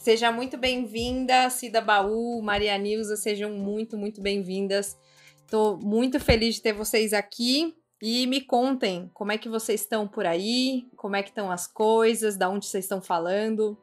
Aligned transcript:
Seja 0.00 0.32
muito 0.32 0.56
bem-vinda, 0.56 1.50
Cida 1.50 1.78
Baú, 1.78 2.40
Maria 2.40 2.78
Nilza, 2.78 3.16
sejam 3.16 3.52
muito, 3.52 3.98
muito 3.98 4.22
bem-vindas. 4.22 4.98
Estou 5.42 5.76
muito 5.76 6.18
feliz 6.18 6.54
de 6.54 6.62
ter 6.62 6.72
vocês 6.72 7.12
aqui 7.12 7.76
e 8.00 8.26
me 8.26 8.40
contem 8.40 9.10
como 9.12 9.30
é 9.30 9.36
que 9.36 9.46
vocês 9.46 9.82
estão 9.82 10.08
por 10.08 10.24
aí, 10.24 10.88
como 10.96 11.16
é 11.16 11.22
que 11.22 11.28
estão 11.28 11.50
as 11.50 11.66
coisas, 11.66 12.38
da 12.38 12.48
onde 12.48 12.64
vocês 12.64 12.86
estão 12.86 13.02
falando. 13.02 13.76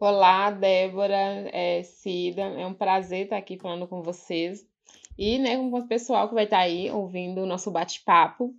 Olá, 0.00 0.50
Débora, 0.50 1.48
é, 1.52 1.84
Cida, 1.84 2.42
é 2.42 2.66
um 2.66 2.74
prazer 2.74 3.26
estar 3.26 3.36
aqui 3.36 3.56
falando 3.56 3.86
com 3.86 4.02
vocês 4.02 4.66
e 5.16 5.38
né, 5.38 5.56
com 5.56 5.68
o 5.72 5.86
pessoal 5.86 6.28
que 6.28 6.34
vai 6.34 6.44
estar 6.44 6.58
aí 6.58 6.90
ouvindo 6.90 7.42
o 7.42 7.46
nosso 7.46 7.70
bate-papo. 7.70 8.52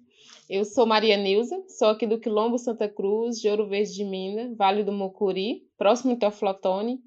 Eu 0.49 0.65
sou 0.65 0.85
Maria 0.85 1.15
Nilza, 1.15 1.63
sou 1.67 1.89
aqui 1.89 2.07
do 2.07 2.19
Quilombo 2.19 2.57
Santa 2.57 2.89
Cruz, 2.89 3.39
de 3.39 3.47
Ouro 3.49 3.67
Verde 3.67 3.93
de 3.93 4.03
Minas, 4.03 4.55
Vale 4.57 4.83
do 4.83 4.91
Mucuri, 4.91 5.63
próximo 5.77 6.17
ao 6.21 6.31
Flotone. 6.31 6.99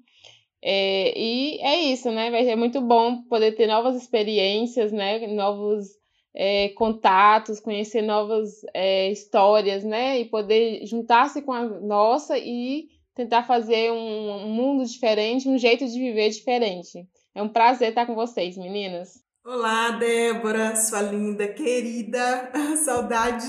É, 0.61 1.17
e 1.19 1.59
é 1.59 1.81
isso, 1.81 2.09
né? 2.09 2.31
Ser 2.43 2.55
muito 2.55 2.79
bom 2.79 3.23
poder 3.23 3.51
ter 3.51 3.67
novas 3.67 4.01
experiências, 4.01 4.93
né? 4.93 5.27
Novos 5.27 5.87
é, 6.33 6.69
contatos, 6.69 7.59
conhecer 7.59 8.01
novas 8.01 8.61
é, 8.73 9.11
histórias, 9.11 9.83
né? 9.83 10.19
E 10.19 10.25
poder 10.25 10.85
juntar-se 10.85 11.41
com 11.41 11.51
a 11.51 11.63
nossa 11.81 12.37
e 12.37 12.87
tentar 13.13 13.43
fazer 13.43 13.91
um 13.91 14.47
mundo 14.47 14.85
diferente, 14.85 15.47
um 15.47 15.57
jeito 15.57 15.85
de 15.85 15.99
viver 15.99 16.29
diferente. 16.29 17.07
É 17.35 17.41
um 17.41 17.49
prazer 17.49 17.89
estar 17.89 18.05
com 18.05 18.15
vocês, 18.15 18.57
meninas. 18.57 19.22
Olá, 19.45 19.89
Débora, 19.89 20.73
sua 20.73 21.01
linda, 21.01 21.45
querida, 21.49 22.49
saudade. 22.85 23.45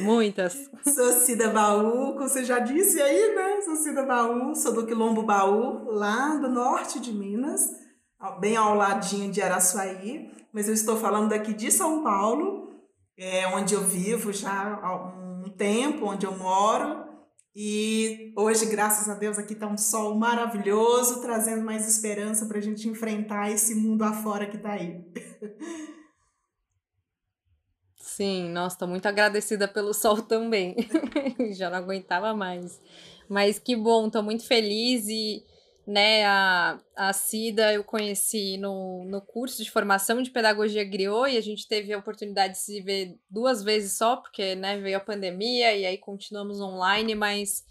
Muitas. 0.00 0.70
Sou 0.82 1.12
Cida 1.12 1.50
Baú, 1.50 2.14
como 2.14 2.26
você 2.26 2.42
já 2.42 2.58
disse 2.58 2.98
aí, 2.98 3.34
né? 3.34 3.60
Sou 3.60 3.76
Cida 3.76 4.02
Baú, 4.02 4.54
sou 4.54 4.72
do 4.72 4.86
Quilombo 4.86 5.24
Baú, 5.24 5.90
lá 5.90 6.36
do 6.36 6.48
norte 6.48 6.98
de 6.98 7.12
Minas, 7.12 7.60
bem 8.40 8.56
ao 8.56 8.74
ladinho 8.74 9.30
de 9.30 9.42
Araçuaí, 9.42 10.30
mas 10.54 10.68
eu 10.68 10.74
estou 10.74 10.96
falando 10.96 11.28
daqui 11.28 11.52
de 11.52 11.70
São 11.70 12.02
Paulo, 12.02 12.70
é 13.18 13.46
onde 13.48 13.74
eu 13.74 13.82
vivo 13.82 14.32
já 14.32 14.80
há 14.82 14.96
um 15.44 15.50
tempo, 15.50 16.06
onde 16.06 16.24
eu 16.24 16.34
moro, 16.34 17.11
e 17.54 18.32
hoje, 18.36 18.66
graças 18.66 19.08
a 19.08 19.14
Deus, 19.14 19.38
aqui 19.38 19.52
está 19.52 19.66
um 19.66 19.76
sol 19.76 20.14
maravilhoso, 20.14 21.20
trazendo 21.20 21.62
mais 21.62 21.86
esperança 21.86 22.46
para 22.46 22.58
a 22.58 22.62
gente 22.62 22.88
enfrentar 22.88 23.50
esse 23.50 23.74
mundo 23.74 24.02
afora 24.02 24.46
que 24.46 24.56
está 24.56 24.72
aí. 24.72 25.04
Sim, 27.96 28.50
nossa, 28.50 28.76
estou 28.76 28.88
muito 28.88 29.06
agradecida 29.06 29.66
pelo 29.66 29.92
sol 29.94 30.22
também. 30.22 30.76
Já 31.56 31.70
não 31.70 31.78
aguentava 31.78 32.34
mais. 32.34 32.80
Mas 33.28 33.58
que 33.58 33.74
bom, 33.74 34.06
estou 34.06 34.22
muito 34.22 34.46
feliz 34.46 35.06
e 35.08 35.44
né, 35.86 36.24
a, 36.24 36.78
a 36.96 37.12
Cida 37.12 37.72
eu 37.72 37.82
conheci 37.82 38.56
no, 38.56 39.04
no 39.04 39.20
curso 39.20 39.62
de 39.62 39.70
formação 39.70 40.22
de 40.22 40.30
pedagogia 40.30 40.84
griot 40.84 41.32
e 41.32 41.36
a 41.36 41.40
gente 41.40 41.66
teve 41.66 41.92
a 41.92 41.98
oportunidade 41.98 42.54
de 42.54 42.60
se 42.60 42.80
ver 42.80 43.18
duas 43.28 43.62
vezes 43.62 43.96
só, 43.96 44.16
porque 44.16 44.54
né, 44.54 44.78
veio 44.78 44.96
a 44.96 45.00
pandemia 45.00 45.74
e 45.74 45.84
aí 45.84 45.98
continuamos 45.98 46.60
online, 46.60 47.14
mas 47.14 47.64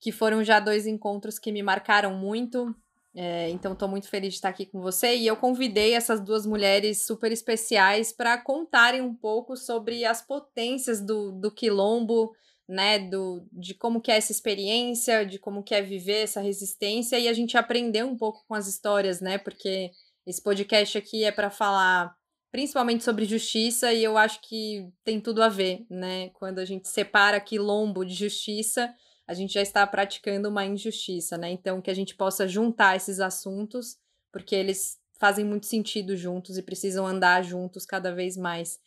que 0.00 0.10
foram 0.10 0.42
já 0.42 0.60
dois 0.60 0.86
encontros 0.86 1.38
que 1.38 1.52
me 1.52 1.62
marcaram 1.62 2.14
muito. 2.14 2.74
É, 3.14 3.48
então, 3.48 3.72
estou 3.72 3.88
muito 3.88 4.08
feliz 4.08 4.30
de 4.30 4.36
estar 4.36 4.50
aqui 4.50 4.66
com 4.66 4.80
você. 4.80 5.16
E 5.16 5.26
eu 5.26 5.36
convidei 5.36 5.94
essas 5.94 6.20
duas 6.20 6.44
mulheres 6.44 7.06
super 7.06 7.32
especiais 7.32 8.12
para 8.12 8.36
contarem 8.36 9.00
um 9.00 9.14
pouco 9.14 9.56
sobre 9.56 10.04
as 10.04 10.20
potências 10.20 11.00
do, 11.00 11.32
do 11.32 11.50
quilombo 11.50 12.34
né, 12.68 12.98
do, 12.98 13.46
de 13.52 13.74
como 13.74 14.00
que 14.00 14.10
é 14.10 14.16
essa 14.16 14.32
experiência, 14.32 15.24
de 15.24 15.38
como 15.38 15.62
que 15.62 15.74
é 15.74 15.80
viver 15.80 16.24
essa 16.24 16.40
resistência 16.40 17.18
e 17.18 17.28
a 17.28 17.32
gente 17.32 17.56
aprender 17.56 18.04
um 18.04 18.16
pouco 18.16 18.44
com 18.48 18.54
as 18.54 18.66
histórias, 18.66 19.20
né, 19.20 19.38
porque 19.38 19.90
esse 20.26 20.42
podcast 20.42 20.98
aqui 20.98 21.24
é 21.24 21.30
para 21.30 21.50
falar 21.50 22.14
principalmente 22.50 23.04
sobre 23.04 23.24
justiça 23.24 23.92
e 23.92 24.02
eu 24.02 24.16
acho 24.16 24.40
que 24.40 24.88
tem 25.04 25.20
tudo 25.20 25.42
a 25.42 25.48
ver, 25.48 25.86
né, 25.88 26.30
quando 26.30 26.58
a 26.58 26.64
gente 26.64 26.88
separa 26.88 27.40
quilombo 27.40 28.04
de 28.04 28.14
justiça, 28.14 28.92
a 29.28 29.34
gente 29.34 29.54
já 29.54 29.62
está 29.62 29.86
praticando 29.86 30.48
uma 30.48 30.64
injustiça, 30.64 31.38
né, 31.38 31.50
então 31.50 31.80
que 31.80 31.90
a 31.90 31.94
gente 31.94 32.16
possa 32.16 32.48
juntar 32.48 32.96
esses 32.96 33.20
assuntos, 33.20 33.96
porque 34.32 34.54
eles 34.54 34.98
fazem 35.18 35.44
muito 35.44 35.66
sentido 35.66 36.16
juntos 36.16 36.58
e 36.58 36.62
precisam 36.62 37.06
andar 37.06 37.42
juntos 37.42 37.86
cada 37.86 38.12
vez 38.12 38.36
mais. 38.36 38.78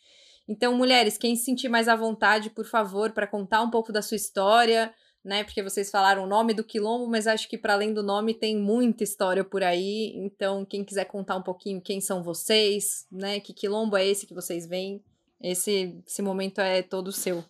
Então, 0.50 0.74
mulheres, 0.74 1.16
quem 1.16 1.36
se 1.36 1.44
sentir 1.44 1.68
mais 1.68 1.86
à 1.86 1.94
vontade, 1.94 2.50
por 2.50 2.64
favor, 2.64 3.12
para 3.12 3.24
contar 3.24 3.62
um 3.62 3.70
pouco 3.70 3.92
da 3.92 4.02
sua 4.02 4.16
história, 4.16 4.92
né? 5.24 5.44
Porque 5.44 5.62
vocês 5.62 5.92
falaram 5.92 6.24
o 6.24 6.26
nome 6.26 6.52
do 6.52 6.64
quilombo, 6.64 7.06
mas 7.08 7.28
acho 7.28 7.48
que 7.48 7.56
para 7.56 7.74
além 7.74 7.94
do 7.94 8.02
nome 8.02 8.34
tem 8.34 8.56
muita 8.56 9.04
história 9.04 9.44
por 9.44 9.62
aí. 9.62 10.12
Então, 10.16 10.64
quem 10.64 10.82
quiser 10.82 11.04
contar 11.04 11.36
um 11.36 11.42
pouquinho 11.42 11.80
quem 11.80 12.00
são 12.00 12.20
vocês, 12.20 13.06
né? 13.12 13.38
Que 13.38 13.52
quilombo 13.52 13.96
é 13.96 14.04
esse 14.04 14.26
que 14.26 14.34
vocês 14.34 14.66
veem? 14.66 15.00
Esse, 15.40 15.96
esse 16.04 16.20
momento 16.20 16.60
é 16.60 16.82
todo 16.82 17.12
seu. 17.12 17.44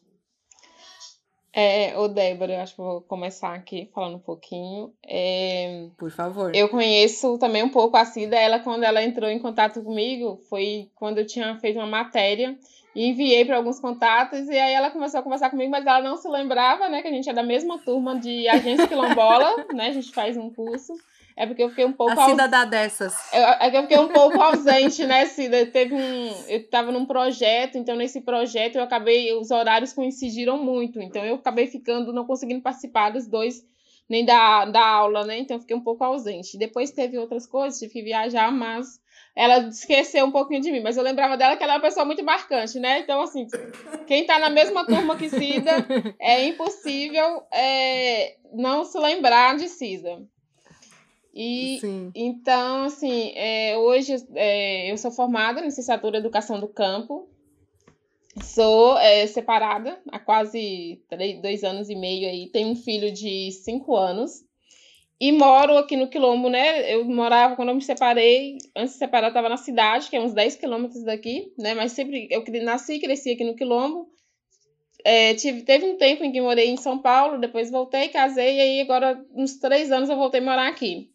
É, 1.54 1.98
ô 1.98 2.06
Débora, 2.06 2.52
eu 2.52 2.60
acho 2.60 2.74
que 2.74 2.82
vou 2.82 3.00
começar 3.00 3.54
aqui 3.54 3.90
falando 3.94 4.16
um 4.16 4.20
pouquinho. 4.20 4.92
É, 5.02 5.88
Por 5.96 6.10
favor. 6.10 6.54
Eu 6.54 6.68
conheço 6.68 7.38
também 7.38 7.62
um 7.62 7.70
pouco 7.70 7.96
a 7.96 8.04
Cida, 8.04 8.36
ela 8.36 8.60
quando 8.60 8.84
ela 8.84 9.02
entrou 9.02 9.30
em 9.30 9.38
contato 9.38 9.82
comigo, 9.82 10.38
foi 10.50 10.90
quando 10.94 11.16
eu 11.16 11.26
tinha 11.26 11.58
feito 11.58 11.78
uma 11.78 11.86
matéria 11.86 12.56
e 12.94 13.06
enviei 13.06 13.44
para 13.44 13.56
alguns 13.56 13.78
contatos, 13.78 14.48
e 14.48 14.58
aí 14.58 14.72
ela 14.72 14.90
começou 14.90 15.20
a 15.20 15.22
conversar 15.22 15.50
comigo, 15.50 15.70
mas 15.70 15.86
ela 15.86 16.02
não 16.02 16.16
se 16.16 16.28
lembrava, 16.28 16.88
né, 16.88 17.02
que 17.02 17.08
a 17.08 17.12
gente 17.12 17.28
é 17.28 17.32
da 17.32 17.42
mesma 17.42 17.78
turma 17.78 18.18
de 18.18 18.48
agência 18.48 18.86
quilombola, 18.86 19.66
né, 19.72 19.88
a 19.88 19.92
gente 19.92 20.12
faz 20.12 20.36
um 20.36 20.50
curso. 20.50 20.92
É 21.36 21.46
porque 21.46 21.62
eu 21.62 21.70
fiquei 21.70 21.86
um 21.86 21.92
pouco. 21.92 22.20
A 22.20 22.26
Cida 22.26 22.46
dá 22.46 22.66
dessas. 22.66 23.14
É 23.32 23.70
que 23.70 23.76
eu 23.76 23.82
fiquei 23.82 23.98
um 23.98 24.08
pouco 24.08 24.38
ausente, 24.42 25.06
né, 25.06 25.24
Cida? 25.24 25.64
Teve 25.64 25.94
um. 25.94 26.26
Eu 26.46 26.58
estava 26.58 26.92
num 26.92 27.06
projeto, 27.06 27.78
então 27.78 27.96
nesse 27.96 28.20
projeto 28.20 28.76
eu 28.76 28.82
acabei. 28.82 29.32
Os 29.32 29.50
horários 29.50 29.94
coincidiram 29.94 30.62
muito, 30.62 31.00
então 31.00 31.24
eu 31.24 31.36
acabei 31.36 31.66
ficando, 31.66 32.12
não 32.12 32.26
conseguindo 32.26 32.60
participar 32.60 33.08
dos 33.08 33.26
dois, 33.26 33.64
nem 34.06 34.22
da, 34.22 34.66
da 34.66 34.86
aula, 34.86 35.24
né? 35.24 35.38
Então 35.38 35.56
eu 35.56 35.60
fiquei 35.62 35.74
um 35.74 35.82
pouco 35.82 36.04
ausente. 36.04 36.58
Depois 36.58 36.90
teve 36.90 37.16
outras 37.16 37.46
coisas, 37.46 37.78
tive 37.78 37.92
que 37.92 38.02
viajar, 38.02 38.52
mas 38.52 38.99
ela 39.34 39.68
esqueceu 39.68 40.24
um 40.24 40.32
pouquinho 40.32 40.60
de 40.60 40.70
mim, 40.72 40.80
mas 40.80 40.96
eu 40.96 41.02
lembrava 41.02 41.36
dela 41.36 41.56
que 41.56 41.62
ela 41.62 41.74
é 41.74 41.76
uma 41.76 41.82
pessoa 41.82 42.04
muito 42.04 42.24
marcante, 42.24 42.78
né? 42.78 43.00
Então, 43.00 43.22
assim, 43.22 43.46
quem 44.06 44.26
tá 44.26 44.38
na 44.38 44.50
mesma 44.50 44.84
turma 44.84 45.16
que 45.16 45.28
Cida, 45.28 45.86
é 46.18 46.44
impossível 46.44 47.42
é, 47.52 48.36
não 48.52 48.84
se 48.84 48.98
lembrar 48.98 49.56
de 49.56 49.68
Cida. 49.68 50.22
E 51.32 51.78
Sim. 51.80 52.10
então, 52.14 52.84
assim, 52.84 53.32
é, 53.36 53.78
hoje 53.78 54.16
é, 54.34 54.90
eu 54.90 54.98
sou 54.98 55.12
formada 55.12 55.60
em 55.60 55.64
licenciatura 55.64 56.16
em 56.16 56.20
Educação 56.20 56.58
do 56.58 56.68
Campo. 56.68 57.28
Sou 58.42 58.98
é, 58.98 59.26
separada 59.26 60.00
há 60.10 60.18
quase 60.18 61.02
três, 61.08 61.40
dois 61.40 61.64
anos 61.64 61.88
e 61.88 61.94
meio 61.94 62.28
aí. 62.28 62.48
Tenho 62.48 62.68
um 62.68 62.76
filho 62.76 63.12
de 63.12 63.50
cinco 63.52 63.96
anos. 63.96 64.44
E 65.20 65.30
moro 65.32 65.76
aqui 65.76 65.96
no 65.96 66.08
Quilombo, 66.08 66.48
né? 66.48 66.94
Eu 66.94 67.04
morava, 67.04 67.54
quando 67.54 67.68
eu 67.68 67.74
me 67.74 67.82
separei, 67.82 68.56
antes 68.74 68.94
de 68.94 68.98
separar, 68.98 69.26
eu 69.26 69.30
estava 69.30 69.50
na 69.50 69.58
cidade, 69.58 70.08
que 70.08 70.16
é 70.16 70.20
uns 70.20 70.32
10 70.32 70.56
quilômetros 70.56 71.04
daqui, 71.04 71.52
né? 71.58 71.74
Mas 71.74 71.92
sempre, 71.92 72.26
eu 72.30 72.42
nasci 72.62 72.94
e 72.94 73.00
cresci 73.00 73.32
aqui 73.32 73.44
no 73.44 73.54
Quilombo. 73.54 74.08
É, 75.04 75.34
tive, 75.34 75.62
teve 75.62 75.84
um 75.84 75.98
tempo 75.98 76.24
em 76.24 76.32
que 76.32 76.40
morei 76.40 76.70
em 76.70 76.76
São 76.78 76.98
Paulo, 76.98 77.38
depois 77.38 77.70
voltei, 77.70 78.08
casei, 78.08 78.56
e 78.56 78.60
aí 78.60 78.80
agora, 78.80 79.22
uns 79.34 79.58
três 79.58 79.92
anos, 79.92 80.08
eu 80.08 80.16
voltei 80.16 80.40
a 80.40 80.44
morar 80.44 80.68
aqui. 80.68 81.10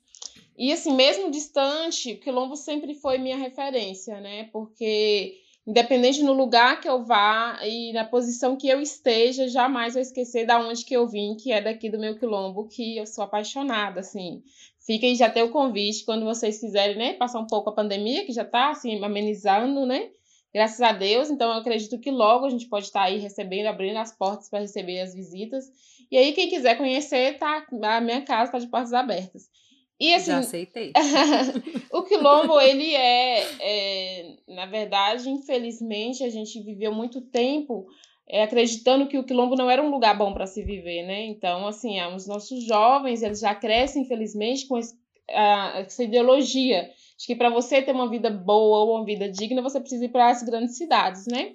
E 0.55 0.71
assim, 0.71 0.93
mesmo 0.93 1.31
distante, 1.31 2.13
o 2.13 2.19
Quilombo 2.19 2.55
sempre 2.55 2.93
foi 2.93 3.17
minha 3.17 3.37
referência, 3.37 4.19
né? 4.21 4.49
Porque 4.53 5.35
independente 5.67 6.21
no 6.21 6.33
lugar 6.33 6.79
que 6.79 6.87
eu 6.87 7.03
vá 7.03 7.59
e 7.63 7.91
na 7.91 8.05
posição 8.05 8.55
que 8.55 8.67
eu 8.67 8.81
esteja, 8.81 9.47
jamais 9.47 9.93
vou 9.93 10.01
esquecer 10.01 10.45
da 10.45 10.59
onde 10.59 10.85
que 10.85 10.95
eu 10.95 11.07
vim, 11.07 11.35
que 11.35 11.51
é 11.51 11.61
daqui 11.61 11.89
do 11.89 11.99
meu 11.99 12.17
quilombo, 12.17 12.67
que 12.67 12.97
eu 12.97 13.05
sou 13.05 13.23
apaixonada, 13.23 13.99
assim. 13.99 14.43
Aí 14.87 15.15
já 15.15 15.29
tem 15.29 15.41
o 15.41 15.49
convite 15.49 16.05
quando 16.05 16.25
vocês 16.25 16.59
quiserem, 16.59 16.95
né, 16.95 17.13
passar 17.13 17.39
um 17.39 17.47
pouco 17.47 17.71
a 17.71 17.73
pandemia, 17.73 18.25
que 18.25 18.31
já 18.31 18.43
está 18.43 18.69
assim 18.69 19.03
amenizando, 19.03 19.85
né? 19.85 20.09
Graças 20.53 20.79
a 20.79 20.93
Deus, 20.93 21.29
então 21.29 21.51
eu 21.51 21.59
acredito 21.59 21.99
que 21.99 22.11
logo 22.11 22.45
a 22.45 22.49
gente 22.49 22.69
pode 22.69 22.85
estar 22.85 23.01
tá 23.01 23.05
aí 23.07 23.17
recebendo, 23.17 23.65
abrindo 23.65 23.97
as 23.97 24.15
portas 24.15 24.47
para 24.47 24.59
receber 24.59 25.01
as 25.01 25.13
visitas. 25.13 25.65
E 26.09 26.17
aí 26.17 26.31
quem 26.33 26.47
quiser 26.47 26.77
conhecer, 26.77 27.37
tá, 27.37 27.65
a 27.83 27.99
minha 27.99 28.21
casa 28.21 28.45
está 28.45 28.59
de 28.59 28.67
portas 28.67 28.93
abertas. 28.93 29.49
E 29.99 30.13
assim, 30.13 30.31
Já 30.31 30.39
aceitei. 30.39 30.91
o 31.91 32.03
quilombo, 32.03 32.59
ele 32.59 32.93
é, 32.93 34.35
Na 34.47 34.65
verdade, 34.65 35.29
infelizmente, 35.29 36.23
a 36.23 36.29
gente 36.29 36.61
viveu 36.61 36.93
muito 36.93 37.21
tempo 37.21 37.87
é, 38.27 38.43
acreditando 38.43 39.07
que 39.07 39.17
o 39.17 39.23
quilombo 39.23 39.55
não 39.55 39.69
era 39.69 39.81
um 39.81 39.89
lugar 39.89 40.17
bom 40.17 40.33
para 40.33 40.47
se 40.47 40.63
viver, 40.63 41.03
né? 41.03 41.25
Então, 41.25 41.67
assim, 41.67 42.01
os 42.15 42.27
nossos 42.27 42.63
jovens, 42.65 43.21
eles 43.21 43.39
já 43.39 43.53
crescem, 43.53 44.01
infelizmente, 44.01 44.67
com 44.67 44.77
esse, 44.77 44.97
a, 45.29 45.79
essa 45.79 46.03
ideologia 46.03 46.89
de 47.17 47.27
que 47.27 47.35
para 47.35 47.49
você 47.49 47.81
ter 47.81 47.91
uma 47.93 48.09
vida 48.09 48.29
boa 48.29 48.79
ou 48.79 48.95
uma 48.95 49.05
vida 49.05 49.29
digna, 49.29 49.61
você 49.61 49.79
precisa 49.79 50.05
ir 50.05 50.09
para 50.09 50.29
as 50.29 50.43
grandes 50.43 50.77
cidades, 50.77 51.25
né? 51.27 51.53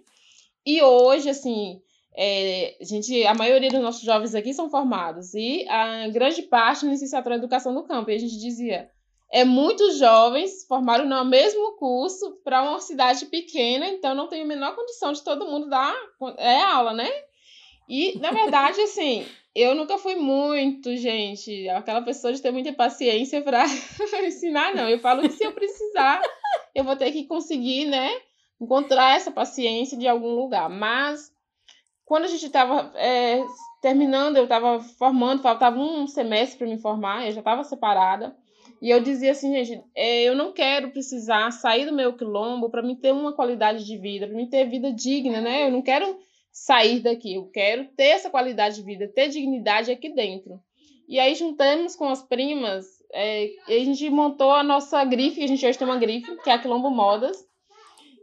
E 0.64 0.80
hoje, 0.82 1.28
assim, 1.28 1.80
é, 2.16 2.76
a, 2.80 2.84
gente, 2.84 3.24
a 3.24 3.34
maioria 3.34 3.70
dos 3.70 3.80
nossos 3.80 4.02
jovens 4.02 4.34
aqui 4.34 4.52
são 4.52 4.68
formados 4.68 5.34
e 5.34 5.66
a 5.68 6.08
grande 6.08 6.42
parte 6.42 6.84
na 6.84 6.92
licenciatura 6.92 7.36
em 7.36 7.38
educação 7.38 7.74
do 7.74 7.84
campo. 7.84 8.10
E 8.10 8.14
a 8.14 8.18
gente 8.18 8.38
dizia, 8.38 8.90
é 9.32 9.44
muitos 9.44 9.98
jovens 9.98 10.64
formaram 10.66 11.06
no 11.06 11.24
mesmo 11.24 11.76
curso 11.76 12.40
para 12.42 12.62
uma 12.62 12.80
cidade 12.80 13.26
pequena, 13.26 13.86
então 13.88 14.14
não 14.14 14.28
tem 14.28 14.42
a 14.42 14.46
menor 14.46 14.74
condição 14.74 15.12
de 15.12 15.22
todo 15.22 15.46
mundo 15.46 15.68
dar 15.68 15.94
é, 16.36 16.62
aula, 16.62 16.92
né? 16.92 17.08
E, 17.88 18.18
na 18.18 18.30
verdade, 18.30 18.80
assim, 18.80 19.26
eu 19.54 19.74
nunca 19.74 19.98
fui 19.98 20.14
muito, 20.14 20.96
gente, 20.96 21.68
aquela 21.70 22.02
pessoa 22.02 22.32
de 22.32 22.40
ter 22.40 22.52
muita 22.52 22.72
paciência 22.72 23.42
para 23.42 23.64
ensinar, 24.24 24.74
não. 24.74 24.88
Eu 24.88 24.98
falo 24.98 25.22
que 25.22 25.30
se 25.30 25.44
eu 25.44 25.52
precisar, 25.52 26.22
eu 26.74 26.84
vou 26.84 26.94
ter 26.96 27.10
que 27.10 27.24
conseguir, 27.24 27.86
né, 27.86 28.10
encontrar 28.60 29.16
essa 29.16 29.30
paciência 29.30 29.98
de 29.98 30.06
algum 30.06 30.34
lugar. 30.34 30.68
Mas, 30.68 31.32
quando 32.10 32.24
a 32.24 32.26
gente 32.26 32.44
estava 32.44 32.90
é, 32.96 33.40
terminando, 33.80 34.36
eu 34.36 34.42
estava 34.42 34.80
formando, 34.80 35.42
faltava 35.42 35.78
um 35.78 36.08
semestre 36.08 36.58
para 36.58 36.66
me 36.66 36.76
formar, 36.76 37.24
eu 37.24 37.30
já 37.30 37.38
estava 37.38 37.62
separada. 37.62 38.36
E 38.82 38.90
eu 38.90 39.00
dizia 39.00 39.30
assim, 39.30 39.52
gente, 39.64 39.80
é, 39.94 40.24
eu 40.24 40.34
não 40.34 40.52
quero 40.52 40.90
precisar 40.90 41.52
sair 41.52 41.86
do 41.86 41.94
meu 41.94 42.12
quilombo 42.14 42.68
para 42.68 42.82
me 42.82 42.96
ter 42.96 43.12
uma 43.12 43.32
qualidade 43.32 43.86
de 43.86 43.96
vida, 43.96 44.26
para 44.26 44.34
me 44.34 44.50
ter 44.50 44.68
vida 44.68 44.92
digna, 44.92 45.40
né? 45.40 45.68
Eu 45.68 45.70
não 45.70 45.82
quero 45.82 46.18
sair 46.50 46.98
daqui, 46.98 47.34
eu 47.34 47.44
quero 47.44 47.84
ter 47.96 48.08
essa 48.08 48.28
qualidade 48.28 48.74
de 48.74 48.82
vida, 48.82 49.06
ter 49.06 49.28
dignidade 49.28 49.92
aqui 49.92 50.12
dentro. 50.12 50.60
E 51.08 51.16
aí 51.20 51.36
juntamos 51.36 51.94
com 51.94 52.08
as 52.08 52.24
primas, 52.24 52.86
é, 53.14 53.50
a 53.68 53.84
gente 53.84 54.10
montou 54.10 54.50
a 54.50 54.64
nossa 54.64 55.04
grife, 55.04 55.44
a 55.44 55.46
gente 55.46 55.64
hoje 55.64 55.78
tem 55.78 55.86
uma 55.86 55.96
grife, 55.96 56.36
que 56.42 56.50
é 56.50 56.54
a 56.54 56.58
Quilombo 56.58 56.90
Modas. 56.90 57.48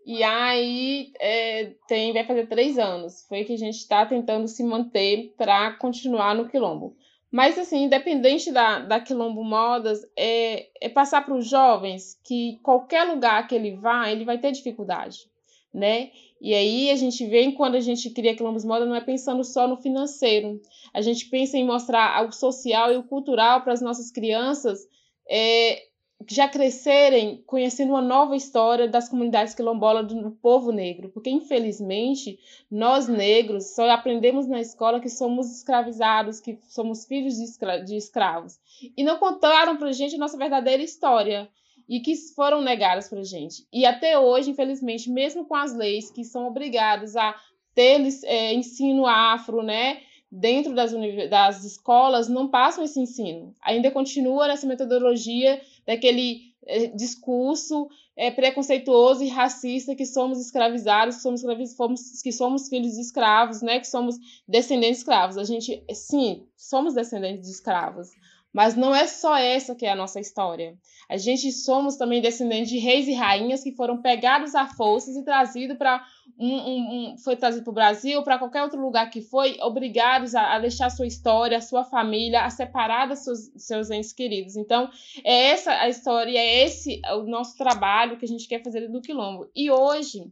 E 0.08 0.24
aí 0.24 1.12
é, 1.20 1.74
tem, 1.86 2.14
vai 2.14 2.26
fazer 2.26 2.48
três 2.48 2.80
anos. 2.80 3.26
Foi 3.28 3.44
que 3.44 3.52
a 3.52 3.58
gente 3.58 3.76
está 3.76 4.06
tentando 4.06 4.48
se 4.48 4.64
manter 4.64 5.34
para 5.38 5.74
continuar 5.74 6.34
no 6.34 6.48
Quilombo. 6.48 6.96
Mas, 7.30 7.60
assim, 7.60 7.84
independente 7.84 8.50
da, 8.50 8.80
da 8.80 9.02
Quilombo 9.02 9.44
Modas, 9.44 10.00
é, 10.16 10.70
é 10.80 10.88
passar 10.88 11.26
para 11.26 11.36
os 11.36 11.50
jovens 11.50 12.18
que 12.24 12.58
qualquer 12.64 13.04
lugar 13.04 13.46
que 13.50 13.54
ele 13.54 13.76
vá, 13.76 14.10
ele 14.10 14.24
vai 14.24 14.38
ter 14.38 14.54
dificuldade, 14.54 15.30
né? 15.74 16.10
E 16.40 16.54
aí 16.54 16.90
a 16.90 16.96
gente 16.96 17.28
vê 17.28 17.52
quando 17.52 17.76
a 17.76 17.82
gente 17.82 18.10
cria 18.12 18.34
Quilombos 18.34 18.64
Modas, 18.64 18.88
não 18.88 18.96
é 18.96 19.02
pensando 19.02 19.44
só 19.44 19.68
no 19.68 19.76
financeiro. 19.76 20.62
A 20.94 21.02
gente 21.02 21.26
pensa 21.26 21.58
em 21.58 21.66
mostrar 21.66 22.26
o 22.26 22.32
social 22.32 22.94
e 22.94 22.96
o 22.96 23.04
cultural 23.04 23.60
para 23.62 23.74
as 23.74 23.82
nossas 23.82 24.10
crianças 24.10 24.88
é, 25.30 25.82
já 26.30 26.48
crescerem 26.48 27.44
conhecendo 27.46 27.92
uma 27.92 28.02
nova 28.02 28.36
história 28.36 28.88
das 28.88 29.08
comunidades 29.08 29.54
quilombolas 29.54 30.08
do 30.08 30.32
povo 30.32 30.72
negro, 30.72 31.10
porque 31.10 31.30
infelizmente 31.30 32.40
nós 32.70 33.08
negros 33.08 33.76
só 33.76 33.90
aprendemos 33.90 34.48
na 34.48 34.60
escola 34.60 35.00
que 35.00 35.10
somos 35.10 35.52
escravizados, 35.52 36.40
que 36.40 36.58
somos 36.68 37.06
filhos 37.06 37.36
de, 37.36 37.44
escra 37.44 37.78
de 37.78 37.96
escravos, 37.96 38.60
e 38.96 39.04
não 39.04 39.18
contaram 39.18 39.78
para 39.78 39.92
gente 39.92 40.16
a 40.16 40.20
nossa 40.20 40.38
verdadeira 40.38 40.82
história 40.82 41.48
e 41.88 42.02
que 42.02 42.16
foram 42.36 42.62
negadas 42.62 43.08
para 43.08 43.24
gente. 43.24 43.66
E 43.72 43.86
até 43.86 44.20
hoje, 44.20 44.52
infelizmente, 44.52 45.10
mesmo 45.10 45.46
com 45.46 45.56
as 45.56 45.74
leis 45.74 46.12
que 46.12 46.26
são 46.26 46.48
obrigadas 46.48 47.16
a 47.16 47.34
ter 47.74 48.02
é, 48.26 48.54
ensino 48.54 49.06
afro, 49.06 49.62
né, 49.62 50.02
dentro 50.30 50.74
das, 50.74 50.92
das 51.30 51.64
escolas 51.64 52.28
não 52.28 52.50
passam 52.50 52.84
esse 52.84 53.00
ensino. 53.00 53.54
Ainda 53.62 53.92
continua 53.92 54.48
nessa 54.48 54.68
metodologia 54.68 55.62
daquele 55.88 56.54
é, 56.66 56.88
discurso 56.88 57.88
é, 58.16 58.30
preconceituoso 58.30 59.24
e 59.24 59.30
racista 59.30 59.96
que 59.96 60.06
somos 60.06 60.40
escravizados, 60.40 61.16
que 61.16 61.22
somos, 61.22 61.42
fomos, 61.76 62.22
que 62.22 62.32
somos 62.32 62.68
filhos 62.68 62.96
de 62.96 63.02
escravos, 63.02 63.62
né, 63.62 63.80
que 63.80 63.88
somos 63.88 64.18
descendentes 64.48 64.98
de 64.98 65.02
escravos. 65.02 65.38
A 65.38 65.44
gente, 65.44 65.84
sim, 65.94 66.46
somos 66.58 66.94
descendentes 66.94 67.48
de 67.48 67.54
escravos, 67.54 68.10
mas 68.54 68.76
não 68.76 68.96
é 68.96 69.06
só 69.08 69.36
essa 69.38 69.76
que 69.76 69.86
é 69.86 69.92
a 69.92 69.96
nossa 69.96 70.20
história. 70.20 70.76
A 71.10 71.18
gente 71.18 71.52
somos 71.52 71.96
também 71.96 72.22
descendentes 72.22 72.70
de 72.70 72.80
reis 72.80 73.08
e 73.08 73.14
rainhas 73.14 73.64
que 73.64 73.76
foram 73.76 74.02
pegados 74.02 74.56
a 74.56 74.68
forças 74.68 75.16
e 75.16 75.24
trazidos 75.24 75.78
para 75.78 76.04
um, 76.40 76.56
um, 76.56 77.12
um, 77.14 77.18
foi 77.18 77.36
trazido 77.36 77.64
para 77.64 77.72
o 77.72 77.76
Brasil, 77.76 78.24
para 78.24 78.38
qualquer 78.38 78.64
outro 78.64 78.80
lugar 78.80 79.10
que 79.10 79.22
foi, 79.22 79.58
obrigados 79.62 80.36
a, 80.36 80.56
a, 80.56 80.60
deixar 80.60 80.90
sua 80.90 81.08
história, 81.08 81.62
sua 81.62 81.84
família, 81.84 82.44
a 82.44 82.50
separar 82.50 83.08
dos 83.08 83.20
seus, 83.20 83.52
seus 83.56 83.90
entes 83.90 84.14
queridos. 84.14 84.56
Então, 84.56 84.90
é 85.24 85.52
essa 85.52 85.72
a 85.72 85.90
história, 85.90 86.38
é 86.38 86.64
esse 86.64 87.02
o 87.16 87.24
nosso 87.24 87.58
trabalho 87.58 88.18
que 88.18 88.26
a 88.26 88.28
gente 88.28 88.48
quer 88.48 88.64
fazer 88.64 88.88
do 88.88 89.02
Quilombo. 89.02 89.50
E 89.56 89.72
hoje, 89.72 90.32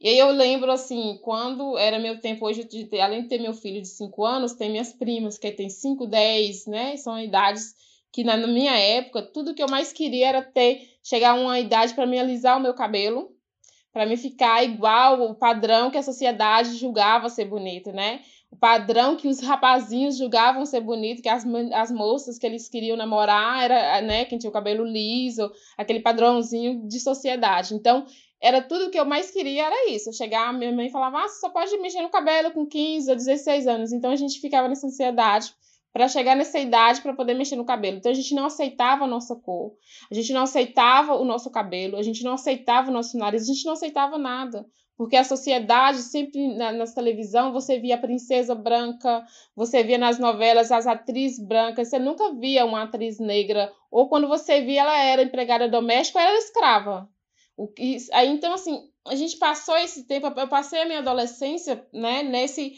e 0.00 0.08
aí 0.08 0.18
eu 0.18 0.30
lembro, 0.30 0.72
assim, 0.72 1.18
quando 1.22 1.76
era 1.76 1.98
meu 1.98 2.18
tempo 2.18 2.46
hoje, 2.46 2.64
de 2.64 2.86
ter, 2.86 3.00
além 3.00 3.22
de 3.22 3.28
ter 3.28 3.38
meu 3.38 3.52
filho 3.52 3.82
de 3.82 3.88
5 3.88 4.24
anos, 4.24 4.54
tem 4.54 4.70
minhas 4.70 4.94
primas, 4.94 5.36
que 5.36 5.52
tem 5.52 5.68
5, 5.68 6.06
10, 6.06 6.66
né? 6.66 6.96
São 6.96 7.20
idades 7.20 7.74
que 8.10 8.24
na 8.24 8.36
minha 8.36 8.76
época, 8.76 9.22
tudo 9.22 9.54
que 9.54 9.62
eu 9.62 9.68
mais 9.68 9.92
queria 9.92 10.28
era 10.28 10.42
ter, 10.42 10.88
chegar 11.02 11.32
a 11.32 11.34
uma 11.34 11.60
idade 11.60 11.94
para 11.94 12.06
me 12.06 12.18
alisar 12.18 12.56
o 12.56 12.62
meu 12.62 12.72
cabelo, 12.72 13.30
para 13.92 14.06
me 14.06 14.16
ficar 14.16 14.64
igual 14.64 15.20
o 15.20 15.34
padrão 15.34 15.90
que 15.90 15.98
a 15.98 16.02
sociedade 16.02 16.76
julgava 16.76 17.28
ser 17.28 17.44
bonito, 17.44 17.92
né? 17.92 18.20
O 18.50 18.56
padrão 18.56 19.16
que 19.16 19.28
os 19.28 19.40
rapazinhos 19.40 20.16
julgavam 20.16 20.64
ser 20.64 20.80
bonito, 20.80 21.22
que 21.22 21.28
as, 21.28 21.44
as 21.72 21.90
moças 21.90 22.38
que 22.38 22.46
eles 22.46 22.68
queriam 22.68 22.96
namorar 22.96 23.62
era, 23.62 24.00
né, 24.00 24.24
quem 24.24 24.38
tinha 24.38 24.50
o 24.50 24.52
cabelo 24.52 24.84
liso, 24.84 25.52
aquele 25.76 26.00
padrãozinho 26.00 26.88
de 26.88 26.98
sociedade. 26.98 27.74
Então, 27.74 28.06
era 28.42 28.62
tudo 28.62 28.90
que 28.90 28.98
eu 28.98 29.04
mais 29.04 29.30
queria, 29.30 29.66
era 29.66 29.90
isso. 29.90 30.08
Eu 30.08 30.12
chegar, 30.12 30.52
minha 30.52 30.72
mãe 30.72 30.88
falava, 30.90 31.18
ah, 31.24 31.28
você 31.28 31.40
só 31.40 31.50
pode 31.50 31.76
mexer 31.78 32.02
no 32.02 32.10
cabelo 32.10 32.50
com 32.52 32.66
15 32.66 33.10
ou 33.10 33.16
16 33.16 33.66
anos. 33.66 33.92
Então, 33.92 34.10
a 34.10 34.16
gente 34.16 34.40
ficava 34.40 34.68
nessa 34.68 34.86
ansiedade 34.86 35.54
para 35.92 36.08
chegar 36.08 36.36
nessa 36.36 36.58
idade 36.58 37.00
para 37.00 37.14
poder 37.14 37.34
mexer 37.34 37.56
no 37.56 37.64
cabelo. 37.64 37.96
Então 37.96 38.12
a 38.12 38.14
gente 38.14 38.34
não 38.34 38.46
aceitava 38.46 39.04
a 39.04 39.08
nossa 39.08 39.34
cor, 39.34 39.74
a 40.10 40.14
gente 40.14 40.32
não 40.32 40.42
aceitava 40.42 41.14
o 41.16 41.24
nosso 41.24 41.50
cabelo, 41.50 41.96
a 41.96 42.02
gente 42.02 42.22
não 42.22 42.34
aceitava 42.34 42.90
o 42.90 42.92
nosso 42.92 43.18
nariz, 43.18 43.42
a 43.42 43.52
gente 43.52 43.64
não 43.64 43.72
aceitava 43.72 44.18
nada. 44.18 44.66
Porque 44.96 45.16
a 45.16 45.24
sociedade, 45.24 45.98
sempre 46.02 46.54
na, 46.56 46.72
na 46.72 46.84
televisão, 46.84 47.52
você 47.52 47.80
via 47.80 47.94
a 47.94 47.98
princesa 47.98 48.54
branca, 48.54 49.24
você 49.56 49.82
via 49.82 49.96
nas 49.96 50.18
novelas 50.18 50.70
as 50.70 50.86
atrizes 50.86 51.42
brancas, 51.42 51.88
você 51.88 51.98
nunca 51.98 52.34
via 52.34 52.66
uma 52.66 52.82
atriz 52.82 53.18
negra. 53.18 53.72
Ou 53.90 54.10
quando 54.10 54.28
você 54.28 54.60
via, 54.60 54.82
ela 54.82 54.98
era 55.02 55.22
empregada 55.22 55.70
doméstica 55.70 56.18
ou 56.18 56.24
era 56.26 56.36
escrava. 56.36 57.08
O 57.56 57.68
que, 57.68 57.96
aí, 58.12 58.28
então, 58.28 58.52
assim, 58.52 58.88
a 59.06 59.14
gente 59.14 59.36
passou 59.36 59.76
esse 59.76 60.04
tempo, 60.04 60.26
eu 60.26 60.48
passei 60.48 60.82
a 60.82 60.86
minha 60.86 61.00
adolescência 61.00 61.86
né, 61.92 62.22
nesse 62.22 62.74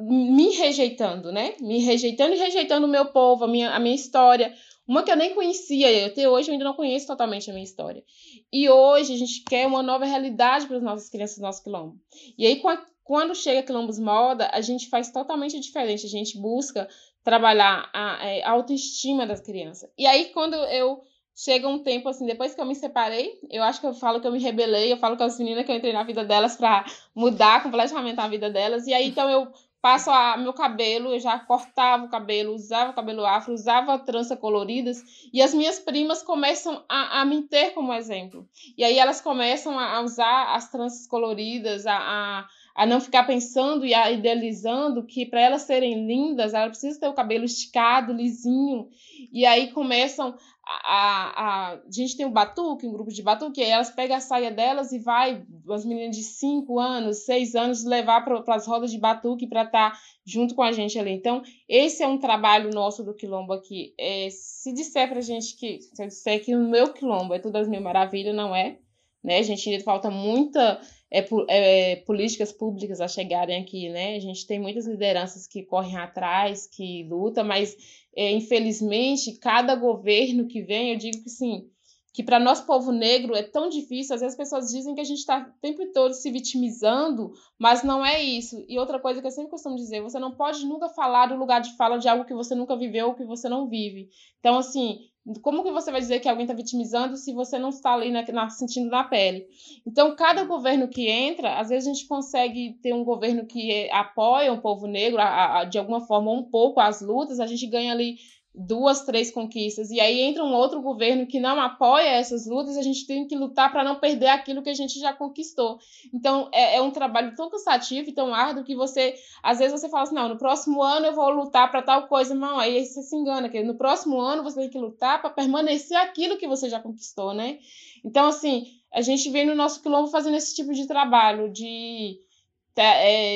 me 0.00 0.50
rejeitando, 0.50 1.30
né? 1.30 1.54
Me 1.60 1.78
rejeitando 1.78 2.34
e 2.34 2.38
rejeitando 2.38 2.86
o 2.86 2.90
meu 2.90 3.06
povo, 3.06 3.44
a 3.44 3.48
minha, 3.48 3.70
a 3.70 3.78
minha 3.78 3.94
história. 3.94 4.52
Uma 4.86 5.02
que 5.02 5.10
eu 5.10 5.16
nem 5.16 5.34
conhecia, 5.34 6.06
até 6.06 6.28
hoje 6.28 6.48
eu 6.48 6.52
ainda 6.52 6.64
não 6.64 6.74
conheço 6.74 7.06
totalmente 7.06 7.48
a 7.48 7.54
minha 7.54 7.64
história. 7.64 8.04
E 8.52 8.68
hoje 8.68 9.14
a 9.14 9.16
gente 9.16 9.42
quer 9.44 9.66
uma 9.66 9.82
nova 9.82 10.04
realidade 10.04 10.66
para 10.66 10.76
as 10.76 10.82
nossas 10.82 11.08
crianças 11.08 11.38
nosso 11.38 11.62
quilombo. 11.62 11.96
E 12.36 12.46
aí, 12.46 12.60
quando 13.02 13.34
chega 13.34 13.62
Quilombos 13.62 13.98
Moda, 13.98 14.50
a 14.52 14.60
gente 14.60 14.88
faz 14.88 15.10
totalmente 15.10 15.58
diferente. 15.58 16.04
A 16.04 16.10
gente 16.10 16.38
busca 16.38 16.88
trabalhar 17.22 17.88
a, 17.94 18.22
a 18.22 18.26
é, 18.26 18.44
autoestima 18.44 19.26
das 19.26 19.40
crianças. 19.40 19.88
E 19.96 20.06
aí, 20.06 20.26
quando 20.26 20.54
eu 20.54 21.02
chega 21.34 21.68
um 21.68 21.80
tempo 21.80 22.08
assim, 22.08 22.26
depois 22.26 22.54
que 22.54 22.60
eu 22.60 22.66
me 22.66 22.74
separei, 22.74 23.38
eu 23.50 23.62
acho 23.62 23.80
que 23.80 23.86
eu 23.86 23.94
falo 23.94 24.20
que 24.20 24.26
eu 24.26 24.32
me 24.32 24.38
rebelei, 24.38 24.92
eu 24.92 24.96
falo 24.96 25.16
com 25.16 25.24
as 25.24 25.38
meninas 25.38 25.66
que 25.66 25.72
eu 25.72 25.76
entrei 25.76 25.92
na 25.92 26.04
vida 26.04 26.24
delas 26.24 26.56
para 26.56 26.84
mudar 27.14 27.62
completamente 27.62 28.20
a 28.20 28.28
vida 28.28 28.50
delas. 28.50 28.86
E 28.86 28.94
aí 28.94 29.08
então 29.08 29.28
eu 29.28 29.48
passo 29.84 30.10
a 30.10 30.38
meu 30.38 30.54
cabelo, 30.54 31.12
eu 31.12 31.20
já 31.20 31.38
cortava 31.38 32.06
o 32.06 32.08
cabelo, 32.08 32.54
usava 32.54 32.92
o 32.92 32.94
cabelo 32.94 33.26
afro, 33.26 33.52
usava 33.52 33.98
trança 33.98 34.34
coloridas, 34.34 35.02
e 35.30 35.42
as 35.42 35.52
minhas 35.52 35.78
primas 35.78 36.22
começam 36.22 36.82
a, 36.88 37.20
a 37.20 37.24
me 37.26 37.42
ter 37.42 37.74
como 37.74 37.92
exemplo. 37.92 38.48
E 38.78 38.82
aí 38.82 38.98
elas 38.98 39.20
começam 39.20 39.78
a, 39.78 39.96
a 39.96 40.00
usar 40.00 40.54
as 40.54 40.70
tranças 40.70 41.06
coloridas, 41.06 41.86
a, 41.86 41.98
a, 41.98 42.46
a, 42.74 42.86
não 42.86 42.98
ficar 42.98 43.24
pensando 43.24 43.84
e 43.84 43.92
a 43.92 44.10
idealizando 44.10 45.04
que 45.04 45.26
para 45.26 45.42
elas 45.42 45.60
serem 45.60 46.06
lindas, 46.06 46.54
elas 46.54 46.70
precisam 46.70 47.00
ter 47.00 47.08
o 47.08 47.12
cabelo 47.12 47.44
esticado, 47.44 48.10
lisinho, 48.14 48.88
e 49.30 49.44
aí 49.44 49.70
começam 49.70 50.34
a, 50.66 51.42
a, 51.44 51.72
a 51.74 51.80
gente 51.90 52.16
tem 52.16 52.24
o 52.26 52.30
batuque, 52.30 52.86
um 52.86 52.92
grupo 52.92 53.12
de 53.12 53.22
batuque, 53.22 53.62
aí 53.62 53.70
elas 53.70 53.90
pegam 53.90 54.16
a 54.16 54.20
saia 54.20 54.50
delas 54.50 54.92
e 54.92 54.98
vai, 54.98 55.44
as 55.70 55.84
meninas 55.84 56.16
de 56.16 56.22
5 56.22 56.78
anos, 56.78 57.24
6 57.24 57.54
anos, 57.54 57.84
levar 57.84 58.24
para 58.24 58.54
as 58.54 58.66
rodas 58.66 58.90
de 58.90 58.98
batuque 58.98 59.46
para 59.46 59.64
estar 59.64 59.92
tá 59.92 59.98
junto 60.24 60.54
com 60.54 60.62
a 60.62 60.72
gente 60.72 60.98
ali. 60.98 61.10
Então, 61.10 61.42
esse 61.68 62.02
é 62.02 62.08
um 62.08 62.18
trabalho 62.18 62.70
nosso 62.70 63.04
do 63.04 63.14
Quilombo 63.14 63.52
aqui. 63.52 63.94
É, 63.98 64.28
se 64.30 64.72
disser 64.72 65.08
para 65.08 65.18
a 65.18 65.22
gente 65.22 65.56
que, 65.56 65.80
se 65.80 66.02
eu 66.02 66.08
disser 66.08 66.44
que 66.44 66.54
o 66.54 66.58
meu 66.58 66.92
Quilombo 66.92 67.34
é 67.34 67.38
tudo 67.38 67.56
as 67.56 67.68
mil 67.68 67.80
maravilhas, 67.80 68.34
não 68.34 68.54
é. 68.54 68.78
Né? 69.24 69.38
A 69.38 69.42
gente 69.42 69.68
ainda 69.70 69.82
falta 69.82 70.10
muita 70.10 70.80
é, 71.10 71.24
é, 71.48 71.96
políticas 71.96 72.52
públicas 72.52 73.00
a 73.00 73.08
chegarem 73.08 73.60
aqui, 73.60 73.88
né? 73.88 74.16
A 74.16 74.20
gente 74.20 74.46
tem 74.46 74.60
muitas 74.60 74.86
lideranças 74.86 75.46
que 75.46 75.64
correm 75.64 75.96
atrás, 75.96 76.66
que 76.66 77.04
lutam, 77.04 77.44
mas 77.44 77.74
é, 78.14 78.30
infelizmente 78.30 79.38
cada 79.38 79.74
governo 79.74 80.46
que 80.46 80.62
vem, 80.62 80.92
eu 80.92 80.98
digo 80.98 81.22
que 81.22 81.30
sim, 81.30 81.70
que 82.14 82.22
para 82.22 82.38
nós, 82.38 82.60
povo 82.60 82.92
negro, 82.92 83.34
é 83.34 83.42
tão 83.42 83.68
difícil. 83.68 84.14
Às 84.14 84.20
vezes 84.20 84.34
as 84.34 84.38
pessoas 84.38 84.70
dizem 84.70 84.94
que 84.94 85.00
a 85.00 85.04
gente 85.04 85.18
está 85.18 85.40
o 85.40 85.60
tempo 85.60 85.84
todo 85.92 86.14
se 86.14 86.30
vitimizando, 86.30 87.32
mas 87.58 87.82
não 87.82 88.06
é 88.06 88.22
isso. 88.22 88.64
E 88.68 88.78
outra 88.78 89.00
coisa 89.00 89.20
que 89.20 89.26
eu 89.26 89.32
sempre 89.32 89.50
costumo 89.50 89.74
dizer, 89.74 90.00
você 90.00 90.20
não 90.20 90.30
pode 90.30 90.64
nunca 90.64 90.88
falar 90.88 91.26
do 91.26 91.34
lugar 91.34 91.60
de 91.60 91.76
fala 91.76 91.98
de 91.98 92.08
algo 92.08 92.24
que 92.24 92.32
você 92.32 92.54
nunca 92.54 92.76
viveu 92.76 93.08
ou 93.08 93.14
que 93.16 93.24
você 93.24 93.48
não 93.48 93.68
vive. 93.68 94.10
Então, 94.38 94.56
assim, 94.56 95.00
como 95.40 95.62
que 95.62 95.70
você 95.70 95.90
vai 95.90 96.00
dizer 96.00 96.20
que 96.20 96.28
alguém 96.28 96.44
está 96.44 96.54
vitimizando 96.54 97.16
se 97.16 97.32
você 97.32 97.58
não 97.58 97.70
está 97.70 97.94
ali 97.94 98.10
na, 98.10 98.22
na, 98.30 98.50
sentindo 98.50 98.90
na 98.90 99.04
pele? 99.04 99.46
Então, 99.86 100.14
cada 100.14 100.44
governo 100.44 100.86
que 100.86 101.08
entra, 101.08 101.58
às 101.58 101.70
vezes 101.70 101.88
a 101.88 101.92
gente 101.92 102.06
consegue 102.06 102.74
ter 102.82 102.92
um 102.92 103.02
governo 103.02 103.46
que 103.46 103.88
apoia 103.90 104.52
o 104.52 104.60
povo 104.60 104.86
negro, 104.86 105.20
a, 105.20 105.60
a, 105.60 105.64
de 105.64 105.78
alguma 105.78 106.02
forma, 106.02 106.30
um 106.30 106.42
pouco 106.42 106.78
as 106.78 107.00
lutas, 107.00 107.40
a 107.40 107.46
gente 107.46 107.66
ganha 107.66 107.92
ali 107.92 108.18
duas, 108.54 109.02
três 109.04 109.32
conquistas, 109.32 109.90
e 109.90 109.98
aí 109.98 110.20
entra 110.20 110.44
um 110.44 110.52
outro 110.52 110.80
governo 110.80 111.26
que 111.26 111.40
não 111.40 111.60
apoia 111.60 112.06
essas 112.06 112.46
lutas, 112.46 112.76
a 112.76 112.82
gente 112.82 113.04
tem 113.04 113.26
que 113.26 113.34
lutar 113.34 113.72
para 113.72 113.82
não 113.82 113.96
perder 113.96 114.28
aquilo 114.28 114.62
que 114.62 114.70
a 114.70 114.74
gente 114.74 115.00
já 115.00 115.12
conquistou. 115.12 115.80
Então, 116.12 116.48
é, 116.52 116.76
é, 116.76 116.82
um 116.82 116.92
trabalho 116.92 117.34
tão 117.34 117.50
cansativo 117.50 118.08
e 118.08 118.12
tão 118.12 118.32
árduo 118.32 118.62
que 118.62 118.76
você, 118.76 119.14
às 119.42 119.58
vezes 119.58 119.80
você 119.80 119.88
fala 119.88 120.04
assim, 120.04 120.14
não, 120.14 120.28
no 120.28 120.38
próximo 120.38 120.82
ano 120.82 121.06
eu 121.06 121.14
vou 121.14 121.28
lutar 121.30 121.68
para 121.68 121.82
tal 121.82 122.06
coisa, 122.06 122.32
não, 122.32 122.58
aí 122.58 122.84
você 122.84 123.02
se 123.02 123.16
engana, 123.16 123.48
que 123.48 123.60
no 123.62 123.74
próximo 123.74 124.20
ano 124.20 124.44
você 124.44 124.60
tem 124.60 124.70
que 124.70 124.78
lutar 124.78 125.20
para 125.20 125.30
permanecer 125.30 125.96
aquilo 125.96 126.36
que 126.36 126.46
você 126.46 126.68
já 126.68 126.78
conquistou, 126.78 127.34
né? 127.34 127.58
Então, 128.04 128.26
assim, 128.26 128.66
a 128.92 129.00
gente 129.00 129.28
vem 129.30 129.44
no 129.44 129.56
nosso 129.56 129.82
quilombo 129.82 130.08
fazendo 130.08 130.36
esse 130.36 130.54
tipo 130.54 130.72
de 130.72 130.86
trabalho, 130.86 131.50
de 131.50 132.20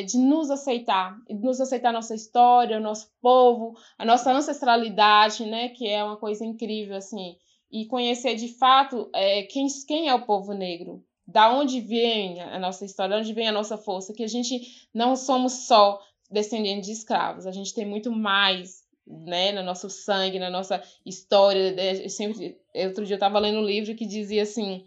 de 0.07 0.19
nos 0.19 0.51
aceitar, 0.51 1.17
de 1.29 1.35
nos 1.35 1.61
aceitar 1.61 1.91
a 1.91 1.93
nossa 1.93 2.15
história, 2.15 2.79
o 2.79 2.83
nosso 2.83 3.09
povo, 3.21 3.75
a 3.97 4.05
nossa 4.05 4.33
ancestralidade, 4.33 5.47
né, 5.47 5.69
que 5.69 5.87
é 5.87 6.03
uma 6.03 6.17
coisa 6.17 6.45
incrível, 6.45 6.97
assim, 6.97 7.37
e 7.71 7.87
conhecer 7.87 8.35
de 8.35 8.49
fato 8.59 9.09
é, 9.15 9.43
quem, 9.45 9.67
quem 9.87 10.09
é 10.09 10.15
o 10.15 10.27
povo 10.27 10.53
negro, 10.53 11.05
da 11.27 11.53
onde 11.53 11.81
vem 11.81 12.41
a 12.41 12.59
nossa 12.59 12.85
história, 12.85 13.17
de 13.17 13.23
onde 13.23 13.33
vem 13.33 13.49
a 13.49 13.53
nossa 13.53 13.77
força, 13.77 14.15
que 14.15 14.25
a 14.25 14.29
gente 14.29 14.89
não 14.93 15.15
somos 15.15 15.67
só 15.67 16.01
descendentes 16.31 16.87
de 16.87 16.93
escravos, 16.93 17.47
a 17.47 17.53
gente 17.53 17.73
tem 17.75 17.87
muito 17.87 18.11
mais, 18.11 18.83
né, 19.07 19.53
no 19.53 19.63
nosso 19.63 19.89
sangue, 19.89 20.39
na 20.39 20.51
nossa 20.51 20.83
história, 21.07 21.75
eu 22.03 22.11
sempre, 22.11 22.59
outro 22.75 23.05
dia 23.05 23.15
eu 23.15 23.19
estava 23.19 23.39
lendo 23.39 23.59
um 23.59 23.65
livro 23.65 23.95
que 23.95 24.07
dizia 24.07 24.43
assim, 24.43 24.85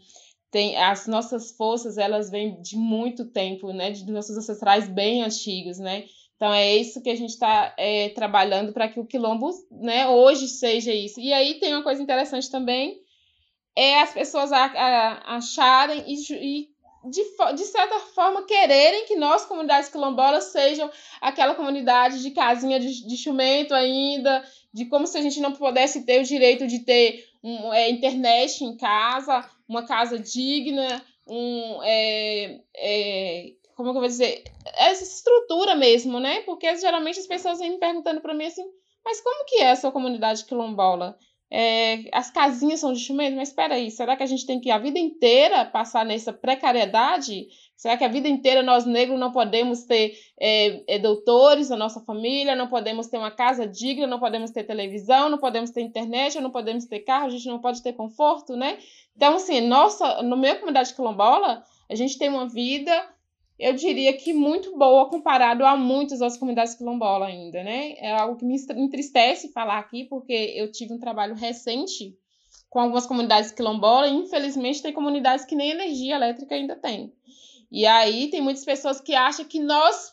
tem 0.51 0.75
as 0.77 1.08
nossas 1.08 1.51
forças 1.51 1.98
elas 1.98 2.29
vêm 2.29 2.62
de 2.62 2.75
muito 2.75 3.25
tempo, 3.25 3.72
né, 3.72 3.91
de 3.91 4.12
nossos 4.12 4.38
ancestrais 4.38 4.88
bem 4.88 5.24
antigos, 5.24 5.79
né? 5.79 6.03
Então 6.36 6.53
é 6.53 6.75
isso 6.75 7.01
que 7.01 7.10
a 7.10 7.15
gente 7.15 7.29
está 7.29 7.74
é, 7.77 8.10
trabalhando 8.10 8.74
para 8.74 8.88
que 8.89 9.00
o 9.00 9.05
quilombo, 9.05 9.50
né, 9.72 10.08
hoje 10.08 10.48
seja 10.48 10.93
isso. 10.93 11.20
E 11.20 11.31
aí 11.31 11.60
tem 11.60 11.74
uma 11.74 11.84
coisa 11.84 12.01
interessante 12.01 12.50
também 12.50 13.00
é 13.75 14.01
as 14.01 14.13
pessoas 14.13 14.51
a, 14.51 14.65
a, 14.65 15.38
acharem 15.38 16.03
e, 16.08 16.15
e 16.34 16.70
de, 17.10 17.24
de 17.55 17.63
certa 17.63 18.00
forma 18.00 18.46
quererem 18.46 19.05
que 19.05 19.15
nós 19.15 19.46
comunidades 19.46 19.89
quilombolas 19.89 20.46
sejam 20.46 20.89
aquela 21.20 21.55
comunidade 21.55 22.22
de 22.22 22.31
casinha 22.31 22.79
de, 22.79 23.08
de 23.08 23.17
chumento 23.17 23.74
ainda, 23.74 24.43
de 24.74 24.86
como 24.86 25.08
se 25.08 25.17
a 25.17 25.22
gente 25.22 25.39
não 25.39 25.51
pudesse 25.51 26.05
ter 26.05 26.22
o 26.22 26.25
direito 26.25 26.67
de 26.67 26.79
ter 26.79 27.25
um, 27.43 27.74
é, 27.74 27.89
internet 27.89 28.63
em 28.63 28.77
casa, 28.77 29.43
uma 29.72 29.86
casa 29.86 30.20
digna, 30.20 31.01
um, 31.25 31.82
é, 31.82 32.60
é, 32.75 33.54
como 33.74 33.90
é 33.90 33.92
que 33.94 33.98
eu 33.98 34.01
vou 34.01 34.08
dizer? 34.08 34.44
Essa 34.75 35.04
estrutura 35.04 35.75
mesmo, 35.75 36.20
né? 36.20 36.42
Porque 36.42 36.75
geralmente 36.75 37.20
as 37.20 37.25
pessoas 37.25 37.60
vêm 37.60 37.72
me 37.72 37.80
perguntando 37.80 38.20
para 38.20 38.34
mim 38.34 38.46
assim, 38.46 38.66
mas 39.04 39.22
como 39.22 39.46
que 39.46 39.56
é 39.56 39.72
a 39.72 39.75
sua 39.78 39.92
comunidade 39.94 40.44
quilombola? 40.44 41.18
É, 41.53 42.05
as 42.13 42.31
casinhas 42.31 42.79
são 42.79 42.93
de 42.93 43.00
chumento, 43.01 43.36
mas 43.36 43.50
espera 43.50 43.75
aí, 43.75 43.91
será 43.91 44.15
que 44.15 44.24
a 44.24 44.25
gente 44.25 44.46
tem 44.46 44.62
que 44.62 44.72
a 44.72 44.77
vida 44.77 44.98
inteira 44.98 45.65
passar 45.65 46.05
nessa 46.05 46.31
precariedade? 46.31 47.48
Será 47.75 47.98
que 47.98 48.05
a 48.05 48.08
vida 48.08 48.29
inteira 48.29 48.63
nós 48.63 48.86
negros 48.86 49.20
não 49.20 49.34
podemos 49.34 49.84
ter 49.84 50.13
é, 50.39 50.81
é, 50.88 51.00
doutores 51.00 51.70
na 51.70 51.75
nossa 51.75 52.00
família, 52.00 52.55
não 52.55 52.67
podemos 52.67 53.08
ter 53.08 53.17
uma 53.17 53.31
casa 53.31 53.67
digna, 53.67 54.08
não 54.08 54.20
podemos 54.20 54.51
ter 54.51 54.63
televisão, 54.63 55.27
não 55.27 55.39
podemos 55.39 55.72
ter 55.72 55.81
internet, 55.81 56.39
não 56.39 56.51
podemos 56.51 56.86
ter 56.86 57.00
carro, 57.00 57.25
a 57.25 57.29
gente 57.29 57.48
não 57.48 57.60
pode 57.60 57.84
ter 57.84 57.93
conforto, 57.93 58.55
né? 58.55 58.77
Então, 59.13 59.36
assim, 59.36 59.60
nossa, 59.62 60.22
no 60.22 60.38
meu 60.38 60.55
comunidade 60.55 60.93
quilombola, 60.93 61.63
a 61.89 61.96
gente 61.96 62.17
tem 62.17 62.29
uma 62.29 62.48
vida, 62.48 62.91
eu 63.62 63.75
diria 63.75 64.12
que 64.18 64.34
muito 64.34 64.75
boa 64.75 65.08
comparado 65.08 65.63
a 65.63 65.77
muitas 65.77 66.20
outras 66.20 66.39
comunidades 66.39 66.74
quilombolas 66.74 67.30
ainda, 67.30 67.63
né? 67.63 67.94
É 67.98 68.12
algo 68.12 68.36
que 68.36 68.44
me 68.44 68.56
entristece 68.75 69.51
falar 69.51 69.77
aqui, 69.77 70.06
porque 70.06 70.34
eu 70.34 70.72
tive 70.72 70.94
um 70.94 71.00
trabalho 71.00 71.36
recente 71.36 72.18
com 72.72 72.80
algumas 72.80 73.06
comunidades 73.06 73.51
quilombolas 73.51 74.10
e, 74.10 74.15
infelizmente, 74.15 74.82
tem 74.82 74.91
comunidades 74.91 75.46
que 75.46 75.56
nem 75.56 75.70
energia 75.70 76.15
elétrica 76.15 76.56
ainda 76.56 76.75
tem. 76.75 77.13
E 77.72 77.86
aí 77.86 78.32
tem 78.32 78.41
muitas 78.41 78.65
pessoas 78.65 79.00
que 79.00 79.13
acham 79.13 79.46
que 79.46 79.60
nós, 79.60 80.12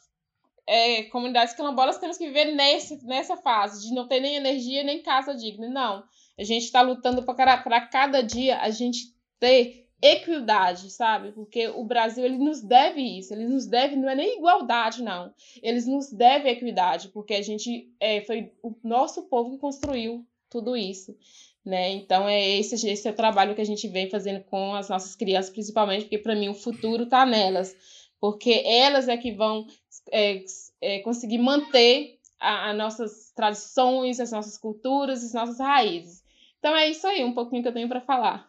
é, 0.66 1.04
comunidades 1.04 1.54
quilombolas, 1.54 1.96
temos 1.96 2.18
que 2.18 2.26
viver 2.26 2.54
nesse, 2.54 3.02
nessa 3.06 3.36
fase 3.38 3.88
de 3.88 3.94
não 3.94 4.06
ter 4.06 4.20
nem 4.20 4.36
energia 4.36 4.84
nem 4.84 5.02
casa 5.02 5.34
digna. 5.34 5.68
Não. 5.70 6.04
A 6.38 6.44
gente 6.44 6.64
está 6.64 6.82
lutando 6.82 7.22
para 7.22 7.80
cada 7.86 8.22
dia 8.22 8.60
a 8.60 8.68
gente 8.68 9.14
ter 9.40 9.87
equidade, 10.00 10.90
sabe? 10.90 11.32
Porque 11.32 11.68
o 11.68 11.84
Brasil 11.84 12.24
ele 12.24 12.38
nos 12.38 12.60
deve 12.60 13.00
isso, 13.00 13.34
ele 13.34 13.46
nos 13.46 13.66
deve, 13.66 13.96
não 13.96 14.08
é 14.08 14.14
nem 14.14 14.38
igualdade, 14.38 15.02
não. 15.02 15.32
Eles 15.62 15.86
nos 15.86 16.10
devem 16.12 16.52
equidade, 16.52 17.08
porque 17.08 17.34
a 17.34 17.42
gente 17.42 17.92
é, 17.98 18.20
foi 18.22 18.52
o 18.62 18.74
nosso 18.82 19.22
povo 19.24 19.50
que 19.50 19.58
construiu 19.58 20.24
tudo 20.48 20.76
isso. 20.76 21.16
Né? 21.64 21.90
Então 21.90 22.28
é 22.28 22.58
esse, 22.58 22.88
esse 22.88 23.08
é 23.08 23.10
o 23.10 23.16
trabalho 23.16 23.54
que 23.54 23.60
a 23.60 23.66
gente 23.66 23.88
vem 23.88 24.08
fazendo 24.08 24.42
com 24.44 24.74
as 24.74 24.88
nossas 24.88 25.14
crianças, 25.14 25.50
principalmente, 25.50 26.04
porque 26.04 26.18
para 26.18 26.34
mim 26.34 26.48
o 26.48 26.54
futuro 26.54 27.02
está 27.02 27.26
nelas, 27.26 27.76
porque 28.20 28.62
elas 28.64 29.08
é 29.08 29.16
que 29.16 29.32
vão 29.32 29.66
é, 30.10 30.42
é, 30.80 30.98
conseguir 31.00 31.38
manter 31.38 32.18
as 32.40 32.76
nossas 32.76 33.32
tradições, 33.34 34.20
as 34.20 34.30
nossas 34.30 34.56
culturas, 34.56 35.24
as 35.24 35.34
nossas 35.34 35.58
raízes. 35.58 36.22
Então 36.58 36.74
é 36.74 36.88
isso 36.88 37.06
aí, 37.06 37.24
um 37.24 37.34
pouquinho 37.34 37.62
que 37.62 37.68
eu 37.68 37.74
tenho 37.74 37.88
para 37.88 38.00
falar. 38.00 38.48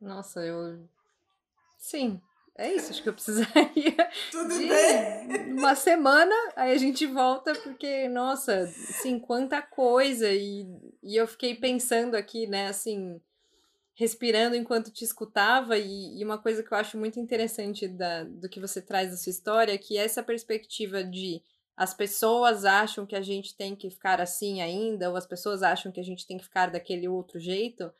Nossa, 0.00 0.40
eu. 0.44 0.88
Sim, 1.76 2.20
é 2.56 2.74
isso, 2.74 2.90
acho 2.90 3.02
que 3.02 3.08
eu 3.08 3.14
precisaria 3.14 4.10
Tudo 4.32 4.58
de 4.58 4.66
bem. 4.66 5.52
uma 5.52 5.76
semana, 5.76 6.34
aí 6.56 6.72
a 6.72 6.78
gente 6.78 7.06
volta, 7.06 7.52
porque, 7.54 8.08
nossa, 8.08 8.62
assim, 8.62 9.18
quanta 9.18 9.62
coisa. 9.62 10.28
E, 10.32 10.66
e 11.02 11.16
eu 11.16 11.26
fiquei 11.28 11.54
pensando 11.54 12.16
aqui, 12.16 12.48
né, 12.48 12.66
assim, 12.66 13.20
respirando 13.94 14.56
enquanto 14.56 14.90
te 14.90 15.04
escutava, 15.04 15.78
e, 15.78 16.20
e 16.20 16.24
uma 16.24 16.38
coisa 16.38 16.62
que 16.62 16.72
eu 16.72 16.78
acho 16.78 16.98
muito 16.98 17.20
interessante 17.20 17.86
da, 17.86 18.24
do 18.24 18.48
que 18.48 18.60
você 18.60 18.82
traz 18.82 19.10
da 19.10 19.16
sua 19.16 19.30
história, 19.30 19.72
é 19.72 19.78
que 19.78 19.96
essa 19.96 20.22
perspectiva 20.22 21.04
de 21.04 21.42
as 21.76 21.94
pessoas 21.94 22.64
acham 22.64 23.06
que 23.06 23.14
a 23.14 23.20
gente 23.22 23.56
tem 23.56 23.76
que 23.76 23.88
ficar 23.88 24.20
assim 24.20 24.60
ainda, 24.60 25.10
ou 25.10 25.16
as 25.16 25.26
pessoas 25.26 25.62
acham 25.62 25.92
que 25.92 26.00
a 26.00 26.04
gente 26.04 26.26
tem 26.26 26.36
que 26.36 26.44
ficar 26.44 26.72
daquele 26.72 27.06
outro 27.06 27.38
jeito, 27.38 27.92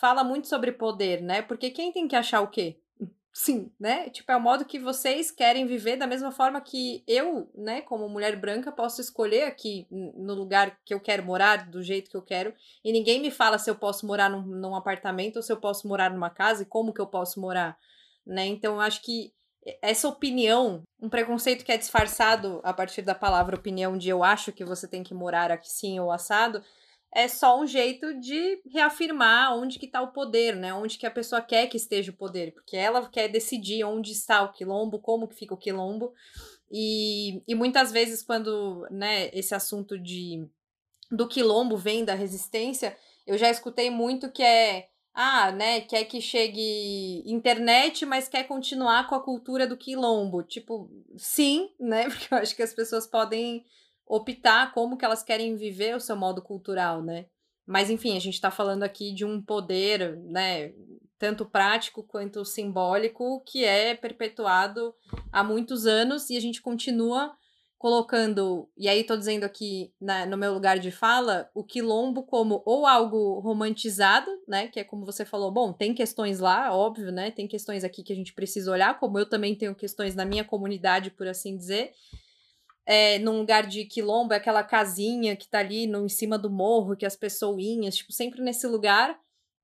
fala 0.00 0.24
muito 0.24 0.48
sobre 0.48 0.72
poder, 0.72 1.20
né? 1.20 1.42
Porque 1.42 1.70
quem 1.70 1.92
tem 1.92 2.08
que 2.08 2.16
achar 2.16 2.40
o 2.40 2.48
quê? 2.48 2.80
Sim, 3.32 3.70
né? 3.78 4.08
Tipo, 4.08 4.32
é 4.32 4.36
o 4.36 4.40
modo 4.40 4.64
que 4.64 4.78
vocês 4.78 5.30
querem 5.30 5.66
viver 5.66 5.96
da 5.96 6.06
mesma 6.06 6.32
forma 6.32 6.60
que 6.60 7.04
eu, 7.06 7.50
né, 7.54 7.82
como 7.82 8.08
mulher 8.08 8.34
branca, 8.40 8.72
posso 8.72 9.00
escolher 9.00 9.44
aqui 9.44 9.86
no 9.90 10.34
lugar 10.34 10.78
que 10.84 10.94
eu 10.94 11.00
quero 11.00 11.22
morar, 11.22 11.70
do 11.70 11.82
jeito 11.82 12.10
que 12.10 12.16
eu 12.16 12.22
quero, 12.22 12.54
e 12.82 12.90
ninguém 12.90 13.20
me 13.20 13.30
fala 13.30 13.58
se 13.58 13.70
eu 13.70 13.76
posso 13.76 14.06
morar 14.06 14.30
num, 14.30 14.42
num 14.42 14.74
apartamento 14.74 15.36
ou 15.36 15.42
se 15.42 15.52
eu 15.52 15.58
posso 15.58 15.86
morar 15.86 16.10
numa 16.10 16.30
casa 16.30 16.62
e 16.62 16.66
como 16.66 16.92
que 16.92 17.00
eu 17.00 17.06
posso 17.06 17.38
morar, 17.38 17.78
né? 18.26 18.46
Então, 18.46 18.74
eu 18.74 18.80
acho 18.80 19.02
que 19.02 19.32
essa 19.82 20.08
opinião, 20.08 20.82
um 21.00 21.10
preconceito 21.10 21.64
que 21.64 21.72
é 21.72 21.76
disfarçado 21.76 22.60
a 22.64 22.72
partir 22.72 23.02
da 23.02 23.14
palavra 23.14 23.56
opinião 23.56 23.98
de 23.98 24.08
eu 24.08 24.24
acho 24.24 24.52
que 24.52 24.64
você 24.64 24.88
tem 24.88 25.02
que 25.02 25.12
morar 25.12 25.50
aqui 25.50 25.70
sim 25.70 26.00
ou 26.00 26.10
assado, 26.10 26.62
é 27.12 27.26
só 27.26 27.60
um 27.60 27.66
jeito 27.66 28.18
de 28.20 28.60
reafirmar 28.72 29.56
onde 29.56 29.78
que 29.78 29.86
está 29.86 30.00
o 30.00 30.12
poder, 30.12 30.54
né? 30.54 30.72
Onde 30.72 30.96
que 30.96 31.06
a 31.06 31.10
pessoa 31.10 31.42
quer 31.42 31.66
que 31.66 31.76
esteja 31.76 32.12
o 32.12 32.16
poder, 32.16 32.52
porque 32.52 32.76
ela 32.76 33.08
quer 33.08 33.28
decidir 33.28 33.84
onde 33.84 34.12
está 34.12 34.42
o 34.42 34.52
quilombo, 34.52 35.00
como 35.00 35.26
que 35.26 35.34
fica 35.34 35.54
o 35.54 35.58
quilombo. 35.58 36.12
E, 36.70 37.42
e 37.48 37.54
muitas 37.54 37.90
vezes 37.90 38.22
quando, 38.22 38.86
né, 38.90 39.28
esse 39.32 39.54
assunto 39.54 39.98
de 39.98 40.48
do 41.10 41.26
quilombo 41.26 41.76
vem 41.76 42.04
da 42.04 42.14
resistência, 42.14 42.96
eu 43.26 43.36
já 43.36 43.50
escutei 43.50 43.90
muito 43.90 44.30
que 44.30 44.44
é 44.44 44.88
ah, 45.12 45.50
né, 45.50 45.80
quer 45.80 46.04
que 46.04 46.20
chegue 46.20 47.22
internet, 47.26 48.06
mas 48.06 48.28
quer 48.28 48.44
continuar 48.44 49.08
com 49.08 49.16
a 49.16 49.22
cultura 49.22 49.66
do 49.66 49.76
quilombo. 49.76 50.42
Tipo, 50.42 50.88
sim, 51.16 51.70
né? 51.80 52.04
Porque 52.08 52.32
eu 52.32 52.38
acho 52.38 52.54
que 52.54 52.62
as 52.62 52.72
pessoas 52.72 53.06
podem 53.08 53.64
optar 54.10 54.74
como 54.74 54.98
que 54.98 55.04
elas 55.04 55.22
querem 55.22 55.54
viver 55.54 55.94
o 55.94 56.00
seu 56.00 56.16
modo 56.16 56.42
cultural, 56.42 57.00
né? 57.00 57.26
Mas 57.64 57.88
enfim, 57.88 58.16
a 58.16 58.20
gente 58.20 58.34
está 58.34 58.50
falando 58.50 58.82
aqui 58.82 59.14
de 59.14 59.24
um 59.24 59.40
poder, 59.40 60.18
né, 60.24 60.72
tanto 61.16 61.46
prático 61.46 62.02
quanto 62.02 62.44
simbólico, 62.44 63.40
que 63.46 63.64
é 63.64 63.94
perpetuado 63.94 64.92
há 65.30 65.44
muitos 65.44 65.86
anos 65.86 66.28
e 66.28 66.36
a 66.36 66.40
gente 66.40 66.60
continua 66.60 67.32
colocando, 67.78 68.68
e 68.76 68.88
aí 68.88 69.04
tô 69.04 69.16
dizendo 69.16 69.44
aqui 69.44 69.94
na, 69.98 70.26
no 70.26 70.36
meu 70.36 70.52
lugar 70.52 70.78
de 70.78 70.90
fala, 70.90 71.48
o 71.54 71.64
quilombo 71.64 72.24
como 72.24 72.62
ou 72.66 72.86
algo 72.86 73.38
romantizado, 73.38 74.30
né, 74.46 74.66
que 74.68 74.80
é 74.80 74.84
como 74.84 75.06
você 75.06 75.24
falou, 75.24 75.50
bom, 75.50 75.72
tem 75.72 75.94
questões 75.94 76.40
lá, 76.40 76.74
óbvio, 76.74 77.12
né, 77.12 77.30
tem 77.30 77.46
questões 77.46 77.84
aqui 77.84 78.02
que 78.02 78.12
a 78.12 78.16
gente 78.16 78.34
precisa 78.34 78.70
olhar, 78.72 78.98
como 78.98 79.18
eu 79.18 79.26
também 79.26 79.54
tenho 79.54 79.74
questões 79.74 80.14
na 80.14 80.26
minha 80.26 80.44
comunidade, 80.44 81.10
por 81.10 81.26
assim 81.26 81.56
dizer, 81.56 81.92
é, 82.90 83.20
num 83.20 83.38
lugar 83.38 83.68
de 83.68 83.84
quilombo, 83.84 84.34
é 84.34 84.36
aquela 84.36 84.64
casinha 84.64 85.36
que 85.36 85.48
tá 85.48 85.60
ali 85.60 85.86
no, 85.86 86.04
em 86.04 86.08
cima 86.08 86.36
do 86.36 86.50
morro, 86.50 86.96
que 86.96 87.06
as 87.06 87.14
pessoinhas, 87.14 87.94
tipo, 87.94 88.12
sempre 88.12 88.42
nesse 88.42 88.66
lugar, 88.66 89.16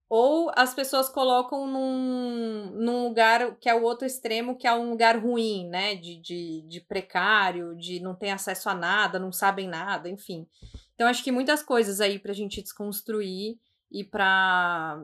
ou 0.09 0.49
as 0.55 0.73
pessoas 0.73 1.09
colocam 1.09 1.67
num, 1.67 2.71
num 2.77 3.09
lugar 3.09 3.57
que 3.57 3.69
é 3.69 3.75
o 3.75 3.83
outro 3.83 4.07
extremo, 4.07 4.57
que 4.57 4.65
é 4.65 4.73
um 4.73 4.91
lugar 4.91 5.19
ruim, 5.19 5.67
né? 5.69 5.97
De, 5.97 6.21
de, 6.21 6.63
de 6.69 6.81
precário, 6.81 7.75
de 7.75 7.99
não 7.99 8.15
ter 8.15 8.31
acesso 8.31 8.69
a 8.69 8.75
nada, 8.75 9.19
não 9.19 9.33
sabem 9.33 9.67
nada, 9.67 10.09
enfim. 10.09 10.47
Então, 10.95 11.09
acho 11.09 11.25
que 11.25 11.33
muitas 11.33 11.65
coisas 11.65 12.01
aí 12.01 12.21
pra 12.21 12.33
gente 12.33 12.63
desconstruir 12.63 13.59
e 13.91 14.05
pra 14.05 15.03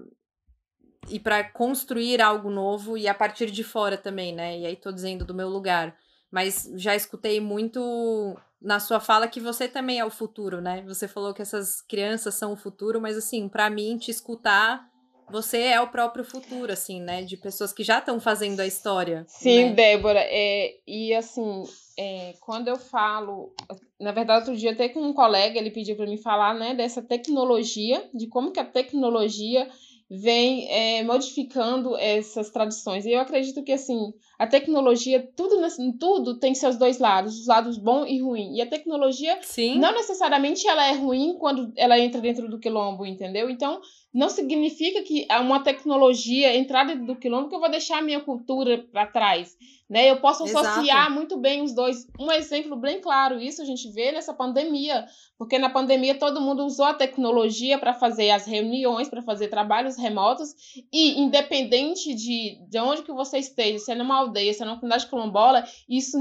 e 1.09 1.19
para 1.19 1.43
construir 1.43 2.23
algo 2.23 2.49
novo 2.49 2.97
e 2.97 3.09
a 3.09 3.15
partir 3.15 3.51
de 3.51 3.65
fora 3.65 3.99
também, 3.99 4.33
né? 4.33 4.61
E 4.61 4.65
aí 4.65 4.77
tô 4.77 4.93
dizendo 4.93 5.25
do 5.25 5.35
meu 5.35 5.49
lugar, 5.49 5.97
mas 6.33 6.69
já 6.77 6.97
escutei 6.97 7.41
muito 7.41 8.37
na 8.61 8.81
sua 8.81 8.99
fala 8.99 9.29
que 9.29 9.41
você 9.41 9.69
também 9.69 9.99
é 9.99 10.05
o 10.05 10.11
futuro, 10.11 10.61
né? 10.61 10.83
Você 10.87 11.07
falou 11.07 11.35
que 11.35 11.43
essas 11.43 11.83
crianças 11.83 12.35
são 12.35 12.55
o 12.55 12.57
futuro, 12.57 13.01
mas 13.01 13.17
assim, 13.17 13.49
para 13.49 13.69
mim 13.69 13.99
te 13.99 14.11
escutar 14.11 14.91
você 15.33 15.59
é 15.59 15.81
o 15.81 15.89
próprio 15.89 16.25
futuro, 16.25 16.71
assim, 16.71 17.01
né? 17.01 17.23
De 17.23 17.39
pessoas 17.39 17.73
que 17.73 17.83
já 17.83 17.99
estão 17.99 18.21
fazendo 18.21 18.61
a 18.61 18.67
história. 18.67 19.25
Sim, 19.27 19.71
né? 19.71 19.73
Débora. 19.73 20.21
É, 20.21 20.75
e 20.87 21.15
assim, 21.15 21.63
é, 21.99 22.35
quando 22.41 22.69
eu 22.69 22.77
falo. 22.77 23.51
Na 23.99 24.13
verdade, 24.13 24.41
outro 24.41 24.57
dia 24.57 24.73
até 24.73 24.91
com 24.91 25.01
um 25.01 25.15
colega, 25.15 25.59
ele 25.59 25.71
pediu 25.71 25.97
para 25.97 26.07
mim 26.07 26.19
falar 26.19 26.55
né, 26.55 26.75
dessa 26.75 27.01
tecnologia, 27.01 28.07
de 28.13 28.27
como 28.27 28.53
que 28.53 28.61
a 28.61 28.65
tecnologia 28.65 29.67
vem 30.11 30.69
é, 30.71 31.03
modificando 31.03 31.97
essas 31.97 32.51
tradições. 32.51 33.07
E 33.07 33.13
eu 33.13 33.21
acredito 33.21 33.65
que 33.65 33.73
assim, 33.73 34.13
a 34.43 34.47
tecnologia, 34.49 35.25
tudo, 35.37 35.57
tudo 36.01 36.37
tem 36.37 36.53
seus 36.53 36.77
dois 36.77 36.99
lados, 36.99 37.39
os 37.39 37.47
lados 37.47 37.79
bom 37.79 38.05
e 38.05 38.21
ruim. 38.21 38.57
E 38.57 38.61
a 38.61 38.67
tecnologia 38.67 39.39
Sim. 39.41 39.79
não 39.79 39.93
necessariamente 39.93 40.67
ela 40.67 40.85
é 40.85 40.95
ruim 40.95 41.37
quando 41.39 41.73
ela 41.77 41.97
entra 41.97 42.21
dentro 42.21 42.51
do 42.51 42.59
quilombo, 42.59 43.07
entendeu? 43.07 43.49
Então, 43.49 43.81
não 44.13 44.29
significa 44.29 45.01
que 45.03 45.29
uma 45.41 45.63
tecnologia 45.63 46.57
entrar 46.57 46.85
dentro 46.85 47.07
do 47.07 47.15
quilombo 47.15 47.49
que 47.49 47.55
eu 47.55 47.61
vou 47.61 47.71
deixar 47.71 47.99
a 47.99 48.03
minha 48.03 48.19
cultura 48.19 48.85
para 48.93 49.07
trás. 49.07 49.57
Né? 49.93 50.11
Eu 50.11 50.21
posso 50.21 50.45
associar 50.45 50.85
Exato. 50.85 51.13
muito 51.13 51.37
bem 51.37 51.63
os 51.63 51.75
dois. 51.75 52.07
Um 52.19 52.33
exemplo 52.33 52.77
bem 52.77 52.99
claro, 53.01 53.39
isso 53.39 53.61
a 53.61 53.65
gente 53.65 53.91
vê 53.91 54.11
nessa 54.11 54.33
pandemia, 54.33 55.05
porque 55.37 55.59
na 55.59 55.69
pandemia 55.69 56.15
todo 56.15 56.41
mundo 56.41 56.65
usou 56.65 56.87
a 56.87 56.95
tecnologia 56.95 57.79
para 57.79 57.93
fazer 57.93 58.31
as 58.31 58.47
reuniões, 58.47 59.11
para 59.11 59.23
fazer 59.23 59.49
trabalhos 59.49 59.99
remotos, 59.99 60.55
e 60.91 61.21
independente 61.21 62.15
de, 62.15 62.59
de 62.71 62.79
onde 62.79 63.03
que 63.03 63.13
você 63.13 63.39
esteja, 63.39 63.79
se 63.79 63.93
é 63.93 63.95
numa 63.95 64.25
aldeia, 64.33 64.51
é 64.51 64.65
numa 64.65 64.77
comunidade 64.77 65.07
quilombola, 65.07 65.65
isso 65.89 66.19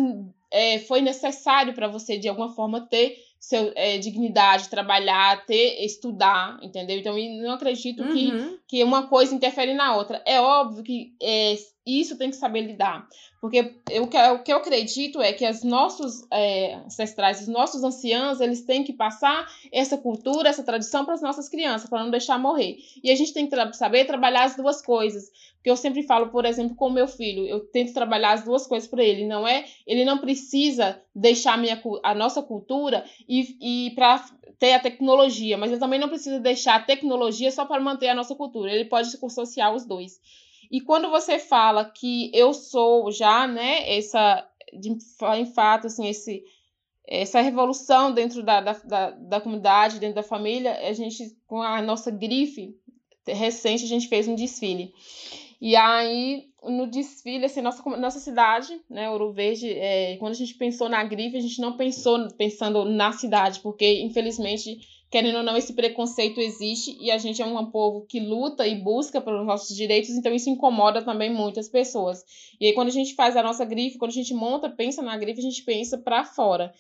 é, 0.52 0.80
foi 0.80 1.02
necessário 1.02 1.74
para 1.74 1.88
você, 1.88 2.18
de 2.18 2.28
alguma 2.28 2.50
forma, 2.50 2.82
ter 2.82 3.18
seu, 3.40 3.72
é, 3.76 3.98
dignidade, 3.98 4.70
trabalhar, 4.70 5.46
ter, 5.46 5.84
estudar, 5.84 6.60
entendeu? 6.62 7.00
Então, 7.00 7.18
eu 7.18 7.42
não 7.44 7.54
acredito 7.54 8.04
uhum. 8.04 8.14
que, 8.14 8.60
que 8.68 8.84
uma 8.84 9.08
coisa 9.08 9.34
interfere 9.34 9.74
na 9.74 9.96
outra. 9.96 10.22
É 10.26 10.40
óbvio 10.40 10.84
que 10.84 11.16
é, 11.22 11.56
isso 11.86 12.18
tem 12.18 12.30
que 12.30 12.36
saber 12.36 12.62
lidar. 12.62 13.08
Porque 13.40 13.74
eu, 13.90 14.04
o 14.04 14.44
que 14.44 14.54
eu 14.54 14.58
acredito 14.58 15.20
é 15.20 15.34
que 15.34 15.50
os 15.50 15.64
nossos 15.64 16.26
é, 16.32 16.76
ancestrais, 16.76 17.42
os 17.42 17.48
nossos 17.48 17.84
anciãos, 17.84 18.40
eles 18.40 18.62
têm 18.62 18.84
que 18.84 18.94
passar 18.94 19.48
essa 19.72 19.98
cultura, 19.98 20.50
essa 20.50 20.64
tradição 20.64 21.06
para 21.06 21.16
as 21.16 21.22
nossas 21.22 21.50
crianças, 21.50 21.90
para 21.90 22.04
não 22.04 22.12
deixar 22.12 22.38
morrer. 22.38 22.78
E 23.04 23.10
a 23.10 23.16
gente 23.16 23.34
tem 23.34 23.46
que 23.46 23.52
tra 23.52 23.74
saber 23.74 24.06
trabalhar 24.06 24.44
as 24.44 24.56
duas 24.56 24.82
coisas. 24.82 25.32
Porque 25.56 25.70
eu 25.70 25.78
sempre 25.78 26.04
falo, 26.04 26.30
por 26.30 26.46
exemplo, 26.46 26.76
com 26.76 26.88
o 26.88 26.92
meu 26.92 27.08
filho, 27.08 27.46
eu 27.46 27.60
tento 27.60 27.94
trabalhar 27.94 28.34
as 28.34 28.44
duas 28.44 28.66
coisas 28.66 28.88
para 28.88 29.04
ele. 29.04 29.26
Não 29.26 29.48
é, 29.48 29.66
ele 29.86 30.06
não 30.06 30.18
precisa 30.18 31.02
deixar 31.16 31.54
a, 31.54 31.58
minha, 31.58 31.82
a 32.04 32.16
nossa 32.16 32.42
cultura 32.44 33.06
e, 33.28 33.88
e 33.88 33.92
para 33.92 34.24
ter 34.60 34.74
a 34.74 34.80
tecnologia, 34.80 35.58
mas 35.58 35.72
ele 35.72 35.80
também 35.80 36.00
não 36.00 36.10
precisa 36.10 36.40
deixar 36.40 36.76
a 36.76 36.84
tecnologia 36.84 37.52
só 37.52 37.66
para 37.66 37.82
manter 37.82 38.10
a 38.10 38.16
nossa 38.16 38.36
cultura. 38.36 38.72
Ele 38.72 38.86
pode 38.86 39.10
associar 39.24 39.74
os 39.74 39.86
dois. 39.86 40.20
E 40.72 40.80
quando 40.80 41.10
você 41.10 41.38
fala 41.38 41.84
que 41.84 42.32
eu 42.34 42.54
sou 42.54 43.12
já, 43.12 43.46
né, 43.46 43.98
essa, 43.98 44.48
de, 44.72 44.90
em 44.90 45.46
fato, 45.46 45.88
assim, 45.88 46.08
esse, 46.08 46.46
essa 47.06 47.42
revolução 47.42 48.14
dentro 48.14 48.42
da, 48.42 48.62
da, 48.62 48.74
da, 48.74 49.10
da 49.12 49.42
comunidade, 49.42 50.00
dentro 50.00 50.16
da 50.16 50.24
família, 50.24 50.88
a 50.88 50.94
gente, 50.94 51.38
com 51.46 51.62
a 51.62 51.82
nossa 51.82 52.10
grife 52.10 52.74
recente, 53.28 53.84
a 53.84 53.88
gente 53.88 54.08
fez 54.08 54.30
um 54.30 54.36
desfile. 54.36 54.94
E 55.60 55.76
aí, 55.76 56.51
no 56.64 56.86
desfile, 56.88 57.46
assim, 57.46 57.62
nossa, 57.62 57.84
nossa 57.98 58.20
cidade, 58.20 58.80
né, 58.90 59.10
Ouro 59.10 59.32
Verde, 59.32 59.72
é, 59.72 60.16
quando 60.18 60.34
a 60.34 60.38
gente 60.38 60.54
pensou 60.54 60.88
na 60.88 61.04
grife, 61.04 61.38
a 61.38 61.42
gente 61.42 61.60
não 61.60 61.76
pensou 61.76 62.28
pensando 62.38 62.86
na 62.86 63.12
cidade, 63.12 63.60
porque, 63.62 64.02
infelizmente, 64.02 64.80
querendo 65.10 65.38
ou 65.38 65.44
não, 65.44 65.58
esse 65.58 65.74
preconceito 65.74 66.40
existe 66.40 66.96
e 67.02 67.10
a 67.10 67.18
gente 67.18 67.42
é 67.42 67.46
um 67.46 67.66
povo 67.66 68.06
que 68.06 68.20
luta 68.20 68.68
e 68.68 68.76
busca 68.76 69.20
pelos 69.20 69.46
nossos 69.46 69.76
direitos, 69.76 70.12
então 70.12 70.34
isso 70.34 70.50
incomoda 70.50 71.02
também 71.02 71.34
muitas 71.34 71.68
pessoas. 71.68 72.24
E 72.60 72.68
aí, 72.68 72.74
quando 72.74 72.90
a 72.90 72.92
gente 72.92 73.16
faz 73.16 73.36
a 73.36 73.44
nossa 73.44 73.66
grife, 73.66 73.98
quando 73.98 74.12
a 74.12 74.16
gente 74.16 74.34
monta, 74.34 74.70
pensa 74.70 75.02
na 75.02 75.18
grife, 75.18 75.40
a 75.40 75.44
gente 75.44 75.64
pensa 75.64 75.98
para 75.98 76.24
fora. 76.24 76.74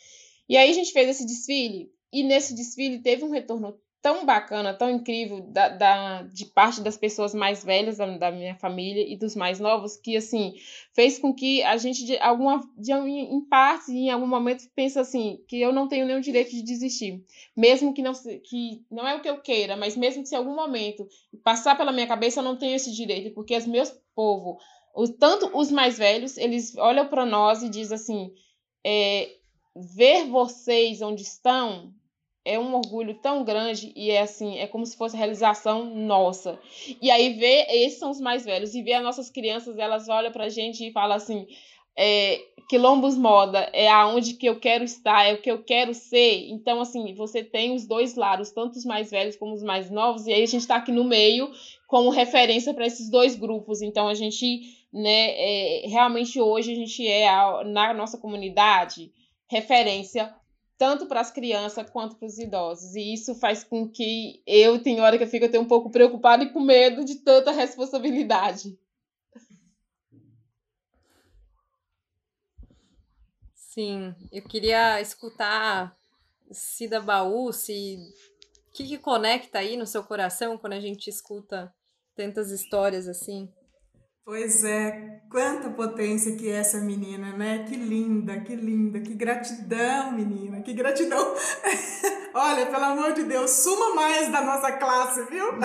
E 0.47 0.55
aí 0.57 0.69
a 0.69 0.73
gente 0.73 0.91
fez 0.91 1.09
esse 1.09 1.25
desfile, 1.25 1.91
e 2.13 2.23
nesse 2.23 2.53
desfile 2.53 2.99
teve 2.99 3.23
um 3.23 3.31
retorno 3.31 3.75
tão 4.01 4.25
bacana, 4.25 4.73
tão 4.73 4.89
incrível 4.89 5.41
da, 5.41 5.69
da, 5.69 6.23
de 6.23 6.45
parte 6.45 6.81
das 6.81 6.97
pessoas 6.97 7.35
mais 7.35 7.63
velhas 7.63 7.97
da, 7.97 8.17
da, 8.17 8.31
minha 8.31 8.55
família 8.55 9.05
e 9.07 9.15
dos 9.15 9.35
mais 9.35 9.59
novos, 9.59 9.95
que 9.95 10.17
assim 10.17 10.53
fez 10.93 11.19
com 11.19 11.31
que 11.33 11.61
a 11.61 11.77
gente 11.77 12.03
de 12.03 12.17
alguma 12.17 12.67
de, 12.75 12.91
em 12.91 13.41
parte 13.41 13.91
em 13.91 14.09
algum 14.09 14.25
momento 14.25 14.67
pensa 14.75 15.01
assim 15.01 15.43
que 15.47 15.61
eu 15.61 15.71
não 15.71 15.87
tenho 15.87 16.07
nenhum 16.07 16.19
direito 16.19 16.49
de 16.49 16.63
desistir, 16.63 17.23
mesmo 17.55 17.93
que 17.93 18.01
não 18.01 18.13
que 18.43 18.83
não 18.89 19.07
é 19.07 19.15
o 19.15 19.21
que 19.21 19.29
eu 19.29 19.39
queira, 19.39 19.77
mas 19.77 19.95
mesmo 19.95 20.23
que 20.23 20.29
se 20.29 20.35
algum 20.35 20.55
momento 20.55 21.07
passar 21.43 21.77
pela 21.77 21.91
minha 21.91 22.07
cabeça 22.07 22.39
eu 22.39 22.43
não 22.43 22.57
tenho 22.57 22.75
esse 22.75 22.91
direito, 22.91 23.35
porque 23.35 23.55
os 23.55 23.67
meus 23.67 23.93
povo, 24.15 24.57
tanto 25.19 25.55
os 25.55 25.69
mais 25.69 25.97
velhos, 25.97 26.37
eles 26.37 26.75
olham 26.75 27.07
para 27.07 27.25
nós 27.25 27.61
e 27.61 27.69
diz 27.69 27.91
assim, 27.91 28.33
é, 28.83 29.29
ver 29.75 30.25
vocês 30.25 31.01
onde 31.01 31.21
estão 31.21 31.93
é 32.43 32.57
um 32.57 32.73
orgulho 32.75 33.15
tão 33.15 33.43
grande 33.43 33.93
e 33.95 34.09
é 34.09 34.21
assim, 34.21 34.57
é 34.57 34.67
como 34.67 34.85
se 34.85 34.97
fosse 34.97 35.15
realização 35.15 35.85
nossa. 35.95 36.59
E 37.01 37.11
aí 37.11 37.33
ver, 37.33 37.67
esses 37.69 37.99
são 37.99 38.09
os 38.09 38.19
mais 38.19 38.43
velhos, 38.43 38.73
e 38.73 38.81
ver 38.81 38.93
as 38.93 39.03
nossas 39.03 39.29
crianças, 39.29 39.77
elas 39.77 40.09
olham 40.09 40.31
pra 40.31 40.49
gente 40.49 40.85
e 40.85 40.91
falam 40.91 41.15
assim, 41.15 41.47
é, 41.95 42.39
Quilombos 42.69 43.17
Moda 43.17 43.69
é 43.73 43.89
aonde 43.89 44.35
que 44.35 44.45
eu 44.45 44.59
quero 44.59 44.83
estar, 44.83 45.25
é 45.25 45.33
o 45.33 45.41
que 45.41 45.51
eu 45.51 45.61
quero 45.61 45.93
ser. 45.93 46.49
Então, 46.49 46.79
assim, 46.79 47.13
você 47.13 47.43
tem 47.43 47.75
os 47.75 47.85
dois 47.85 48.15
lados, 48.15 48.51
tanto 48.51 48.77
os 48.77 48.85
mais 48.85 49.11
velhos 49.11 49.35
como 49.35 49.53
os 49.53 49.61
mais 49.61 49.91
novos, 49.91 50.25
e 50.25 50.33
aí 50.33 50.41
a 50.41 50.47
gente 50.47 50.61
está 50.61 50.77
aqui 50.77 50.91
no 50.91 51.03
meio 51.03 51.51
como 51.87 52.09
referência 52.09 52.73
para 52.73 52.87
esses 52.87 53.09
dois 53.09 53.35
grupos. 53.35 53.81
Então, 53.81 54.07
a 54.07 54.13
gente, 54.13 54.61
né, 54.91 55.31
é, 55.35 55.87
realmente 55.87 56.39
hoje 56.39 56.71
a 56.71 56.75
gente 56.75 57.05
é, 57.05 57.27
na 57.65 57.93
nossa 57.93 58.17
comunidade, 58.17 59.11
referência 59.49 60.33
tanto 60.81 61.05
para 61.05 61.21
as 61.21 61.29
crianças 61.29 61.87
quanto 61.91 62.15
para 62.15 62.25
os 62.25 62.39
idosos. 62.39 62.95
E 62.95 63.13
isso 63.13 63.35
faz 63.35 63.63
com 63.63 63.87
que 63.87 64.41
eu, 64.47 64.81
tem 64.81 64.99
hora 64.99 65.15
que 65.15 65.23
eu 65.23 65.27
fico 65.27 65.45
até 65.45 65.59
um 65.59 65.67
pouco 65.67 65.91
preocupada 65.91 66.43
e 66.43 66.51
com 66.51 66.59
medo 66.59 67.05
de 67.05 67.17
tanta 67.17 67.51
responsabilidade. 67.51 68.75
Sim, 73.53 74.15
eu 74.31 74.41
queria 74.41 74.99
escutar 74.99 75.95
Cida 76.51 76.99
Baú, 76.99 77.53
se 77.53 77.99
o 78.67 78.71
que, 78.71 78.87
que 78.87 78.97
conecta 78.97 79.59
aí 79.59 79.77
no 79.77 79.85
seu 79.85 80.03
coração 80.03 80.57
quando 80.57 80.73
a 80.73 80.79
gente 80.79 81.11
escuta 81.11 81.71
tantas 82.15 82.49
histórias 82.49 83.07
assim? 83.07 83.53
Pois 84.31 84.63
é, 84.63 85.19
quanta 85.29 85.69
potência 85.71 86.37
que 86.37 86.49
é 86.49 86.55
essa 86.55 86.77
menina, 86.77 87.35
né? 87.35 87.65
Que 87.67 87.75
linda, 87.75 88.39
que 88.39 88.55
linda, 88.55 89.01
que 89.01 89.13
gratidão, 89.13 90.13
menina, 90.13 90.61
que 90.61 90.71
gratidão. 90.71 91.35
Olha, 92.33 92.65
pelo 92.67 92.85
amor 92.85 93.11
de 93.11 93.23
Deus, 93.23 93.51
suma 93.51 93.93
mais 93.93 94.31
da 94.31 94.41
nossa 94.41 94.71
classe, 94.71 95.25
viu? 95.25 95.47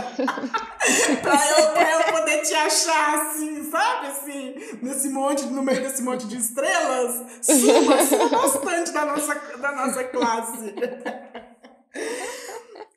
pra, 1.22 1.48
eu, 1.48 1.72
pra 1.74 1.92
eu 1.92 2.12
poder 2.12 2.42
te 2.42 2.54
achar 2.54 3.20
assim, 3.20 3.70
sabe? 3.70 4.08
Assim, 4.08 4.56
nesse 4.82 5.10
monte, 5.10 5.46
no 5.46 5.62
meio 5.62 5.82
desse 5.82 6.02
monte 6.02 6.26
de 6.26 6.36
estrelas. 6.36 7.22
Suma, 7.42 8.04
suma 8.04 8.28
bastante 8.30 8.90
da 8.90 9.04
nossa, 9.04 9.34
da 9.60 9.72
nossa 9.76 10.02
classe. 10.02 10.74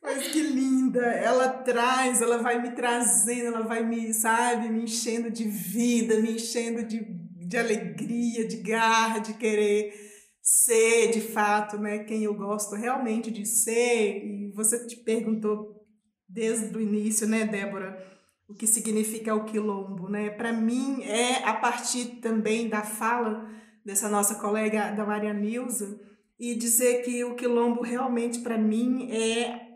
Mas 0.09 0.29
que 0.29 0.41
linda! 0.41 1.05
Ela 1.05 1.49
traz, 1.49 2.19
ela 2.19 2.39
vai 2.39 2.59
me 2.59 2.71
trazendo, 2.71 3.45
ela 3.45 3.61
vai 3.61 3.85
me, 3.85 4.11
sabe, 4.11 4.67
me 4.67 4.81
enchendo 4.81 5.29
de 5.29 5.43
vida, 5.43 6.19
me 6.19 6.31
enchendo 6.31 6.83
de, 6.83 6.99
de 7.47 7.55
alegria, 7.55 8.47
de 8.47 8.57
garra, 8.57 9.19
de 9.19 9.35
querer 9.35 9.93
ser 10.41 11.11
de 11.11 11.21
fato, 11.21 11.77
né, 11.77 11.99
quem 11.99 12.23
eu 12.23 12.33
gosto 12.33 12.75
realmente 12.75 13.29
de 13.29 13.45
ser. 13.45 14.25
E 14.25 14.51
você 14.55 14.87
te 14.87 14.95
perguntou 14.95 15.85
desde 16.27 16.75
o 16.75 16.81
início, 16.81 17.27
né, 17.27 17.45
Débora, 17.45 18.03
o 18.47 18.55
que 18.55 18.65
significa 18.65 19.35
o 19.35 19.45
quilombo, 19.45 20.09
né? 20.09 20.31
Para 20.31 20.51
mim 20.51 21.03
é 21.03 21.43
a 21.47 21.53
partir 21.53 22.19
também 22.19 22.67
da 22.67 22.81
fala 22.81 23.47
dessa 23.85 24.09
nossa 24.09 24.33
colega 24.35 24.89
da 24.89 25.05
Maria 25.05 25.35
Nilza 25.35 26.01
e 26.39 26.55
dizer 26.55 27.03
que 27.03 27.23
o 27.23 27.35
quilombo 27.35 27.83
realmente 27.83 28.39
para 28.39 28.57
mim 28.57 29.11
é 29.11 29.68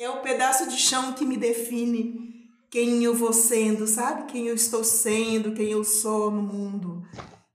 é 0.00 0.08
o 0.08 0.22
pedaço 0.22 0.66
de 0.66 0.78
chão 0.78 1.12
que 1.12 1.26
me 1.26 1.36
define 1.36 2.30
quem 2.70 3.04
eu 3.04 3.14
vou 3.14 3.34
sendo, 3.34 3.86
sabe? 3.86 4.32
Quem 4.32 4.46
eu 4.46 4.54
estou 4.54 4.82
sendo, 4.82 5.52
quem 5.52 5.70
eu 5.72 5.84
sou 5.84 6.30
no 6.30 6.40
mundo, 6.40 7.02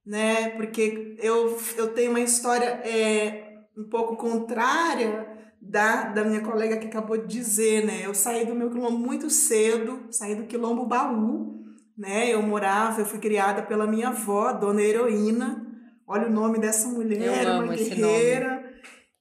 né? 0.05 0.49
Porque 0.49 1.17
eu, 1.19 1.57
eu 1.75 1.93
tenho 1.93 2.11
uma 2.11 2.19
história 2.19 2.65
é, 2.65 3.63
um 3.75 3.89
pouco 3.89 4.15
contrária 4.15 5.27
da, 5.59 6.09
da 6.09 6.23
minha 6.23 6.41
colega 6.41 6.77
que 6.77 6.85
acabou 6.85 7.17
de 7.17 7.25
dizer, 7.25 7.83
né? 7.83 8.05
Eu 8.05 8.13
saí 8.13 8.45
do 8.45 8.53
meu 8.53 8.69
quilombo 8.69 8.99
muito 8.99 9.27
cedo, 9.31 10.05
saí 10.11 10.35
do 10.35 10.45
quilombo 10.45 10.85
Baú, 10.85 11.63
né? 11.97 12.31
Eu 12.31 12.43
morava, 12.43 13.01
eu 13.01 13.05
fui 13.05 13.17
criada 13.17 13.63
pela 13.63 13.87
minha 13.87 14.09
avó, 14.09 14.53
Dona 14.53 14.83
Heroína. 14.83 15.65
Olha 16.07 16.27
o 16.27 16.31
nome 16.31 16.59
dessa 16.59 16.87
mulher, 16.89 17.47
uma 17.47 17.73
guerreira. 17.73 18.63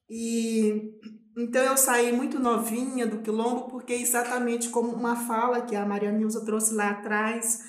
E 0.07 0.91
então 1.37 1.61
eu 1.61 1.75
saí 1.75 2.11
muito 2.11 2.39
novinha 2.39 3.05
do 3.05 3.19
quilombo, 3.19 3.69
porque 3.69 3.93
exatamente 3.93 4.69
como 4.69 4.93
uma 4.93 5.15
fala 5.15 5.61
que 5.61 5.75
a 5.75 5.85
Maria 5.85 6.11
Nilza 6.11 6.45
trouxe 6.45 6.73
lá 6.73 6.91
atrás, 6.91 7.59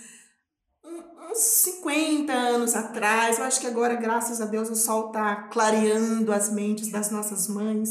uns 1.31 1.38
50 1.38 2.33
anos 2.33 2.74
atrás, 2.74 3.38
eu 3.38 3.44
acho 3.44 3.61
que 3.61 3.66
agora, 3.66 3.94
graças 3.94 4.40
a 4.40 4.46
Deus, 4.46 4.70
o 4.70 4.76
sol 4.76 5.09
está 5.09 5.48
clareando 5.48 6.33
as 6.33 6.52
mentes 6.52 6.90
das 6.90 7.11
nossas 7.11 7.48
mães, 7.48 7.90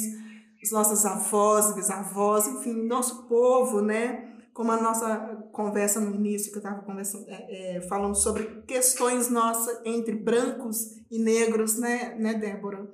as 0.63 0.71
nossas 0.71 1.05
avós, 1.05 1.75
bisavós, 1.75 2.47
enfim, 2.47 2.87
nosso 2.87 3.27
povo, 3.27 3.81
né? 3.81 4.31
Como 4.53 4.71
a 4.71 4.81
nossa 4.81 5.47
conversa 5.51 5.99
no 5.99 6.15
início, 6.15 6.51
que 6.51 6.57
eu 6.57 6.63
estava 6.63 6.81
conversando, 6.81 7.25
é, 7.27 7.77
é, 7.77 7.81
falando 7.81 8.15
sobre 8.15 8.63
questões 8.65 9.29
nossas 9.29 9.81
entre 9.83 10.15
brancos 10.15 10.95
e 11.11 11.19
negros, 11.19 11.77
né, 11.77 12.15
né 12.17 12.33
Débora? 12.33 12.87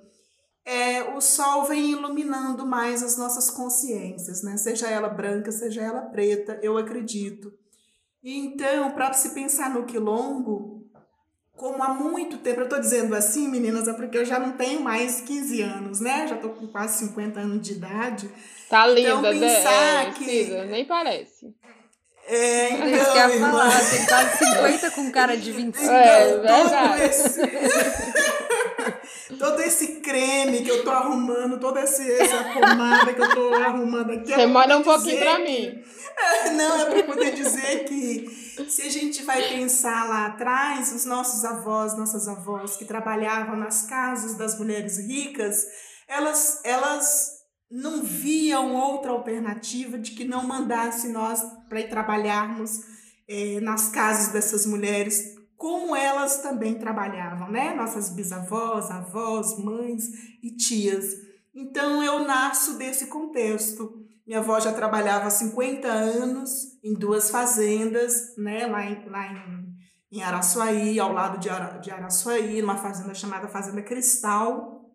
É, 0.65 1.03
o 1.15 1.21
sol 1.21 1.65
vem 1.65 1.91
iluminando 1.91 2.65
mais 2.65 3.01
as 3.01 3.17
nossas 3.17 3.49
consciências, 3.49 4.43
né? 4.43 4.57
Seja 4.57 4.87
ela 4.87 5.09
branca, 5.09 5.51
seja 5.51 5.81
ela 5.81 6.01
preta, 6.01 6.59
eu 6.61 6.77
acredito. 6.77 7.51
E 8.23 8.37
então, 8.37 8.91
para 8.91 9.11
se 9.13 9.29
pensar 9.31 9.71
no 9.71 9.85
quilombo, 9.85 10.85
como 11.55 11.83
há 11.83 11.93
muito 11.93 12.37
tempo, 12.37 12.61
eu 12.61 12.63
estou 12.65 12.79
dizendo 12.79 13.15
assim, 13.15 13.47
meninas, 13.47 13.87
é 13.87 13.93
porque 13.93 14.17
eu 14.17 14.25
já 14.25 14.39
não 14.39 14.51
tenho 14.53 14.81
mais 14.81 15.21
15 15.21 15.61
anos, 15.61 15.99
né? 15.99 16.27
Já 16.27 16.35
estou 16.35 16.51
com 16.51 16.67
quase 16.67 16.99
50 17.07 17.39
anos 17.39 17.61
de 17.61 17.73
idade. 17.73 18.29
Tá 18.69 18.87
linda, 18.87 19.09
então, 19.09 19.21
né? 19.21 19.39
pensar 19.39 20.07
é, 20.07 20.11
que... 20.11 20.25
Cida, 20.25 20.65
nem 20.65 20.85
parece. 20.85 21.53
É, 22.27 22.69
então, 22.73 22.87
Isso 22.87 23.11
que 23.11 23.17
eu 23.17 23.29
ia 23.29 23.39
falar, 23.39 23.89
tem 23.89 24.05
quase 24.05 24.37
50 24.37 24.91
com 24.91 25.11
cara 25.11 25.35
de 25.35 25.51
25. 25.51 25.83
Então, 25.83 25.95
é, 25.95 26.37
verdade. 26.37 27.03
Esse... 27.03 27.41
todo 29.37 29.61
esse 29.61 29.99
creme 30.01 30.63
que 30.63 30.69
eu 30.69 30.83
tô 30.83 30.91
arrumando, 30.91 31.59
toda 31.59 31.79
essa, 31.79 32.03
essa 32.03 32.43
pomada 32.53 33.13
que 33.13 33.21
eu 33.21 33.29
tô 33.35 33.53
arrumando 33.53 34.11
aqui. 34.11 34.33
Você 34.33 34.45
manda 34.45 34.77
um 34.77 34.83
pouquinho 34.83 35.19
pra 35.19 35.39
mim. 35.39 35.83
Não, 36.53 36.81
é 36.81 36.85
para 36.85 37.03
poder 37.03 37.33
dizer 37.33 37.85
que 37.85 38.29
se 38.69 38.81
a 38.83 38.89
gente 38.89 39.23
vai 39.23 39.41
pensar 39.49 40.07
lá 40.07 40.27
atrás, 40.27 40.93
os 40.93 41.05
nossos 41.05 41.43
avós, 41.45 41.97
nossas 41.97 42.27
avós 42.27 42.75
que 42.77 42.85
trabalhavam 42.85 43.55
nas 43.55 43.83
casas 43.83 44.37
das 44.37 44.57
mulheres 44.57 44.97
ricas, 44.97 45.65
elas, 46.07 46.61
elas 46.63 47.31
não 47.69 48.03
viam 48.03 48.75
outra 48.75 49.11
alternativa 49.11 49.97
de 49.97 50.11
que 50.11 50.25
não 50.25 50.45
mandasse 50.45 51.07
nós 51.07 51.41
para 51.69 51.79
ir 51.79 51.89
trabalharmos 51.89 52.81
é, 53.27 53.59
nas 53.61 53.89
casas 53.89 54.33
dessas 54.33 54.65
mulheres 54.65 55.40
como 55.61 55.95
elas 55.95 56.41
também 56.41 56.73
trabalhavam, 56.73 57.51
né? 57.51 57.75
Nossas 57.75 58.09
bisavós, 58.09 58.89
avós, 58.89 59.59
mães 59.59 60.05
e 60.41 60.55
tias. 60.57 61.13
Então 61.53 62.03
eu 62.03 62.25
nasço 62.25 62.79
desse 62.79 63.05
contexto. 63.05 63.93
Minha 64.25 64.39
avó 64.39 64.59
já 64.59 64.73
trabalhava 64.73 65.27
há 65.27 65.29
50 65.29 65.87
anos 65.87 66.49
em 66.83 66.95
duas 66.95 67.29
fazendas, 67.29 68.35
né? 68.39 68.65
Lá 68.65 68.83
em, 68.83 69.07
lá 69.07 69.27
em, 69.27 70.17
em 70.17 70.23
Araçuaí, 70.23 70.99
ao 70.99 71.13
lado 71.13 71.37
de, 71.37 71.47
Ara, 71.47 71.77
de 71.77 71.91
Araçuaí, 71.91 72.59
numa 72.59 72.77
fazenda 72.77 73.13
chamada 73.13 73.47
Fazenda 73.47 73.83
Cristal. 73.83 74.89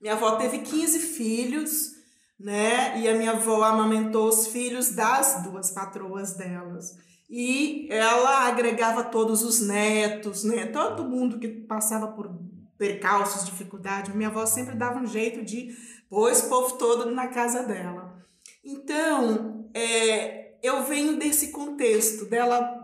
Minha 0.00 0.12
avó 0.12 0.36
teve 0.36 0.58
15 0.58 1.00
filhos, 1.00 1.94
né? 2.38 3.00
E 3.00 3.08
a 3.08 3.14
minha 3.16 3.32
avó 3.32 3.64
amamentou 3.64 4.28
os 4.28 4.46
filhos 4.46 4.92
das 4.92 5.42
duas 5.42 5.72
patroas 5.72 6.36
delas 6.36 7.07
e 7.28 7.86
ela 7.90 8.46
agregava 8.46 9.04
todos 9.04 9.42
os 9.42 9.60
netos, 9.60 10.44
né? 10.44 10.66
Todo 10.66 11.04
mundo 11.04 11.38
que 11.38 11.48
passava 11.48 12.08
por 12.08 12.30
percalços, 12.78 13.44
dificuldade. 13.44 14.16
Minha 14.16 14.30
avó 14.30 14.46
sempre 14.46 14.76
dava 14.76 14.98
um 14.98 15.06
jeito 15.06 15.44
de 15.44 15.74
pôr 16.08 16.30
esse 16.30 16.48
povo 16.48 16.76
todo 16.78 17.10
na 17.10 17.28
casa 17.28 17.64
dela. 17.64 18.16
Então, 18.64 19.68
é, 19.74 20.56
eu 20.62 20.84
venho 20.84 21.18
desse 21.18 21.52
contexto 21.52 22.24
dela 22.24 22.76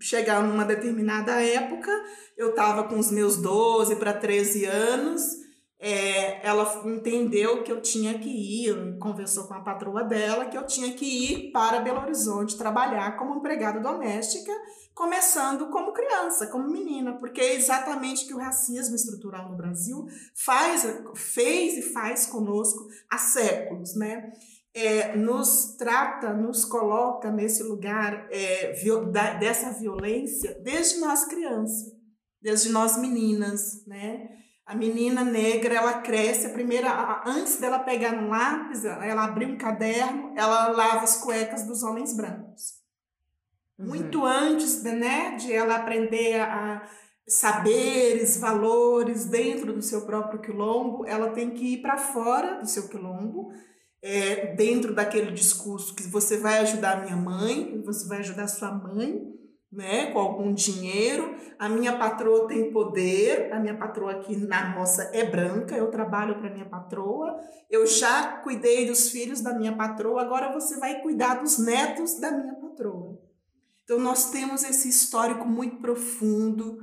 chegar 0.00 0.42
numa 0.42 0.64
determinada 0.64 1.42
época, 1.42 1.90
eu 2.36 2.50
estava 2.50 2.84
com 2.84 2.98
os 2.98 3.10
meus 3.10 3.36
12 3.36 3.96
para 3.96 4.14
13 4.14 4.64
anos, 4.64 5.22
é, 5.80 6.44
ela 6.44 6.82
entendeu 6.84 7.62
que 7.62 7.70
eu 7.70 7.80
tinha 7.80 8.18
que 8.18 8.28
ir, 8.28 8.98
conversou 8.98 9.46
com 9.46 9.54
a 9.54 9.62
patroa 9.62 10.02
dela, 10.02 10.46
que 10.46 10.58
eu 10.58 10.66
tinha 10.66 10.92
que 10.92 11.04
ir 11.04 11.52
para 11.52 11.80
Belo 11.80 12.00
Horizonte 12.00 12.58
trabalhar 12.58 13.16
como 13.16 13.36
empregada 13.36 13.78
doméstica, 13.78 14.52
começando 14.92 15.70
como 15.70 15.92
criança, 15.92 16.48
como 16.48 16.68
menina, 16.68 17.16
porque 17.16 17.40
é 17.40 17.54
exatamente 17.54 18.26
que 18.26 18.34
o 18.34 18.38
racismo 18.38 18.96
estrutural 18.96 19.48
no 19.48 19.56
Brasil 19.56 20.04
faz, 20.44 20.84
fez 21.14 21.78
e 21.78 21.82
faz 21.92 22.26
conosco 22.26 22.84
há 23.08 23.18
séculos, 23.18 23.94
né? 23.94 24.32
É, 24.74 25.16
nos 25.16 25.76
trata, 25.76 26.32
nos 26.32 26.64
coloca 26.64 27.30
nesse 27.30 27.62
lugar 27.62 28.28
é, 28.30 28.74
da, 29.12 29.34
dessa 29.34 29.70
violência 29.70 30.60
desde 30.62 30.98
nós 30.98 31.24
crianças, 31.24 31.92
desde 32.42 32.70
nós 32.70 32.96
meninas, 32.96 33.86
né? 33.86 34.28
A 34.68 34.74
menina 34.74 35.24
negra, 35.24 35.76
ela 35.76 36.02
cresce, 36.02 36.46
a 36.46 36.50
primeira, 36.50 37.22
antes 37.24 37.56
dela 37.56 37.78
pegar 37.78 38.12
um 38.12 38.28
lápis, 38.28 38.84
ela 38.84 39.24
abrir 39.24 39.46
um 39.46 39.56
caderno, 39.56 40.34
ela 40.36 40.68
lava 40.68 41.04
as 41.04 41.22
cuecas 41.22 41.66
dos 41.66 41.82
homens 41.82 42.14
brancos. 42.14 42.74
Uhum. 43.78 43.86
Muito 43.86 44.26
antes 44.26 44.82
de, 44.82 44.92
né, 44.92 45.36
de 45.36 45.50
ela 45.50 45.76
aprender 45.76 46.38
a, 46.38 46.44
a 46.52 46.88
saberes, 47.26 48.36
valores 48.36 49.24
dentro 49.24 49.72
do 49.72 49.80
seu 49.80 50.02
próprio 50.02 50.42
quilombo, 50.42 51.06
ela 51.06 51.30
tem 51.30 51.48
que 51.48 51.72
ir 51.72 51.80
para 51.80 51.96
fora 51.96 52.60
do 52.60 52.68
seu 52.68 52.90
quilombo, 52.90 53.50
é, 54.02 54.54
dentro 54.54 54.94
daquele 54.94 55.32
discurso 55.32 55.94
que 55.94 56.02
você 56.02 56.36
vai 56.36 56.58
ajudar 56.58 57.04
minha 57.04 57.16
mãe, 57.16 57.80
você 57.86 58.06
vai 58.06 58.18
ajudar 58.18 58.46
sua 58.48 58.70
mãe, 58.70 59.32
né, 59.70 60.10
com 60.12 60.18
algum 60.18 60.52
dinheiro. 60.52 61.36
A 61.58 61.68
minha 61.68 61.96
patroa 61.96 62.48
tem 62.48 62.72
poder, 62.72 63.52
a 63.52 63.60
minha 63.60 63.76
patroa 63.76 64.12
aqui 64.12 64.36
na 64.36 64.72
roça 64.72 65.10
é 65.12 65.24
branca, 65.24 65.76
eu 65.76 65.90
trabalho 65.90 66.38
para 66.38 66.50
minha 66.50 66.66
patroa. 66.66 67.38
Eu 67.70 67.86
já 67.86 68.38
cuidei 68.38 68.86
dos 68.86 69.10
filhos 69.10 69.40
da 69.40 69.52
minha 69.52 69.76
patroa, 69.76 70.22
agora 70.22 70.52
você 70.52 70.78
vai 70.78 71.00
cuidar 71.02 71.34
dos 71.34 71.58
netos 71.58 72.18
da 72.18 72.30
minha 72.30 72.54
patroa. 72.54 73.18
Então 73.84 73.98
nós 73.98 74.30
temos 74.30 74.64
esse 74.64 74.88
histórico 74.88 75.46
muito 75.46 75.76
profundo 75.76 76.78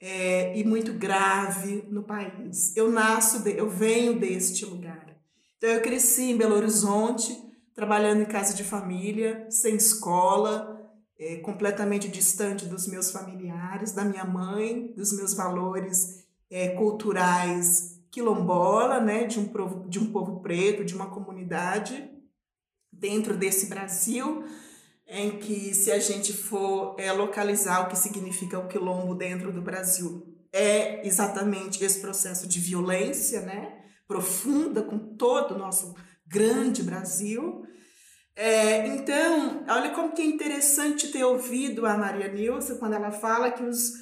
é, 0.00 0.56
e 0.58 0.64
muito 0.64 0.92
grave 0.92 1.84
no 1.90 2.04
país. 2.04 2.76
Eu 2.76 2.90
nasço, 2.90 3.42
de, 3.42 3.56
eu 3.56 3.68
venho 3.68 4.18
deste 4.18 4.64
lugar. 4.64 5.06
Então 5.56 5.70
eu 5.70 5.82
cresci 5.82 6.30
em 6.30 6.36
Belo 6.36 6.54
Horizonte, 6.54 7.36
trabalhando 7.74 8.22
em 8.22 8.26
casa 8.26 8.54
de 8.54 8.64
família, 8.64 9.46
sem 9.50 9.76
escola, 9.76 10.77
é, 11.18 11.36
completamente 11.36 12.08
distante 12.08 12.66
dos 12.66 12.86
meus 12.86 13.10
familiares, 13.10 13.92
da 13.92 14.04
minha 14.04 14.24
mãe, 14.24 14.92
dos 14.96 15.12
meus 15.12 15.34
valores 15.34 16.24
é, 16.50 16.68
culturais 16.70 17.98
quilombola, 18.10 19.00
né, 19.00 19.24
de 19.24 19.38
um, 19.38 19.46
povo, 19.46 19.88
de 19.88 19.98
um 19.98 20.10
povo 20.10 20.40
preto, 20.40 20.84
de 20.84 20.94
uma 20.94 21.10
comunidade 21.10 22.10
dentro 22.92 23.36
desse 23.36 23.66
Brasil, 23.66 24.44
em 25.06 25.38
que 25.38 25.74
se 25.74 25.90
a 25.90 25.98
gente 25.98 26.32
for 26.32 26.96
é, 26.98 27.12
localizar 27.12 27.82
o 27.82 27.88
que 27.88 27.96
significa 27.96 28.58
o 28.58 28.66
quilombo 28.66 29.14
dentro 29.14 29.52
do 29.52 29.62
Brasil, 29.62 30.26
é 30.52 31.06
exatamente 31.06 31.84
esse 31.84 32.00
processo 32.00 32.46
de 32.46 32.58
violência, 32.60 33.42
né, 33.42 33.84
profunda 34.06 34.82
com 34.82 34.98
todo 34.98 35.54
o 35.54 35.58
nosso 35.58 35.94
grande 36.26 36.82
Brasil. 36.82 37.62
É, 38.40 38.86
então, 38.86 39.64
olha 39.68 39.90
como 39.90 40.12
que 40.12 40.22
é 40.22 40.24
interessante 40.24 41.10
ter 41.10 41.24
ouvido 41.24 41.84
a 41.84 41.98
Maria 41.98 42.32
Nilza 42.32 42.76
quando 42.76 42.92
ela 42.92 43.10
fala 43.10 43.50
que 43.50 43.64
os, 43.64 43.94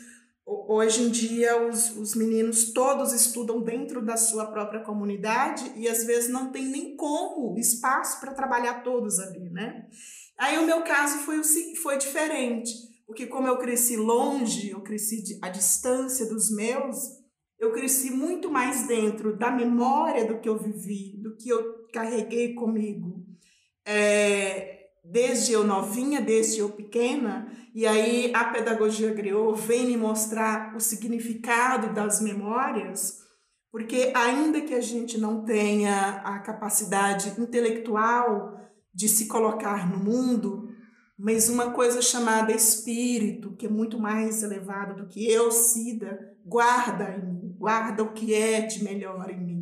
hoje 0.45 1.05
em 1.05 1.09
dia 1.09 1.67
os, 1.67 1.97
os 1.97 2.15
meninos 2.15 2.71
todos 2.75 3.15
estudam 3.15 3.63
dentro 3.63 4.05
da 4.05 4.19
sua 4.19 4.45
própria 4.45 4.81
comunidade 4.81 5.73
e 5.75 5.89
às 5.89 6.05
vezes 6.05 6.29
não 6.29 6.53
tem 6.53 6.67
nem 6.67 6.95
como 6.97 7.59
espaço 7.59 8.21
para 8.21 8.35
trabalhar 8.35 8.83
todos 8.83 9.19
ali, 9.21 9.49
né? 9.49 9.87
Aí 10.39 10.59
o 10.59 10.67
meu 10.67 10.83
caso 10.83 11.21
foi, 11.21 11.43
foi 11.83 11.97
diferente, 11.97 12.75
porque 13.07 13.25
como 13.25 13.49
eu 13.49 13.57
cresci 13.57 13.97
longe, 13.97 14.69
eu 14.69 14.83
cresci 14.83 15.39
à 15.41 15.49
distância 15.49 16.27
dos 16.27 16.55
meus, 16.55 16.95
eu 17.59 17.73
cresci 17.73 18.11
muito 18.11 18.51
mais 18.51 18.87
dentro 18.87 19.35
da 19.35 19.51
memória 19.51 20.27
do 20.27 20.39
que 20.41 20.49
eu 20.51 20.59
vivi, 20.59 21.17
do 21.23 21.35
que 21.39 21.49
eu 21.49 21.87
carreguei 21.91 22.53
comigo 22.53 23.26
é, 23.87 24.89
desde 25.05 25.53
eu 25.53 25.65
novinha, 25.65 26.21
desde 26.21 26.59
eu 26.59 26.71
pequena, 26.71 27.51
e 27.73 27.87
aí 27.87 28.33
a 28.35 28.45
pedagogia 28.47 29.13
griot 29.13 29.61
vem 29.61 29.87
me 29.87 29.97
mostrar 29.97 30.75
o 30.75 30.81
significado 30.81 31.95
das 31.95 32.21
memórias, 32.21 33.19
porque 33.71 34.13
ainda 34.15 34.61
que 34.61 34.75
a 34.75 34.81
gente 34.81 35.19
não 35.19 35.45
tenha 35.45 36.23
a 36.25 36.39
capacidade 36.41 37.41
intelectual 37.41 38.59
de 38.93 39.09
se 39.09 39.27
colocar 39.27 39.89
no 39.89 39.99
mundo, 39.99 40.71
mas 41.19 41.49
uma 41.49 41.71
coisa 41.71 42.03
chamada 42.03 42.53
espírito, 42.53 43.55
que 43.57 43.67
é 43.67 43.71
muito 43.71 43.99
mais 43.99 44.43
elevado 44.43 45.03
do 45.03 45.09
que 45.09 45.31
eu, 45.31 45.53
Cida, 45.53 46.35
guarda 46.45 47.15
em 47.17 47.25
mim, 47.25 47.57
guarda 47.59 48.03
o 48.03 48.13
que 48.13 48.35
é 48.35 48.63
de 48.63 48.83
melhor 48.83 49.31
em 49.31 49.39
mim. 49.39 49.56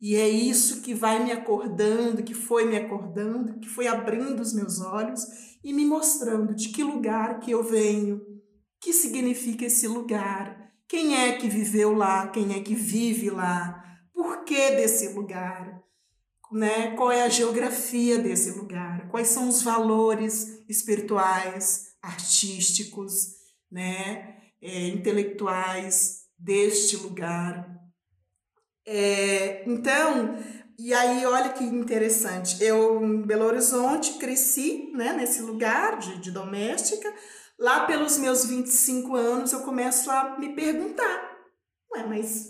E 0.00 0.16
é 0.16 0.28
isso 0.28 0.80
que 0.80 0.94
vai 0.94 1.22
me 1.22 1.30
acordando, 1.30 2.22
que 2.22 2.32
foi 2.32 2.64
me 2.64 2.76
acordando, 2.76 3.58
que 3.60 3.68
foi 3.68 3.86
abrindo 3.86 4.40
os 4.40 4.54
meus 4.54 4.80
olhos 4.80 5.26
e 5.62 5.74
me 5.74 5.84
mostrando 5.84 6.54
de 6.54 6.70
que 6.70 6.82
lugar 6.82 7.38
que 7.38 7.50
eu 7.50 7.62
venho, 7.62 8.20
que 8.80 8.94
significa 8.94 9.66
esse 9.66 9.86
lugar, 9.86 10.72
quem 10.88 11.16
é 11.16 11.36
que 11.36 11.48
viveu 11.48 11.94
lá, 11.94 12.28
quem 12.28 12.54
é 12.54 12.60
que 12.60 12.74
vive 12.74 13.28
lá, 13.28 13.84
por 14.14 14.42
que 14.44 14.70
desse 14.70 15.08
lugar, 15.08 15.82
né? 16.50 16.96
Qual 16.96 17.12
é 17.12 17.22
a 17.22 17.28
geografia 17.28 18.18
desse 18.18 18.50
lugar? 18.52 19.08
Quais 19.08 19.28
são 19.28 19.48
os 19.48 19.62
valores 19.62 20.64
espirituais, 20.68 21.90
artísticos, 22.02 23.34
né? 23.70 24.36
É, 24.62 24.88
intelectuais 24.88 26.22
deste 26.38 26.96
lugar? 26.96 27.79
É, 28.92 29.62
então, 29.70 30.36
e 30.76 30.92
aí 30.92 31.24
olha 31.24 31.50
que 31.50 31.62
interessante, 31.62 32.60
eu 32.60 33.00
em 33.00 33.22
Belo 33.22 33.44
Horizonte 33.44 34.14
cresci 34.14 34.90
né, 34.92 35.12
nesse 35.12 35.42
lugar 35.42 35.96
de, 36.00 36.18
de 36.18 36.32
doméstica, 36.32 37.08
lá 37.56 37.86
pelos 37.86 38.18
meus 38.18 38.44
25 38.44 39.14
anos 39.14 39.52
eu 39.52 39.60
começo 39.60 40.10
a 40.10 40.36
me 40.40 40.56
perguntar, 40.56 41.38
ué, 41.94 42.04
mas 42.04 42.48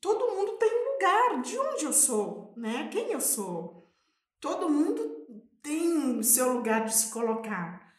todo 0.00 0.36
mundo 0.36 0.52
tem 0.58 0.70
um 0.72 0.92
lugar, 0.92 1.42
de 1.42 1.58
onde 1.58 1.84
eu 1.84 1.92
sou, 1.92 2.54
né? 2.56 2.88
Quem 2.92 3.10
eu 3.10 3.20
sou? 3.20 3.92
Todo 4.38 4.70
mundo 4.70 5.26
tem 5.60 6.22
seu 6.22 6.52
lugar 6.52 6.84
de 6.84 6.94
se 6.94 7.10
colocar. 7.10 7.89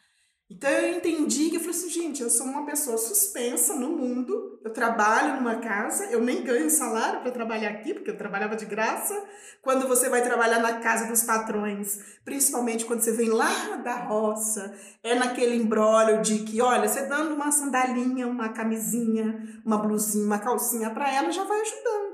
Então 0.52 0.70
eu 0.70 0.98
entendi 0.98 1.48
que 1.48 1.56
eu 1.56 1.60
falei 1.60 1.74
assim, 1.74 1.88
gente, 1.88 2.22
eu 2.22 2.28
sou 2.28 2.46
uma 2.46 2.66
pessoa 2.66 2.98
suspensa 2.98 3.74
no 3.74 3.88
mundo, 3.88 4.60
eu 4.62 4.70
trabalho 4.70 5.36
numa 5.36 5.56
casa, 5.56 6.04
eu 6.10 6.20
nem 6.20 6.44
ganho 6.44 6.68
salário 6.68 7.20
para 7.22 7.30
trabalhar 7.30 7.70
aqui, 7.70 7.94
porque 7.94 8.10
eu 8.10 8.18
trabalhava 8.18 8.54
de 8.54 8.66
graça. 8.66 9.18
Quando 9.62 9.88
você 9.88 10.10
vai 10.10 10.22
trabalhar 10.22 10.58
na 10.58 10.74
casa 10.74 11.06
dos 11.06 11.22
patrões, 11.22 11.98
principalmente 12.22 12.84
quando 12.84 13.00
você 13.00 13.12
vem 13.12 13.30
lá 13.30 13.76
da 13.82 13.96
roça, 13.96 14.74
é 15.02 15.14
naquele 15.14 15.56
embrólio 15.56 16.20
de 16.20 16.40
que, 16.40 16.60
olha, 16.60 16.86
você 16.86 17.06
dando 17.06 17.34
uma 17.34 17.50
sandalinha, 17.50 18.26
uma 18.26 18.50
camisinha, 18.50 19.62
uma 19.64 19.78
blusinha, 19.78 20.26
uma 20.26 20.38
calcinha 20.38 20.90
para 20.90 21.10
ela, 21.10 21.32
já 21.32 21.44
vai 21.44 21.62
ajudando 21.62 22.11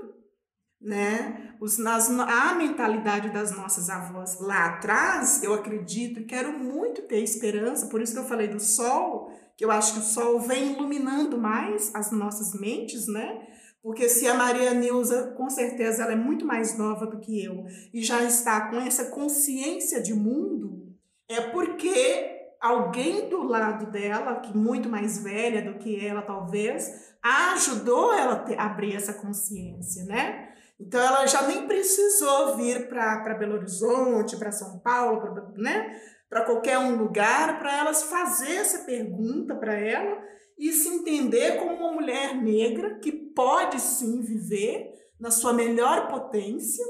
né? 0.81 1.55
Os, 1.61 1.77
nas, 1.79 2.09
a 2.11 2.55
mentalidade 2.55 3.31
das 3.31 3.51
nossas 3.51 3.91
avós 3.91 4.41
lá 4.41 4.67
atrás, 4.67 5.43
eu 5.43 5.53
acredito, 5.55 6.25
quero 6.25 6.57
muito 6.57 7.03
ter 7.03 7.21
esperança, 7.21 7.87
por 7.87 8.01
isso 8.01 8.13
que 8.13 8.19
eu 8.21 8.25
falei 8.25 8.49
do 8.49 8.61
sol, 8.61 9.33
que 9.57 9.65
eu 9.65 9.71
acho 9.71 9.95
que 9.95 9.99
o 9.99 10.03
sol 10.03 10.41
vem 10.41 10.75
iluminando 10.75 11.37
mais 11.37 11.93
as 11.95 12.13
nossas 12.13 12.59
mentes, 12.59 13.09
né? 13.09 13.47
Porque 13.83 14.09
se 14.09 14.27
a 14.27 14.35
Maria 14.35 14.73
Nilza, 14.75 15.35
com 15.37 15.49
certeza, 15.51 16.03
ela 16.03 16.13
é 16.13 16.17
muito 16.17 16.45
mais 16.45 16.77
nova 16.77 17.07
do 17.07 17.19
que 17.19 17.45
eu 17.45 17.65
e 17.93 18.03
já 18.03 18.23
está 18.23 18.69
com 18.69 18.77
essa 18.77 19.07
consciência 19.07 20.01
de 20.01 20.15
mundo, 20.15 20.95
é 21.29 21.41
porque 21.41 22.37
alguém 22.61 23.29
do 23.29 23.43
lado 23.43 23.91
dela, 23.91 24.41
que 24.41 24.57
muito 24.57 24.89
mais 24.89 25.23
velha 25.23 25.63
do 25.63 25.79
que 25.79 26.05
ela 26.05 26.23
talvez, 26.23 27.17
ajudou 27.23 28.13
ela 28.13 28.45
a 28.57 28.67
abrir 28.67 28.95
essa 28.95 29.13
consciência, 29.13 30.05
né? 30.05 30.48
Então 30.81 31.01
ela 31.01 31.27
já 31.27 31.43
nem 31.43 31.67
precisou 31.67 32.57
vir 32.57 32.89
para 32.89 33.35
Belo 33.35 33.57
Horizonte, 33.57 34.37
para 34.37 34.53
São 34.53 34.79
Paulo, 34.79 35.53
né? 35.57 36.01
para 36.29 36.45
qualquer 36.45 36.79
um 36.79 36.97
lugar, 36.97 37.59
para 37.59 37.79
elas 37.79 38.03
fazer 38.05 38.57
essa 38.57 38.85
pergunta 38.85 39.55
para 39.55 39.75
ela 39.75 40.23
e 40.59 40.73
se 40.73 40.89
entender 40.89 41.57
como 41.59 41.75
uma 41.75 41.93
mulher 41.93 42.35
negra 42.35 42.99
que 42.99 43.13
pode 43.13 43.81
sim 43.81 44.21
viver 44.21 44.93
na 45.19 45.31
sua 45.31 45.53
melhor 45.53 46.09
potência, 46.09 46.85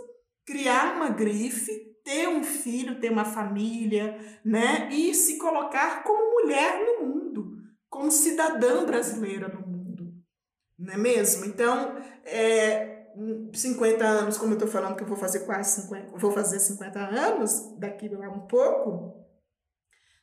criar 0.44 0.96
uma 0.96 1.10
grife, 1.10 1.72
ter 2.04 2.28
um 2.28 2.42
filho, 2.42 3.00
ter 3.00 3.12
uma 3.12 3.24
família, 3.24 4.18
né? 4.44 4.88
E 4.90 5.14
se 5.14 5.38
colocar 5.38 6.02
como 6.02 6.42
mulher 6.42 6.84
no 6.84 7.06
mundo, 7.06 7.52
como 7.88 8.10
cidadã 8.10 8.84
brasileira 8.84 9.48
no 9.48 9.60
mundo, 9.60 10.14
não 10.78 10.94
é 10.94 10.96
mesmo? 10.96 11.44
Então, 11.44 11.96
é, 12.24 12.87
50 13.52 14.04
anos, 14.04 14.38
como 14.38 14.52
eu 14.52 14.56
estou 14.56 14.68
falando 14.68 14.96
que 14.96 15.02
eu 15.02 15.06
vou 15.08 15.16
fazer 15.16 15.40
quase 15.40 15.82
50, 15.82 16.16
vou 16.16 16.32
fazer 16.32 16.60
50 16.60 16.98
anos, 16.98 17.74
daqui 17.78 18.08
a 18.14 18.30
um 18.30 18.46
pouco, 18.46 19.26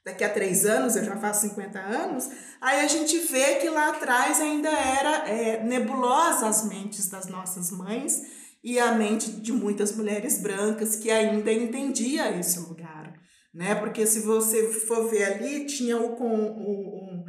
daqui 0.05 0.23
a 0.23 0.29
três 0.29 0.65
anos 0.65 0.95
eu 0.95 1.03
já 1.03 1.17
faço 1.17 1.47
50 1.47 1.79
anos, 1.79 2.29
aí 2.61 2.79
a 2.81 2.87
gente 2.87 3.17
vê 3.19 3.55
que 3.55 3.69
lá 3.69 3.89
atrás 3.89 4.39
ainda 4.39 4.69
era 4.69 5.29
é, 5.29 5.63
nebulosa 5.63 6.47
as 6.47 6.65
mentes 6.65 7.09
das 7.09 7.27
nossas 7.27 7.71
mães 7.71 8.21
e 8.63 8.79
a 8.79 8.93
mente 8.93 9.31
de 9.31 9.51
muitas 9.51 9.95
mulheres 9.95 10.41
brancas 10.41 10.95
que 10.95 11.11
ainda 11.11 11.51
entendia 11.51 12.35
esse 12.37 12.59
lugar, 12.59 13.13
né? 13.53 13.75
Porque 13.75 14.07
se 14.07 14.21
você 14.21 14.71
for 14.71 15.09
ver 15.09 15.23
ali, 15.23 15.65
tinha 15.65 15.97
o, 15.97 16.15
com, 16.15 16.35
o, 16.35 17.21
o 17.21 17.25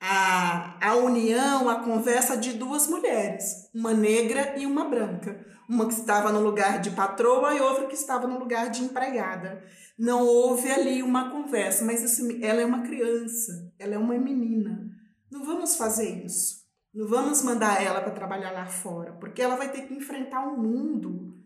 a, 0.00 0.78
a 0.80 0.96
união, 0.96 1.68
a 1.68 1.82
conversa 1.82 2.36
de 2.36 2.52
duas 2.52 2.86
mulheres, 2.86 3.68
uma 3.74 3.92
negra 3.92 4.56
e 4.56 4.66
uma 4.66 4.84
branca. 4.84 5.46
Uma 5.68 5.86
que 5.86 5.94
estava 5.94 6.32
no 6.32 6.40
lugar 6.40 6.80
de 6.80 6.90
patroa 6.92 7.54
e 7.54 7.60
outra 7.60 7.86
que 7.86 7.94
estava 7.94 8.26
no 8.26 8.38
lugar 8.38 8.70
de 8.70 8.82
empregada. 8.82 9.62
Não 9.98 10.24
houve 10.24 10.70
ali 10.70 11.02
uma 11.02 11.30
conversa, 11.30 11.84
mas 11.84 12.02
assim, 12.02 12.42
ela 12.42 12.62
é 12.62 12.64
uma 12.64 12.80
criança, 12.80 13.70
ela 13.78 13.94
é 13.94 13.98
uma 13.98 14.14
menina. 14.14 14.88
Não 15.30 15.44
vamos 15.44 15.76
fazer 15.76 16.24
isso. 16.24 16.66
Não 16.94 17.06
vamos 17.06 17.42
mandar 17.42 17.82
ela 17.82 18.00
para 18.00 18.12
trabalhar 18.12 18.50
lá 18.52 18.64
fora, 18.64 19.12
porque 19.12 19.42
ela 19.42 19.56
vai 19.56 19.70
ter 19.70 19.82
que 19.82 19.94
enfrentar 19.94 20.46
um 20.48 20.56
mundo 20.56 21.36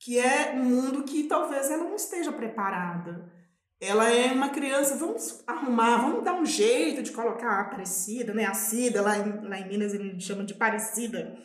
que 0.00 0.18
é 0.18 0.52
um 0.54 0.64
mundo 0.64 1.04
que 1.04 1.24
talvez 1.24 1.70
ela 1.70 1.84
não 1.84 1.96
esteja 1.96 2.32
preparada 2.32 3.32
ela 3.80 4.10
é 4.10 4.32
uma 4.32 4.48
criança, 4.48 4.96
vamos 4.96 5.42
arrumar, 5.46 5.98
vamos 5.98 6.24
dar 6.24 6.34
um 6.34 6.44
jeito 6.44 7.02
de 7.02 7.12
colocar 7.12 7.48
a 7.48 7.60
Aparecida, 7.60 8.34
né? 8.34 8.44
A 8.44 8.54
Cida, 8.54 9.00
lá 9.00 9.16
em, 9.18 9.48
lá 9.48 9.58
em 9.60 9.68
Minas 9.68 9.94
eles 9.94 10.22
chamam 10.22 10.44
de 10.44 10.54
Parecida. 10.54 11.36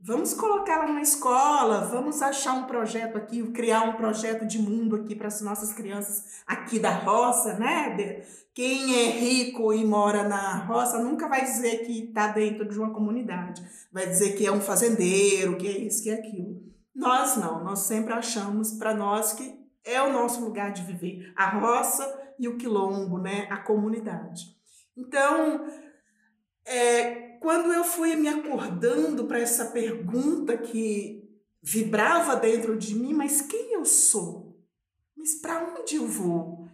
Vamos 0.00 0.34
colocar 0.34 0.74
ela 0.74 0.92
na 0.92 1.02
escola, 1.02 1.86
vamos 1.86 2.22
achar 2.22 2.52
um 2.54 2.64
projeto 2.64 3.16
aqui, 3.16 3.42
criar 3.50 3.82
um 3.82 3.94
projeto 3.94 4.46
de 4.46 4.58
mundo 4.58 4.96
aqui 4.96 5.14
para 5.14 5.26
as 5.26 5.40
nossas 5.40 5.72
crianças 5.72 6.42
aqui 6.46 6.78
da 6.78 6.90
roça, 6.90 7.58
né? 7.58 8.22
Quem 8.54 8.94
é 8.94 9.10
rico 9.10 9.72
e 9.72 9.84
mora 9.84 10.26
na 10.26 10.64
roça 10.64 11.02
nunca 11.02 11.28
vai 11.28 11.44
dizer 11.44 11.84
que 11.84 12.04
está 12.04 12.28
dentro 12.28 12.66
de 12.66 12.78
uma 12.78 12.92
comunidade, 12.92 13.62
vai 13.92 14.06
dizer 14.06 14.34
que 14.34 14.46
é 14.46 14.52
um 14.52 14.60
fazendeiro, 14.60 15.56
que 15.56 15.66
é 15.66 15.78
isso, 15.78 16.02
que 16.02 16.10
é 16.10 16.14
aquilo. 16.14 16.62
Nós 16.94 17.36
não, 17.36 17.62
nós 17.62 17.80
sempre 17.80 18.14
achamos 18.14 18.72
para 18.72 18.94
nós 18.94 19.34
que 19.34 19.55
é 19.86 20.02
o 20.02 20.12
nosso 20.12 20.44
lugar 20.44 20.72
de 20.72 20.82
viver, 20.82 21.32
a 21.36 21.48
roça 21.48 22.34
e 22.38 22.48
o 22.48 22.58
quilombo, 22.58 23.18
né? 23.18 23.46
a 23.48 23.56
comunidade. 23.56 24.42
Então, 24.96 25.66
é, 26.64 27.38
quando 27.38 27.72
eu 27.72 27.84
fui 27.84 28.16
me 28.16 28.28
acordando 28.28 29.26
para 29.26 29.38
essa 29.38 29.66
pergunta 29.66 30.58
que 30.58 31.24
vibrava 31.62 32.36
dentro 32.36 32.76
de 32.76 32.94
mim, 32.94 33.14
mas 33.14 33.40
quem 33.40 33.72
eu 33.72 33.84
sou? 33.84 34.60
Mas 35.16 35.40
para 35.40 35.64
onde 35.74 35.96
eu 35.96 36.06
vou? 36.06 36.68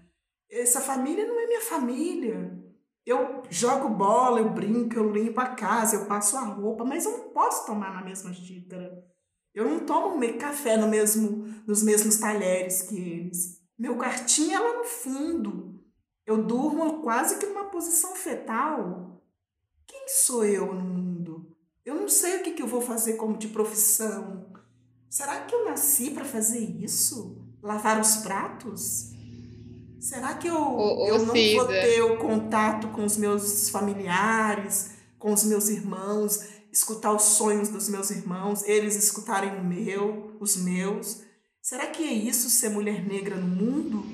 Essa 0.50 0.80
família 0.80 1.26
não 1.26 1.38
é 1.38 1.46
minha 1.46 1.60
família. 1.60 2.58
Eu 3.04 3.42
jogo 3.50 3.88
bola, 3.88 4.40
eu 4.40 4.50
brinco, 4.50 4.94
eu 4.94 5.10
limpo 5.10 5.40
a 5.40 5.48
casa, 5.48 5.96
eu 5.96 6.06
passo 6.06 6.36
a 6.36 6.44
roupa, 6.44 6.84
mas 6.84 7.04
eu 7.04 7.12
não 7.12 7.30
posso 7.30 7.66
tomar 7.66 7.92
na 7.92 8.04
mesma 8.04 8.32
xícara. 8.32 9.04
Eu 9.54 9.68
não 9.68 9.80
tomo 9.80 10.18
café 10.38 10.76
no 10.76 10.88
mesmo, 10.88 11.46
nos 11.66 11.82
mesmos 11.82 12.16
talheres 12.16 12.82
que 12.82 12.96
eles. 12.96 13.60
Meu 13.78 13.96
quartinho 13.96 14.52
é 14.52 14.58
lá 14.58 14.78
no 14.78 14.84
fundo. 14.84 15.80
Eu 16.24 16.42
durmo 16.44 17.02
quase 17.02 17.38
que 17.38 17.46
numa 17.46 17.64
posição 17.64 18.14
fetal. 18.14 19.22
Quem 19.86 20.08
sou 20.08 20.44
eu 20.44 20.72
no 20.72 20.84
mundo? 20.84 21.56
Eu 21.84 21.96
não 21.96 22.08
sei 22.08 22.36
o 22.36 22.42
que, 22.42 22.52
que 22.52 22.62
eu 22.62 22.66
vou 22.66 22.80
fazer 22.80 23.14
como 23.14 23.36
de 23.36 23.48
profissão. 23.48 24.52
Será 25.10 25.40
que 25.40 25.54
eu 25.54 25.64
nasci 25.64 26.10
para 26.12 26.24
fazer 26.24 26.60
isso? 26.60 27.44
Lavar 27.62 28.00
os 28.00 28.16
pratos? 28.18 29.10
Será 30.00 30.34
que 30.34 30.48
eu, 30.48 30.56
ô, 30.56 31.06
eu 31.06 31.26
não 31.26 31.34
Cida. 31.34 31.62
vou 31.62 31.66
ter 31.66 32.02
o 32.02 32.18
contato 32.18 32.88
com 32.88 33.04
os 33.04 33.16
meus 33.16 33.68
familiares, 33.68 34.92
com 35.18 35.32
os 35.32 35.44
meus 35.44 35.68
irmãos, 35.68 36.40
escutar 36.72 37.12
os 37.12 37.22
sonhos 37.22 37.68
dos 37.68 37.88
meus 37.88 38.10
irmãos, 38.10 38.62
eles 38.66 38.96
escutarem 38.96 39.50
o 39.58 39.62
meu, 39.64 40.36
os 40.40 40.56
meus? 40.56 41.22
Será 41.60 41.86
que 41.86 42.02
é 42.02 42.12
isso 42.12 42.48
ser 42.50 42.70
mulher 42.70 43.06
negra 43.06 43.36
no 43.36 43.46
mundo? 43.46 44.04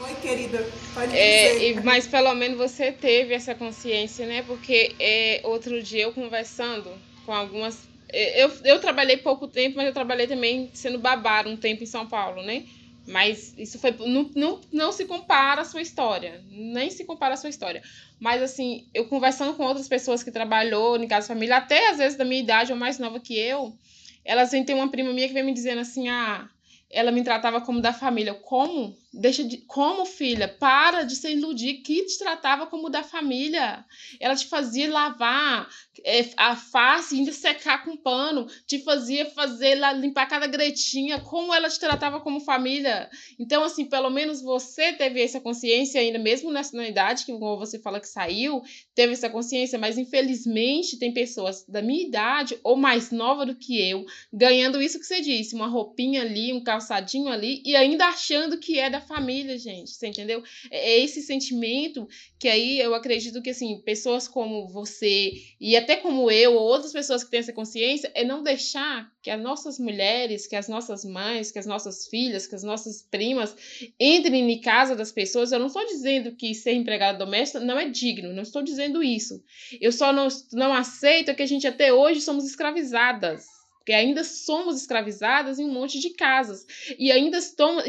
Oi, 0.00 0.14
querida, 0.16 0.66
pode 0.94 1.14
É, 1.14 1.54
dizer. 1.54 1.70
e- 1.80 1.84
mas 1.84 2.06
pelo 2.06 2.34
menos 2.34 2.56
você 2.58 2.90
teve 2.92 3.34
essa 3.34 3.54
consciência, 3.54 4.26
né? 4.26 4.42
Porque 4.42 4.94
é, 4.98 5.40
outro 5.44 5.82
dia 5.82 6.02
eu 6.04 6.12
conversando 6.12 6.90
com 7.26 7.32
algumas. 7.32 7.78
é, 8.12 8.42
Eu, 8.44 8.50
eu 8.64 8.80
trabalhei 8.80 9.16
pouco 9.18 9.46
tempo, 9.48 9.76
mas 9.76 9.86
eu 9.86 9.92
trabalhei 9.94 10.26
também 10.26 10.70
sendo 10.74 10.98
babá 10.98 11.42
um 11.46 11.56
tempo 11.56 11.82
em 11.82 11.86
São 11.86 12.06
Paulo, 12.06 12.42
né? 12.42 12.64
Mas 13.06 13.54
isso 13.58 13.78
foi. 13.78 13.92
Não, 13.92 14.30
não, 14.34 14.60
não 14.72 14.92
se 14.92 15.04
compara 15.04 15.60
a 15.60 15.64
sua 15.64 15.82
história. 15.82 16.42
Nem 16.50 16.90
se 16.90 17.04
compara 17.04 17.34
a 17.34 17.36
sua 17.36 17.50
história. 17.50 17.82
Mas 18.18 18.42
assim, 18.42 18.88
eu 18.94 19.06
conversando 19.06 19.54
com 19.54 19.64
outras 19.64 19.88
pessoas 19.88 20.22
que 20.22 20.30
trabalhou 20.30 20.96
em 20.96 21.06
casa 21.06 21.26
de 21.26 21.34
família, 21.34 21.58
até 21.58 21.90
às 21.90 21.98
vezes 21.98 22.16
da 22.16 22.24
minha 22.24 22.40
idade 22.40 22.72
ou 22.72 22.78
mais 22.78 22.98
nova 22.98 23.20
que 23.20 23.38
eu, 23.38 23.76
elas 24.24 24.50
ter 24.50 24.74
uma 24.74 24.90
prima 24.90 25.12
minha 25.12 25.28
que 25.28 25.34
vem 25.34 25.44
me 25.44 25.52
dizendo 25.52 25.80
assim, 25.80 26.08
ah, 26.08 26.48
ela 26.90 27.10
me 27.10 27.22
tratava 27.22 27.60
como 27.60 27.80
da 27.80 27.92
família. 27.92 28.32
Como? 28.34 28.96
Deixa 29.14 29.44
de. 29.44 29.58
Como, 29.58 30.04
filha? 30.04 30.48
Para 30.48 31.04
de 31.04 31.16
se 31.16 31.30
iludir. 31.30 31.82
Que 31.82 32.04
te 32.04 32.18
tratava 32.18 32.66
como 32.66 32.90
da 32.90 33.02
família. 33.02 33.84
Ela 34.20 34.34
te 34.36 34.46
fazia 34.46 34.90
lavar 34.90 35.68
é, 36.04 36.28
a 36.36 36.56
face, 36.56 37.14
ainda 37.14 37.32
secar 37.32 37.84
com 37.84 37.96
pano. 37.96 38.46
Te 38.66 38.78
fazia 38.80 39.26
fazer 39.30 39.76
lá, 39.76 39.92
limpar 39.92 40.26
cada 40.26 40.46
gretinha. 40.46 41.20
Como 41.20 41.54
ela 41.54 41.68
te 41.68 41.78
tratava 41.78 42.20
como 42.20 42.40
família. 42.40 43.08
Então, 43.38 43.64
assim, 43.64 43.84
pelo 43.84 44.10
menos 44.10 44.42
você 44.42 44.92
teve 44.92 45.22
essa 45.22 45.40
consciência 45.40 46.00
ainda, 46.00 46.18
mesmo 46.18 46.50
nessa 46.50 46.76
na 46.76 46.88
idade, 46.88 47.24
que 47.24 47.32
como 47.32 47.56
você 47.56 47.78
fala 47.78 48.00
que 48.00 48.08
saiu, 48.08 48.62
teve 48.94 49.12
essa 49.12 49.30
consciência, 49.30 49.78
mas 49.78 49.96
infelizmente 49.96 50.98
tem 50.98 51.12
pessoas 51.12 51.64
da 51.66 51.80
minha 51.80 52.06
idade 52.06 52.58
ou 52.62 52.76
mais 52.76 53.10
nova 53.10 53.46
do 53.46 53.54
que 53.54 53.88
eu, 53.88 54.04
ganhando 54.32 54.82
isso 54.82 54.98
que 54.98 55.06
você 55.06 55.20
disse, 55.20 55.54
uma 55.54 55.68
roupinha 55.68 56.22
ali, 56.22 56.52
um 56.52 56.62
calçadinho 56.62 57.28
ali, 57.28 57.62
e 57.64 57.76
ainda 57.76 58.06
achando 58.06 58.58
que 58.58 58.78
é 58.78 58.90
da 58.90 59.00
família, 59.04 59.58
gente, 59.58 59.90
você 59.90 60.08
entendeu? 60.08 60.42
É 60.70 60.84
é 60.94 61.00
esse 61.00 61.22
sentimento 61.22 62.06
que 62.38 62.48
aí 62.48 62.78
eu 62.78 62.94
acredito 62.94 63.42
que, 63.42 63.50
assim, 63.50 63.80
pessoas 63.84 64.28
como 64.28 64.68
você 64.68 65.32
e 65.60 65.76
até 65.76 65.96
como 65.96 66.30
eu, 66.30 66.54
ou 66.54 66.62
outras 66.62 66.92
pessoas 66.92 67.24
que 67.24 67.30
têm 67.30 67.40
essa 67.40 67.52
consciência, 67.52 68.10
é 68.14 68.22
não 68.22 68.42
deixar 68.42 69.10
que 69.22 69.30
as 69.30 69.40
nossas 69.40 69.78
mulheres, 69.78 70.46
que 70.46 70.54
as 70.54 70.68
nossas 70.68 71.04
mães, 71.04 71.50
que 71.50 71.58
as 71.58 71.66
nossas 71.66 72.06
filhas, 72.06 72.46
que 72.46 72.54
as 72.54 72.62
nossas 72.62 73.02
primas 73.02 73.56
entrem 73.98 74.50
em 74.50 74.60
casa 74.60 74.94
das 74.94 75.10
pessoas. 75.10 75.50
Eu 75.50 75.58
não 75.58 75.66
estou 75.68 75.84
dizendo 75.86 76.36
que 76.36 76.54
ser 76.54 76.72
empregada 76.72 77.18
doméstica 77.18 77.60
não 77.60 77.78
é 77.78 77.88
digno, 77.88 78.32
não 78.32 78.42
estou 78.42 78.62
dizendo 78.62 79.02
isso. 79.02 79.42
Eu 79.80 79.90
só 79.90 80.12
não, 80.12 80.28
não 80.52 80.72
aceito 80.72 81.34
que 81.34 81.42
a 81.42 81.46
gente 81.46 81.66
até 81.66 81.92
hoje 81.92 82.20
somos 82.20 82.44
escravizadas. 82.44 83.46
Porque 83.84 83.92
ainda 83.92 84.24
somos 84.24 84.80
escravizadas 84.80 85.58
em 85.58 85.66
um 85.66 85.70
monte 85.70 86.00
de 86.00 86.08
casas. 86.08 86.66
E 86.98 87.12
ainda 87.12 87.38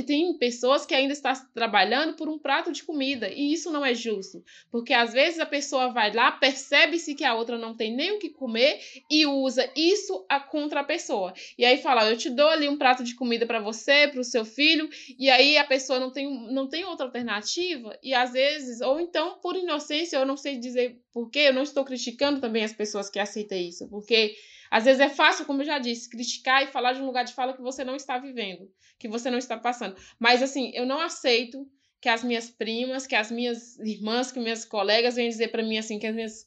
tem 0.06 0.38
pessoas 0.38 0.86
que 0.86 0.94
ainda 0.94 1.14
estão 1.14 1.32
trabalhando 1.54 2.18
por 2.18 2.28
um 2.28 2.38
prato 2.38 2.70
de 2.74 2.84
comida. 2.84 3.30
E 3.30 3.54
isso 3.54 3.72
não 3.72 3.86
é 3.86 3.96
justo. 3.96 4.44
Porque 4.70 4.94
às 4.94 5.14
vezes 5.14 5.40
a 5.40 5.46
pessoa 5.46 5.94
vai 5.94 6.12
lá, 6.12 6.34
percebe-se 6.34 7.16
que 7.16 7.24
a 7.24 7.34
outra 7.34 7.58
não 7.58 7.74
tem 7.74 7.96
nem 7.96 8.12
o 8.12 8.20
que 8.20 8.30
comer 8.30 8.78
e 9.10 9.26
usa 9.26 9.72
isso 9.74 10.26
a 10.28 10.38
contra 10.38 10.82
a 10.82 10.84
pessoa. 10.84 11.34
E 11.58 11.64
aí 11.64 11.78
fala: 11.78 12.10
Eu 12.10 12.18
te 12.18 12.30
dou 12.30 12.50
ali 12.50 12.68
um 12.68 12.78
prato 12.78 13.02
de 13.02 13.16
comida 13.16 13.46
para 13.46 13.62
você, 13.62 14.10
para 14.10 14.20
o 14.20 14.26
seu 14.26 14.44
filho. 14.44 14.90
E 15.18 15.30
aí 15.30 15.58
a 15.58 15.64
pessoa 15.64 15.98
não 15.98 16.12
tem, 16.12 16.30
não 16.52 16.68
tem 16.68 16.84
outra 16.84 17.06
alternativa. 17.06 17.98
E 18.04 18.14
às 18.14 18.34
vezes, 18.34 18.82
ou 18.82 19.00
então 19.00 19.40
por 19.42 19.56
inocência, 19.56 20.18
eu 20.18 20.26
não 20.26 20.36
sei 20.36 20.58
dizer 20.58 21.00
porquê, 21.14 21.40
eu 21.40 21.54
não 21.54 21.64
estou 21.64 21.86
criticando 21.86 22.42
também 22.42 22.66
as 22.66 22.74
pessoas 22.74 23.10
que 23.10 23.18
aceitam 23.18 23.58
isso. 23.58 23.88
Porque. 23.88 24.36
Às 24.70 24.86
vezes 24.86 25.00
é 25.00 25.10
fácil, 25.10 25.46
como 25.46 25.62
eu 25.62 25.66
já 25.66 25.80
disse, 25.80 26.10
criticar 26.10 26.64
e 26.64 26.68
falar 26.68 26.94
de 26.94 27.02
um 27.02 27.06
lugar 27.06 27.24
de 27.24 27.34
fala 27.34 27.54
que 27.54 27.62
você 27.62 27.84
não 27.84 27.96
está 27.96 28.18
vivendo, 28.18 28.70
que 29.00 29.08
você 29.08 29.30
não 29.30 29.38
está 29.38 29.58
passando. 29.58 29.96
Mas 30.20 30.42
assim, 30.42 30.72
eu 30.74 30.86
não 30.86 31.00
aceito 31.00 31.68
que 32.02 32.10
as 32.10 32.24
minhas 32.24 32.50
primas, 32.50 33.08
que 33.08 33.16
as 33.16 33.32
minhas 33.32 33.80
irmãs, 33.80 34.32
que 34.32 34.40
minhas 34.40 34.66
colegas 34.66 35.16
venham 35.16 35.30
dizer 35.30 35.48
para 35.50 35.64
mim 35.64 35.78
assim, 35.78 35.98
que 35.98 36.08
as 36.08 36.16
minhas 36.16 36.46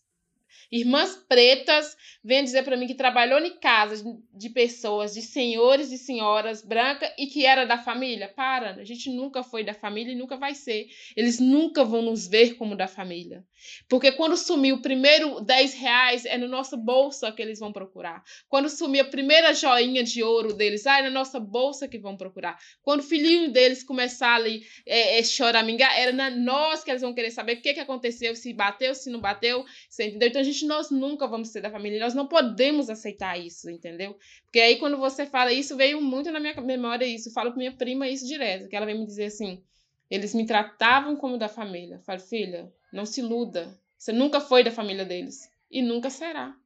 irmãs 0.70 1.16
pretas 1.28 1.96
venham 2.22 2.44
dizer 2.44 2.62
para 2.62 2.76
mim 2.76 2.86
que 2.86 2.94
trabalhou 2.94 3.38
em 3.40 3.58
casa 3.58 4.04
de 4.32 4.50
pessoas, 4.50 5.14
de 5.14 5.22
senhores 5.22 5.90
e 5.92 5.98
senhoras 5.98 6.62
brancas 6.62 7.10
e 7.18 7.26
que 7.26 7.46
era 7.46 7.64
da 7.64 7.78
família. 7.78 8.28
Para, 8.28 8.72
a 8.72 8.84
gente 8.84 9.10
nunca 9.10 9.42
foi 9.42 9.64
da 9.64 9.74
família 9.74 10.12
e 10.12 10.16
nunca 10.16 10.36
vai 10.36 10.54
ser. 10.54 10.88
Eles 11.16 11.38
nunca 11.38 11.84
vão 11.84 12.02
nos 12.02 12.26
ver 12.26 12.54
como 12.54 12.76
da 12.76 12.86
família. 12.86 13.44
Porque 13.88 14.12
quando 14.12 14.36
sumir 14.36 14.72
o 14.72 14.82
primeiro 14.82 15.40
10 15.40 15.74
reais, 15.74 16.24
é 16.24 16.36
na 16.36 16.46
nossa 16.46 16.76
bolsa 16.76 17.32
que 17.32 17.42
eles 17.42 17.58
vão 17.58 17.72
procurar. 17.72 18.22
Quando 18.48 18.68
sumir 18.68 19.00
a 19.00 19.04
primeira 19.04 19.52
joinha 19.54 20.02
de 20.04 20.22
ouro 20.22 20.54
deles, 20.54 20.86
ah, 20.86 21.00
é 21.00 21.02
na 21.02 21.10
nossa 21.10 21.40
bolsa 21.40 21.88
que 21.88 21.98
vão 21.98 22.16
procurar. 22.16 22.58
Quando 22.82 23.00
o 23.00 23.02
filhinho 23.02 23.50
deles 23.50 23.82
começar 23.82 24.34
ali 24.34 24.62
é, 24.86 25.18
é, 25.18 25.22
choramingar, 25.22 25.98
era 25.98 26.12
na 26.12 26.30
nós 26.30 26.84
que 26.84 26.90
eles 26.90 27.02
vão 27.02 27.14
querer 27.14 27.30
saber 27.30 27.54
o 27.54 27.60
que, 27.60 27.74
que 27.74 27.80
aconteceu, 27.80 28.34
se 28.34 28.52
bateu, 28.52 28.94
se 28.94 29.10
não 29.10 29.20
bateu, 29.20 29.64
você 29.88 30.06
entendeu? 30.06 30.28
Então 30.28 30.37
a 30.38 30.42
gente, 30.42 30.66
nós 30.66 30.90
nunca 30.90 31.26
vamos 31.26 31.48
ser 31.48 31.60
da 31.60 31.70
família, 31.70 32.00
nós 32.00 32.14
não 32.14 32.26
podemos 32.26 32.88
aceitar 32.88 33.38
isso, 33.38 33.68
entendeu? 33.70 34.16
Porque 34.44 34.60
aí 34.60 34.76
quando 34.76 34.96
você 34.96 35.26
fala 35.26 35.52
isso, 35.52 35.76
veio 35.76 36.00
muito 36.00 36.30
na 36.30 36.40
minha 36.40 36.60
memória 36.60 37.04
isso, 37.04 37.28
eu 37.28 37.32
falo 37.32 37.52
com 37.52 37.58
minha 37.58 37.72
prima 37.72 38.08
isso 38.08 38.26
direto, 38.26 38.68
que 38.68 38.76
ela 38.76 38.86
vem 38.86 38.98
me 38.98 39.06
dizer 39.06 39.26
assim, 39.26 39.62
eles 40.10 40.34
me 40.34 40.46
tratavam 40.46 41.16
como 41.16 41.38
da 41.38 41.48
família. 41.48 41.96
Eu 41.96 42.02
falo, 42.02 42.20
filha, 42.20 42.72
não 42.92 43.04
se 43.04 43.20
iluda. 43.20 43.78
Você 43.98 44.12
nunca 44.12 44.40
foi 44.40 44.64
da 44.64 44.70
família 44.70 45.04
deles. 45.04 45.50
E 45.70 45.82
nunca 45.82 46.08
será. 46.08 46.56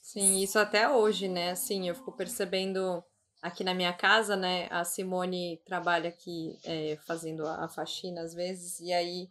Sim, 0.00 0.40
isso 0.42 0.58
até 0.58 0.88
hoje, 0.88 1.28
né? 1.28 1.50
Assim, 1.50 1.88
eu 1.88 1.94
fico 1.94 2.12
percebendo 2.12 3.02
aqui 3.40 3.64
na 3.64 3.74
minha 3.74 3.92
casa, 3.92 4.36
né? 4.36 4.68
A 4.70 4.84
Simone 4.84 5.60
trabalha 5.64 6.08
aqui 6.08 6.58
é, 6.64 6.98
fazendo 7.06 7.46
a 7.46 7.68
faxina 7.68 8.20
às 8.22 8.34
vezes, 8.34 8.80
e 8.80 8.92
aí 8.92 9.28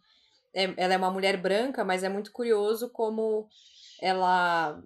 é, 0.56 0.72
ela 0.78 0.94
é 0.94 0.96
uma 0.96 1.10
mulher 1.10 1.36
branca, 1.36 1.84
mas 1.84 2.02
é 2.02 2.08
muito 2.08 2.32
curioso 2.32 2.88
como 2.88 3.46
ela 4.00 4.82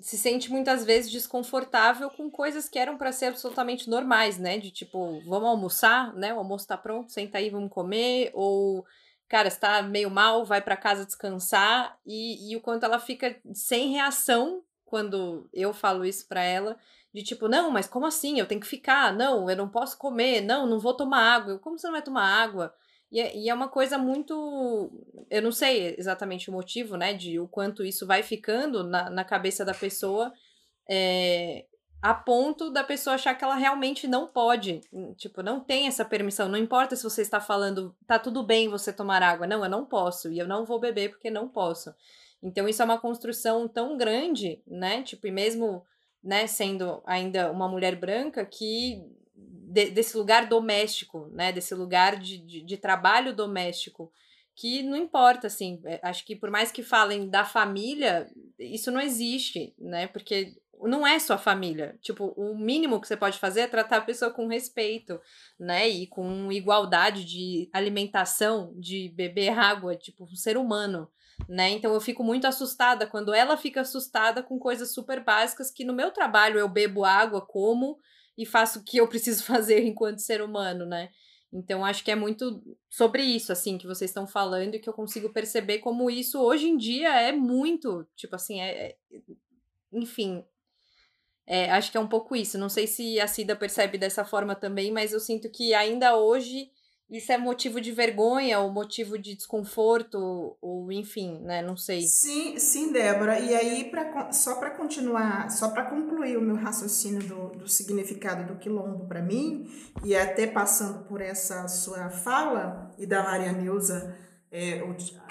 se 0.00 0.16
sente 0.16 0.48
muitas 0.48 0.84
vezes 0.84 1.10
desconfortável 1.10 2.08
com 2.08 2.30
coisas 2.30 2.68
que 2.68 2.78
eram 2.78 2.96
para 2.96 3.10
ser 3.10 3.26
absolutamente 3.26 3.90
normais, 3.90 4.38
né? 4.38 4.56
De 4.56 4.70
tipo, 4.70 5.20
vamos 5.26 5.48
almoçar, 5.48 6.14
né? 6.14 6.32
O 6.32 6.38
almoço 6.38 6.68
tá 6.68 6.76
pronto, 6.78 7.10
senta 7.10 7.38
aí, 7.38 7.50
vamos 7.50 7.72
comer, 7.72 8.30
ou 8.32 8.86
cara, 9.28 9.48
está 9.48 9.82
meio 9.82 10.08
mal, 10.08 10.44
vai 10.44 10.60
para 10.62 10.76
casa 10.76 11.04
descansar, 11.04 11.98
e, 12.06 12.50
e 12.52 12.56
o 12.56 12.60
quanto 12.60 12.84
ela 12.84 12.98
fica 12.98 13.36
sem 13.52 13.90
reação 13.90 14.62
quando 14.86 15.50
eu 15.52 15.74
falo 15.74 16.04
isso 16.04 16.26
para 16.26 16.42
ela, 16.42 16.78
de 17.12 17.22
tipo, 17.22 17.48
não, 17.48 17.70
mas 17.70 17.88
como 17.88 18.06
assim? 18.06 18.38
Eu 18.38 18.46
tenho 18.46 18.60
que 18.60 18.66
ficar, 18.66 19.12
não, 19.12 19.50
eu 19.50 19.56
não 19.56 19.68
posso 19.68 19.98
comer, 19.98 20.40
não, 20.40 20.66
não 20.66 20.78
vou 20.78 20.94
tomar 20.94 21.34
água. 21.34 21.58
Como 21.58 21.76
você 21.76 21.86
não 21.88 21.92
vai 21.92 22.02
tomar 22.02 22.24
água? 22.24 22.72
E 23.10 23.20
é, 23.20 23.36
e 23.36 23.48
é 23.48 23.54
uma 23.54 23.68
coisa 23.68 23.96
muito. 23.96 24.90
Eu 25.30 25.42
não 25.42 25.52
sei 25.52 25.94
exatamente 25.98 26.50
o 26.50 26.52
motivo, 26.52 26.96
né, 26.96 27.14
de 27.14 27.38
o 27.40 27.48
quanto 27.48 27.84
isso 27.84 28.06
vai 28.06 28.22
ficando 28.22 28.84
na, 28.84 29.08
na 29.08 29.24
cabeça 29.24 29.64
da 29.64 29.72
pessoa, 29.72 30.32
é, 30.88 31.64
a 32.00 32.14
ponto 32.14 32.70
da 32.70 32.84
pessoa 32.84 33.14
achar 33.14 33.34
que 33.34 33.42
ela 33.42 33.56
realmente 33.56 34.06
não 34.06 34.26
pode. 34.28 34.80
Tipo, 35.16 35.42
não 35.42 35.60
tem 35.60 35.86
essa 35.86 36.04
permissão. 36.04 36.48
Não 36.48 36.58
importa 36.58 36.94
se 36.94 37.02
você 37.02 37.22
está 37.22 37.40
falando, 37.40 37.94
tá 38.06 38.18
tudo 38.18 38.42
bem 38.44 38.68
você 38.68 38.92
tomar 38.92 39.22
água. 39.22 39.46
Não, 39.46 39.64
eu 39.64 39.70
não 39.70 39.84
posso. 39.84 40.30
E 40.30 40.38
eu 40.38 40.46
não 40.46 40.64
vou 40.64 40.78
beber 40.78 41.10
porque 41.10 41.30
não 41.30 41.48
posso. 41.48 41.92
Então, 42.42 42.68
isso 42.68 42.82
é 42.82 42.84
uma 42.84 43.00
construção 43.00 43.66
tão 43.66 43.96
grande, 43.96 44.62
né? 44.66 45.02
Tipo, 45.02 45.26
e 45.26 45.32
mesmo 45.32 45.84
né, 46.22 46.46
sendo 46.46 47.02
ainda 47.04 47.50
uma 47.50 47.68
mulher 47.68 47.96
branca, 47.96 48.44
que 48.44 49.02
de, 49.68 49.90
desse 49.90 50.16
lugar 50.16 50.46
doméstico, 50.48 51.28
né? 51.32 51.52
Desse 51.52 51.74
lugar 51.74 52.16
de, 52.16 52.38
de, 52.38 52.62
de, 52.62 52.76
trabalho 52.76 53.34
doméstico, 53.34 54.10
que 54.54 54.82
não 54.82 54.96
importa, 54.96 55.46
assim, 55.46 55.80
acho 56.02 56.24
que 56.24 56.34
por 56.34 56.50
mais 56.50 56.72
que 56.72 56.82
falem 56.82 57.28
da 57.28 57.44
família, 57.44 58.28
isso 58.58 58.90
não 58.90 59.00
existe, 59.00 59.74
né? 59.78 60.06
Porque 60.08 60.56
não 60.82 61.06
é 61.06 61.18
sua 61.18 61.38
família. 61.38 61.98
Tipo, 62.00 62.32
o 62.36 62.56
mínimo 62.56 63.00
que 63.00 63.06
você 63.06 63.16
pode 63.16 63.38
fazer 63.38 63.60
é 63.60 63.66
tratar 63.66 63.98
a 63.98 64.02
pessoa 64.02 64.30
com 64.30 64.46
respeito, 64.46 65.20
né? 65.58 65.88
E 65.88 66.06
com 66.06 66.50
igualdade 66.50 67.24
de 67.24 67.68
alimentação, 67.72 68.72
de 68.76 69.10
beber 69.10 69.58
água, 69.58 69.96
tipo, 69.96 70.24
um 70.24 70.36
ser 70.36 70.56
humano, 70.56 71.10
né? 71.48 71.70
Então 71.70 71.92
eu 71.92 72.00
fico 72.00 72.24
muito 72.24 72.46
assustada 72.46 73.06
quando 73.06 73.34
ela 73.34 73.56
fica 73.56 73.82
assustada 73.82 74.42
com 74.42 74.58
coisas 74.58 74.92
super 74.92 75.22
básicas 75.22 75.70
que 75.70 75.84
no 75.84 75.92
meu 75.92 76.10
trabalho 76.10 76.58
eu 76.58 76.68
bebo 76.68 77.04
água, 77.04 77.40
como 77.40 77.98
e 78.38 78.46
faço 78.46 78.78
o 78.78 78.84
que 78.84 78.96
eu 78.98 79.08
preciso 79.08 79.42
fazer 79.44 79.84
enquanto 79.84 80.20
ser 80.20 80.40
humano, 80.40 80.86
né? 80.86 81.10
Então, 81.52 81.84
acho 81.84 82.04
que 82.04 82.10
é 82.10 82.14
muito 82.14 82.62
sobre 82.90 83.22
isso, 83.22 83.50
assim, 83.50 83.78
que 83.78 83.86
vocês 83.86 84.10
estão 84.10 84.26
falando 84.26 84.74
e 84.74 84.78
que 84.78 84.88
eu 84.88 84.92
consigo 84.92 85.30
perceber 85.30 85.78
como 85.78 86.10
isso 86.10 86.40
hoje 86.40 86.68
em 86.68 86.76
dia 86.76 87.08
é 87.20 87.32
muito, 87.32 88.06
tipo 88.14 88.36
assim, 88.36 88.60
é, 88.60 88.90
é 88.90 88.96
enfim, 89.90 90.44
é, 91.46 91.70
acho 91.70 91.90
que 91.90 91.96
é 91.96 92.00
um 92.00 92.06
pouco 92.06 92.36
isso. 92.36 92.58
Não 92.58 92.68
sei 92.68 92.86
se 92.86 93.18
a 93.18 93.26
Cida 93.26 93.56
percebe 93.56 93.96
dessa 93.96 94.24
forma 94.24 94.54
também, 94.54 94.92
mas 94.92 95.14
eu 95.14 95.20
sinto 95.20 95.50
que 95.50 95.72
ainda 95.72 96.14
hoje 96.16 96.70
isso 97.10 97.32
é 97.32 97.38
motivo 97.38 97.80
de 97.80 97.90
vergonha 97.90 98.60
ou 98.60 98.70
motivo 98.70 99.18
de 99.18 99.34
desconforto 99.34 100.56
ou 100.60 100.92
enfim, 100.92 101.40
né? 101.40 101.62
Não 101.62 101.76
sei. 101.76 102.02
Sim, 102.02 102.58
sim, 102.58 102.92
Débora. 102.92 103.38
E 103.38 103.54
aí 103.54 103.84
pra, 103.90 104.30
só 104.32 104.56
para 104.56 104.70
continuar, 104.70 105.50
só 105.50 105.70
para 105.70 105.84
concluir 105.84 106.36
o 106.36 106.42
meu 106.42 106.56
raciocínio 106.56 107.22
do, 107.22 107.48
do 107.58 107.68
significado 107.68 108.44
do 108.52 108.58
quilombo 108.58 109.06
para 109.06 109.22
mim 109.22 109.70
e 110.04 110.14
até 110.14 110.46
passando 110.46 111.04
por 111.04 111.20
essa 111.20 111.66
sua 111.66 112.10
fala 112.10 112.94
e 112.98 113.06
da 113.06 113.22
Maria 113.22 113.52
Neuza 113.52 114.14
é, 114.50 114.82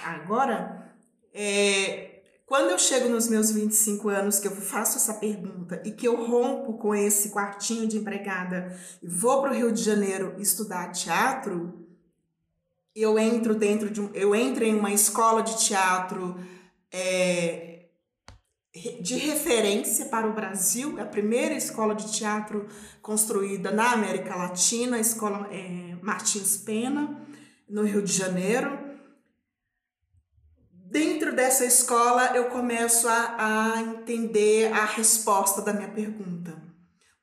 agora, 0.03 0.91
é, 1.33 2.06
quando 2.47 2.71
eu 2.71 2.79
chego 2.79 3.09
nos 3.09 3.27
meus 3.27 3.51
25 3.51 4.07
anos, 4.07 4.39
que 4.39 4.47
eu 4.47 4.55
faço 4.55 4.95
essa 4.95 5.15
pergunta 5.15 5.81
e 5.83 5.91
que 5.91 6.07
eu 6.07 6.25
rompo 6.25 6.77
com 6.77 6.95
esse 6.95 7.29
quartinho 7.29 7.85
de 7.85 7.97
empregada 7.97 8.73
e 9.03 9.07
vou 9.07 9.41
para 9.41 9.51
o 9.51 9.53
Rio 9.53 9.69
de 9.69 9.83
Janeiro 9.83 10.33
estudar 10.39 10.93
teatro, 10.93 11.85
eu 12.95 13.19
entro 13.19 13.53
dentro 13.53 13.89
de 13.89 14.09
eu 14.13 14.33
entro 14.33 14.63
em 14.63 14.73
uma 14.73 14.93
escola 14.93 15.43
de 15.43 15.57
teatro 15.57 16.39
é, 16.89 17.87
de 19.01 19.17
referência 19.17 20.05
para 20.05 20.25
o 20.25 20.33
Brasil, 20.33 20.97
é 20.97 21.01
a 21.01 21.05
primeira 21.05 21.53
escola 21.53 21.93
de 21.93 22.09
teatro 22.13 22.65
construída 23.01 23.71
na 23.71 23.91
América 23.91 24.37
Latina, 24.37 24.95
a 24.95 25.01
escola 25.01 25.49
é, 25.51 25.97
Martins 26.01 26.55
Pena, 26.55 27.27
no 27.67 27.83
Rio 27.83 28.01
de 28.01 28.13
Janeiro 28.13 28.86
dessa 31.37 31.63
escola 31.63 32.35
eu 32.35 32.45
começo 32.45 33.07
a, 33.07 33.75
a 33.75 33.81
entender 33.83 34.73
a 34.73 34.85
resposta 34.85 35.61
da 35.61 35.71
minha 35.71 35.87
pergunta. 35.87 36.59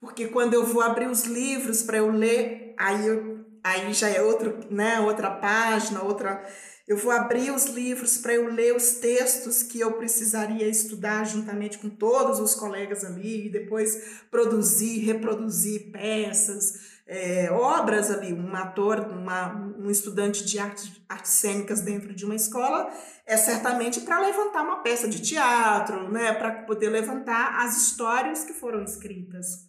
Porque 0.01 0.29
quando 0.29 0.55
eu 0.55 0.65
vou 0.65 0.83
abrir 0.83 1.09
os 1.09 1.25
livros 1.25 1.83
para 1.83 1.97
eu 1.97 2.12
ler, 2.12 2.77
aí, 2.79 3.09
eu, 3.09 3.45
aí 3.65 3.93
já 3.93 4.09
é 4.09 4.23
outro, 4.23 4.61
né, 4.71 5.01
outra 5.01 5.33
página, 5.33 6.05
outra. 6.05 6.47
Eu 6.87 6.97
vou 6.97 7.11
abrir 7.11 7.51
os 7.51 7.65
livros 7.65 8.17
para 8.17 8.35
eu 8.35 8.47
ler 8.53 8.77
os 8.77 8.93
textos 9.01 9.65
que 9.65 9.81
eu 9.81 9.95
precisaria 9.95 10.69
estudar 10.69 11.25
juntamente 11.25 11.79
com 11.79 11.91
todos 11.91 12.39
os 12.39 12.55
colegas 12.55 13.03
ali, 13.05 13.47
e 13.47 13.51
depois 13.51 14.23
produzir, 14.31 15.01
reproduzir 15.01 15.91
peças, 15.91 16.93
é, 17.07 17.51
obras 17.51 18.11
ali, 18.11 18.33
um 18.33 18.55
ator, 18.57 19.01
uma, 19.01 19.55
um 19.79 19.91
estudante 19.91 20.45
de 20.45 20.59
artes, 20.59 20.91
artes 21.09 21.33
cênicas 21.33 21.81
dentro 21.81 22.15
de 22.15 22.25
uma 22.25 22.35
escola, 22.35 22.91
é 23.27 23.37
certamente 23.37 24.01
para 24.01 24.21
levantar 24.21 24.63
uma 24.63 24.83
peça 24.83 25.09
de 25.09 25.21
teatro, 25.21 26.11
né, 26.11 26.33
para 26.33 26.63
poder 26.63 26.89
levantar 26.89 27.65
as 27.65 27.77
histórias 27.77 28.45
que 28.45 28.53
foram 28.53 28.83
escritas. 28.83 29.69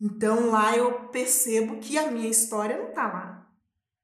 Então 0.00 0.50
lá 0.50 0.76
eu 0.76 1.08
percebo 1.10 1.78
que 1.78 1.96
a 1.96 2.10
minha 2.10 2.28
história 2.28 2.76
não 2.76 2.88
está 2.88 3.06
lá. 3.06 3.48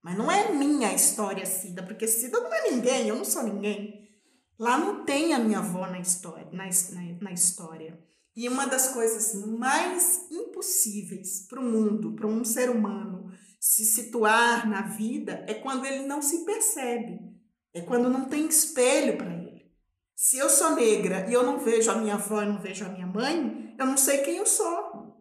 Mas 0.00 0.16
não 0.16 0.30
é 0.30 0.52
minha 0.52 0.94
história, 0.94 1.44
Cida, 1.44 1.82
porque 1.82 2.06
Cida 2.06 2.38
não 2.40 2.54
é 2.54 2.70
ninguém, 2.70 3.08
eu 3.08 3.16
não 3.16 3.24
sou 3.24 3.42
ninguém. 3.42 4.08
Lá 4.56 4.78
não 4.78 5.04
tem 5.04 5.34
a 5.34 5.38
minha 5.38 5.58
avó 5.58 5.86
na 5.86 5.98
história. 5.98 6.48
Na, 6.52 6.64
na, 6.64 7.18
na 7.20 7.32
história. 7.32 7.98
E 8.36 8.48
uma 8.48 8.66
das 8.66 8.88
coisas 8.92 9.34
mais 9.44 10.27
impossíveis 10.58 11.46
para 11.48 11.60
o 11.60 11.64
mundo, 11.64 12.12
para 12.12 12.26
um 12.26 12.44
ser 12.44 12.68
humano 12.68 13.32
se 13.60 13.84
situar 13.84 14.68
na 14.68 14.82
vida, 14.82 15.44
é 15.48 15.54
quando 15.54 15.84
ele 15.84 16.06
não 16.06 16.20
se 16.20 16.44
percebe. 16.44 17.18
É 17.72 17.80
quando 17.80 18.08
não 18.08 18.24
tem 18.24 18.46
espelho 18.46 19.16
para 19.16 19.32
ele. 19.32 19.70
Se 20.14 20.38
eu 20.38 20.48
sou 20.48 20.74
negra 20.74 21.28
e 21.28 21.32
eu 21.32 21.44
não 21.44 21.58
vejo 21.58 21.90
a 21.90 21.96
minha 21.96 22.14
avó 22.14 22.42
e 22.42 22.46
não 22.46 22.60
vejo 22.60 22.84
a 22.84 22.88
minha 22.88 23.06
mãe, 23.06 23.74
eu 23.78 23.86
não 23.86 23.96
sei 23.96 24.18
quem 24.18 24.36
eu 24.36 24.46
sou. 24.46 25.16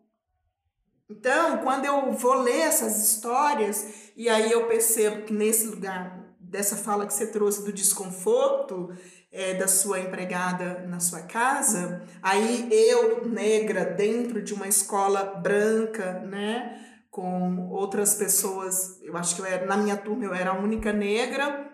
Então, 1.10 1.60
quando 1.60 1.86
eu 1.86 2.12
vou 2.14 2.34
ler 2.42 2.62
essas 2.62 3.04
histórias, 3.04 4.12
e 4.16 4.28
aí 4.28 4.52
eu 4.52 4.68
percebo 4.68 5.26
que 5.26 5.34
nesse 5.34 5.68
lugar, 5.68 6.36
dessa 6.40 6.76
fala 6.76 7.06
que 7.06 7.14
você 7.14 7.28
trouxe 7.28 7.64
do 7.64 7.74
desconforto, 7.74 8.90
é, 9.38 9.54
da 9.54 9.68
sua 9.68 10.00
empregada 10.00 10.84
na 10.88 11.00
sua 11.00 11.22
casa, 11.22 12.02
aí 12.24 12.68
eu, 12.72 13.28
negra, 13.30 13.86
dentro 13.86 14.42
de 14.42 14.52
uma 14.52 14.68
escola 14.68 15.24
branca, 15.24 16.22
né, 16.22 16.76
com 17.12 17.70
outras 17.70 18.16
pessoas, 18.16 19.00
eu 19.04 19.16
acho 19.16 19.36
que 19.36 19.42
eu 19.42 19.46
era, 19.46 19.68
na 19.68 19.78
minha 19.78 19.96
turma 19.96 20.26
eu 20.26 20.34
era 20.34 20.50
a 20.50 20.60
única 20.60 20.92
negra, 20.92 21.72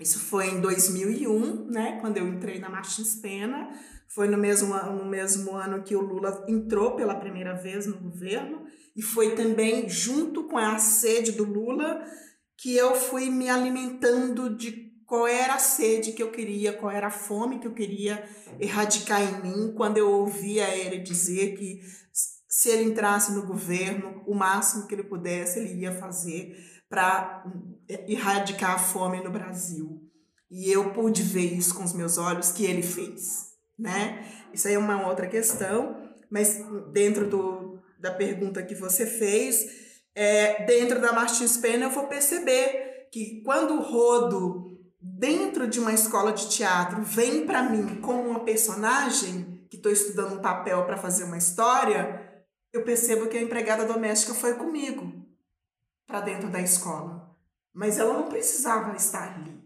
isso 0.00 0.18
foi 0.18 0.48
em 0.48 0.60
2001, 0.62 1.66
né, 1.70 1.98
quando 2.00 2.16
eu 2.16 2.26
entrei 2.26 2.58
na 2.58 2.70
Martins 2.70 3.16
Pena, 3.16 3.68
foi 4.08 4.26
no 4.26 4.38
mesmo, 4.38 4.74
no 4.74 5.04
mesmo 5.04 5.54
ano 5.54 5.82
que 5.82 5.94
o 5.94 6.00
Lula 6.00 6.46
entrou 6.48 6.96
pela 6.96 7.16
primeira 7.16 7.54
vez 7.54 7.86
no 7.86 7.98
governo, 7.98 8.64
e 8.96 9.02
foi 9.02 9.34
também 9.34 9.86
junto 9.86 10.44
com 10.44 10.56
a 10.56 10.78
sede 10.78 11.32
do 11.32 11.44
Lula 11.44 12.02
que 12.56 12.74
eu 12.74 12.94
fui 12.94 13.28
me 13.28 13.50
alimentando 13.50 14.56
de 14.56 14.85
qual 15.06 15.26
era 15.26 15.54
a 15.54 15.58
sede 15.58 16.12
que 16.12 16.22
eu 16.22 16.32
queria, 16.32 16.72
qual 16.72 16.90
era 16.90 17.06
a 17.06 17.10
fome 17.10 17.58
que 17.58 17.66
eu 17.66 17.72
queria 17.72 18.28
erradicar 18.58 19.22
em 19.22 19.42
mim 19.42 19.72
quando 19.74 19.98
eu 19.98 20.10
ouvia 20.10 20.68
ele 20.74 20.98
dizer 20.98 21.56
que 21.56 21.80
se 22.48 22.70
ele 22.70 22.84
entrasse 22.84 23.32
no 23.32 23.46
governo, 23.46 24.22
o 24.26 24.34
máximo 24.34 24.86
que 24.86 24.94
ele 24.94 25.04
pudesse 25.04 25.58
ele 25.58 25.80
ia 25.80 25.92
fazer 25.92 26.56
para 26.88 27.44
erradicar 28.08 28.74
a 28.74 28.78
fome 28.78 29.22
no 29.22 29.30
Brasil. 29.30 30.02
E 30.50 30.70
eu 30.70 30.92
pude 30.92 31.22
ver 31.22 31.54
isso 31.54 31.74
com 31.74 31.84
os 31.84 31.92
meus 31.92 32.18
olhos 32.18 32.52
que 32.52 32.64
ele 32.64 32.82
fez, 32.82 33.52
né? 33.78 34.24
Isso 34.52 34.68
aí 34.68 34.74
é 34.74 34.78
uma 34.78 35.06
outra 35.06 35.26
questão, 35.26 36.10
mas 36.30 36.64
dentro 36.92 37.28
do, 37.28 37.78
da 38.00 38.12
pergunta 38.12 38.62
que 38.62 38.74
você 38.74 39.04
fez, 39.04 39.66
é, 40.14 40.64
dentro 40.64 41.00
da 41.00 41.12
Martins 41.12 41.56
Pena 41.56 41.86
eu 41.86 41.90
vou 41.90 42.06
perceber 42.06 43.08
que 43.12 43.42
quando 43.44 43.74
o 43.74 43.82
Rodo 43.82 44.65
dentro 45.14 45.68
de 45.68 45.78
uma 45.78 45.92
escola 45.92 46.32
de 46.32 46.48
teatro 46.48 47.02
vem 47.02 47.46
para 47.46 47.62
mim 47.62 48.00
como 48.00 48.28
uma 48.28 48.40
personagem 48.40 49.64
que 49.70 49.76
estou 49.76 49.92
estudando 49.92 50.34
um 50.34 50.42
papel 50.42 50.84
para 50.84 50.96
fazer 50.96 51.24
uma 51.24 51.38
história, 51.38 52.44
eu 52.72 52.82
percebo 52.82 53.28
que 53.28 53.38
a 53.38 53.42
empregada 53.42 53.84
doméstica 53.84 54.34
foi 54.34 54.54
comigo 54.54 55.24
para 56.06 56.20
dentro 56.20 56.50
da 56.50 56.60
escola. 56.60 57.36
Mas 57.72 57.98
ela 57.98 58.14
não 58.14 58.28
precisava 58.28 58.96
estar 58.96 59.34
ali. 59.34 59.62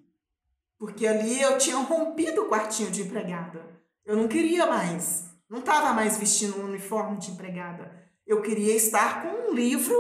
Porque 0.79 1.07
ali 1.07 1.41
eu 1.41 1.59
tinha 1.59 1.77
rompido 1.77 2.43
o 2.43 2.49
quartinho 2.49 2.91
de 2.91 3.03
empregada. 3.03 3.65
Eu 4.05 4.17
não 4.17 4.29
queria 4.29 4.67
mais. 4.67 5.25
Não 5.49 5.61
estava 5.61 5.93
mais 5.93 6.17
vestindo 6.17 6.61
um 6.61 6.67
uniforme 6.67 7.19
de 7.19 7.31
empregada. 7.31 7.93
Eu 8.27 8.43
queria 8.43 8.75
estar 8.75 9.23
com 9.23 9.51
um 9.51 9.55
livro 9.55 9.95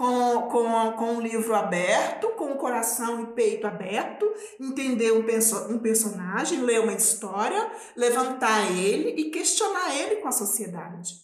com, 0.00 0.48
com, 0.48 0.92
com 0.92 1.12
um 1.16 1.20
livro 1.20 1.54
aberto, 1.54 2.30
com 2.30 2.52
o 2.52 2.56
coração 2.56 3.22
e 3.22 3.26
peito 3.34 3.66
aberto, 3.66 4.24
entender 4.58 5.12
um, 5.12 5.22
perso 5.22 5.70
um 5.70 5.78
personagem, 5.78 6.62
ler 6.62 6.80
uma 6.80 6.94
história, 6.94 7.70
levantar 7.94 8.72
ele 8.72 9.10
e 9.10 9.30
questionar 9.30 9.94
ele 9.94 10.16
com 10.16 10.28
a 10.28 10.32
sociedade. 10.32 11.16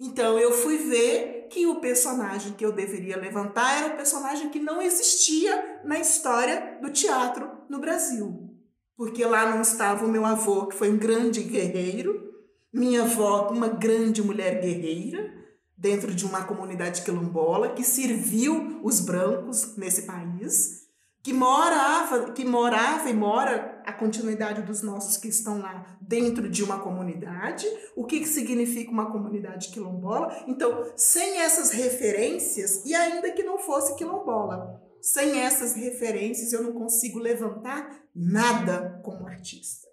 Então 0.00 0.36
eu 0.36 0.50
fui 0.50 0.78
ver 0.78 1.46
que 1.48 1.64
o 1.68 1.76
personagem 1.76 2.54
que 2.54 2.66
eu 2.66 2.72
deveria 2.72 3.16
levantar 3.16 3.78
era 3.78 3.94
um 3.94 3.96
personagem 3.96 4.48
que 4.48 4.58
não 4.58 4.82
existia 4.82 5.82
na 5.84 6.00
história 6.00 6.80
do 6.82 6.90
teatro 6.90 7.48
no 7.68 7.78
Brasil. 7.78 8.50
Porque 8.96 9.24
lá 9.24 9.48
não 9.48 9.62
estava 9.62 10.04
o 10.04 10.10
meu 10.10 10.26
avô, 10.26 10.66
que 10.66 10.76
foi 10.76 10.90
um 10.90 10.98
grande 10.98 11.40
guerreiro, 11.40 12.34
minha 12.72 13.02
avó, 13.02 13.50
uma 13.52 13.68
grande 13.68 14.20
mulher 14.20 14.60
guerreira, 14.60 15.43
dentro 15.76 16.14
de 16.14 16.24
uma 16.24 16.44
comunidade 16.44 17.02
quilombola 17.02 17.74
que 17.74 17.82
serviu 17.82 18.80
os 18.82 19.00
brancos 19.00 19.76
nesse 19.76 20.02
país, 20.02 20.84
que 21.22 21.32
morava, 21.32 22.32
que 22.32 22.44
morava 22.44 23.08
e 23.08 23.14
mora 23.14 23.82
a 23.86 23.92
continuidade 23.92 24.60
dos 24.62 24.82
nossos 24.82 25.16
que 25.16 25.28
estão 25.28 25.58
lá 25.58 25.96
dentro 26.00 26.50
de 26.50 26.62
uma 26.62 26.80
comunidade. 26.80 27.66
O 27.96 28.04
que, 28.04 28.20
que 28.20 28.28
significa 28.28 28.90
uma 28.90 29.10
comunidade 29.10 29.70
quilombola? 29.70 30.44
Então, 30.46 30.92
sem 30.96 31.38
essas 31.38 31.70
referências, 31.70 32.84
e 32.84 32.94
ainda 32.94 33.32
que 33.32 33.42
não 33.42 33.58
fosse 33.58 33.96
quilombola, 33.96 34.82
sem 35.00 35.40
essas 35.40 35.74
referências 35.74 36.52
eu 36.52 36.62
não 36.62 36.72
consigo 36.72 37.18
levantar 37.18 38.02
nada 38.14 39.00
como 39.02 39.26
artista. 39.26 39.88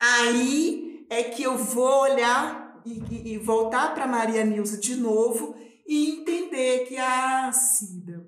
Aí 0.00 1.06
é 1.10 1.22
que 1.22 1.42
eu 1.42 1.56
vou 1.56 2.02
olhar 2.02 2.65
e, 2.86 3.32
e 3.32 3.38
voltar 3.38 3.94
para 3.94 4.06
Maria 4.06 4.44
Nilza 4.44 4.78
de 4.78 4.96
novo 4.96 5.54
e 5.86 6.20
entender 6.20 6.86
que, 6.86 6.96
ah, 6.96 7.50
Cida, 7.52 8.26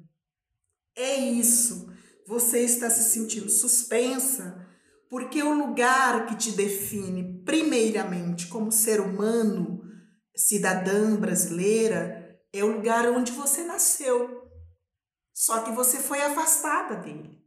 é 0.96 1.16
isso. 1.16 1.88
Você 2.26 2.60
está 2.60 2.90
se 2.90 3.10
sentindo 3.10 3.48
suspensa 3.48 4.66
porque 5.08 5.42
o 5.42 5.54
lugar 5.54 6.26
que 6.26 6.36
te 6.36 6.52
define, 6.52 7.42
primeiramente, 7.44 8.46
como 8.48 8.70
ser 8.70 9.00
humano, 9.00 9.80
cidadã 10.36 11.16
brasileira, 11.16 12.38
é 12.52 12.62
o 12.62 12.72
lugar 12.72 13.06
onde 13.10 13.32
você 13.32 13.64
nasceu. 13.64 14.42
Só 15.32 15.62
que 15.62 15.70
você 15.70 15.98
foi 15.98 16.20
afastada 16.20 16.96
dele. 16.96 17.38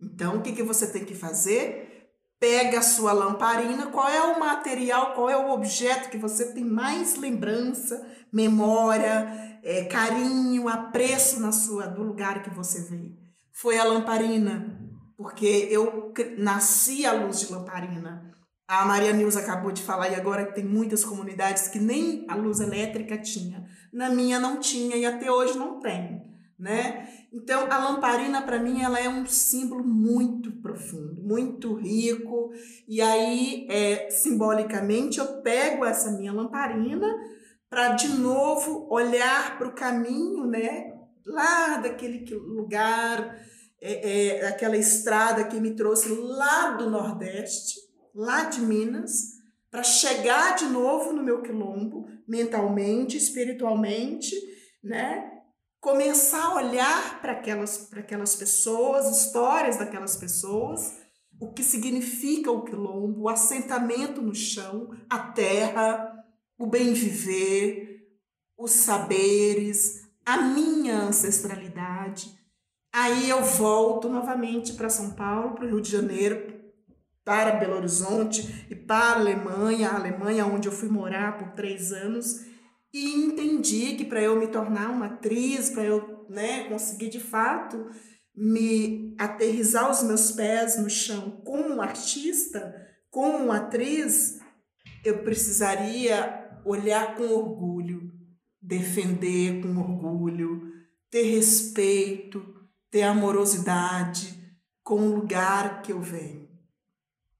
Então, 0.00 0.38
o 0.38 0.42
que, 0.42 0.52
que 0.52 0.62
você 0.62 0.90
tem 0.90 1.04
que 1.04 1.14
fazer? 1.14 1.93
Pega 2.38 2.80
a 2.80 2.82
sua 2.82 3.12
lamparina, 3.12 3.86
qual 3.86 4.08
é 4.08 4.20
o 4.20 4.38
material, 4.38 5.14
qual 5.14 5.30
é 5.30 5.36
o 5.36 5.50
objeto 5.50 6.10
que 6.10 6.18
você 6.18 6.52
tem 6.52 6.64
mais 6.64 7.16
lembrança, 7.16 8.06
memória, 8.32 9.60
é, 9.62 9.84
carinho, 9.84 10.68
apreço 10.68 11.40
na 11.40 11.52
sua 11.52 11.86
do 11.86 12.02
lugar 12.02 12.42
que 12.42 12.50
você 12.50 12.82
veio. 12.82 13.16
Foi 13.52 13.78
a 13.78 13.84
lamparina, 13.84 14.78
porque 15.16 15.68
eu 15.70 16.12
nasci 16.36 17.06
à 17.06 17.12
luz 17.12 17.40
de 17.40 17.52
lamparina. 17.52 18.34
A 18.66 18.84
Maria 18.84 19.12
Nilza 19.12 19.40
acabou 19.40 19.70
de 19.72 19.82
falar 19.82 20.08
e 20.08 20.14
agora 20.14 20.52
tem 20.52 20.64
muitas 20.64 21.04
comunidades 21.04 21.68
que 21.68 21.78
nem 21.78 22.26
a 22.28 22.34
luz 22.34 22.60
elétrica 22.60 23.16
tinha. 23.18 23.64
Na 23.92 24.08
minha 24.08 24.40
não 24.40 24.58
tinha 24.58 24.96
e 24.96 25.04
até 25.04 25.30
hoje 25.30 25.56
não 25.56 25.80
tem, 25.80 26.22
né? 26.58 27.08
Então 27.34 27.66
a 27.68 27.78
lamparina 27.78 28.42
para 28.42 28.60
mim 28.60 28.80
ela 28.80 29.00
é 29.00 29.08
um 29.08 29.26
símbolo 29.26 29.82
muito 29.84 30.52
profundo, 30.62 31.20
muito 31.20 31.74
rico. 31.74 32.52
E 32.86 33.00
aí, 33.00 33.66
é, 33.68 34.08
simbolicamente, 34.08 35.18
eu 35.18 35.42
pego 35.42 35.84
essa 35.84 36.12
minha 36.12 36.32
lamparina 36.32 37.12
para 37.68 37.88
de 37.94 38.06
novo 38.08 38.86
olhar 38.88 39.58
para 39.58 39.66
o 39.66 39.74
caminho, 39.74 40.46
né? 40.46 40.92
Lá 41.26 41.78
daquele 41.78 42.24
lugar 42.36 43.36
é, 43.80 44.36
é, 44.38 44.46
aquela 44.46 44.76
estrada 44.76 45.42
que 45.42 45.58
me 45.58 45.74
trouxe 45.74 46.08
lá 46.14 46.70
do 46.70 46.88
Nordeste, 46.88 47.80
lá 48.14 48.44
de 48.44 48.60
Minas, 48.60 49.34
para 49.72 49.82
chegar 49.82 50.54
de 50.54 50.66
novo 50.66 51.12
no 51.12 51.24
meu 51.24 51.42
quilombo, 51.42 52.06
mentalmente, 52.28 53.16
espiritualmente, 53.16 54.36
né? 54.84 55.32
Começar 55.84 56.46
a 56.46 56.54
olhar 56.54 57.20
para 57.20 57.32
aquelas, 57.32 57.92
aquelas 57.92 58.34
pessoas, 58.34 59.18
histórias 59.18 59.76
daquelas 59.76 60.16
pessoas, 60.16 60.96
o 61.38 61.52
que 61.52 61.62
significa 61.62 62.50
o 62.50 62.64
quilombo, 62.64 63.20
o 63.20 63.28
assentamento 63.28 64.22
no 64.22 64.34
chão, 64.34 64.96
a 65.10 65.18
terra, 65.18 66.24
o 66.56 66.66
bem 66.66 66.94
viver, 66.94 68.00
os 68.56 68.70
saberes, 68.70 70.08
a 70.24 70.38
minha 70.38 71.02
ancestralidade. 71.02 72.34
Aí 72.90 73.28
eu 73.28 73.44
volto 73.44 74.08
novamente 74.08 74.72
para 74.72 74.88
São 74.88 75.10
Paulo, 75.10 75.54
para 75.54 75.66
o 75.66 75.68
Rio 75.68 75.82
de 75.82 75.90
Janeiro, 75.90 76.64
para 77.22 77.56
Belo 77.56 77.76
Horizonte 77.76 78.66
e 78.70 78.74
para 78.74 79.04
a 79.04 79.14
Alemanha, 79.16 79.90
a 79.90 79.96
Alemanha 79.96 80.46
onde 80.46 80.66
eu 80.66 80.72
fui 80.72 80.88
morar 80.88 81.36
por 81.36 81.48
três 81.50 81.92
anos, 81.92 82.53
e 82.94 83.12
entendi 83.12 83.96
que 83.96 84.04
para 84.04 84.22
eu 84.22 84.38
me 84.38 84.46
tornar 84.46 84.88
uma 84.88 85.06
atriz, 85.06 85.68
para 85.68 85.82
eu 85.82 86.24
né, 86.30 86.68
conseguir 86.68 87.08
de 87.08 87.18
fato 87.18 87.90
me 88.32 89.16
aterrizar 89.18 89.90
os 89.90 90.04
meus 90.04 90.30
pés 90.30 90.78
no 90.78 90.88
chão 90.88 91.42
como 91.44 91.82
artista, 91.82 92.72
como 93.10 93.50
atriz, 93.50 94.38
eu 95.04 95.24
precisaria 95.24 96.60
olhar 96.64 97.16
com 97.16 97.24
orgulho, 97.24 98.12
defender 98.62 99.60
com 99.60 99.76
orgulho, 99.76 100.72
ter 101.10 101.22
respeito, 101.22 102.44
ter 102.92 103.02
amorosidade 103.02 104.40
com 104.84 105.00
o 105.00 105.16
lugar 105.16 105.82
que 105.82 105.92
eu 105.92 106.00
venho, 106.00 106.48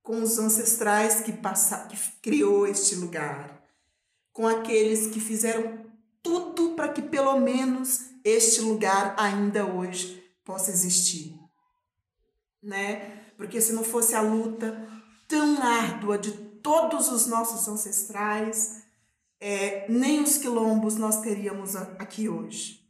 com 0.02 0.20
os 0.20 0.36
ancestrais 0.36 1.20
que, 1.20 1.32
passa, 1.32 1.86
que 1.86 1.96
criou 2.20 2.66
este 2.66 2.96
lugar, 2.96 3.63
com 4.34 4.46
aqueles 4.46 5.06
que 5.06 5.20
fizeram 5.20 5.86
tudo 6.22 6.74
para 6.74 6.88
que 6.88 7.00
pelo 7.00 7.38
menos 7.40 8.10
este 8.22 8.60
lugar 8.60 9.14
ainda 9.16 9.64
hoje 9.64 10.22
possa 10.44 10.70
existir. 10.70 11.38
Né? 12.62 13.22
Porque 13.36 13.60
se 13.60 13.72
não 13.72 13.84
fosse 13.84 14.14
a 14.14 14.20
luta 14.20 14.86
tão 15.28 15.62
árdua 15.62 16.18
de 16.18 16.32
todos 16.32 17.10
os 17.10 17.26
nossos 17.26 17.66
ancestrais, 17.68 18.82
é, 19.40 19.86
nem 19.88 20.22
os 20.22 20.36
quilombos 20.36 20.96
nós 20.96 21.20
teríamos 21.20 21.76
aqui 21.76 22.28
hoje. 22.28 22.80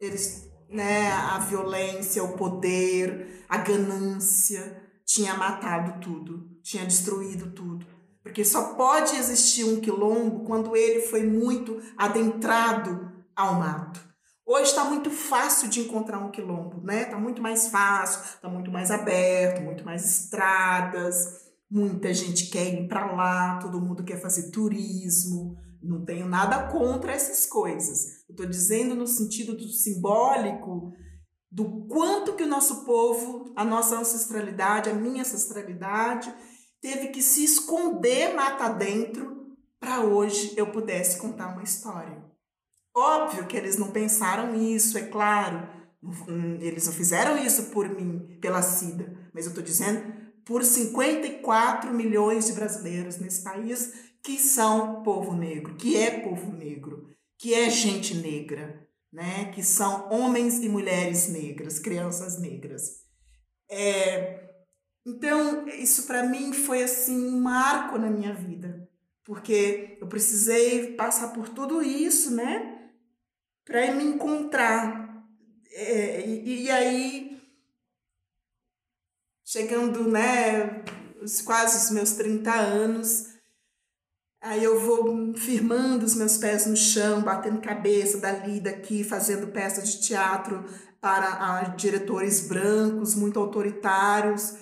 Eles 0.00 0.48
né, 0.68 1.10
a 1.12 1.38
violência, 1.38 2.24
o 2.24 2.36
poder, 2.36 3.44
a 3.48 3.58
ganância 3.58 4.82
tinha 5.04 5.34
matado 5.34 6.00
tudo, 6.00 6.58
tinha 6.62 6.84
destruído 6.84 7.52
tudo. 7.52 7.86
Porque 8.28 8.44
só 8.44 8.74
pode 8.74 9.16
existir 9.16 9.64
um 9.64 9.80
quilombo 9.80 10.44
quando 10.44 10.76
ele 10.76 11.00
foi 11.00 11.24
muito 11.24 11.80
adentrado 11.96 13.10
ao 13.34 13.54
mato. 13.54 14.06
Hoje 14.46 14.70
está 14.70 14.84
muito 14.84 15.10
fácil 15.10 15.68
de 15.68 15.80
encontrar 15.80 16.18
um 16.18 16.30
quilombo, 16.30 16.78
né? 16.82 17.04
Está 17.04 17.18
muito 17.18 17.40
mais 17.40 17.68
fácil, 17.68 18.20
está 18.22 18.46
muito 18.46 18.70
mais 18.70 18.90
aberto, 18.90 19.62
muito 19.62 19.82
mais 19.82 20.04
estradas, 20.04 21.38
muita 21.70 22.12
gente 22.12 22.50
quer 22.50 22.66
ir 22.74 22.86
para 22.86 23.10
lá, 23.12 23.58
todo 23.62 23.80
mundo 23.80 24.04
quer 24.04 24.20
fazer 24.20 24.50
turismo, 24.50 25.56
não 25.82 26.04
tenho 26.04 26.28
nada 26.28 26.68
contra 26.70 27.12
essas 27.12 27.46
coisas. 27.46 28.26
Estou 28.28 28.44
dizendo 28.44 28.94
no 28.94 29.06
sentido 29.06 29.56
do 29.56 29.68
simbólico 29.68 30.92
do 31.50 31.86
quanto 31.86 32.34
que 32.34 32.42
o 32.42 32.48
nosso 32.48 32.84
povo, 32.84 33.54
a 33.56 33.64
nossa 33.64 33.98
ancestralidade, 33.98 34.90
a 34.90 34.94
minha 34.94 35.22
ancestralidade, 35.22 36.30
teve 36.80 37.08
que 37.08 37.22
se 37.22 37.44
esconder 37.44 38.34
mata 38.34 38.68
dentro 38.68 39.38
para 39.80 40.00
hoje 40.00 40.54
eu 40.56 40.70
pudesse 40.70 41.18
contar 41.18 41.48
uma 41.48 41.62
história. 41.62 42.24
Óbvio 42.94 43.46
que 43.46 43.56
eles 43.56 43.76
não 43.76 43.90
pensaram 43.90 44.54
isso, 44.54 44.98
é 44.98 45.06
claro. 45.06 45.68
Eles 46.60 46.86
não 46.86 46.92
fizeram 46.92 47.36
isso 47.38 47.66
por 47.66 47.88
mim, 47.88 48.38
pela 48.40 48.62
Cida, 48.62 49.16
mas 49.32 49.44
eu 49.44 49.50
estou 49.50 49.62
dizendo 49.62 50.02
por 50.44 50.64
54 50.64 51.92
milhões 51.92 52.46
de 52.46 52.52
brasileiros 52.52 53.18
nesse 53.18 53.42
país 53.42 53.92
que 54.22 54.38
são 54.38 55.02
povo 55.02 55.34
negro, 55.34 55.76
que 55.76 55.96
é 55.96 56.20
povo 56.20 56.52
negro, 56.52 57.08
que 57.36 57.54
é 57.54 57.70
gente 57.70 58.14
negra, 58.14 58.86
né? 59.12 59.52
que 59.54 59.62
são 59.62 60.10
homens 60.10 60.58
e 60.58 60.68
mulheres 60.68 61.28
negras, 61.28 61.78
crianças 61.78 62.40
negras. 62.40 63.02
É, 63.70 64.47
então, 65.08 65.66
isso 65.68 66.06
para 66.06 66.22
mim 66.22 66.52
foi 66.52 66.82
assim 66.82 67.28
um 67.28 67.40
marco 67.40 67.98
na 67.98 68.10
minha 68.10 68.34
vida, 68.34 68.88
porque 69.24 69.96
eu 70.00 70.06
precisei 70.06 70.94
passar 70.94 71.28
por 71.28 71.48
tudo 71.48 71.82
isso, 71.82 72.34
né, 72.34 72.90
para 73.64 73.94
me 73.94 74.04
encontrar. 74.04 75.24
É, 75.70 76.26
e, 76.26 76.64
e, 76.64 76.70
aí, 76.70 77.40
chegando, 79.44 80.08
né, 80.08 80.84
quase 81.44 81.84
os 81.84 81.90
meus 81.90 82.12
30 82.12 82.52
anos, 82.52 83.28
Aí 84.40 84.62
eu 84.62 84.78
vou 84.80 85.34
firmando 85.34 86.06
os 86.06 86.14
meus 86.14 86.36
pés 86.36 86.64
no 86.64 86.76
chão, 86.76 87.22
batendo 87.22 87.60
cabeça 87.60 88.18
dali, 88.18 88.60
daqui, 88.60 89.02
fazendo 89.02 89.48
peça 89.48 89.82
de 89.82 90.00
teatro 90.00 90.64
para 91.00 91.60
diretores 91.76 92.46
brancos, 92.46 93.16
muito 93.16 93.38
autoritários, 93.40 94.54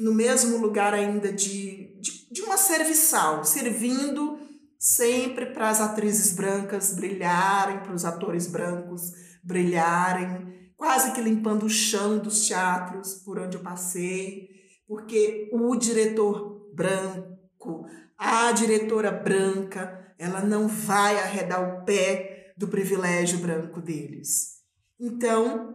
no 0.00 0.14
mesmo 0.14 0.56
lugar 0.58 0.94
ainda 0.94 1.32
de, 1.32 1.98
de, 2.00 2.32
de 2.32 2.42
uma 2.42 2.56
serviçal, 2.56 3.44
servindo 3.44 4.38
sempre 4.78 5.46
para 5.46 5.68
as 5.68 5.80
atrizes 5.80 6.34
brancas 6.34 6.94
brilharem, 6.94 7.80
para 7.80 7.94
os 7.94 8.04
atores 8.04 8.46
brancos 8.46 9.12
brilharem, 9.42 10.70
quase 10.76 11.12
que 11.12 11.20
limpando 11.20 11.66
o 11.66 11.70
chão 11.70 12.18
dos 12.18 12.46
teatros 12.46 13.14
por 13.24 13.38
onde 13.38 13.56
eu 13.56 13.62
passei, 13.62 14.48
porque 14.86 15.48
o 15.52 15.74
diretor 15.76 16.70
branco, 16.74 17.86
a 18.16 18.52
diretora 18.52 19.10
branca, 19.10 20.14
ela 20.18 20.40
não 20.40 20.68
vai 20.68 21.18
arredar 21.18 21.62
o 21.62 21.84
pé 21.84 22.52
do 22.56 22.68
privilégio 22.68 23.38
branco 23.38 23.80
deles. 23.80 24.62
Então, 24.98 25.74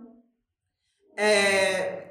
é, 1.16 2.11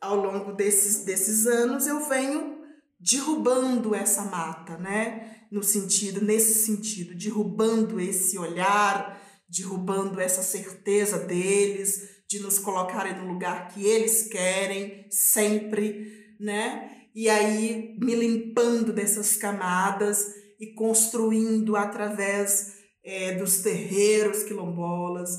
ao 0.00 0.16
longo 0.16 0.52
desses, 0.52 1.04
desses 1.04 1.46
anos, 1.46 1.86
eu 1.86 2.08
venho 2.08 2.58
derrubando 2.98 3.94
essa 3.94 4.22
mata, 4.22 4.76
né? 4.78 5.44
No 5.50 5.62
sentido, 5.62 6.24
nesse 6.24 6.54
sentido, 6.64 7.14
derrubando 7.14 8.00
esse 8.00 8.38
olhar, 8.38 9.20
derrubando 9.48 10.20
essa 10.20 10.42
certeza 10.42 11.18
deles 11.18 12.20
de 12.28 12.40
nos 12.40 12.58
colocarem 12.58 13.16
no 13.16 13.26
lugar 13.26 13.68
que 13.68 13.84
eles 13.84 14.28
querem 14.28 15.06
sempre, 15.10 16.36
né? 16.38 17.00
e 17.14 17.28
aí 17.28 17.96
me 18.00 18.14
limpando 18.14 18.92
dessas 18.92 19.36
camadas 19.36 20.26
e 20.58 20.74
construindo 20.74 21.76
através 21.76 22.74
é, 23.04 23.34
dos 23.34 23.58
terreiros 23.58 24.42
quilombolas, 24.42 25.30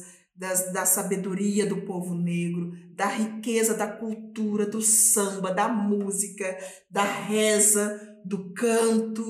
das, 0.41 0.73
da 0.73 0.87
sabedoria 0.87 1.67
do 1.67 1.83
povo 1.83 2.15
negro, 2.15 2.71
da 2.95 3.05
riqueza 3.05 3.75
da 3.75 3.87
cultura, 3.87 4.65
do 4.65 4.81
samba, 4.81 5.53
da 5.53 5.69
música, 5.69 6.57
da 6.89 7.03
reza, 7.03 8.01
do 8.25 8.51
canto. 8.51 9.21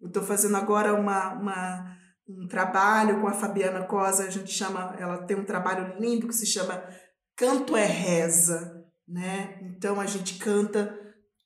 Eu 0.00 0.08
estou 0.08 0.22
fazendo 0.22 0.56
agora 0.56 0.94
uma, 0.94 1.34
uma, 1.34 1.96
um 2.26 2.48
trabalho 2.48 3.20
com 3.20 3.28
a 3.28 3.34
Fabiana 3.34 3.84
Cosa, 3.84 4.24
a 4.24 4.30
gente 4.30 4.50
chama, 4.50 4.96
ela 4.98 5.18
tem 5.26 5.36
um 5.36 5.44
trabalho 5.44 6.00
lindo 6.00 6.28
que 6.28 6.34
se 6.34 6.46
chama 6.46 6.82
Canto 7.36 7.76
é 7.76 7.84
Reza, 7.84 8.86
né? 9.06 9.58
Então 9.60 10.00
a 10.00 10.06
gente 10.06 10.38
canta 10.38 10.98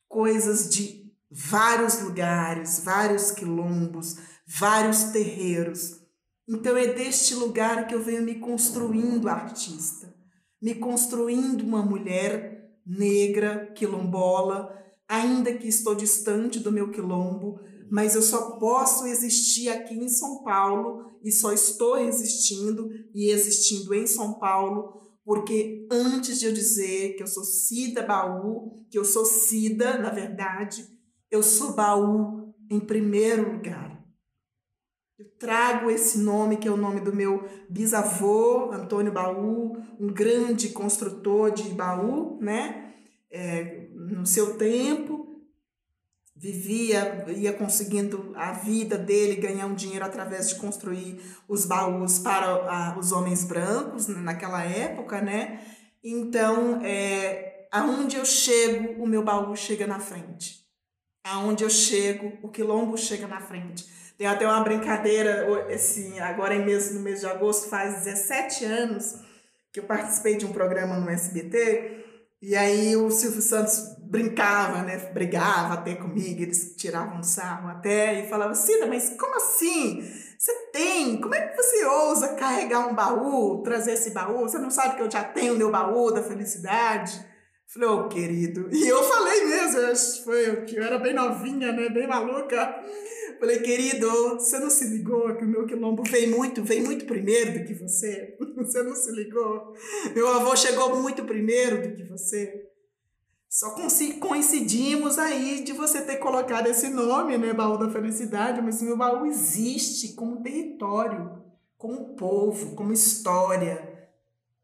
coisas 0.06 0.70
de 0.70 1.10
vários 1.28 2.02
lugares, 2.02 2.84
vários 2.84 3.32
quilombos, 3.32 4.14
vários 4.46 5.04
terreiros. 5.10 5.97
Então 6.48 6.76
é 6.76 6.86
deste 6.86 7.34
lugar 7.34 7.86
que 7.86 7.94
eu 7.94 8.02
venho 8.02 8.22
me 8.22 8.36
construindo 8.36 9.28
artista, 9.28 10.14
me 10.60 10.74
construindo 10.74 11.62
uma 11.62 11.82
mulher 11.82 12.70
negra, 12.86 13.70
quilombola, 13.74 14.74
ainda 15.06 15.52
que 15.52 15.68
estou 15.68 15.94
distante 15.94 16.58
do 16.58 16.72
meu 16.72 16.90
quilombo, 16.90 17.60
mas 17.90 18.14
eu 18.14 18.22
só 18.22 18.58
posso 18.58 19.06
existir 19.06 19.68
aqui 19.68 19.94
em 19.94 20.08
São 20.08 20.42
Paulo 20.42 21.18
e 21.22 21.30
só 21.30 21.52
estou 21.52 21.98
existindo 21.98 22.88
e 23.14 23.30
existindo 23.30 23.94
em 23.94 24.06
São 24.06 24.38
Paulo 24.38 24.98
porque 25.28 25.86
antes 25.92 26.40
de 26.40 26.46
eu 26.46 26.54
dizer 26.54 27.14
que 27.14 27.22
eu 27.22 27.26
sou 27.26 27.44
Cida 27.44 28.00
Baú, 28.00 28.72
que 28.90 28.98
eu 28.98 29.04
sou 29.04 29.26
Cida, 29.26 29.98
na 29.98 30.08
verdade, 30.08 30.82
eu 31.30 31.42
sou 31.42 31.74
Baú 31.74 32.54
em 32.70 32.80
primeiro 32.80 33.52
lugar. 33.52 33.87
Eu 35.18 35.26
trago 35.36 35.90
esse 35.90 36.18
nome, 36.18 36.58
que 36.58 36.68
é 36.68 36.70
o 36.70 36.76
nome 36.76 37.00
do 37.00 37.12
meu 37.12 37.44
bisavô, 37.68 38.70
Antônio 38.70 39.10
Baú, 39.10 39.76
um 39.98 40.06
grande 40.06 40.68
construtor 40.68 41.50
de 41.50 41.70
baú, 41.70 42.38
né? 42.40 42.94
É, 43.28 43.88
no 43.94 44.24
seu 44.24 44.56
tempo, 44.56 45.42
vivia, 46.36 47.26
ia 47.36 47.52
conseguindo 47.52 48.32
a 48.36 48.52
vida 48.52 48.96
dele, 48.96 49.40
ganhar 49.40 49.66
um 49.66 49.74
dinheiro 49.74 50.04
através 50.04 50.50
de 50.50 50.54
construir 50.54 51.20
os 51.48 51.66
baús 51.66 52.20
para 52.20 52.96
os 52.96 53.10
homens 53.10 53.42
brancos 53.42 54.06
naquela 54.06 54.62
época, 54.62 55.20
né? 55.20 55.60
Então, 56.00 56.80
é, 56.84 57.66
aonde 57.72 58.16
eu 58.16 58.24
chego, 58.24 59.02
o 59.02 59.06
meu 59.06 59.24
baú 59.24 59.56
chega 59.56 59.84
na 59.84 59.98
frente. 59.98 60.64
Aonde 61.24 61.64
eu 61.64 61.70
chego, 61.70 62.38
o 62.40 62.48
quilombo 62.48 62.96
chega 62.96 63.26
na 63.26 63.40
frente. 63.40 63.97
Tem 64.18 64.26
até 64.26 64.44
uma 64.44 64.64
brincadeira, 64.64 65.46
assim, 65.72 66.18
agora 66.18 66.52
em 66.52 66.64
mês, 66.64 66.92
no 66.92 67.00
mês 67.00 67.20
de 67.20 67.26
agosto, 67.26 67.68
faz 67.68 68.04
17 68.04 68.64
anos 68.64 69.14
que 69.72 69.78
eu 69.78 69.84
participei 69.84 70.36
de 70.36 70.44
um 70.44 70.52
programa 70.52 70.96
no 70.96 71.08
SBT, 71.08 72.04
e 72.42 72.56
aí 72.56 72.96
o 72.96 73.10
Silvio 73.12 73.40
Santos 73.40 73.96
brincava, 74.00 74.82
né? 74.82 74.96
Brigava 75.12 75.74
até 75.74 75.94
comigo, 75.94 76.42
eles 76.42 76.74
tiravam 76.76 77.22
sarro 77.22 77.68
até 77.68 78.24
e 78.24 78.28
falavam, 78.28 78.56
Cida, 78.56 78.86
mas 78.86 79.10
como 79.10 79.36
assim? 79.36 80.02
Você 80.36 80.52
tem? 80.72 81.20
Como 81.20 81.34
é 81.34 81.46
que 81.46 81.56
você 81.56 81.84
ousa 81.84 82.34
carregar 82.34 82.88
um 82.88 82.94
baú, 82.94 83.62
trazer 83.62 83.92
esse 83.92 84.10
baú? 84.10 84.40
Você 84.40 84.58
não 84.58 84.70
sabe 84.70 84.96
que 84.96 85.02
eu 85.02 85.10
já 85.10 85.22
tenho 85.22 85.56
meu 85.56 85.70
baú 85.70 86.12
da 86.12 86.24
felicidade? 86.24 87.24
Falei, 87.72 87.88
ô 87.88 88.00
oh, 88.00 88.08
querido. 88.08 88.68
E 88.72 88.88
eu 88.88 89.02
falei 89.02 89.44
mesmo, 89.44 89.78
eu 89.78 89.96
foi 90.24 90.64
que 90.64 90.76
eu 90.76 90.82
era 90.82 90.98
bem 90.98 91.12
novinha, 91.12 91.70
né? 91.70 91.88
Bem 91.90 92.06
maluca. 92.06 92.82
Falei, 93.38 93.60
querido, 93.60 94.10
você 94.34 94.58
não 94.58 94.70
se 94.70 94.88
ligou 94.88 95.36
que 95.36 95.44
o 95.44 95.48
meu 95.48 95.66
quilombo 95.66 96.02
vem 96.02 96.28
muito, 96.28 96.64
vem 96.64 96.82
muito 96.82 97.04
primeiro 97.04 97.58
do 97.58 97.64
que 97.64 97.74
você? 97.74 98.36
Você 98.58 98.82
não 98.82 98.94
se 98.94 99.12
ligou? 99.12 99.72
Meu 100.14 100.26
avô 100.28 100.56
chegou 100.56 101.00
muito 101.00 101.24
primeiro 101.24 101.80
do 101.80 101.94
que 101.94 102.02
você. 102.02 102.68
Só 103.48 103.74
coincidimos 104.20 105.16
aí 105.16 105.62
de 105.62 105.72
você 105.72 106.02
ter 106.02 106.16
colocado 106.16 106.66
esse 106.66 106.88
nome, 106.88 107.38
né, 107.38 107.54
Baú 107.54 107.78
da 107.78 107.88
Felicidade, 107.88 108.60
mas 108.60 108.82
meu 108.82 108.96
baú 108.96 109.24
existe 109.24 110.14
como 110.14 110.42
território, 110.42 111.40
como 111.78 112.16
povo, 112.16 112.74
como 112.74 112.92
história, 112.92 114.10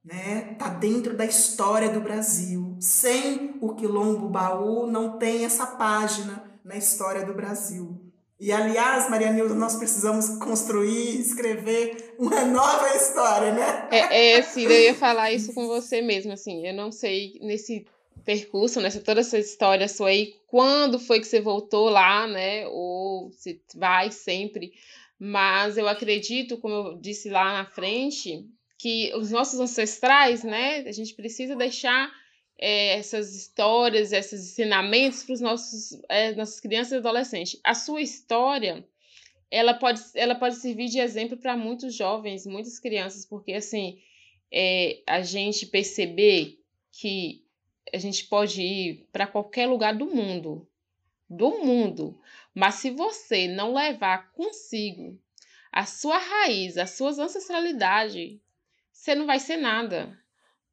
né? 0.05 0.55
Tá 0.59 0.69
dentro 0.69 1.17
da 1.17 1.25
história 1.25 1.89
do 1.89 2.01
Brasil. 2.01 2.64
Sem 2.81 3.57
o 3.61 3.75
quilombo 3.75 4.29
baú 4.29 4.87
não 4.87 5.19
tem 5.19 5.45
essa 5.45 5.67
página 5.67 6.45
na 6.65 6.77
história 6.77 7.25
do 7.25 7.35
Brasil. 7.35 8.01
E 8.39 8.51
aliás, 8.53 9.09
Maria 9.09 9.33
Nilda, 9.33 9.55
nós 9.55 9.77
precisamos 9.77 10.29
construir, 10.39 11.21
escrever 11.21 12.15
uma 12.19 12.45
nova 12.45 12.95
história, 12.97 13.53
né? 13.53 13.89
É, 13.91 14.33
é 14.33 14.43
sim, 14.43 14.65
eu 14.65 14.71
ia 14.71 14.95
falar 14.95 15.33
isso 15.33 15.55
com 15.55 15.67
você 15.67 16.03
mesmo, 16.03 16.33
assim, 16.33 16.67
eu 16.67 16.75
não 16.75 16.91
sei 16.91 17.39
nesse 17.41 17.87
percurso, 18.25 18.81
nessa 18.81 19.01
toda 19.01 19.21
essa 19.21 19.39
história 19.39 19.87
sua 19.87 20.09
aí, 20.09 20.35
quando 20.47 20.99
foi 20.99 21.21
que 21.21 21.27
você 21.27 21.41
voltou 21.41 21.89
lá, 21.89 22.27
né? 22.27 22.67
Ou 22.69 23.31
se 23.33 23.61
vai 23.75 24.11
sempre. 24.11 24.73
Mas 25.19 25.79
eu 25.79 25.87
acredito, 25.87 26.59
como 26.59 26.75
eu 26.75 26.97
disse 26.97 27.31
lá 27.31 27.53
na 27.53 27.65
frente, 27.65 28.45
que 28.79 29.13
os 29.15 29.31
nossos 29.31 29.61
ancestrais, 29.61 30.43
né? 30.43 30.81
A 30.81 30.93
gente 30.93 31.15
precisa 31.15 31.55
deixar 31.55 32.11
é, 32.59 32.99
essas 32.99 33.35
histórias, 33.35 34.13
esses 34.13 34.53
ensinamentos 34.53 35.25
para 35.25 35.35
os 35.35 35.41
nossos 35.41 36.01
é, 36.09 36.35
nossas 36.35 36.61
crianças 36.61 36.93
e 36.93 36.97
adolescentes. 36.97 37.61
A 37.65 37.75
sua 37.75 38.01
história, 38.01 38.87
ela 39.51 39.75
pode, 39.75 40.01
ela 40.15 40.35
pode 40.35 40.57
servir 40.57 40.89
de 40.89 40.99
exemplo 40.99 41.37
para 41.37 41.57
muitos 41.57 41.95
jovens, 41.95 42.47
muitas 42.47 42.79
crianças, 42.79 43.27
porque 43.27 43.53
assim 43.53 44.01
é, 44.53 45.03
a 45.07 45.21
gente 45.21 45.67
perceber 45.67 46.59
que 46.93 47.45
a 47.93 47.99
gente 47.99 48.25
pode 48.25 48.63
ir 48.63 49.09
para 49.13 49.27
qualquer 49.27 49.67
lugar 49.67 49.95
do 49.97 50.07
mundo, 50.07 50.69
do 51.29 51.59
mundo, 51.59 52.19
mas 52.55 52.77
se 52.77 52.91
você 52.91 53.49
não 53.49 53.75
levar 53.75 54.33
consigo 54.33 55.21
a 55.73 55.85
sua 55.85 56.19
raiz, 56.19 56.79
a 56.79 56.87
sua 56.87 57.11
ancestralidade, 57.11 58.41
você 58.93 59.15
não 59.15 59.27
vai 59.27 59.41
ser 59.41 59.57
nada. 59.57 60.17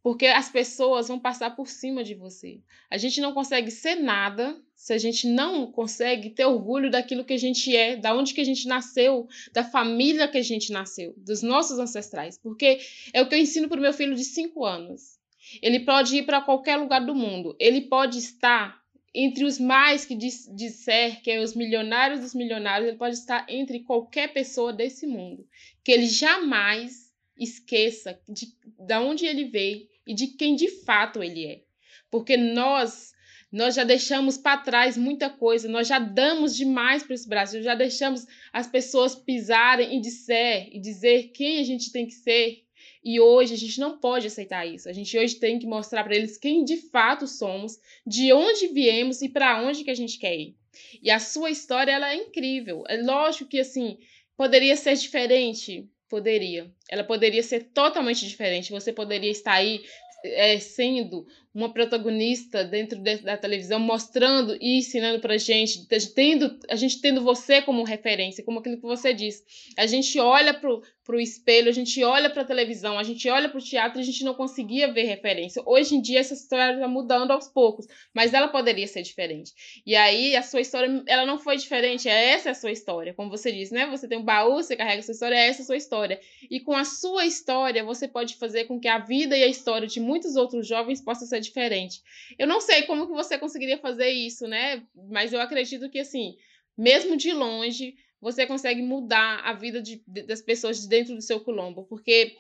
Porque 0.03 0.25
as 0.25 0.49
pessoas 0.49 1.07
vão 1.07 1.19
passar 1.19 1.55
por 1.55 1.67
cima 1.67 2.03
de 2.03 2.15
você. 2.15 2.59
A 2.89 2.97
gente 2.97 3.21
não 3.21 3.33
consegue 3.33 3.69
ser 3.69 3.95
nada 3.95 4.59
se 4.75 4.93
a 4.93 4.97
gente 4.97 5.27
não 5.27 5.71
consegue 5.71 6.31
ter 6.31 6.45
orgulho 6.45 6.89
daquilo 6.89 7.23
que 7.23 7.33
a 7.33 7.37
gente 7.37 7.75
é, 7.75 7.95
da 7.95 8.15
onde 8.15 8.33
que 8.33 8.41
a 8.41 8.43
gente 8.43 8.67
nasceu, 8.67 9.27
da 9.53 9.63
família 9.63 10.27
que 10.27 10.39
a 10.39 10.41
gente 10.41 10.71
nasceu, 10.71 11.13
dos 11.17 11.43
nossos 11.43 11.77
ancestrais. 11.77 12.37
Porque 12.39 12.79
é 13.13 13.21
o 13.21 13.29
que 13.29 13.35
eu 13.35 13.39
ensino 13.39 13.69
para 13.69 13.77
o 13.77 13.81
meu 13.81 13.93
filho 13.93 14.15
de 14.15 14.23
5 14.23 14.65
anos. 14.65 15.19
Ele 15.61 15.81
pode 15.81 16.17
ir 16.17 16.25
para 16.25 16.41
qualquer 16.41 16.77
lugar 16.77 17.05
do 17.05 17.13
mundo. 17.13 17.55
Ele 17.59 17.81
pode 17.81 18.17
estar 18.17 18.81
entre 19.13 19.43
os 19.43 19.59
mais 19.59 20.05
que 20.05 20.15
disser 20.15 21.21
que 21.21 21.29
é 21.29 21.41
os 21.41 21.53
milionários 21.53 22.21
dos 22.21 22.33
milionários, 22.33 22.87
ele 22.87 22.97
pode 22.97 23.15
estar 23.15 23.45
entre 23.49 23.81
qualquer 23.81 24.33
pessoa 24.33 24.71
desse 24.71 25.05
mundo. 25.05 25.45
Que 25.83 25.91
ele 25.91 26.07
jamais 26.07 27.11
esqueça 27.37 28.19
de, 28.27 28.47
de 28.79 28.95
onde 28.95 29.25
ele 29.25 29.45
veio 29.45 29.90
e 30.05 30.13
de 30.13 30.27
quem 30.27 30.55
de 30.55 30.69
fato 30.69 31.23
ele 31.23 31.45
é. 31.45 31.61
Porque 32.09 32.37
nós 32.37 33.11
nós 33.51 33.75
já 33.75 33.83
deixamos 33.83 34.37
para 34.37 34.61
trás 34.61 34.95
muita 34.95 35.29
coisa, 35.29 35.67
nós 35.67 35.85
já 35.85 35.99
damos 35.99 36.55
demais 36.55 37.03
para 37.03 37.15
esse 37.15 37.27
Brasil, 37.27 37.61
já 37.61 37.75
deixamos 37.75 38.25
as 38.53 38.65
pessoas 38.65 39.13
pisarem 39.13 39.97
e 39.97 39.99
dizer, 39.99 40.69
e 40.71 40.79
dizer 40.79 41.31
quem 41.33 41.59
a 41.59 41.63
gente 41.63 41.91
tem 41.91 42.05
que 42.05 42.13
ser 42.13 42.63
e 43.03 43.19
hoje 43.19 43.53
a 43.53 43.57
gente 43.57 43.79
não 43.79 43.97
pode 43.97 44.27
aceitar 44.27 44.65
isso. 44.65 44.87
A 44.87 44.93
gente 44.93 45.17
hoje 45.17 45.35
tem 45.35 45.57
que 45.57 45.65
mostrar 45.65 46.03
para 46.03 46.15
eles 46.15 46.37
quem 46.37 46.63
de 46.63 46.77
fato 46.77 47.27
somos, 47.27 47.79
de 48.05 48.31
onde 48.31 48.67
viemos 48.67 49.21
e 49.21 49.29
para 49.29 49.61
onde 49.61 49.83
que 49.83 49.91
a 49.91 49.95
gente 49.95 50.19
quer 50.19 50.37
ir. 50.37 50.55
E 51.01 51.09
a 51.09 51.19
sua 51.19 51.49
história 51.49 51.91
ela 51.91 52.11
é 52.11 52.15
incrível. 52.15 52.83
É 52.87 53.01
lógico 53.01 53.49
que 53.49 53.59
assim 53.59 53.97
poderia 54.37 54.75
ser 54.75 54.95
diferente, 54.95 55.89
poderia. 56.11 56.69
Ela 56.89 57.05
poderia 57.05 57.41
ser 57.41 57.71
totalmente 57.73 58.27
diferente. 58.27 58.69
Você 58.69 58.91
poderia 58.91 59.31
estar 59.31 59.53
aí 59.53 59.81
é, 60.25 60.59
sendo 60.59 61.25
uma 61.55 61.73
protagonista 61.73 62.65
dentro 62.65 62.99
de, 62.99 63.17
da 63.19 63.37
televisão, 63.37 63.79
mostrando 63.79 64.57
e 64.59 64.77
ensinando 64.79 65.21
pra 65.21 65.37
gente, 65.37 65.87
tendo, 66.13 66.59
a 66.69 66.75
gente 66.75 66.99
tendo 66.99 67.21
você 67.21 67.61
como 67.61 67.83
referência, 67.83 68.43
como 68.43 68.59
aquilo 68.59 68.75
que 68.75 68.83
você 68.83 69.13
disse. 69.13 69.43
A 69.77 69.87
gente 69.87 70.19
olha 70.19 70.53
pro, 70.53 70.83
pro 71.03 71.19
espelho, 71.19 71.69
a 71.69 71.73
gente 71.73 72.03
olha 72.03 72.29
pra 72.29 72.43
televisão, 72.43 72.97
a 72.97 73.03
gente 73.03 73.27
olha 73.29 73.49
pro 73.49 73.61
teatro 73.61 73.99
e 73.99 74.01
a 74.01 74.05
gente 74.05 74.23
não 74.23 74.33
conseguia 74.33 74.91
ver 74.91 75.03
referência. 75.03 75.61
Hoje 75.65 75.95
em 75.95 76.01
dia 76.01 76.19
essa 76.19 76.33
história 76.33 76.75
está 76.75 76.87
mudando 76.87 77.31
aos 77.31 77.47
poucos, 77.47 77.87
mas 78.13 78.33
ela 78.33 78.47
poderia 78.47 78.87
ser 78.87 79.01
diferente. 79.01 79.51
E 79.85 79.95
aí 79.95 80.35
a 80.35 80.43
sua 80.43 80.61
história, 80.61 81.03
ela 81.07 81.25
não 81.25 81.39
foi 81.39 81.57
diferente, 81.57 82.07
é 82.07 82.29
essa 82.29 82.49
é 82.49 82.51
a 82.51 82.55
sua 82.55 82.71
história, 82.71 83.13
como 83.13 83.29
você 83.29 83.51
disse, 83.51 83.73
né? 83.73 83.87
Você 83.87 84.07
tem 84.07 84.17
um 84.17 84.23
baú, 84.23 84.55
você 84.55 84.75
carrega 84.75 84.99
a 84.99 85.03
sua 85.03 85.13
história, 85.13 85.35
é 85.35 85.47
essa 85.47 85.63
a 85.63 85.65
sua 85.65 85.77
história. 85.77 86.19
E 86.49 86.59
com 86.59 86.73
a 86.73 86.85
sua 86.85 87.25
história, 87.25 87.83
você 87.83 88.07
pode 88.07 88.35
fazer 88.35 88.65
com 88.65 88.79
que 88.79 88.87
a 88.87 88.99
vida 88.99 89.35
e 89.35 89.43
a 89.43 89.47
história 89.47 89.87
de 89.87 89.99
muitos 89.99 90.35
outros 90.35 90.67
jovens 90.67 91.01
possa 91.01 91.25
ser 91.25 91.39
diferente. 91.39 92.01
Eu 92.37 92.47
não 92.47 92.61
sei 92.61 92.83
como 92.83 93.07
que 93.07 93.13
você 93.13 93.37
conseguiria 93.37 93.77
fazer 93.77 94.09
isso, 94.09 94.47
né? 94.47 94.83
Mas 95.09 95.33
eu 95.33 95.41
acredito 95.41 95.89
que 95.89 95.99
assim, 95.99 96.35
mesmo 96.77 97.17
de 97.17 97.31
longe, 97.31 97.95
você 98.21 98.45
consegue 98.45 98.81
mudar 98.81 99.39
a 99.43 99.53
vida 99.53 99.81
de, 99.81 100.03
de, 100.07 100.23
das 100.23 100.41
pessoas 100.41 100.85
dentro 100.85 101.15
do 101.15 101.21
seu 101.21 101.39
quilombo, 101.43 101.83
porque 101.85 102.37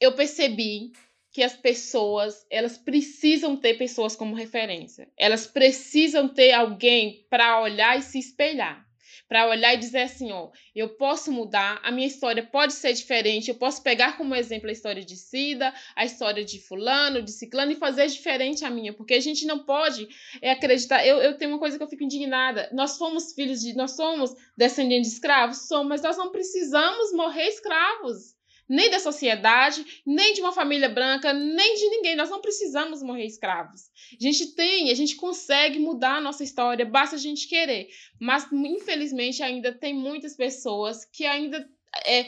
eu 0.00 0.12
percebi 0.12 0.92
que 1.30 1.42
as 1.42 1.54
pessoas, 1.54 2.46
elas 2.50 2.78
precisam 2.78 3.56
ter 3.56 3.74
pessoas 3.74 4.16
como 4.16 4.34
referência. 4.34 5.08
Elas 5.16 5.46
precisam 5.46 6.28
ter 6.28 6.52
alguém 6.52 7.26
para 7.28 7.60
olhar 7.60 7.98
e 7.98 8.02
se 8.02 8.18
espelhar 8.18 8.85
para 9.28 9.48
olhar 9.48 9.74
e 9.74 9.78
dizer 9.78 10.02
assim, 10.02 10.30
ó, 10.30 10.50
eu 10.74 10.90
posso 10.90 11.32
mudar, 11.32 11.80
a 11.82 11.90
minha 11.90 12.06
história 12.06 12.42
pode 12.42 12.74
ser 12.74 12.92
diferente, 12.92 13.48
eu 13.48 13.56
posso 13.56 13.82
pegar 13.82 14.16
como 14.16 14.34
exemplo 14.34 14.68
a 14.68 14.72
história 14.72 15.04
de 15.04 15.16
Cida, 15.16 15.74
a 15.96 16.04
história 16.04 16.44
de 16.44 16.60
fulano, 16.60 17.22
de 17.22 17.32
ciclano 17.32 17.72
e 17.72 17.76
fazer 17.76 18.06
diferente 18.06 18.64
a 18.64 18.70
minha, 18.70 18.92
porque 18.92 19.14
a 19.14 19.20
gente 19.20 19.44
não 19.44 19.64
pode 19.64 20.06
é, 20.40 20.52
acreditar, 20.52 21.04
eu, 21.04 21.18
eu 21.18 21.36
tenho 21.36 21.50
uma 21.50 21.58
coisa 21.58 21.76
que 21.76 21.82
eu 21.82 21.88
fico 21.88 22.04
indignada, 22.04 22.68
nós 22.72 22.96
fomos 22.96 23.32
filhos 23.32 23.60
de, 23.60 23.74
nós 23.74 23.96
somos 23.96 24.34
descendentes 24.56 25.10
de 25.10 25.16
escravos, 25.16 25.66
somos, 25.66 25.88
mas 25.88 26.02
nós 26.02 26.16
não 26.16 26.30
precisamos 26.30 27.12
morrer 27.12 27.48
escravos, 27.48 28.35
nem 28.68 28.90
da 28.90 28.98
sociedade, 28.98 29.84
nem 30.04 30.34
de 30.34 30.40
uma 30.40 30.52
família 30.52 30.88
branca, 30.88 31.32
nem 31.32 31.74
de 31.76 31.88
ninguém. 31.88 32.16
Nós 32.16 32.30
não 32.30 32.40
precisamos 32.40 33.02
morrer 33.02 33.24
escravos. 33.26 33.82
A 34.18 34.22
gente 34.22 34.54
tem, 34.54 34.90
a 34.90 34.94
gente 34.94 35.16
consegue 35.16 35.78
mudar 35.78 36.16
a 36.16 36.20
nossa 36.20 36.42
história, 36.42 36.84
basta 36.84 37.16
a 37.16 37.18
gente 37.18 37.48
querer. 37.48 37.88
Mas, 38.20 38.50
infelizmente, 38.52 39.42
ainda 39.42 39.72
tem 39.72 39.94
muitas 39.94 40.36
pessoas 40.36 41.04
que 41.04 41.24
ainda. 41.24 41.68
É, 42.04 42.26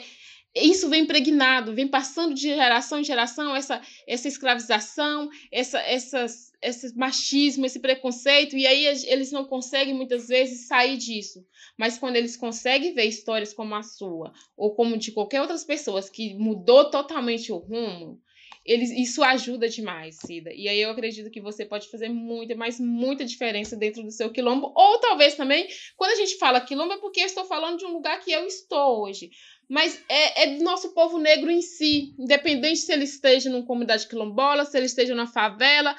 isso 0.61 0.89
vem 0.89 1.03
impregnado, 1.03 1.73
vem 1.73 1.87
passando 1.87 2.33
de 2.33 2.41
geração 2.41 2.99
em 2.99 3.03
geração, 3.03 3.55
essa, 3.55 3.81
essa 4.07 4.27
escravização, 4.27 5.29
essa, 5.51 5.79
essas, 5.79 6.51
esse 6.61 6.95
machismo, 6.97 7.65
esse 7.65 7.79
preconceito, 7.79 8.55
e 8.57 8.65
aí 8.65 8.85
eles 9.07 9.31
não 9.31 9.45
conseguem 9.45 9.93
muitas 9.93 10.27
vezes 10.27 10.67
sair 10.67 10.97
disso. 10.97 11.45
Mas 11.77 11.97
quando 11.97 12.15
eles 12.15 12.35
conseguem 12.35 12.93
ver 12.93 13.05
histórias 13.05 13.53
como 13.53 13.75
a 13.75 13.83
sua, 13.83 14.33
ou 14.57 14.73
como 14.73 14.97
de 14.97 15.11
qualquer 15.11 15.41
outras 15.41 15.63
pessoas 15.63 16.09
que 16.09 16.33
mudou 16.35 16.89
totalmente 16.89 17.51
o 17.51 17.57
rumo, 17.57 18.21
eles, 18.65 18.91
isso 18.91 19.23
ajuda 19.23 19.67
demais, 19.67 20.17
Cida. 20.17 20.53
E 20.53 20.67
aí 20.67 20.79
eu 20.79 20.91
acredito 20.91 21.31
que 21.31 21.41
você 21.41 21.65
pode 21.65 21.89
fazer 21.89 22.09
muita, 22.09 22.55
mas 22.55 22.79
muita 22.79 23.25
diferença 23.25 23.75
dentro 23.75 24.03
do 24.03 24.11
seu 24.11 24.31
quilombo. 24.31 24.71
Ou 24.75 24.99
talvez 24.99 25.35
também, 25.35 25.67
quando 25.97 26.11
a 26.11 26.15
gente 26.15 26.37
fala 26.37 26.61
quilombo, 26.61 26.93
é 26.93 26.97
porque 26.97 27.21
eu 27.21 27.25
estou 27.25 27.45
falando 27.45 27.79
de 27.79 27.85
um 27.85 27.93
lugar 27.93 28.19
que 28.19 28.31
eu 28.31 28.45
estou 28.45 29.01
hoje 29.01 29.31
mas 29.69 30.03
é, 30.09 30.43
é, 30.43 30.55
do 30.57 30.63
nosso 30.63 30.95
povo 30.95 31.19
negro 31.19 31.51
em 31.51 31.61
si, 31.61 32.15
independente 32.17 32.79
se 32.79 32.91
ele 32.91 33.03
esteja 33.03 33.51
numa 33.51 33.63
comunidade 33.63 34.07
quilombola, 34.07 34.65
se 34.65 34.75
ele 34.75 34.87
esteja 34.87 35.13
na 35.13 35.27
favela, 35.27 35.95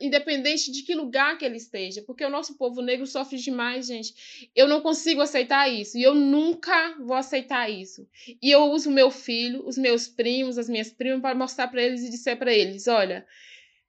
independente 0.00 0.72
de 0.72 0.82
que 0.82 0.94
lugar 0.94 1.36
que 1.36 1.44
ele 1.44 1.58
esteja, 1.58 2.00
porque 2.00 2.24
o 2.24 2.30
nosso 2.30 2.56
povo 2.56 2.80
negro 2.80 3.06
sofre 3.06 3.36
demais, 3.36 3.88
gente. 3.88 4.48
Eu 4.56 4.66
não 4.66 4.80
consigo 4.80 5.20
aceitar 5.20 5.68
isso 5.68 5.98
e 5.98 6.02
eu 6.02 6.14
nunca 6.14 6.96
vou 6.98 7.14
aceitar 7.14 7.68
isso. 7.68 8.08
E 8.42 8.50
eu 8.50 8.64
uso 8.70 8.90
meu 8.90 9.10
filho, 9.10 9.66
os 9.66 9.76
meus 9.76 10.08
primos, 10.08 10.56
as 10.56 10.70
minhas 10.70 10.90
primas 10.90 11.20
para 11.20 11.34
mostrar 11.34 11.68
para 11.68 11.82
eles 11.82 12.02
e 12.02 12.10
dizer 12.10 12.36
para 12.36 12.54
eles, 12.54 12.88
olha, 12.88 13.26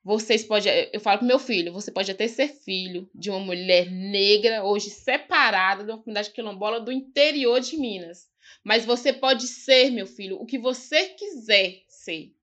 vocês 0.04 0.44
podem, 0.44 0.90
eu 0.92 1.00
falo 1.00 1.20
pro 1.20 1.28
meu 1.28 1.40
filho, 1.40 1.72
você 1.72 1.90
pode 1.90 2.12
até 2.12 2.28
ser 2.28 2.50
filho 2.50 3.10
de 3.16 3.30
uma 3.30 3.40
mulher 3.40 3.90
negra 3.90 4.64
hoje 4.64 4.90
separada 4.90 5.86
de 5.86 5.92
uma 5.92 6.00
comunidade 6.00 6.32
quilombola 6.32 6.82
do 6.82 6.92
interior 6.92 7.62
de 7.62 7.78
Minas. 7.78 8.31
Mas 8.64 8.86
você 8.86 9.12
pode 9.14 9.48
ser, 9.48 9.90
meu 9.92 10.06
filho, 10.06 10.38
o 10.38 10.46
que 10.46 10.58
você 10.58 11.10
quiser 11.10 11.84
ser. 11.88 12.34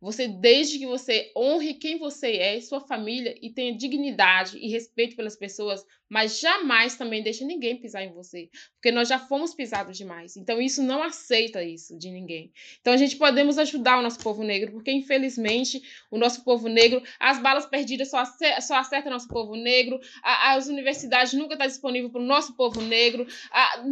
Você, 0.00 0.26
desde 0.26 0.78
que 0.78 0.86
você 0.86 1.30
honre 1.36 1.74
quem 1.74 1.96
você 1.96 2.36
é 2.36 2.60
sua 2.60 2.80
família 2.80 3.38
e 3.40 3.50
tenha 3.50 3.76
dignidade 3.76 4.58
e 4.58 4.68
respeito 4.68 5.14
pelas 5.14 5.36
pessoas, 5.36 5.86
mas 6.12 6.40
jamais 6.40 6.94
também 6.94 7.22
deixe 7.22 7.42
ninguém 7.42 7.74
pisar 7.74 8.02
em 8.02 8.12
você, 8.12 8.50
porque 8.74 8.92
nós 8.92 9.08
já 9.08 9.18
fomos 9.18 9.54
pisados 9.54 9.96
demais. 9.96 10.36
Então 10.36 10.60
isso 10.60 10.82
não 10.82 11.02
aceita 11.02 11.64
isso 11.64 11.96
de 11.96 12.10
ninguém. 12.10 12.52
Então 12.82 12.92
a 12.92 12.98
gente 12.98 13.16
podemos 13.16 13.56
ajudar 13.56 13.98
o 13.98 14.02
nosso 14.02 14.18
povo 14.18 14.42
negro, 14.42 14.72
porque 14.72 14.92
infelizmente 14.92 15.82
o 16.10 16.18
nosso 16.18 16.44
povo 16.44 16.68
negro, 16.68 17.02
as 17.18 17.40
balas 17.40 17.64
perdidas 17.64 18.10
só, 18.10 18.18
acerta, 18.18 18.60
só 18.60 19.10
nosso 19.10 19.26
povo 19.26 19.56
negro, 19.56 19.98
as 20.22 20.66
universidades 20.66 21.32
nunca 21.32 21.54
estão 21.54 21.66
tá 21.66 21.66
disponível 21.66 22.10
para 22.10 22.20
o 22.20 22.26
nosso 22.26 22.54
povo 22.56 22.82
negro, 22.82 23.26
a, 23.50 23.82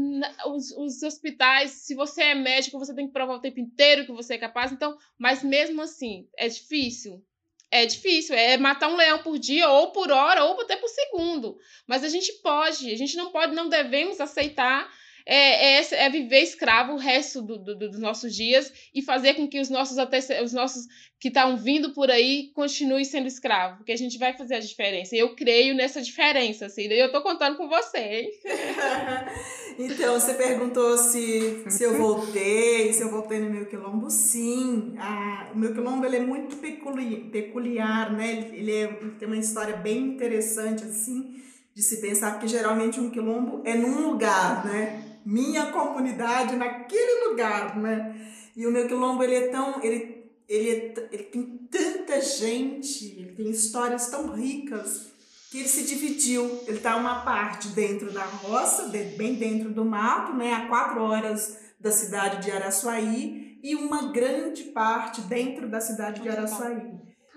os, 0.51 0.73
os 0.73 1.03
hospitais, 1.03 1.71
se 1.71 1.95
você 1.95 2.21
é 2.21 2.35
médico, 2.35 2.79
você 2.79 2.95
tem 2.95 3.07
que 3.07 3.15
provar 3.15 3.37
o 3.37 3.41
tempo 3.41 3.61
inteiro 3.61 4.05
que 4.05 4.13
você 4.13 4.35
é 4.35 4.39
capaz. 4.39 4.73
Então, 4.73 4.95
mas 5.19 5.43
mesmo 5.43 5.81
assim, 5.81 6.29
é 6.37 6.47
difícil 6.47 7.25
é 7.71 7.87
difícil, 7.87 8.35
é 8.35 8.57
matar 8.57 8.89
um 8.89 8.97
leão 8.97 9.19
por 9.19 9.39
dia, 9.39 9.69
ou 9.69 9.93
por 9.93 10.11
hora, 10.11 10.45
ou 10.45 10.61
até 10.61 10.77
por 10.77 10.89
segundo. 10.89 11.59
Mas 11.87 12.03
a 12.03 12.09
gente 12.09 12.33
pode, 12.43 12.91
a 12.93 12.97
gente 12.97 13.17
não 13.17 13.31
pode, 13.31 13.55
não 13.55 13.69
devemos 13.69 14.21
aceitar 14.21 14.91
é, 15.27 15.79
é, 15.79 16.05
é, 16.05 16.11
viver 16.11 16.41
escravo 16.41 16.95
o 16.95 16.99
resto 16.99 17.43
do, 17.43 17.59
do, 17.59 17.77
dos 17.77 17.99
nossos 17.99 18.35
dias 18.35 18.73
e 18.95 19.03
fazer 19.03 19.35
com 19.35 19.49
que 19.49 19.61
os 19.61 19.69
nossos, 19.69 19.97
os 20.43 20.53
nossos 20.53 20.87
que 21.21 21.29
estão 21.29 21.55
vindo 21.55 21.93
por 21.93 22.11
aí 22.11 22.51
continuem 22.55 23.05
sendo 23.05 23.29
escravos, 23.29 23.77
porque 23.77 23.93
a 23.93 23.97
gente 23.97 24.19
vai 24.19 24.33
fazer 24.33 24.55
a 24.55 24.61
diferença. 24.61 25.15
Eu 25.15 25.37
creio 25.37 25.75
nessa 25.75 26.01
diferença, 26.01 26.65
assim, 26.67 26.89
e 26.89 26.99
eu 26.99 27.07
estou 27.07 27.21
contando 27.21 27.59
com 27.59 27.69
você, 27.69 27.99
hein? 27.99 28.31
então, 29.79 30.19
você 30.19 30.33
perguntou 30.33 30.97
se, 30.97 31.63
se 31.69 31.85
eu 31.85 31.99
voltei, 31.99 32.91
se 32.95 33.03
eu 33.03 33.11
voltei 33.11 33.39
no 33.39 33.51
meu 33.51 33.67
quilombo. 33.67 34.11
Sim, 34.11 34.95
a, 34.99 35.51
o 35.55 35.59
meu 35.59 35.75
quilombo 35.75 36.07
ele 36.07 36.17
é 36.17 36.21
muito 36.21 36.57
peculiar, 36.57 38.11
né? 38.13 38.51
Ele, 38.55 38.73
é, 38.73 38.85
ele 38.85 39.11
tem 39.19 39.29
uma 39.29 39.37
história 39.37 39.77
bem 39.77 39.99
interessante, 39.99 40.85
assim, 40.85 41.37
de 41.75 41.83
se 41.83 42.01
pensar, 42.01 42.33
porque 42.33 42.49
geralmente 42.49 42.99
um 42.99 43.11
quilombo 43.11 43.61
é 43.67 43.75
num 43.75 44.11
lugar, 44.11 44.65
né? 44.65 45.10
Minha 45.31 45.67
comunidade 45.67 46.57
naquele 46.57 47.29
lugar, 47.29 47.79
né? 47.79 48.17
E 48.57 48.67
o 48.67 48.73
meu 48.73 48.89
quilombo, 48.89 49.23
ele 49.23 49.37
é 49.37 49.49
tão, 49.49 49.81
ele, 49.81 50.27
ele, 50.49 50.71
é, 50.71 51.09
ele 51.13 51.23
tem 51.23 51.69
tanta 51.71 52.21
gente, 52.21 53.07
ele 53.17 53.33
tem 53.37 53.49
histórias 53.49 54.09
tão 54.11 54.33
ricas 54.33 55.13
que 55.49 55.59
ele 55.59 55.69
se 55.69 55.85
dividiu. 55.85 56.45
Ele 56.67 56.79
está 56.79 56.97
uma 56.97 57.23
parte 57.23 57.69
dentro 57.69 58.13
da 58.13 58.25
roça, 58.25 58.89
bem 58.89 59.35
dentro 59.35 59.71
do 59.71 59.85
mato, 59.85 60.33
né, 60.33 60.53
a 60.53 60.67
quatro 60.67 61.01
horas 61.01 61.59
da 61.79 61.93
cidade 61.93 62.45
de 62.45 62.51
Araçuaí, 62.51 63.59
e 63.63 63.77
uma 63.77 64.11
grande 64.11 64.65
parte 64.65 65.21
dentro 65.23 65.69
da 65.69 65.81
cidade 65.81 66.23
de 66.23 66.29
Araçuaí. 66.29 66.91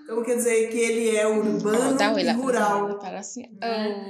Então 0.04 0.22
quer 0.22 0.36
dizer 0.36 0.68
que 0.70 0.78
ele 0.78 1.16
é 1.16 1.26
urbano 1.26 1.96
oh, 2.14 2.18
e 2.18 2.30
rural. 2.32 2.98
Para 2.98 3.20
assim. 3.20 3.48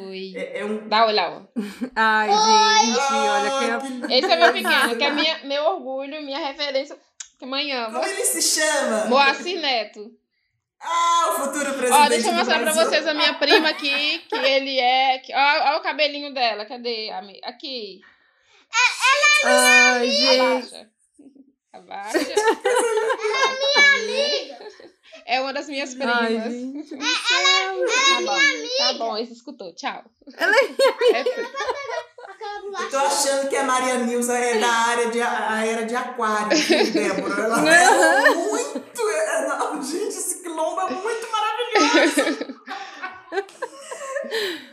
Oi. 0.08 0.32
É, 0.34 0.58
é 0.58 0.64
um... 0.64 0.88
Dá 0.88 1.06
oi 1.06 1.12
lá. 1.12 1.46
Ai, 1.94 2.28
Oi. 2.30 2.86
gente, 2.86 3.12
olha 3.12 3.78
que... 4.08 4.14
Esse 4.14 4.32
é 4.32 4.36
meu 4.36 4.52
pequeno, 4.52 4.96
que 4.96 5.04
é 5.04 5.10
minha, 5.12 5.44
meu 5.44 5.64
orgulho, 5.66 6.20
minha 6.22 6.40
referência. 6.40 6.98
Que 7.38 7.46
manhã. 7.46 7.86
Como 7.92 8.04
ele 8.04 8.24
se 8.24 8.42
chama? 8.42 9.04
Moacir 9.06 9.60
Neto. 9.60 10.10
Ah, 10.80 11.28
o 11.30 11.32
futuro 11.44 11.74
presidente. 11.74 11.92
Ó, 11.92 12.08
deixa 12.08 12.28
eu 12.28 12.34
mostrar 12.34 12.60
pra 12.60 12.72
vocês 12.72 13.06
a 13.06 13.14
minha 13.14 13.34
prima 13.34 13.68
aqui, 13.68 14.18
que 14.28 14.34
ele 14.36 14.78
é. 14.78 15.18
Que, 15.20 15.32
ó, 15.32 15.74
ó 15.74 15.78
o 15.78 15.82
cabelinho 15.82 16.34
dela. 16.34 16.66
Cadê? 16.66 17.10
Aqui. 17.44 18.00
É, 18.72 19.46
ela 19.46 19.96
é 19.96 20.06
minha 20.06 20.30
Ai, 20.32 20.46
amiga. 20.50 20.52
Abaixa. 20.52 20.90
Abaixa. 21.72 22.18
ela 22.18 23.46
é 23.46 24.02
minha 24.04 24.48
amiga. 24.48 24.93
É 25.26 25.40
uma 25.40 25.52
das 25.52 25.68
minhas 25.68 25.94
primas. 25.94 26.16
Ai, 26.16 26.38
gente, 26.50 26.94
ela, 26.94 27.02
ela, 27.02 27.74
ela 27.74 27.86
tá 27.86 28.20
é 28.20 28.24
bom, 28.24 28.36
minha 28.36 28.58
amiga. 28.58 28.74
Tá 28.78 28.92
bom, 28.98 29.16
esse 29.16 29.32
escutou. 29.32 29.74
Tchau. 29.74 30.04
Ela 30.36 30.54
é 30.54 30.62
minha 30.62 31.20
amiga. 31.20 31.50
Eu 32.80 32.90
tô 32.90 32.98
achando 32.98 33.48
que 33.48 33.56
a 33.56 33.64
Maria 33.64 33.98
Nilza 33.98 34.36
é 34.36 34.58
da 34.58 34.68
área 34.68 35.10
de, 35.10 35.20
a 35.20 35.64
era 35.64 35.86
de 35.86 35.94
aquário, 35.96 36.48
Débora. 36.92 37.42
Ela 37.42 38.26
é 38.26 38.34
muito... 38.34 39.08
É, 39.08 39.48
não, 39.48 39.82
gente, 39.82 40.08
esse 40.08 40.42
quilombo 40.42 40.80
é 40.82 40.90
muito 40.90 41.26
maravilhoso. 41.32 42.60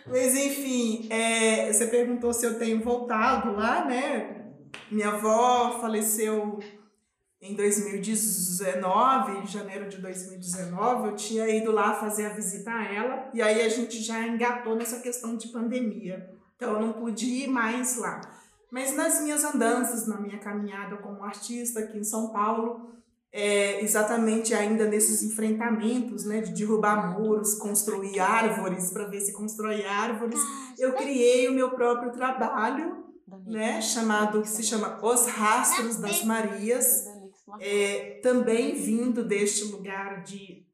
Mas 0.08 0.36
enfim, 0.36 1.08
é, 1.10 1.72
você 1.72 1.88
perguntou 1.88 2.34
se 2.34 2.46
eu 2.46 2.60
tenho 2.60 2.84
voltado 2.84 3.56
lá, 3.56 3.86
né? 3.86 4.48
Minha 4.90 5.10
avó 5.10 5.80
faleceu 5.80 6.60
em 7.42 7.56
2019, 7.56 9.40
em 9.40 9.48
janeiro 9.48 9.90
de 9.90 9.98
2019, 9.98 11.08
eu 11.08 11.16
tinha 11.16 11.50
ido 11.50 11.72
lá 11.72 11.96
fazer 11.96 12.28
a 12.28 12.34
visita 12.34 12.70
a 12.70 12.84
ela 12.84 13.30
e 13.34 13.42
aí 13.42 13.62
a 13.62 13.70
gente 13.70 14.00
já 14.00 14.22
engatou 14.28 14.76
nessa 14.76 15.00
questão 15.00 15.36
de 15.36 15.48
pandemia. 15.48 16.30
Então 16.56 16.74
eu 16.74 16.80
não 16.80 16.94
pude 16.94 17.26
ir 17.26 17.48
mais 17.48 17.98
lá. 17.98 18.22
Mas 18.70 18.96
nas 18.96 19.22
minhas 19.22 19.44
andanças, 19.44 20.06
na 20.06 20.20
minha 20.20 20.38
caminhada 20.38 20.98
como 20.98 21.24
artista 21.24 21.80
aqui 21.80 21.98
em 21.98 22.04
São 22.04 22.30
Paulo, 22.30 22.92
é, 23.34 23.84
exatamente 23.84 24.54
ainda 24.54 24.86
nesses 24.86 25.24
enfrentamentos, 25.24 26.26
né, 26.26 26.42
de 26.42 26.54
derrubar 26.54 27.18
muros, 27.18 27.56
construir 27.56 28.20
árvores 28.20 28.92
para 28.92 29.06
ver 29.06 29.20
se 29.20 29.34
constrói 29.34 29.84
árvores, 29.84 30.40
eu 30.78 30.94
criei 30.94 31.48
o 31.48 31.54
meu 31.54 31.72
próprio 31.72 32.12
trabalho, 32.12 33.06
né, 33.48 33.82
chamado 33.82 34.42
que 34.42 34.50
se 34.50 34.62
chama 34.62 35.00
Os 35.02 35.26
Rastros 35.26 35.96
das 35.96 36.24
Marias 36.24 37.11
é, 37.60 38.20
também 38.22 38.76
vindo 38.76 39.24
deste 39.24 39.66
lugar 39.66 40.24
de 40.24 40.66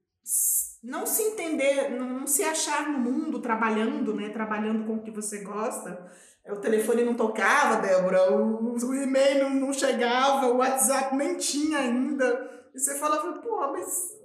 não 0.83 1.05
se 1.05 1.23
entender, 1.23 1.89
não 1.89 2.27
se 2.27 2.43
achar 2.43 2.89
no 2.89 2.99
mundo 2.99 3.41
trabalhando, 3.41 4.13
né? 4.13 4.29
Trabalhando 4.29 4.85
com 4.85 4.95
o 4.95 5.03
que 5.03 5.11
você 5.11 5.43
gosta. 5.43 6.11
O 6.49 6.57
telefone 6.57 7.03
não 7.03 7.13
tocava, 7.13 7.81
Débora, 7.81 8.31
o, 8.31 8.73
o 8.73 8.93
e-mail 8.93 9.49
não, 9.49 9.73
chegava, 9.73 10.47
o 10.47 10.57
WhatsApp 10.57 11.15
nem 11.15 11.35
tinha 11.35 11.79
ainda. 11.79 12.69
E 12.73 12.79
você 12.79 12.97
falava, 12.97 13.39
pô, 13.39 13.57
mas 13.71 14.15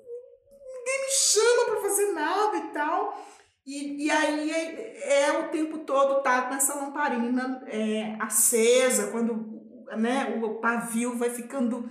ninguém 0.73 1.01
me 1.01 1.11
chama 1.11 1.65
para 1.67 1.81
fazer 1.81 2.13
nada 2.13 2.57
e 2.59 2.73
tal. 2.73 3.19
E, 3.67 4.07
e 4.07 4.11
aí 4.11 4.51
é, 4.51 5.25
é 5.25 5.39
o 5.41 5.49
tempo 5.51 5.79
todo 5.79 6.23
tá 6.23 6.43
com 6.43 6.55
essa 6.55 6.75
lamparina 6.75 7.63
é, 7.67 8.17
acesa, 8.21 9.11
quando 9.11 9.63
né, 9.97 10.41
o 10.43 10.61
pavio 10.61 11.17
vai 11.17 11.31
ficando 11.31 11.89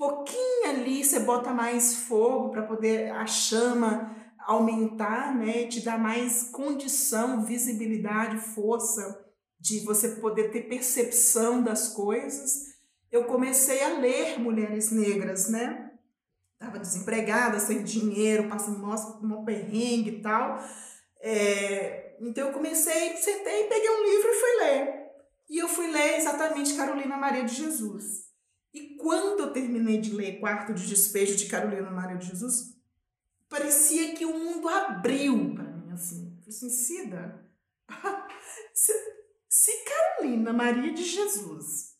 pouquinho 0.00 0.70
ali, 0.70 1.04
você 1.04 1.20
bota 1.20 1.52
mais 1.52 1.94
fogo 1.94 2.48
para 2.48 2.62
poder 2.62 3.12
a 3.12 3.26
chama 3.26 4.16
aumentar, 4.46 5.34
né, 5.34 5.66
te 5.66 5.82
dar 5.82 5.98
mais 5.98 6.44
condição, 6.44 7.44
visibilidade, 7.44 8.38
força 8.38 9.22
de 9.60 9.80
você 9.80 10.16
poder 10.16 10.50
ter 10.50 10.62
percepção 10.62 11.62
das 11.62 11.88
coisas. 11.88 12.70
Eu 13.12 13.24
comecei 13.24 13.84
a 13.84 13.98
ler 13.98 14.40
mulheres 14.40 14.90
negras, 14.90 15.50
né? 15.50 15.92
Tava 16.58 16.78
desempregada, 16.78 17.60
sem 17.60 17.84
dinheiro, 17.84 18.48
passando 18.48 18.78
nossa, 18.78 19.18
um 19.22 19.44
perrengue 19.44 20.16
e 20.16 20.22
tal. 20.22 20.58
É, 21.20 22.16
então 22.20 22.48
eu 22.48 22.54
comecei, 22.54 23.16
sentei, 23.18 23.64
peguei 23.64 23.90
um 23.90 24.04
livro 24.04 24.28
e 24.30 24.40
fui 24.40 24.64
ler. 24.64 25.00
E 25.50 25.58
eu 25.58 25.68
fui 25.68 25.86
ler 25.88 26.16
exatamente 26.16 26.74
Carolina 26.74 27.18
Maria 27.18 27.44
de 27.44 27.54
Jesus. 27.54 28.29
E 28.72 28.96
quando 28.96 29.40
eu 29.40 29.52
terminei 29.52 30.00
de 30.00 30.12
ler 30.12 30.38
Quarto 30.38 30.72
de 30.72 30.86
Despejo 30.86 31.36
de 31.36 31.46
Carolina 31.46 31.90
Maria 31.90 32.16
de 32.16 32.28
Jesus, 32.28 32.76
parecia 33.48 34.14
que 34.14 34.24
o 34.24 34.38
mundo 34.38 34.68
abriu 34.68 35.54
para 35.54 35.64
mim, 35.64 35.90
assim. 35.90 36.36
Falei 36.36 36.48
assim, 36.48 36.70
Cida, 36.70 37.50
se, 38.72 38.92
se 39.48 39.72
Carolina 39.84 40.52
Maria 40.52 40.92
de 40.92 41.02
Jesus 41.02 41.96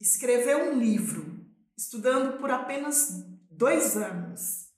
escreveu 0.00 0.72
um 0.72 0.78
livro, 0.78 1.46
estudando 1.76 2.38
por 2.38 2.50
apenas 2.50 3.24
dois 3.50 3.96
anos, 3.96 4.68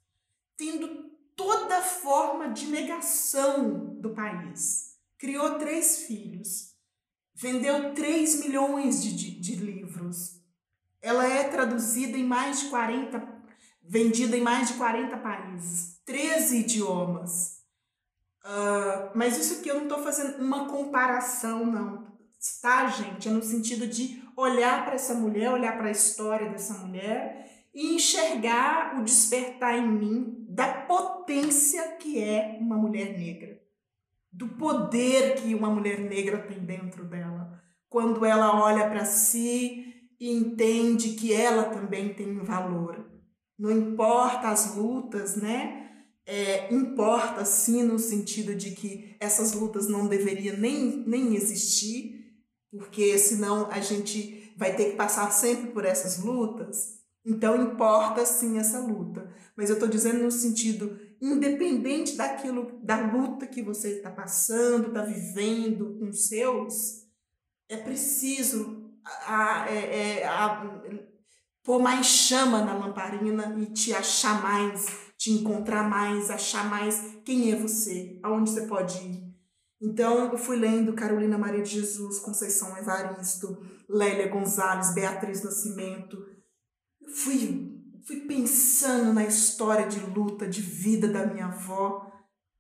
tendo 0.57 1.09
toda 1.35 1.83
forma 1.83 2.53
de 2.53 2.67
negação 2.67 4.01
do 4.01 4.15
país, 4.15 4.99
criou 5.17 5.59
três 5.59 6.03
filhos, 6.03 6.68
vendeu 7.41 7.95
3 7.95 8.41
milhões 8.41 9.03
de, 9.03 9.15
de, 9.15 9.41
de, 9.41 9.55
livros. 9.55 10.43
Ela 11.01 11.27
é 11.27 11.45
traduzida 11.45 12.19
em 12.19 12.25
mais 12.25 12.61
de 12.61 12.69
40, 12.69 13.23
vendida 13.83 14.37
em 14.37 14.41
mais 14.41 14.69
de 14.69 14.75
40 14.75 15.17
países, 15.19 16.01
13 16.05 16.59
idiomas. 16.59 17.59
Uh, 18.45 19.11
mas 19.15 19.39
isso 19.39 19.61
aqui 19.61 19.69
eu 19.69 19.77
não 19.77 19.85
estou 19.85 20.03
fazendo 20.03 20.43
uma 20.43 20.67
comparação, 20.67 21.65
não. 21.65 22.09
Tá, 22.61 22.87
gente? 22.89 23.29
É 23.29 23.31
no 23.31 23.43
sentido 23.43 23.87
de 23.87 24.23
olhar 24.37 24.85
para 24.85 24.95
essa 24.95 25.15
mulher, 25.15 25.51
olhar 25.51 25.77
para 25.77 25.89
a 25.89 25.93
história 25.93 26.51
dessa 26.51 26.75
mulher 26.75 27.69
e 27.75 27.95
enxergar 27.95 28.99
o 28.99 29.05
despertar 29.05 29.77
em 29.77 29.89
mim 29.89 30.47
da 30.49 30.83
potência 30.83 31.97
que 31.99 32.19
é 32.19 32.57
uma 32.61 32.77
mulher 32.77 33.17
negra 33.19 33.58
do 34.39 34.47
poder 34.51 35.35
que 35.35 35.53
uma 35.53 35.69
mulher 35.69 35.99
negra 35.99 36.39
tem 36.39 36.61
dentro 36.61 37.05
dela. 37.05 37.61
Quando 37.89 38.25
ela 38.25 38.63
olha 38.63 38.89
para 38.89 39.05
si 39.05 40.13
e 40.21 40.31
entende 40.31 41.15
que 41.15 41.33
ela 41.33 41.65
também 41.65 42.15
tem 42.15 42.39
valor. 42.45 43.05
Não 43.59 43.73
importa 43.73 44.49
as 44.49 44.77
lutas, 44.77 45.35
né? 45.35 45.91
É, 46.25 46.73
importa 46.73 47.45
sim 47.45 47.83
no 47.83 47.99
sentido 47.99 48.55
de 48.55 48.71
que 48.71 49.17
essas 49.19 49.55
lutas 49.55 49.89
não 49.89 50.07
deveriam 50.07 50.57
nem, 50.57 51.03
nem 51.05 51.35
existir, 51.35 52.37
porque 52.71 53.19
senão 53.19 53.69
a 53.73 53.81
gente 53.81 54.53
vai 54.57 54.77
ter 54.77 54.91
que 54.91 54.97
passar 54.97 55.33
sempre 55.33 55.73
por 55.73 55.85
essas 55.85 56.23
lutas. 56.23 56.99
Então 57.27 57.61
importa 57.61 58.25
sim 58.25 58.57
essa 58.57 58.79
luta. 58.79 59.35
Mas 59.57 59.69
eu 59.69 59.75
estou 59.75 59.89
dizendo 59.89 60.23
no 60.23 60.31
sentido 60.31 60.97
independente 61.21 62.17
daquilo, 62.17 62.79
da 62.83 63.01
luta 63.01 63.47
que 63.47 63.63
você 63.63 63.97
está 63.97 64.11
passando, 64.11 64.89
está 64.89 65.03
vivendo 65.03 65.99
com 65.99 66.09
os 66.09 66.29
seus, 66.29 67.07
é 67.69 67.77
preciso 67.77 68.93
a, 69.27 69.67
é, 69.69 70.21
é, 70.21 70.27
a, 70.27 70.65
pôr 71.63 71.81
mais 71.81 72.07
chama 72.07 72.63
na 72.63 72.75
lamparina 72.75 73.55
e 73.59 73.67
te 73.67 73.93
achar 73.93 74.43
mais, 74.43 74.87
te 75.17 75.31
encontrar 75.33 75.89
mais, 75.89 76.31
achar 76.31 76.69
mais 76.69 77.19
quem 77.25 77.53
é 77.53 77.57
você, 77.57 78.19
aonde 78.23 78.51
você 78.51 78.67
pode 78.67 78.99
ir. 78.99 79.29
Então, 79.81 80.33
eu 80.33 80.39
fui 80.39 80.57
lendo 80.57 80.93
Carolina 80.93 81.39
Maria 81.39 81.63
de 81.63 81.71
Jesus, 81.71 82.19
Conceição 82.19 82.77
Evaristo, 82.77 83.57
Lélia 83.89 84.29
Gonzalez, 84.29 84.93
Beatriz 84.93 85.43
Nascimento. 85.43 86.19
Fui 87.15 87.78
fui 88.09 88.21
pensando 88.21 89.13
na 89.13 89.27
história 89.27 89.87
de 89.87 90.01
luta, 90.01 90.49
de 90.49 90.63
vida 90.63 91.07
da 91.07 91.27
minha 91.27 91.45
avó. 91.45 92.11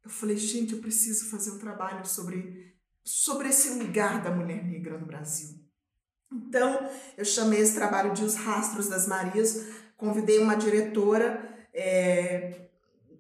Eu 0.05 0.11
falei, 0.11 0.37
gente, 0.37 0.75
eu 0.75 0.81
preciso 0.81 1.31
fazer 1.31 1.53
um 1.53 1.59
trabalho 1.59 2.07
sobre, 2.07 2.75
sobre 3.03 3.49
esse 3.49 3.83
lugar 3.83 4.23
da 4.23 4.31
mulher 4.31 4.63
negra 4.63 4.99
no 4.99 5.07
Brasil. 5.07 5.59
Então, 6.31 6.91
eu 7.17 7.25
chamei 7.25 7.61
esse 7.61 7.75
trabalho 7.75 8.13
de 8.13 8.23
Os 8.23 8.35
Rastros 8.35 8.89
das 8.89 9.09
Marias, 9.09 9.67
convidei 9.97 10.39
uma 10.39 10.55
diretora 10.55 11.67
é, 11.73 12.69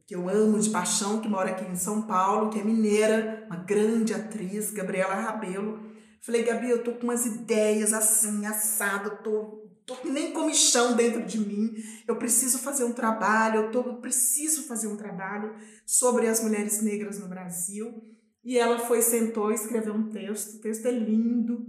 que 0.06 0.14
eu 0.14 0.28
amo 0.28 0.60
de 0.60 0.68
paixão, 0.68 1.22
que 1.22 1.28
mora 1.28 1.52
aqui 1.52 1.64
em 1.64 1.76
São 1.76 2.02
Paulo, 2.02 2.50
que 2.50 2.60
é 2.60 2.62
mineira, 2.62 3.46
uma 3.46 3.56
grande 3.56 4.12
atriz, 4.12 4.70
Gabriela 4.70 5.14
Rabelo. 5.14 5.80
Falei, 6.20 6.42
Gabi, 6.42 6.68
eu 6.68 6.84
tô 6.84 6.92
com 6.92 7.04
umas 7.04 7.24
ideias 7.24 7.94
assim, 7.94 8.44
assado, 8.44 9.22
tô 9.22 9.67
tô 9.88 9.96
nem 10.04 10.32
comichão 10.32 10.94
dentro 10.94 11.24
de 11.24 11.38
mim. 11.38 11.74
Eu 12.06 12.16
preciso 12.16 12.58
fazer 12.58 12.84
um 12.84 12.92
trabalho, 12.92 13.62
eu, 13.62 13.70
tô, 13.70 13.80
eu 13.80 13.96
preciso 13.96 14.68
fazer 14.68 14.86
um 14.86 14.96
trabalho 14.96 15.54
sobre 15.86 16.28
as 16.28 16.42
mulheres 16.42 16.82
negras 16.82 17.18
no 17.18 17.26
Brasil. 17.26 18.04
E 18.44 18.58
ela 18.58 18.78
foi, 18.78 19.00
sentou 19.00 19.50
e 19.50 19.54
escreveu 19.54 19.94
um 19.94 20.10
texto. 20.10 20.56
O 20.56 20.60
texto 20.60 20.86
é 20.86 20.90
lindo, 20.90 21.66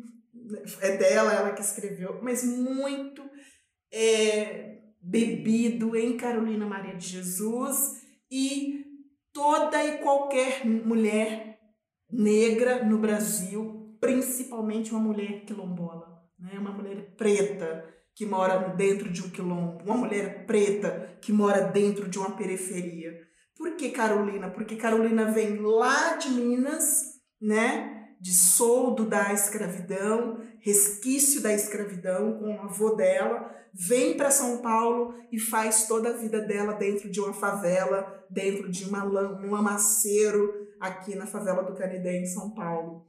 é 0.82 0.98
dela, 0.98 1.34
ela 1.34 1.54
que 1.54 1.62
escreveu, 1.62 2.20
mas 2.22 2.44
muito 2.44 3.24
é, 3.92 4.80
bebido 5.02 5.96
em 5.96 6.18
Carolina 6.18 6.66
Maria 6.66 6.96
de 6.96 7.08
Jesus 7.08 8.02
e 8.30 8.86
toda 9.32 9.84
e 9.84 10.00
qualquer 10.00 10.66
mulher 10.66 11.60
negra 12.12 12.84
no 12.84 12.98
Brasil, 12.98 13.98
principalmente 14.02 14.92
uma 14.92 15.00
mulher 15.00 15.46
quilombola, 15.46 16.22
né? 16.38 16.58
uma 16.60 16.72
mulher 16.72 17.16
preta, 17.16 17.99
que 18.20 18.26
mora 18.26 18.58
dentro 18.76 19.10
de 19.10 19.24
um 19.24 19.30
quilombo, 19.30 19.82
uma 19.82 19.96
mulher 19.96 20.46
preta 20.46 21.18
que 21.22 21.32
mora 21.32 21.62
dentro 21.62 22.10
de 22.10 22.20
uma 22.20 22.36
periferia. 22.36 23.18
Por 23.56 23.78
que 23.78 23.92
Carolina? 23.92 24.50
Porque 24.50 24.76
Carolina 24.76 25.32
vem 25.32 25.62
lá 25.62 26.18
de 26.18 26.28
Minas, 26.32 27.02
né? 27.42 28.10
De 28.20 28.34
soldo 28.34 29.06
da 29.06 29.32
escravidão, 29.32 30.38
resquício 30.60 31.40
da 31.40 31.54
escravidão 31.54 32.38
com 32.38 32.58
o 32.58 32.62
avô 32.64 32.90
dela, 32.90 33.56
vem 33.74 34.18
para 34.18 34.32
São 34.32 34.58
Paulo 34.58 35.16
e 35.32 35.40
faz 35.40 35.88
toda 35.88 36.10
a 36.10 36.18
vida 36.18 36.42
dela 36.42 36.74
dentro 36.74 37.10
de 37.10 37.22
uma 37.22 37.32
favela, 37.32 38.26
dentro 38.30 38.70
de 38.70 38.84
uma, 38.84 39.06
um 39.06 39.50
lamaceiro 39.50 40.68
aqui 40.78 41.16
na 41.16 41.26
favela 41.26 41.64
do 41.64 41.74
Canidé, 41.74 42.18
em 42.18 42.26
São 42.26 42.54
Paulo. 42.54 43.09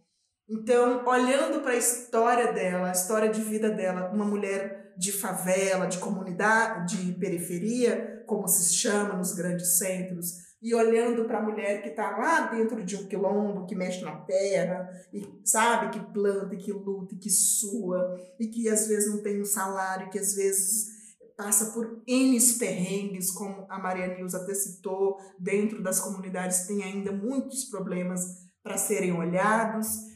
Então, 0.51 1.05
olhando 1.07 1.63
para 1.63 1.73
a 1.73 1.77
história 1.77 2.53
dela, 2.53 2.89
a 2.89 2.93
história 2.93 3.29
de 3.29 3.41
vida 3.41 3.71
dela, 3.71 4.11
uma 4.13 4.25
mulher 4.25 4.93
de 4.99 5.13
favela, 5.13 5.87
de 5.87 5.99
comunidade, 5.99 7.05
de 7.05 7.13
periferia, 7.13 8.25
como 8.27 8.49
se 8.49 8.75
chama 8.75 9.15
nos 9.15 9.33
grandes 9.33 9.79
centros, 9.79 10.51
e 10.61 10.75
olhando 10.75 11.25
para 11.25 11.39
a 11.39 11.43
mulher 11.43 11.83
que 11.83 11.91
está 11.91 12.19
lá 12.19 12.49
dentro 12.49 12.85
de 12.85 12.97
um 12.97 13.07
quilombo, 13.07 13.65
que 13.65 13.77
mexe 13.77 14.03
na 14.05 14.17
terra, 14.17 14.91
e 15.13 15.25
sabe, 15.45 15.91
que 15.97 16.13
planta, 16.13 16.57
que 16.57 16.73
luta, 16.73 17.15
que 17.17 17.31
sua, 17.31 18.19
e 18.39 18.49
que 18.49 18.69
às 18.69 18.89
vezes 18.89 19.09
não 19.09 19.23
tem 19.23 19.41
um 19.41 19.45
salário, 19.45 20.11
que 20.11 20.19
às 20.19 20.35
vezes 20.35 21.01
passa 21.37 21.73
por 21.73 22.03
N 22.07 22.39
perrengues, 22.59 23.31
como 23.31 23.65
a 23.71 23.79
Maria 23.79 24.09
Nilza 24.09 24.39
até 24.39 24.53
citou, 24.53 25.17
dentro 25.39 25.81
das 25.83 26.01
comunidades 26.01 26.67
tem 26.67 26.83
ainda 26.83 27.13
muitos 27.13 27.65
problemas 27.65 28.21
para 28.63 28.77
serem 28.77 29.13
olhados. 29.13 30.11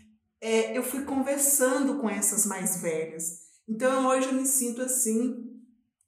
É, 0.44 0.76
eu 0.76 0.82
fui 0.82 1.04
conversando 1.04 1.96
com 1.96 2.10
essas 2.10 2.44
mais 2.44 2.82
velhas. 2.82 3.44
Então 3.66 4.08
hoje 4.08 4.28
eu 4.28 4.34
me 4.34 4.44
sinto 4.44 4.82
assim, 4.82 5.42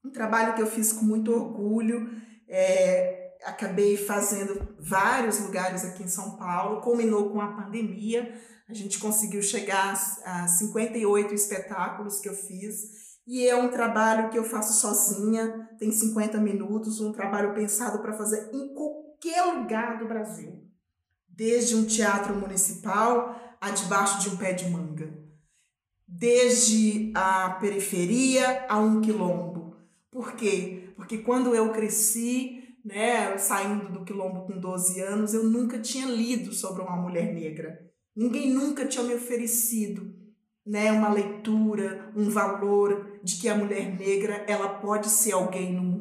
um 0.05 0.11
trabalho 0.11 0.55
que 0.55 0.61
eu 0.61 0.67
fiz 0.67 0.93
com 0.93 1.07
muito 1.07 1.33
orgulho, 1.33 2.07
é, 2.47 3.35
acabei 3.47 3.97
fazendo 3.97 4.77
vários 4.79 5.41
lugares 5.41 5.87
aqui 5.87 6.03
em 6.03 6.09
São 6.09 6.37
Paulo, 6.37 6.83
culminou 6.83 7.31
com 7.31 7.41
a 7.41 7.55
pandemia, 7.55 8.39
a 8.69 8.75
gente 8.75 8.99
conseguiu 8.99 9.41
chegar 9.41 9.95
a 10.27 10.47
58 10.47 11.33
espetáculos 11.33 12.21
que 12.21 12.29
eu 12.29 12.35
fiz. 12.35 13.17
E 13.27 13.49
é 13.49 13.57
um 13.57 13.71
trabalho 13.71 14.29
que 14.29 14.39
eu 14.39 14.45
faço 14.45 14.79
sozinha, 14.79 15.67
tem 15.79 15.91
50 15.91 16.37
minutos, 16.41 17.01
um 17.01 17.11
trabalho 17.11 17.55
pensado 17.55 18.03
para 18.03 18.13
fazer 18.13 18.51
em 18.53 18.75
qualquer 18.75 19.45
lugar 19.45 19.99
do 19.99 20.07
Brasil. 20.07 20.63
Desde 21.27 21.75
um 21.75 21.87
teatro 21.87 22.35
municipal 22.35 23.46
a 23.67 23.71
debaixo 23.71 24.21
de 24.21 24.29
um 24.29 24.37
pé 24.37 24.53
de 24.53 24.69
manga. 24.71 25.13
Desde 26.07 27.11
a 27.15 27.51
periferia 27.61 28.65
a 28.69 28.79
um 28.79 29.01
quilombo. 29.01 29.77
Por 30.11 30.35
quê? 30.35 30.91
Porque 30.95 31.19
quando 31.19 31.55
eu 31.55 31.73
cresci, 31.73 32.63
né, 32.85 33.37
saindo 33.37 33.91
do 33.93 34.05
quilombo 34.05 34.47
com 34.47 34.59
12 34.59 35.01
anos, 35.01 35.35
eu 35.35 35.43
nunca 35.45 35.81
tinha 35.81 36.07
lido 36.07 36.53
sobre 36.53 36.81
uma 36.83 36.97
mulher 36.97 37.35
negra. 37.35 37.91
Ninguém 38.15 38.51
nunca 38.51 38.87
tinha 38.87 39.03
me 39.03 39.15
oferecido 39.15 40.15
né, 40.65 40.93
uma 40.93 41.13
leitura, 41.13 42.13
um 42.17 42.31
valor 42.31 43.19
de 43.23 43.37
que 43.37 43.49
a 43.49 43.57
mulher 43.57 43.99
negra 43.99 44.45
ela 44.47 44.69
pode 44.69 45.09
ser 45.09 45.33
alguém 45.33 45.75
no 45.75 45.83
mundo. 45.83 45.96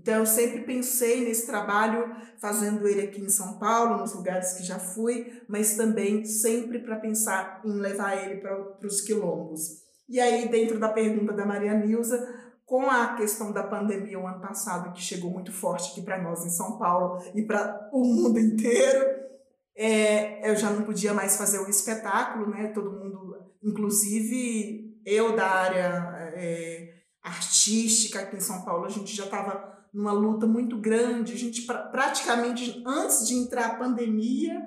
Então 0.00 0.14
eu 0.14 0.26
sempre 0.26 0.62
pensei 0.62 1.24
nesse 1.24 1.46
trabalho, 1.46 2.14
fazendo 2.40 2.88
ele 2.88 3.02
aqui 3.02 3.20
em 3.20 3.28
São 3.28 3.58
Paulo, 3.58 3.98
nos 3.98 4.14
lugares 4.14 4.54
que 4.54 4.64
já 4.64 4.78
fui, 4.78 5.42
mas 5.48 5.76
também 5.76 6.24
sempre 6.24 6.78
para 6.78 6.96
pensar 6.96 7.60
em 7.64 7.72
levar 7.72 8.16
ele 8.16 8.40
para 8.40 8.86
os 8.86 9.00
quilombos. 9.02 9.82
E 10.08 10.18
aí, 10.18 10.48
dentro 10.48 10.78
da 10.78 10.88
pergunta 10.88 11.32
da 11.32 11.46
Maria 11.46 11.74
Nilza, 11.74 12.26
com 12.64 12.88
a 12.88 13.14
questão 13.14 13.52
da 13.52 13.62
pandemia 13.62 14.18
o 14.18 14.26
ano 14.26 14.40
passado, 14.40 14.92
que 14.92 15.00
chegou 15.00 15.30
muito 15.30 15.52
forte 15.52 15.92
aqui 15.92 16.02
para 16.02 16.22
nós 16.22 16.44
em 16.44 16.50
São 16.50 16.78
Paulo 16.78 17.22
e 17.34 17.42
para 17.42 17.90
o 17.92 18.04
mundo 18.04 18.38
inteiro, 18.38 19.04
é, 19.76 20.50
eu 20.50 20.56
já 20.56 20.70
não 20.70 20.82
podia 20.82 21.12
mais 21.12 21.36
fazer 21.36 21.58
o 21.58 21.68
espetáculo, 21.68 22.48
né? 22.50 22.68
Todo 22.68 22.90
mundo 22.90 23.30
Inclusive, 23.62 25.02
eu 25.04 25.36
da 25.36 25.46
área 25.46 26.32
é, 26.34 26.94
artística 27.22 28.20
aqui 28.20 28.36
em 28.36 28.40
São 28.40 28.64
Paulo, 28.64 28.86
a 28.86 28.88
gente 28.88 29.14
já 29.14 29.24
estava 29.24 29.79
numa 29.92 30.12
luta 30.12 30.46
muito 30.46 30.78
grande. 30.78 31.32
A 31.32 31.36
gente 31.36 31.62
pra, 31.62 31.78
praticamente 31.78 32.82
antes 32.86 33.26
de 33.26 33.34
entrar 33.34 33.66
a 33.66 33.74
pandemia, 33.76 34.60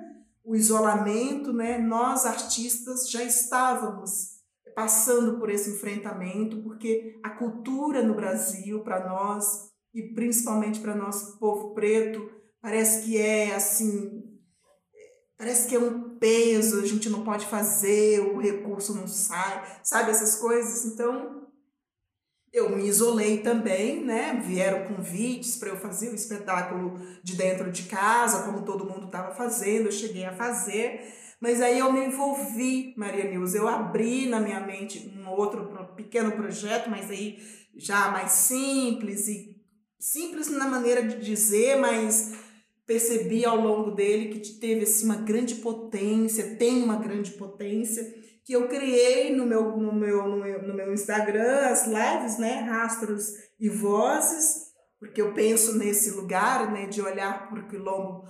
o 0.44 0.54
isolamento, 0.54 1.52
né, 1.52 1.78
nós 1.78 2.26
artistas 2.26 3.10
já 3.10 3.22
estávamos 3.22 4.34
passando 4.74 5.38
por 5.38 5.48
esse 5.48 5.70
enfrentamento, 5.70 6.62
porque 6.62 7.18
a 7.22 7.30
cultura 7.30 8.02
no 8.02 8.14
Brasil, 8.14 8.80
para 8.82 9.08
nós, 9.08 9.70
e 9.94 10.02
principalmente 10.14 10.80
para 10.80 10.94
nosso 10.94 11.38
povo 11.38 11.72
preto, 11.74 12.28
parece 12.60 13.04
que 13.04 13.16
é 13.16 13.54
assim 13.54 14.34
Parece 15.36 15.68
que 15.68 15.74
é 15.74 15.78
um 15.78 16.16
peso, 16.16 16.80
a 16.80 16.86
gente 16.86 17.10
não 17.10 17.24
pode 17.24 17.46
fazer, 17.46 18.20
o 18.20 18.38
recurso 18.38 18.94
não 18.94 19.06
sai, 19.06 19.80
sabe 19.82 20.10
essas 20.10 20.36
coisas? 20.36 20.84
Então, 20.86 21.43
eu 22.54 22.70
me 22.70 22.86
isolei 22.86 23.38
também, 23.38 24.04
né? 24.04 24.40
Vieram 24.46 24.94
convites 24.94 25.56
para 25.56 25.70
eu 25.70 25.76
fazer 25.76 26.10
o 26.10 26.14
espetáculo 26.14 26.96
de 27.20 27.34
dentro 27.34 27.70
de 27.72 27.82
casa, 27.82 28.44
como 28.44 28.64
todo 28.64 28.88
mundo 28.88 29.06
estava 29.06 29.34
fazendo, 29.34 29.86
eu 29.86 29.92
cheguei 29.92 30.24
a 30.24 30.32
fazer. 30.32 31.00
Mas 31.40 31.60
aí 31.60 31.80
eu 31.80 31.92
me 31.92 32.06
envolvi, 32.06 32.94
Maria 32.96 33.28
Nilza, 33.28 33.58
eu 33.58 33.66
abri 33.66 34.28
na 34.28 34.38
minha 34.38 34.60
mente 34.60 35.12
um 35.18 35.28
outro 35.28 35.68
pequeno 35.96 36.30
projeto, 36.30 36.88
mas 36.88 37.10
aí 37.10 37.38
já 37.76 38.12
mais 38.12 38.30
simples 38.30 39.26
e 39.26 39.56
simples 39.98 40.48
na 40.48 40.68
maneira 40.68 41.02
de 41.02 41.20
dizer, 41.20 41.76
mas 41.76 42.34
percebi 42.86 43.44
ao 43.44 43.60
longo 43.60 43.90
dele 43.90 44.38
que 44.38 44.48
teve 44.60 44.84
assim, 44.84 45.06
uma 45.06 45.16
grande 45.16 45.56
potência, 45.56 46.54
tem 46.54 46.84
uma 46.84 46.96
grande 46.96 47.32
potência, 47.32 48.14
que 48.44 48.52
eu 48.52 48.68
criei 48.68 49.34
no 49.34 49.46
meu, 49.46 49.76
no 49.76 49.92
meu, 49.92 50.28
no 50.28 50.36
meu, 50.36 50.62
no 50.62 50.74
meu 50.74 50.92
Instagram 50.92 51.66
as 51.66 51.86
lives, 51.86 52.38
né, 52.38 52.60
rastros 52.60 53.30
e 53.58 53.68
vozes, 53.68 54.64
porque 54.98 55.22
eu 55.22 55.32
penso 55.32 55.78
nesse 55.78 56.10
lugar, 56.10 56.70
né, 56.70 56.86
de 56.86 57.00
olhar 57.00 57.48
para 57.48 57.60
o 57.60 57.68
quilombo, 57.68 58.24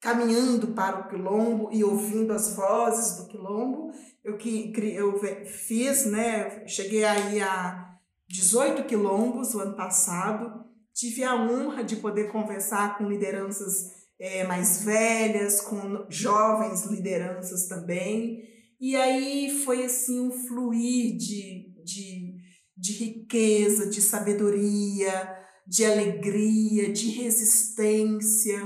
caminhando 0.00 0.68
para 0.68 1.00
o 1.00 1.08
quilombo 1.08 1.68
e 1.72 1.84
ouvindo 1.84 2.32
as 2.32 2.54
vozes 2.54 3.18
do 3.18 3.28
quilombo. 3.28 3.92
Eu 4.24 4.36
que 4.36 4.72
eu 4.94 5.20
fiz, 5.46 6.06
né, 6.06 6.66
cheguei 6.66 7.04
aí 7.04 7.40
a 7.40 7.94
18 8.28 8.84
quilombos 8.84 9.54
o 9.54 9.60
ano 9.60 9.76
passado, 9.76 10.70
Tive 11.00 11.24
a 11.24 11.34
honra 11.34 11.82
de 11.82 11.96
poder 11.96 12.30
conversar 12.30 12.98
com 12.98 13.08
lideranças 13.08 13.90
é, 14.18 14.44
mais 14.44 14.84
velhas, 14.84 15.60
com 15.60 16.04
jovens 16.10 16.84
lideranças 16.84 17.66
também. 17.66 18.42
E 18.80 18.96
aí 18.96 19.62
foi 19.64 19.84
assim 19.84 20.20
um 20.20 20.30
fluir 20.30 21.16
de, 21.16 21.70
de, 21.84 22.36
de 22.76 22.92
riqueza, 22.92 23.86
de 23.86 24.00
sabedoria, 24.00 25.36
de 25.66 25.84
alegria, 25.84 26.90
de 26.90 27.10
resistência, 27.10 28.58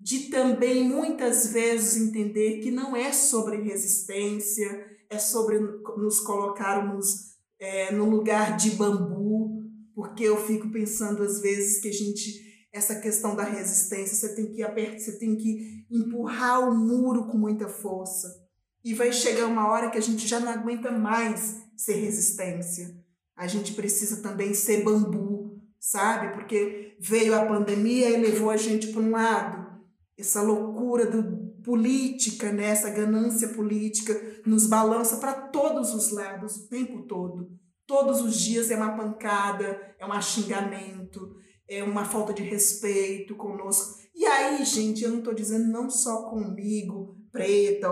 de 0.00 0.30
também 0.30 0.82
muitas 0.82 1.48
vezes 1.52 2.00
entender 2.00 2.60
que 2.60 2.70
não 2.70 2.96
é 2.96 3.12
sobre 3.12 3.62
resistência, 3.62 4.86
é 5.10 5.18
sobre 5.18 5.58
nos 5.58 6.20
colocarmos 6.20 7.36
é, 7.60 7.92
no 7.92 8.08
lugar 8.08 8.56
de 8.56 8.70
bambu, 8.70 9.62
porque 9.94 10.24
eu 10.24 10.38
fico 10.38 10.70
pensando 10.70 11.22
às 11.22 11.40
vezes 11.40 11.80
que 11.80 11.88
a 11.88 11.92
gente 11.92 12.48
essa 12.72 13.00
questão 13.00 13.34
da 13.34 13.42
resistência, 13.42 14.16
você 14.16 14.34
tem 14.34 14.46
que 14.46 14.62
apertar, 14.62 14.98
você 14.98 15.18
tem 15.18 15.36
que 15.36 15.84
empurrar 15.90 16.68
o 16.68 16.74
muro 16.74 17.26
com 17.26 17.36
muita 17.36 17.68
força. 17.68 18.39
E 18.84 18.94
vai 18.94 19.12
chegar 19.12 19.46
uma 19.46 19.68
hora 19.68 19.90
que 19.90 19.98
a 19.98 20.02
gente 20.02 20.26
já 20.26 20.40
não 20.40 20.50
aguenta 20.50 20.90
mais 20.90 21.62
ser 21.76 21.94
resistência. 21.94 22.94
A 23.36 23.46
gente 23.46 23.74
precisa 23.74 24.22
também 24.22 24.54
ser 24.54 24.82
bambu, 24.82 25.60
sabe? 25.78 26.34
Porque 26.34 26.96
veio 27.00 27.34
a 27.34 27.46
pandemia 27.46 28.10
e 28.10 28.20
levou 28.20 28.50
a 28.50 28.56
gente 28.56 28.88
para 28.88 29.00
um 29.00 29.10
lado. 29.10 29.80
Essa 30.18 30.42
loucura 30.42 31.06
do 31.06 31.50
política, 31.62 32.52
né? 32.52 32.66
essa 32.66 32.90
ganância 32.90 33.48
política 33.48 34.18
nos 34.44 34.66
balança 34.66 35.16
para 35.18 35.32
todos 35.32 35.94
os 35.94 36.10
lados 36.10 36.56
o 36.56 36.68
tempo 36.68 37.02
todo. 37.06 37.50
Todos 37.86 38.20
os 38.20 38.38
dias 38.40 38.70
é 38.70 38.76
uma 38.76 38.96
pancada, 38.96 39.94
é 39.98 40.06
um 40.06 40.22
xingamento, 40.22 41.34
é 41.68 41.82
uma 41.82 42.04
falta 42.04 42.32
de 42.32 42.42
respeito 42.42 43.34
conosco. 43.34 43.98
E 44.14 44.24
aí, 44.24 44.64
gente, 44.64 45.02
eu 45.02 45.10
não 45.10 45.18
estou 45.18 45.34
dizendo 45.34 45.70
não 45.70 45.90
só 45.90 46.28
comigo, 46.28 47.16
preta, 47.32 47.88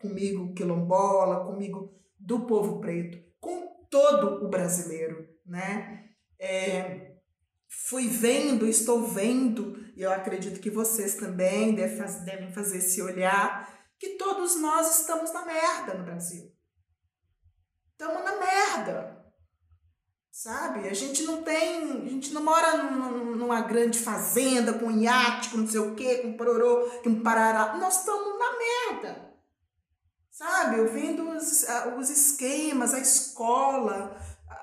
comigo, 0.00 0.54
quilombola, 0.54 1.44
comigo 1.44 1.94
do 2.18 2.46
povo 2.46 2.80
preto, 2.80 3.18
com 3.40 3.86
todo 3.90 4.44
o 4.44 4.48
brasileiro, 4.48 5.28
né? 5.46 6.10
É, 6.38 7.16
fui 7.68 8.08
vendo, 8.08 8.66
estou 8.66 9.06
vendo, 9.06 9.76
e 9.96 10.02
eu 10.02 10.12
acredito 10.12 10.60
que 10.60 10.70
vocês 10.70 11.14
também 11.14 11.74
devem 11.74 12.52
fazer 12.52 12.78
esse 12.78 13.02
olhar, 13.02 13.68
que 13.98 14.10
todos 14.10 14.60
nós 14.60 15.00
estamos 15.00 15.32
na 15.32 15.44
merda 15.44 15.94
no 15.94 16.04
Brasil. 16.04 16.52
Estamos 17.92 18.24
na 18.24 18.36
merda. 18.38 19.18
Sabe? 20.30 20.88
A 20.88 20.94
gente 20.94 21.24
não 21.24 21.42
tem. 21.42 22.04
A 22.04 22.08
gente 22.08 22.32
não 22.32 22.44
mora 22.44 22.76
numa 22.84 23.60
grande 23.62 23.98
fazenda 23.98 24.72
com 24.72 24.88
iate, 24.88 25.50
com 25.50 25.56
não 25.56 25.66
sei 25.66 25.80
o 25.80 25.96
quê, 25.96 26.18
com 26.18 26.36
pororô, 26.36 26.88
com 27.02 27.20
parará. 27.22 27.76
Nós 27.76 27.98
estamos 27.98 28.38
na 28.38 28.56
merda. 28.56 29.34
Sabe? 30.38 30.78
Eu 30.78 30.92
vendo 30.92 31.28
os, 31.30 31.66
os 31.98 32.10
esquemas, 32.10 32.94
a 32.94 33.00
escola, 33.00 34.16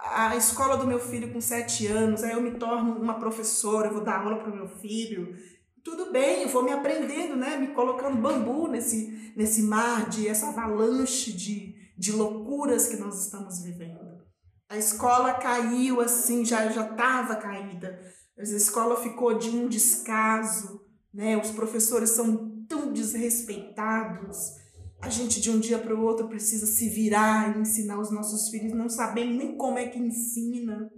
a 0.03 0.33
escola 0.37 0.77
do 0.77 0.87
meu 0.87 0.99
filho 0.99 1.33
com 1.33 1.41
sete 1.41 1.85
anos, 1.85 2.23
aí 2.23 2.31
eu 2.31 2.41
me 2.41 2.51
torno 2.51 2.95
uma 2.95 3.19
professora, 3.19 3.89
eu 3.89 3.93
vou 3.93 4.01
dar 4.01 4.21
aula 4.21 4.37
para 4.37 4.49
o 4.49 4.55
meu 4.55 4.69
filho. 4.69 5.35
Tudo 5.83 6.13
bem, 6.13 6.43
eu 6.43 6.47
vou 6.47 6.63
me 6.63 6.71
aprendendo, 6.71 7.35
né? 7.35 7.57
Me 7.57 7.73
colocando 7.73 8.21
bambu 8.21 8.69
nesse, 8.69 9.33
nesse 9.35 9.63
mar 9.63 10.07
de 10.07 10.29
essa 10.29 10.47
avalanche 10.47 11.33
de, 11.33 11.75
de 11.97 12.13
loucuras 12.13 12.87
que 12.87 12.95
nós 12.95 13.25
estamos 13.25 13.61
vivendo. 13.61 14.23
A 14.69 14.77
escola 14.77 15.33
caiu 15.33 15.99
assim, 15.99 16.45
já 16.45 16.69
já 16.69 16.89
estava 16.89 17.35
caída. 17.35 17.99
A 18.39 18.43
escola 18.43 18.95
ficou 19.03 19.37
de 19.37 19.49
um 19.49 19.67
descaso, 19.67 20.79
né? 21.13 21.35
Os 21.35 21.51
professores 21.51 22.11
são 22.11 22.63
tão 22.65 22.93
desrespeitados. 22.93 24.63
A 25.05 25.09
gente 25.09 25.39
de 25.39 25.51
um 25.51 25.59
dia 25.59 25.77
para 25.77 25.93
o 25.93 26.01
outro 26.01 26.27
precisa 26.27 26.65
se 26.65 26.89
virar 26.89 27.55
e 27.55 27.61
ensinar 27.61 27.99
os 27.99 28.09
nossos 28.09 28.49
filhos, 28.49 28.73
não 28.73 28.89
sabendo 28.89 29.35
nem 29.35 29.55
como 29.55 29.77
é 29.77 29.85
que 29.85 29.99
ensina. 29.99 30.91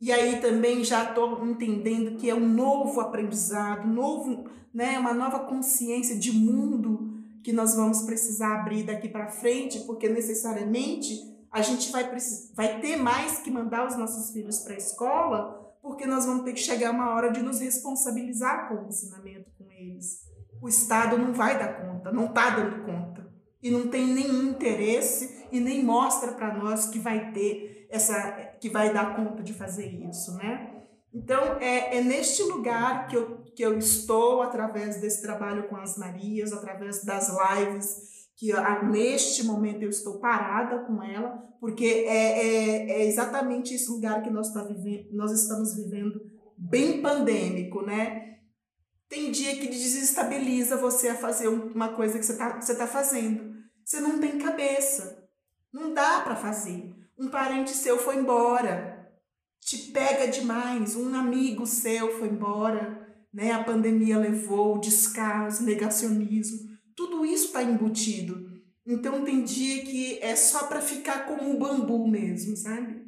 E 0.00 0.10
aí 0.10 0.40
também 0.40 0.82
já 0.82 1.04
estou 1.04 1.46
entendendo 1.46 2.16
que 2.16 2.30
é 2.30 2.34
um 2.34 2.48
novo 2.48 3.02
aprendizado, 3.02 3.86
novo, 3.86 4.48
né, 4.72 4.98
uma 4.98 5.12
nova 5.12 5.40
consciência 5.40 6.18
de 6.18 6.32
mundo 6.32 7.22
que 7.42 7.52
nós 7.52 7.74
vamos 7.74 8.00
precisar 8.00 8.60
abrir 8.60 8.82
daqui 8.84 9.10
para 9.10 9.28
frente, 9.28 9.80
porque 9.80 10.08
necessariamente 10.08 11.12
a 11.52 11.60
gente 11.60 11.92
vai, 11.92 12.10
vai 12.54 12.80
ter 12.80 12.96
mais 12.96 13.40
que 13.40 13.50
mandar 13.50 13.86
os 13.86 13.94
nossos 13.94 14.32
filhos 14.32 14.60
para 14.60 14.72
a 14.72 14.78
escola, 14.78 15.74
porque 15.82 16.06
nós 16.06 16.24
vamos 16.24 16.44
ter 16.44 16.54
que 16.54 16.60
chegar 16.60 16.92
uma 16.92 17.14
hora 17.14 17.30
de 17.30 17.42
nos 17.42 17.60
responsabilizar 17.60 18.70
com 18.70 18.86
o 18.86 18.88
ensinamento 18.88 19.50
com 19.58 19.70
eles. 19.70 20.22
O 20.62 20.68
Estado 20.68 21.18
não 21.18 21.34
vai 21.34 21.58
dar 21.58 21.74
conta, 21.74 22.10
não 22.10 22.24
está 22.24 22.48
dando 22.48 22.86
conta. 22.86 23.23
E 23.64 23.70
não 23.70 23.88
tem 23.88 24.06
nenhum 24.06 24.50
interesse 24.50 25.46
e 25.50 25.58
nem 25.58 25.82
mostra 25.82 26.32
para 26.32 26.54
nós 26.54 26.88
que 26.88 26.98
vai 26.98 27.32
ter 27.32 27.88
essa 27.90 28.30
que 28.60 28.68
vai 28.68 28.92
dar 28.92 29.16
conta 29.16 29.42
de 29.42 29.54
fazer 29.54 29.86
isso, 29.86 30.36
né? 30.36 30.82
Então 31.12 31.58
é, 31.60 31.96
é 31.96 32.00
neste 32.02 32.42
lugar 32.42 33.08
que 33.08 33.16
eu, 33.16 33.38
que 33.56 33.62
eu 33.62 33.78
estou 33.78 34.42
através 34.42 35.00
desse 35.00 35.22
trabalho 35.22 35.66
com 35.68 35.76
as 35.76 35.96
Marias, 35.96 36.52
através 36.52 37.02
das 37.04 37.28
lives 37.28 38.14
que 38.36 38.52
neste 38.90 39.44
momento 39.44 39.82
eu 39.82 39.88
estou 39.88 40.18
parada 40.18 40.80
com 40.80 41.00
ela, 41.02 41.40
porque 41.60 41.84
é, 41.84 42.46
é, 42.46 42.90
é 42.90 43.06
exatamente 43.06 43.74
esse 43.74 43.88
lugar 43.88 44.22
que 44.22 44.30
nós, 44.30 44.52
tá 44.52 44.64
vivendo, 44.64 45.06
nós 45.12 45.30
estamos 45.30 45.76
vivendo, 45.76 46.20
bem 46.58 47.00
pandêmico, 47.00 47.82
né? 47.82 48.38
Tem 49.08 49.30
dia 49.30 49.56
que 49.56 49.68
desestabiliza 49.68 50.76
você 50.76 51.08
a 51.08 51.14
fazer 51.14 51.46
uma 51.46 51.94
coisa 51.94 52.18
que 52.18 52.24
você 52.24 52.32
está 52.32 52.60
você 52.60 52.74
tá 52.74 52.88
fazendo. 52.88 53.53
Você 53.84 54.00
não 54.00 54.18
tem 54.18 54.38
cabeça. 54.38 55.28
Não 55.72 55.92
dá 55.92 56.20
para 56.20 56.36
fazer. 56.36 56.94
Um 57.18 57.28
parente 57.28 57.70
seu 57.70 57.98
foi 57.98 58.16
embora. 58.16 59.12
Te 59.60 59.90
pega 59.92 60.26
demais. 60.26 60.96
Um 60.96 61.14
amigo 61.14 61.66
seu 61.66 62.18
foi 62.18 62.28
embora. 62.28 63.04
Né? 63.32 63.52
A 63.52 63.62
pandemia 63.62 64.18
levou 64.18 64.78
descaso, 64.78 65.64
negacionismo. 65.64 66.70
Tudo 66.96 67.24
isso 67.24 67.46
está 67.46 67.62
embutido. 67.62 68.54
Então 68.86 69.24
tem 69.24 69.42
dia 69.42 69.82
que 69.82 70.18
é 70.20 70.36
só 70.36 70.66
para 70.66 70.80
ficar 70.80 71.26
como 71.26 71.48
um 71.48 71.58
bambu 71.58 72.06
mesmo, 72.06 72.56
sabe? 72.56 73.02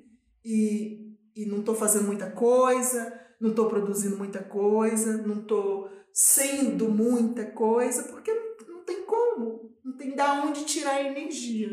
E, 0.45 1.14
e 1.35 1.45
não 1.47 1.61
estou 1.61 1.74
fazendo 1.74 2.07
muita 2.07 2.31
coisa, 2.31 3.12
não 3.41 3.51
estou 3.51 3.68
produzindo 3.68 4.16
muita 4.16 4.43
coisa, 4.43 5.18
não 5.18 5.41
estou 5.41 5.91
sendo 6.12 6.89
muita 6.89 7.45
coisa, 7.45 8.05
porque 8.05 8.33
não, 8.33 8.74
não 8.77 8.85
tem 8.85 9.05
como, 9.05 9.70
não 9.87 9.93
tem 9.93 10.16
da 10.16 10.43
onde 10.43 10.64
tirar 10.64 11.01
energia. 11.01 11.70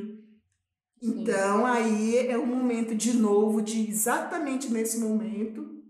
Então 1.02 1.66
aí 1.66 2.28
é 2.28 2.38
o 2.38 2.46
momento 2.46 2.94
de 2.94 3.14
novo, 3.14 3.60
de 3.60 3.90
exatamente 3.90 4.72
nesse 4.72 5.00
momento 5.00 5.82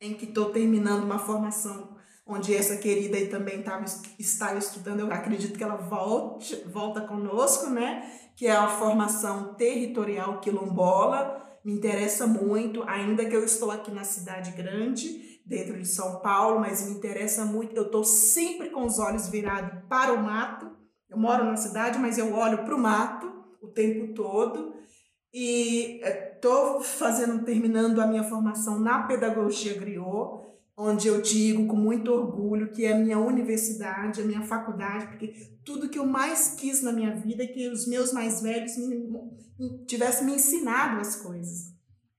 em 0.00 0.14
que 0.14 0.26
estou 0.26 0.50
terminando 0.50 1.02
uma 1.02 1.18
formação 1.18 1.92
onde 2.24 2.54
essa 2.54 2.76
querida 2.76 3.16
aí 3.16 3.28
também 3.28 3.62
tava, 3.62 3.84
está 4.18 4.54
estudando, 4.54 5.00
eu 5.00 5.12
acredito 5.12 5.58
que 5.58 5.64
ela 5.64 5.76
volte, 5.76 6.56
volta 6.72 7.02
conosco, 7.02 7.68
né? 7.68 8.08
Que 8.34 8.46
é 8.46 8.52
a 8.52 8.68
formação 8.68 9.54
territorial 9.54 10.40
quilombola, 10.40 11.58
me 11.62 11.72
interessa 11.72 12.26
muito, 12.26 12.82
ainda 12.84 13.26
que 13.26 13.36
eu 13.36 13.44
estou 13.44 13.70
aqui 13.70 13.90
na 13.90 14.04
cidade 14.04 14.52
grande, 14.52 15.40
dentro 15.44 15.78
de 15.78 15.86
São 15.86 16.20
Paulo, 16.20 16.60
mas 16.60 16.86
me 16.86 16.92
interessa 16.92 17.44
muito, 17.44 17.76
eu 17.76 17.86
estou 17.86 18.04
sempre 18.04 18.70
com 18.70 18.86
os 18.86 18.98
olhos 18.98 19.28
virados 19.28 19.82
para 19.86 20.14
o 20.14 20.22
mato, 20.22 20.73
eu 21.14 21.20
moro 21.20 21.44
na 21.44 21.56
cidade, 21.56 21.98
mas 21.98 22.18
eu 22.18 22.34
olho 22.34 22.64
para 22.64 22.74
o 22.74 22.78
mato 22.78 23.32
o 23.62 23.68
tempo 23.68 24.12
todo, 24.12 24.74
e 25.32 26.00
estou 26.02 26.80
fazendo, 26.80 27.44
terminando 27.44 28.00
a 28.00 28.06
minha 28.06 28.22
formação 28.22 28.78
na 28.78 29.02
pedagogia 29.02 29.74
griot, 29.74 30.44
onde 30.76 31.08
eu 31.08 31.20
digo 31.22 31.66
com 31.66 31.76
muito 31.76 32.12
orgulho 32.12 32.70
que 32.70 32.84
é 32.84 32.92
a 32.92 32.98
minha 32.98 33.18
universidade, 33.18 34.20
a 34.20 34.24
minha 34.24 34.42
faculdade, 34.42 35.06
porque 35.06 35.32
tudo 35.64 35.88
que 35.88 35.98
eu 35.98 36.06
mais 36.06 36.54
quis 36.56 36.82
na 36.82 36.92
minha 36.92 37.14
vida 37.14 37.44
é 37.44 37.46
que 37.46 37.68
os 37.68 37.86
meus 37.86 38.12
mais 38.12 38.42
velhos 38.42 38.76
me, 38.76 39.08
tivessem 39.86 40.26
me 40.26 40.34
ensinado 40.34 41.00
as 41.00 41.16
coisas. 41.16 41.72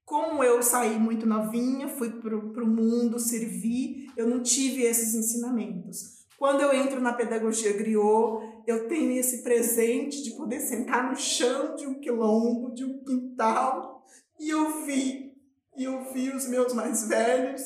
Como 0.04 0.44
eu 0.44 0.62
saí 0.62 1.00
muito 1.00 1.26
novinha, 1.26 1.88
fui 1.88 2.10
para 2.10 2.36
o 2.36 2.68
mundo 2.68 3.20
servir, 3.20 4.12
eu 4.18 4.28
não 4.28 4.42
tive 4.42 4.84
esses 4.84 5.16
ensinamentos. 5.16 6.26
Quando 6.38 6.62
eu 6.62 6.74
entro 6.74 7.02
na 7.02 7.14
pedagogia 7.14 7.74
griot, 7.74 8.55
eu 8.68 8.88
tenho 8.88 9.12
esse 9.20 9.44
presente 9.44 10.24
de 10.24 10.32
poder 10.32 10.60
sentar 10.60 11.10
no 11.10 11.16
chão 11.16 11.76
de 11.76 11.86
um 11.86 12.00
quilombo, 12.00 12.74
de 12.74 12.84
um 12.84 13.04
quintal, 13.04 14.06
e 14.40 14.54
ouvir, 14.54 15.34
e 15.76 15.88
ouvir 15.88 16.36
os 16.36 16.48
meus 16.48 16.74
mais 16.74 17.08
velhos 17.08 17.62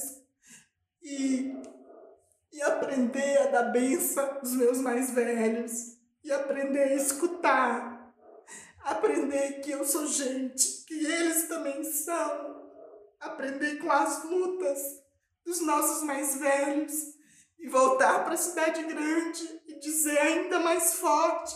e, 1.01 1.55
e 2.51 2.61
aprender 2.61 3.37
a 3.39 3.47
dar 3.47 3.63
benção 3.71 4.37
aos 4.37 4.51
meus 4.53 4.79
mais 4.79 5.11
velhos 5.11 5.97
e 6.23 6.31
aprender 6.31 6.83
a 6.83 6.95
escutar. 6.95 8.15
Aprender 8.81 9.61
que 9.61 9.71
eu 9.71 9.85
sou 9.85 10.07
gente, 10.07 10.85
que 10.85 11.05
eles 11.05 11.47
também 11.47 11.83
são. 11.83 12.59
Aprender 13.19 13.77
com 13.77 13.91
as 13.91 14.23
lutas 14.23 14.79
dos 15.45 15.61
nossos 15.61 16.03
mais 16.03 16.39
velhos 16.39 17.18
e 17.59 17.67
voltar 17.67 18.23
para 18.23 18.33
a 18.33 18.37
cidade 18.37 18.83
grande 18.83 19.61
e 19.67 19.79
dizer 19.79 20.17
ainda 20.17 20.59
mais 20.59 20.95
forte 20.95 21.55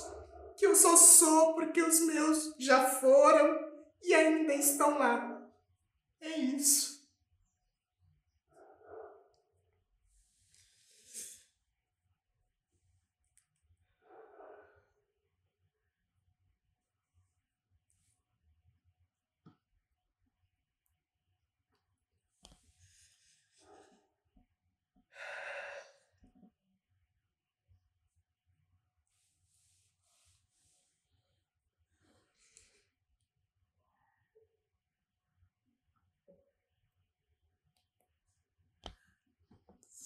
que 0.57 0.65
eu 0.65 0.75
só 0.75 0.95
sou 0.95 1.53
porque 1.55 1.81
os 1.81 1.99
meus 2.01 2.53
já 2.59 2.85
foram 2.85 3.73
e 4.01 4.13
ainda 4.13 4.53
estão 4.53 4.97
lá. 4.97 5.41
É 6.21 6.37
isso. 6.37 6.92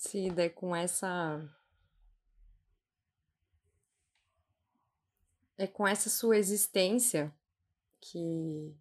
Cida, 0.07 0.45
é 0.45 0.49
com 0.49 0.73
essa. 0.73 1.45
É 5.57 5.67
com 5.67 5.85
essa 5.85 6.09
sua 6.09 6.37
existência 6.37 7.33
que 7.99 8.73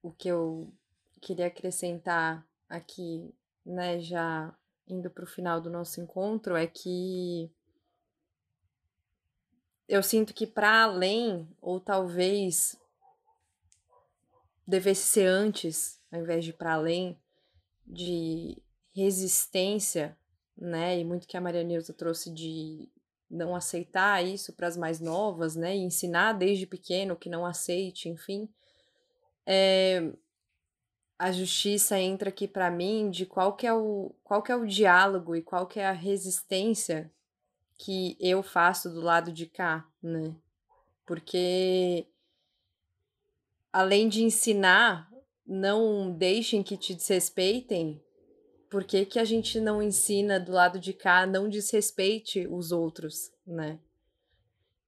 o 0.00 0.12
que 0.12 0.28
eu 0.28 0.72
queria 1.20 1.48
acrescentar 1.48 2.46
aqui, 2.68 3.34
né, 3.66 3.98
já 3.98 4.56
indo 4.86 5.10
para 5.10 5.24
o 5.24 5.26
final 5.26 5.60
do 5.60 5.68
nosso 5.68 6.00
encontro, 6.00 6.54
é 6.54 6.68
que 6.68 7.50
eu 9.88 10.04
sinto 10.04 10.32
que 10.32 10.46
para 10.46 10.84
além, 10.84 11.48
ou 11.60 11.80
talvez 11.80 12.78
devesse 14.64 15.08
ser 15.08 15.26
antes, 15.26 16.00
ao 16.12 16.20
invés 16.20 16.44
de 16.44 16.52
para 16.52 16.74
além, 16.74 17.20
de 17.84 18.62
resistência, 18.92 20.16
né? 20.56 20.98
E 20.98 21.04
muito 21.04 21.26
que 21.26 21.36
a 21.36 21.40
Maria 21.40 21.64
Neuza 21.64 21.92
trouxe 21.92 22.30
de 22.30 22.88
não 23.30 23.54
aceitar 23.54 24.24
isso 24.24 24.52
para 24.52 24.66
as 24.66 24.76
mais 24.76 25.00
novas, 25.00 25.54
né? 25.54 25.76
E 25.76 25.80
ensinar 25.80 26.32
desde 26.32 26.66
pequeno 26.66 27.16
que 27.16 27.28
não 27.28 27.46
aceite, 27.46 28.08
enfim. 28.08 28.48
É, 29.46 30.12
a 31.18 31.30
justiça 31.32 31.98
entra 31.98 32.30
aqui 32.30 32.48
para 32.48 32.70
mim 32.70 33.10
de 33.10 33.26
qual 33.26 33.54
que 33.54 33.66
é 33.66 33.72
o 33.72 34.10
qual 34.24 34.42
que 34.42 34.50
é 34.50 34.56
o 34.56 34.66
diálogo 34.66 35.36
e 35.36 35.42
qual 35.42 35.66
que 35.66 35.78
é 35.78 35.86
a 35.86 35.92
resistência 35.92 37.10
que 37.76 38.16
eu 38.20 38.42
faço 38.42 38.90
do 38.90 39.00
lado 39.00 39.32
de 39.32 39.46
cá, 39.46 39.86
né? 40.02 40.34
Porque 41.06 42.06
além 43.72 44.08
de 44.08 44.22
ensinar, 44.22 45.10
não 45.46 46.12
deixem 46.12 46.62
que 46.62 46.76
te 46.76 46.94
desrespeitem, 46.94 48.02
por 48.70 48.84
que, 48.84 49.04
que 49.04 49.18
a 49.18 49.24
gente 49.24 49.60
não 49.60 49.82
ensina 49.82 50.38
do 50.38 50.52
lado 50.52 50.78
de 50.78 50.92
cá, 50.92 51.26
não 51.26 51.48
desrespeite 51.48 52.46
os 52.48 52.70
outros, 52.70 53.32
né? 53.44 53.80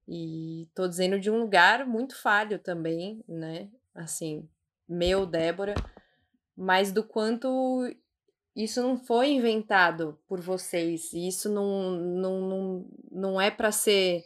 E 0.06 0.68
tô 0.72 0.86
dizendo 0.86 1.18
de 1.18 1.30
um 1.30 1.40
lugar 1.40 1.84
muito 1.84 2.16
falho 2.16 2.60
também, 2.60 3.24
né? 3.28 3.68
Assim, 3.92 4.48
meu, 4.88 5.26
Débora, 5.26 5.74
mas 6.56 6.92
do 6.92 7.02
quanto 7.02 7.92
isso 8.54 8.80
não 8.80 8.96
foi 8.96 9.30
inventado 9.30 10.16
por 10.28 10.40
vocês, 10.40 11.12
isso 11.12 11.48
não, 11.50 11.90
não, 11.90 12.40
não, 12.40 12.86
não 13.10 13.40
é 13.40 13.50
para 13.50 13.72
ser. 13.72 14.22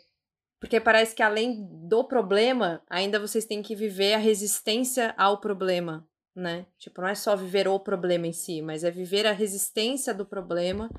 Porque 0.60 0.80
parece 0.80 1.14
que 1.14 1.22
além 1.22 1.66
do 1.88 2.04
problema, 2.04 2.82
ainda 2.90 3.18
vocês 3.18 3.46
têm 3.46 3.62
que 3.62 3.74
viver 3.74 4.14
a 4.14 4.18
resistência 4.18 5.14
ao 5.16 5.40
problema, 5.40 6.06
né? 6.36 6.66
Tipo, 6.78 7.00
não 7.00 7.08
é 7.08 7.14
só 7.14 7.34
viver 7.34 7.66
o 7.66 7.80
problema 7.80 8.26
em 8.26 8.32
si, 8.32 8.60
mas 8.60 8.84
é 8.84 8.90
viver 8.90 9.26
a 9.26 9.32
resistência 9.32 10.12
do 10.12 10.26
problema. 10.26 10.90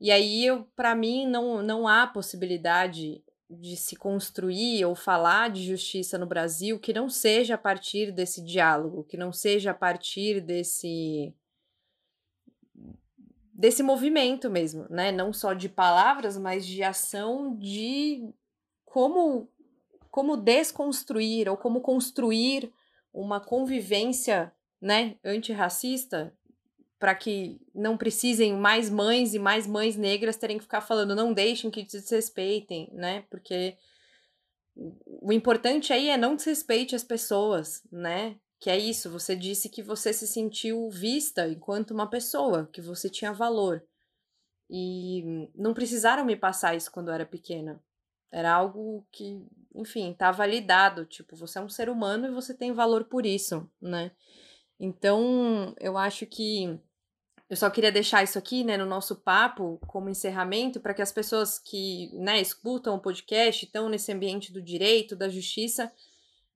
E 0.00 0.10
aí, 0.10 0.46
para 0.74 0.96
mim, 0.96 1.26
não, 1.26 1.62
não 1.62 1.86
há 1.86 2.08
possibilidade 2.08 3.22
de 3.48 3.76
se 3.76 3.94
construir 3.94 4.84
ou 4.84 4.94
falar 4.94 5.50
de 5.50 5.62
justiça 5.62 6.18
no 6.18 6.26
Brasil 6.26 6.78
que 6.78 6.92
não 6.92 7.08
seja 7.08 7.54
a 7.54 7.58
partir 7.58 8.10
desse 8.10 8.42
diálogo, 8.42 9.04
que 9.04 9.16
não 9.16 9.32
seja 9.32 9.70
a 9.70 9.74
partir 9.74 10.40
desse 10.40 11.32
desse 13.54 13.82
movimento 13.82 14.50
mesmo, 14.50 14.86
né? 14.90 15.12
Não 15.12 15.32
só 15.32 15.52
de 15.52 15.68
palavras, 15.68 16.36
mas 16.36 16.66
de 16.66 16.82
ação 16.82 17.54
de 17.56 18.28
como 18.84 19.48
como 20.10 20.36
desconstruir 20.36 21.48
ou 21.48 21.56
como 21.56 21.80
construir 21.80 22.72
uma 23.12 23.40
convivência, 23.40 24.52
né, 24.80 25.16
antirracista 25.24 26.34
para 27.02 27.16
que 27.16 27.60
não 27.74 27.96
precisem 27.96 28.56
mais 28.56 28.88
mães 28.88 29.34
e 29.34 29.38
mais 29.38 29.66
mães 29.66 29.96
negras 29.96 30.36
terem 30.36 30.56
que 30.56 30.62
ficar 30.62 30.80
falando 30.80 31.16
não 31.16 31.32
deixem 31.32 31.68
que 31.68 31.82
desrespeitem, 31.82 32.88
né? 32.92 33.24
Porque 33.28 33.76
o 35.20 35.32
importante 35.32 35.92
aí 35.92 36.08
é 36.08 36.16
não 36.16 36.36
desrespeite 36.36 36.94
as 36.94 37.02
pessoas, 37.02 37.82
né? 37.90 38.36
Que 38.60 38.70
é 38.70 38.78
isso, 38.78 39.10
você 39.10 39.34
disse 39.34 39.68
que 39.68 39.82
você 39.82 40.12
se 40.12 40.28
sentiu 40.28 40.88
vista 40.90 41.48
enquanto 41.48 41.90
uma 41.90 42.08
pessoa, 42.08 42.70
que 42.72 42.80
você 42.80 43.10
tinha 43.10 43.32
valor. 43.32 43.84
E 44.70 45.50
não 45.56 45.74
precisaram 45.74 46.24
me 46.24 46.36
passar 46.36 46.76
isso 46.76 46.92
quando 46.92 47.08
eu 47.08 47.14
era 47.14 47.26
pequena. 47.26 47.82
Era 48.32 48.52
algo 48.52 49.06
que, 49.12 49.46
enfim, 49.74 50.14
tá 50.14 50.32
validado. 50.32 51.04
Tipo, 51.04 51.36
você 51.36 51.58
é 51.58 51.62
um 51.62 51.68
ser 51.68 51.88
humano 51.88 52.26
e 52.26 52.32
você 52.32 52.54
tem 52.54 52.72
valor 52.72 53.04
por 53.04 53.26
isso, 53.26 53.70
né? 53.80 54.10
Então, 54.80 55.74
eu 55.78 55.96
acho 55.96 56.26
que 56.26 56.80
eu 57.52 57.56
só 57.56 57.68
queria 57.68 57.92
deixar 57.92 58.24
isso 58.24 58.38
aqui, 58.38 58.64
né, 58.64 58.78
no 58.78 58.86
nosso 58.86 59.14
papo, 59.14 59.78
como 59.86 60.08
encerramento, 60.08 60.80
para 60.80 60.94
que 60.94 61.02
as 61.02 61.12
pessoas 61.12 61.58
que, 61.58 62.10
né, 62.14 62.40
escutam 62.40 62.94
o 62.94 62.98
podcast, 62.98 63.66
estão 63.66 63.90
nesse 63.90 64.10
ambiente 64.10 64.50
do 64.50 64.62
direito, 64.62 65.14
da 65.14 65.28
justiça, 65.28 65.92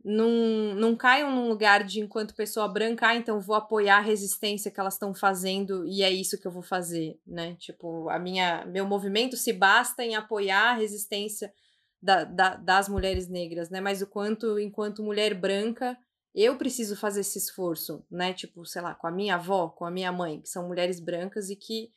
não, 0.02 0.74
não 0.74 0.96
caiam 0.96 1.30
num 1.30 1.48
lugar 1.48 1.84
de, 1.84 2.00
enquanto 2.00 2.34
pessoa 2.34 2.66
branca, 2.66 3.08
ah, 3.08 3.14
então 3.16 3.40
vou 3.40 3.54
apoiar 3.54 3.98
a 3.98 4.00
resistência 4.00 4.70
que 4.70 4.80
elas 4.80 4.94
estão 4.94 5.14
fazendo 5.14 5.84
e 5.86 6.02
é 6.02 6.10
isso 6.10 6.40
que 6.40 6.46
eu 6.46 6.52
vou 6.52 6.62
fazer, 6.62 7.18
né? 7.26 7.56
Tipo, 7.58 8.08
a 8.08 8.18
minha, 8.18 8.64
meu 8.64 8.86
movimento 8.86 9.36
se 9.36 9.52
basta 9.52 10.02
em 10.02 10.14
apoiar 10.14 10.70
a 10.70 10.76
resistência 10.76 11.52
da, 12.00 12.24
da, 12.24 12.56
das 12.56 12.88
mulheres 12.88 13.28
negras, 13.28 13.70
né? 13.70 13.80
Mas 13.80 14.02
o 14.02 14.06
quanto, 14.06 14.58
enquanto 14.58 15.02
mulher 15.02 15.34
branca, 15.34 15.98
eu 16.34 16.56
preciso 16.56 16.96
fazer 16.96 17.20
esse 17.20 17.38
esforço, 17.38 18.04
né? 18.10 18.32
Tipo, 18.32 18.64
sei 18.66 18.82
lá, 18.82 18.94
com 18.94 19.06
a 19.06 19.10
minha 19.10 19.36
avó, 19.36 19.68
com 19.68 19.84
a 19.84 19.90
minha 19.90 20.12
mãe, 20.12 20.40
que 20.40 20.48
são 20.48 20.68
mulheres 20.68 21.00
brancas 21.00 21.48
e 21.50 21.56
que, 21.56 21.90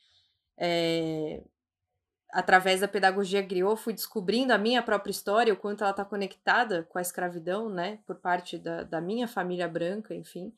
é, 0.58 1.42
através 2.32 2.80
da 2.80 2.88
pedagogia 2.88 3.42
griot, 3.42 3.80
fui 3.80 3.92
descobrindo 3.92 4.52
a 4.52 4.58
minha 4.58 4.82
própria 4.82 5.10
história, 5.10 5.52
o 5.52 5.56
quanto 5.56 5.82
ela 5.82 5.90
está 5.90 6.04
conectada 6.04 6.84
com 6.84 6.98
a 6.98 7.02
escravidão, 7.02 7.68
né? 7.68 7.98
Por 8.06 8.16
parte 8.16 8.56
da, 8.58 8.82
da 8.82 9.00
minha 9.00 9.28
família 9.28 9.68
branca, 9.68 10.14
enfim. 10.14 10.52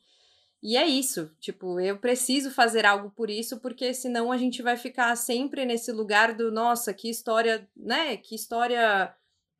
E 0.61 0.77
é 0.77 0.87
isso, 0.87 1.29
tipo, 1.41 1.77
eu 1.77 1.97
preciso 1.97 2.49
fazer 2.49 2.85
algo 2.85 3.11
por 3.11 3.29
isso, 3.29 3.59
porque 3.59 3.93
senão 3.93 4.31
a 4.31 4.37
gente 4.37 4.61
vai 4.61 4.77
ficar 4.77 5.13
sempre 5.17 5.65
nesse 5.65 5.91
lugar 5.91 6.33
do, 6.33 6.53
nossa, 6.53 6.93
que 6.93 7.09
história, 7.09 7.69
né? 7.75 8.15
Que 8.15 8.33
história 8.33 9.13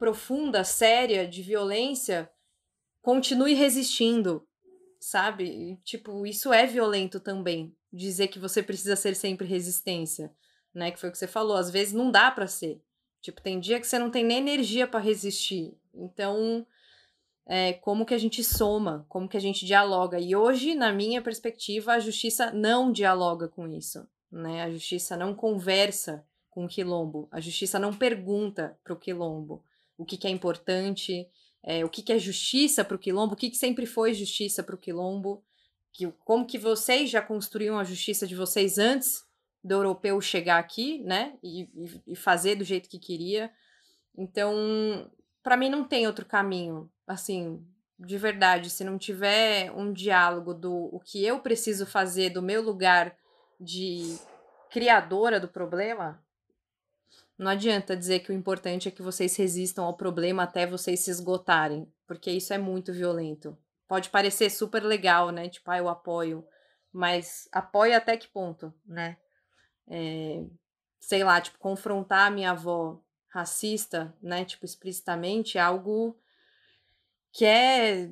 profunda, 0.03 0.65
séria, 0.65 1.25
de 1.25 1.41
violência 1.41 2.29
continue 3.01 3.53
resistindo, 3.53 4.45
sabe? 4.99 5.79
Tipo, 5.85 6.25
isso 6.27 6.51
é 6.51 6.67
violento 6.67 7.21
também. 7.21 7.73
Dizer 7.89 8.27
que 8.27 8.37
você 8.37 8.61
precisa 8.61 8.97
ser 8.97 9.15
sempre 9.15 9.47
resistência, 9.47 10.29
né? 10.73 10.91
Que 10.91 10.99
foi 10.99 11.07
o 11.07 11.11
que 11.13 11.17
você 11.17 11.25
falou. 11.25 11.55
Às 11.55 11.69
vezes 11.69 11.93
não 11.93 12.11
dá 12.11 12.29
para 12.29 12.47
ser. 12.47 12.83
Tipo, 13.21 13.41
tem 13.41 13.61
dia 13.61 13.79
que 13.79 13.87
você 13.87 13.97
não 13.97 14.11
tem 14.11 14.25
nem 14.25 14.39
energia 14.39 14.85
para 14.85 14.99
resistir. 14.99 15.73
Então, 15.93 16.67
é, 17.45 17.71
como 17.71 18.05
que 18.05 18.13
a 18.13 18.17
gente 18.17 18.43
soma? 18.43 19.05
Como 19.07 19.29
que 19.29 19.37
a 19.37 19.41
gente 19.41 19.65
dialoga? 19.65 20.19
E 20.19 20.35
hoje, 20.35 20.75
na 20.75 20.91
minha 20.91 21.21
perspectiva, 21.21 21.93
a 21.93 21.99
justiça 21.99 22.51
não 22.51 22.91
dialoga 22.91 23.47
com 23.47 23.69
isso, 23.69 24.05
né? 24.29 24.63
A 24.63 24.69
justiça 24.69 25.15
não 25.15 25.33
conversa 25.33 26.27
com 26.49 26.65
o 26.65 26.67
quilombo. 26.67 27.29
A 27.31 27.39
justiça 27.39 27.79
não 27.79 27.93
pergunta 27.93 28.77
para 28.83 28.91
o 28.91 28.99
quilombo 28.99 29.63
o 29.97 30.05
que, 30.05 30.17
que 30.17 30.27
é 30.27 30.29
importante, 30.29 31.27
é, 31.63 31.83
o 31.85 31.89
que, 31.89 32.01
que 32.01 32.11
é 32.11 32.19
justiça 32.19 32.83
para 32.83 32.95
o 32.95 32.99
quilombo, 32.99 33.33
o 33.33 33.37
que, 33.37 33.49
que 33.49 33.57
sempre 33.57 33.85
foi 33.85 34.13
justiça 34.13 34.63
para 34.63 34.75
o 34.75 34.77
quilombo, 34.77 35.43
que, 35.91 36.11
como 36.25 36.45
que 36.45 36.57
vocês 36.57 37.09
já 37.09 37.21
construíam 37.21 37.77
a 37.77 37.83
justiça 37.83 38.27
de 38.27 38.35
vocês 38.35 38.77
antes 38.77 39.23
do 39.63 39.75
europeu 39.75 40.19
chegar 40.19 40.57
aqui, 40.57 40.99
né, 41.03 41.37
e, 41.41 41.69
e 42.07 42.15
fazer 42.15 42.55
do 42.55 42.63
jeito 42.63 42.89
que 42.89 42.99
queria. 42.99 43.51
Então, 44.17 45.09
para 45.41 45.55
mim 45.55 45.69
não 45.69 45.83
tem 45.85 46.05
outro 46.05 46.25
caminho, 46.25 46.91
assim, 47.07 47.65
de 47.97 48.17
verdade, 48.17 48.69
se 48.69 48.83
não 48.83 48.97
tiver 48.97 49.71
um 49.71 49.93
diálogo 49.93 50.53
do 50.53 50.89
o 50.91 50.99
que 50.99 51.23
eu 51.23 51.39
preciso 51.39 51.85
fazer 51.85 52.29
do 52.29 52.41
meu 52.41 52.61
lugar 52.61 53.15
de 53.59 54.17
criadora 54.69 55.39
do 55.39 55.47
problema, 55.47 56.22
não 57.37 57.51
adianta 57.51 57.97
dizer 57.97 58.19
que 58.19 58.31
o 58.31 58.35
importante 58.35 58.87
é 58.87 58.91
que 58.91 59.01
vocês 59.01 59.35
resistam 59.35 59.85
ao 59.85 59.95
problema 59.95 60.43
até 60.43 60.67
vocês 60.67 60.99
se 60.99 61.09
esgotarem, 61.09 61.91
porque 62.05 62.31
isso 62.31 62.53
é 62.53 62.57
muito 62.57 62.93
violento. 62.93 63.57
Pode 63.87 64.09
parecer 64.09 64.49
super 64.49 64.83
legal, 64.83 65.31
né? 65.31 65.49
Tipo, 65.49 65.71
ah, 65.71 65.77
eu 65.77 65.89
apoio, 65.89 66.45
mas 66.91 67.47
apoio 67.51 67.95
até 67.95 68.15
que 68.17 68.27
ponto, 68.27 68.73
né? 68.85 69.17
É, 69.87 70.43
sei 70.99 71.23
lá, 71.23 71.41
tipo, 71.41 71.57
confrontar 71.57 72.27
a 72.27 72.31
minha 72.31 72.51
avó 72.51 73.01
racista, 73.29 74.15
né? 74.21 74.45
Tipo, 74.45 74.65
explicitamente, 74.65 75.57
é 75.57 75.61
algo 75.61 76.17
que 77.31 77.45
é 77.45 78.09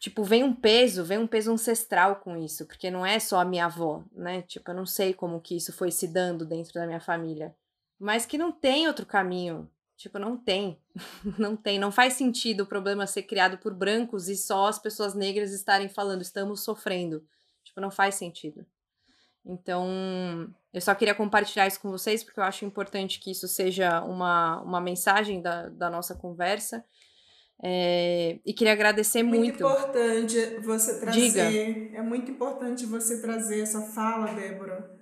tipo, 0.00 0.22
vem 0.22 0.44
um 0.44 0.54
peso, 0.54 1.04
vem 1.04 1.18
um 1.18 1.26
peso 1.26 1.52
ancestral 1.52 2.16
com 2.16 2.36
isso, 2.36 2.64
porque 2.66 2.90
não 2.90 3.04
é 3.04 3.18
só 3.18 3.40
a 3.40 3.44
minha 3.44 3.66
avó, 3.66 4.04
né? 4.12 4.42
Tipo, 4.42 4.70
eu 4.70 4.74
não 4.74 4.86
sei 4.86 5.12
como 5.12 5.40
que 5.40 5.56
isso 5.56 5.72
foi 5.72 5.90
se 5.90 6.08
dando 6.08 6.46
dentro 6.46 6.72
da 6.72 6.86
minha 6.86 7.00
família 7.00 7.54
mas 7.98 8.24
que 8.24 8.38
não 8.38 8.52
tem 8.52 8.86
outro 8.86 9.04
caminho. 9.04 9.68
Tipo, 9.96 10.18
não 10.18 10.36
tem. 10.36 10.80
não 11.36 11.56
tem. 11.56 11.78
Não 11.78 11.90
faz 11.90 12.12
sentido 12.12 12.62
o 12.62 12.66
problema 12.66 13.06
ser 13.06 13.24
criado 13.24 13.58
por 13.58 13.74
brancos 13.74 14.28
e 14.28 14.36
só 14.36 14.68
as 14.68 14.78
pessoas 14.78 15.12
negras 15.12 15.52
estarem 15.52 15.88
falando, 15.88 16.22
estamos 16.22 16.62
sofrendo. 16.62 17.24
Tipo, 17.64 17.80
não 17.80 17.90
faz 17.90 18.14
sentido. 18.14 18.64
Então, 19.44 19.88
eu 20.72 20.80
só 20.80 20.94
queria 20.94 21.14
compartilhar 21.14 21.66
isso 21.66 21.80
com 21.80 21.90
vocês, 21.90 22.22
porque 22.22 22.38
eu 22.38 22.44
acho 22.44 22.64
importante 22.64 23.18
que 23.18 23.30
isso 23.30 23.48
seja 23.48 24.02
uma, 24.04 24.60
uma 24.62 24.80
mensagem 24.80 25.42
da, 25.42 25.68
da 25.68 25.90
nossa 25.90 26.14
conversa. 26.14 26.84
É, 27.60 28.38
e 28.46 28.52
queria 28.52 28.72
agradecer 28.72 29.24
muito. 29.24 29.40
Muito 29.40 29.56
importante 29.56 30.60
você 30.60 31.00
trazer. 31.00 31.20
Diga. 31.20 31.98
É 31.98 32.02
muito 32.02 32.30
importante 32.30 32.86
você 32.86 33.20
trazer 33.20 33.62
essa 33.62 33.82
fala, 33.82 34.32
Débora 34.32 34.97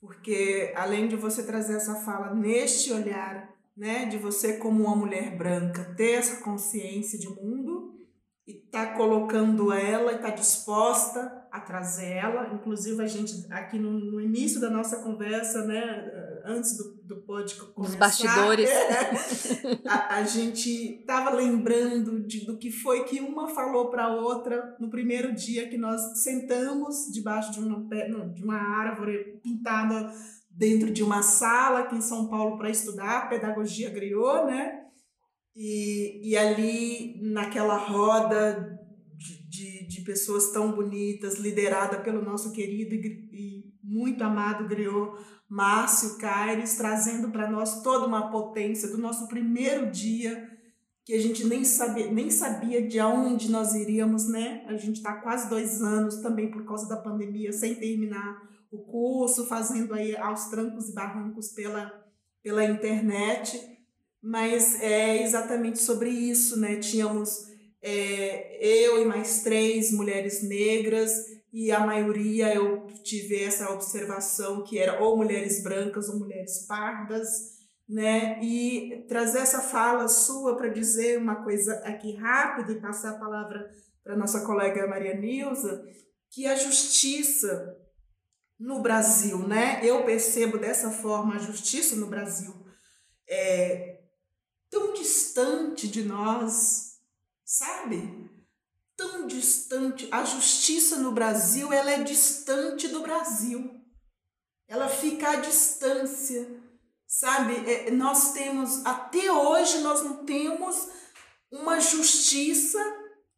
porque 0.00 0.72
além 0.76 1.08
de 1.08 1.16
você 1.16 1.42
trazer 1.42 1.76
essa 1.76 1.96
fala 1.96 2.34
neste 2.34 2.92
olhar, 2.92 3.54
né, 3.76 4.06
de 4.06 4.16
você 4.16 4.56
como 4.56 4.84
uma 4.84 4.96
mulher 4.96 5.36
branca 5.36 5.94
ter 5.96 6.12
essa 6.12 6.42
consciência 6.42 7.18
de 7.18 7.28
mundo 7.28 7.94
e 8.46 8.54
tá 8.54 8.94
colocando 8.94 9.72
ela 9.72 10.12
e 10.12 10.18
tá 10.18 10.30
disposta 10.30 11.46
a 11.50 11.60
trazer 11.60 12.12
ela, 12.12 12.52
inclusive 12.54 13.02
a 13.02 13.06
gente 13.06 13.46
aqui 13.52 13.78
no, 13.78 13.92
no 13.92 14.20
início 14.20 14.60
da 14.60 14.70
nossa 14.70 15.02
conversa, 15.02 15.64
né, 15.66 16.29
antes 16.50 16.76
do, 16.76 16.94
do 17.02 17.22
podcast 17.22 17.72
começar, 17.72 17.92
os 17.92 17.98
bastidores, 17.98 18.68
é, 18.68 19.80
a, 19.88 20.16
a 20.16 20.24
gente 20.24 21.04
tava 21.06 21.30
lembrando 21.30 22.26
de, 22.26 22.44
do 22.44 22.58
que 22.58 22.70
foi 22.70 23.04
que 23.04 23.20
uma 23.20 23.48
falou 23.48 23.90
para 23.90 24.08
outra 24.08 24.76
no 24.80 24.90
primeiro 24.90 25.34
dia 25.34 25.68
que 25.68 25.78
nós 25.78 26.22
sentamos 26.22 27.10
debaixo 27.12 27.52
de 27.52 27.60
uma, 27.60 28.28
de 28.28 28.42
uma 28.42 28.56
árvore 28.56 29.40
pintada 29.42 30.12
dentro 30.50 30.90
de 30.90 31.02
uma 31.02 31.22
sala 31.22 31.80
aqui 31.80 31.96
em 31.96 32.02
São 32.02 32.28
Paulo 32.28 32.58
para 32.58 32.68
estudar 32.68 33.28
pedagogia 33.28 33.88
griot, 33.88 34.44
né? 34.44 34.80
E, 35.56 36.30
e 36.30 36.36
ali 36.36 37.20
naquela 37.22 37.76
roda 37.76 38.78
de, 39.16 39.48
de, 39.48 39.86
de 39.88 40.00
pessoas 40.02 40.50
tão 40.52 40.72
bonitas, 40.72 41.38
liderada 41.38 42.00
pelo 42.00 42.22
nosso 42.22 42.52
querido 42.52 42.94
e, 42.94 43.28
e 43.32 43.59
muito 43.90 44.22
amado 44.22 44.68
griot 44.68 45.18
Márcio 45.48 46.16
Caires, 46.16 46.76
trazendo 46.76 47.30
para 47.30 47.50
nós 47.50 47.82
toda 47.82 48.06
uma 48.06 48.30
potência 48.30 48.88
do 48.88 48.96
nosso 48.96 49.26
primeiro 49.26 49.90
dia, 49.90 50.48
que 51.04 51.12
a 51.12 51.20
gente 51.20 51.44
nem 51.44 51.64
sabia, 51.64 52.08
nem 52.08 52.30
sabia 52.30 52.86
de 52.86 53.00
onde 53.00 53.50
nós 53.50 53.74
iríamos, 53.74 54.28
né? 54.28 54.64
A 54.68 54.76
gente 54.76 54.98
está 54.98 55.14
quase 55.14 55.50
dois 55.50 55.82
anos 55.82 56.18
também 56.18 56.52
por 56.52 56.64
causa 56.64 56.88
da 56.88 56.96
pandemia, 56.96 57.52
sem 57.52 57.74
terminar 57.74 58.40
o 58.70 58.78
curso, 58.78 59.46
fazendo 59.46 59.92
aí 59.92 60.16
aos 60.16 60.44
trancos 60.44 60.88
e 60.88 60.94
barrancos 60.94 61.48
pela, 61.48 61.92
pela 62.44 62.64
internet, 62.64 63.60
mas 64.22 64.80
é 64.80 65.20
exatamente 65.24 65.80
sobre 65.80 66.10
isso, 66.10 66.60
né? 66.60 66.76
Tínhamos 66.76 67.48
é, 67.82 68.56
eu 68.64 69.02
e 69.02 69.04
mais 69.04 69.42
três 69.42 69.90
mulheres 69.90 70.44
negras 70.44 71.39
e 71.52 71.72
a 71.72 71.80
maioria 71.80 72.54
eu 72.54 72.86
tive 73.02 73.42
essa 73.42 73.70
observação 73.70 74.62
que 74.62 74.78
era 74.78 75.02
ou 75.02 75.16
mulheres 75.16 75.62
brancas 75.62 76.08
ou 76.08 76.18
mulheres 76.18 76.66
pardas, 76.66 77.58
né? 77.88 78.40
E 78.42 79.04
trazer 79.08 79.40
essa 79.40 79.60
fala 79.60 80.06
sua 80.06 80.56
para 80.56 80.68
dizer 80.68 81.18
uma 81.18 81.42
coisa 81.42 81.74
aqui 81.84 82.14
rápido 82.14 82.72
e 82.72 82.80
passar 82.80 83.10
a 83.10 83.18
palavra 83.18 83.68
para 84.02 84.16
nossa 84.16 84.46
colega 84.46 84.86
Maria 84.86 85.16
Nilza, 85.16 85.84
que 86.30 86.46
a 86.46 86.54
justiça 86.54 87.76
no 88.58 88.80
Brasil, 88.80 89.38
né? 89.48 89.80
Eu 89.82 90.04
percebo 90.04 90.58
dessa 90.58 90.90
forma 90.90 91.34
a 91.34 91.38
justiça 91.38 91.96
no 91.96 92.06
Brasil 92.06 92.54
é 93.28 94.00
tão 94.68 94.92
distante 94.92 95.88
de 95.88 96.02
nós, 96.04 96.98
sabe? 97.44 98.19
Tão 99.00 99.26
distante. 99.26 100.08
A 100.10 100.24
justiça 100.24 100.96
no 100.96 101.10
Brasil, 101.10 101.72
ela 101.72 101.90
é 101.90 102.02
distante 102.02 102.86
do 102.88 103.00
Brasil. 103.00 103.80
Ela 104.68 104.88
fica 104.88 105.30
à 105.30 105.36
distância, 105.36 106.46
sabe? 107.06 107.54
É, 107.66 107.90
nós 107.90 108.32
temos, 108.32 108.84
até 108.84 109.32
hoje, 109.32 109.78
nós 109.78 110.02
não 110.02 110.26
temos 110.26 110.86
uma 111.50 111.80
justiça 111.80 112.78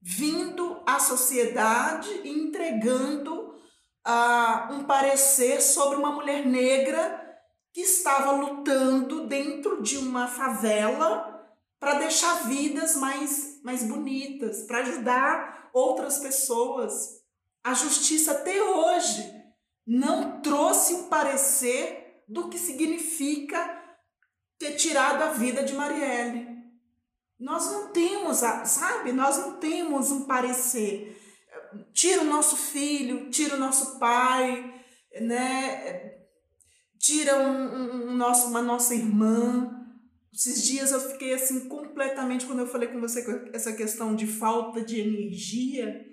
vindo 0.01 0.83
à 0.85 0.99
sociedade 0.99 2.11
e 2.25 2.29
entregando 2.29 3.55
uh, 4.05 4.73
um 4.73 4.83
parecer 4.83 5.63
sobre 5.63 5.97
uma 5.97 6.11
mulher 6.11 6.45
negra 6.45 7.21
que 7.73 7.83
estava 7.83 8.33
lutando 8.33 9.29
dentro 9.29 9.81
de 9.81 9.97
uma 9.97 10.27
favela 10.27 11.33
para 11.79 12.01
deixar 12.01 12.49
vidas 12.49 12.97
mais, 12.97 13.52
mais 13.63 13.83
bonitas, 13.85 14.63
para 14.63 14.79
ajudar 14.79 15.71
outras 15.73 16.19
pessoas. 16.19 17.23
A 17.65 17.75
justiça 17.75 18.33
até 18.33 18.63
hoje 18.63 19.33
não 19.87 20.41
trouxe 20.41 20.95
um 20.95 21.09
parecer 21.09 22.23
do 22.29 22.49
que 22.49 22.59
significa 22.59 23.81
ter 24.59 24.73
tirado 24.73 25.23
a 25.23 25.33
vida 25.33 25.63
de 25.63 25.75
Marielle. 25.75 26.49
Nós 27.39 27.71
não 27.71 27.89
temos, 27.89 28.39
sabe? 28.39 29.13
Nós 29.13 29.39
não 29.39 29.59
temos 29.59 30.11
um 30.11 30.25
parecer. 30.25 31.21
Tira 31.93 32.23
o 32.23 32.27
nosso 32.27 32.57
filho, 32.57 33.31
tira 33.31 33.57
o 33.57 33.59
nosso 33.59 33.99
pai, 33.99 34.73
né? 35.21 36.13
tira 37.03 37.37
um, 37.37 37.51
um, 37.51 38.11
um 38.11 38.15
nosso, 38.15 38.47
uma 38.47 38.63
nossa 38.63 38.95
irmã. 38.95 39.82
Esses 40.33 40.63
dias 40.65 40.93
eu 40.93 41.01
fiquei 41.01 41.35
assim 41.35 41.69
completamente 41.69 42.47
quando 42.47 42.61
eu 42.61 42.67
falei 42.67 42.89
com 42.89 43.01
você 43.01 43.23
essa 43.53 43.73
questão 43.75 44.17
de 44.17 44.27
falta 44.27 44.81
de 44.81 44.99
energia. 45.01 46.07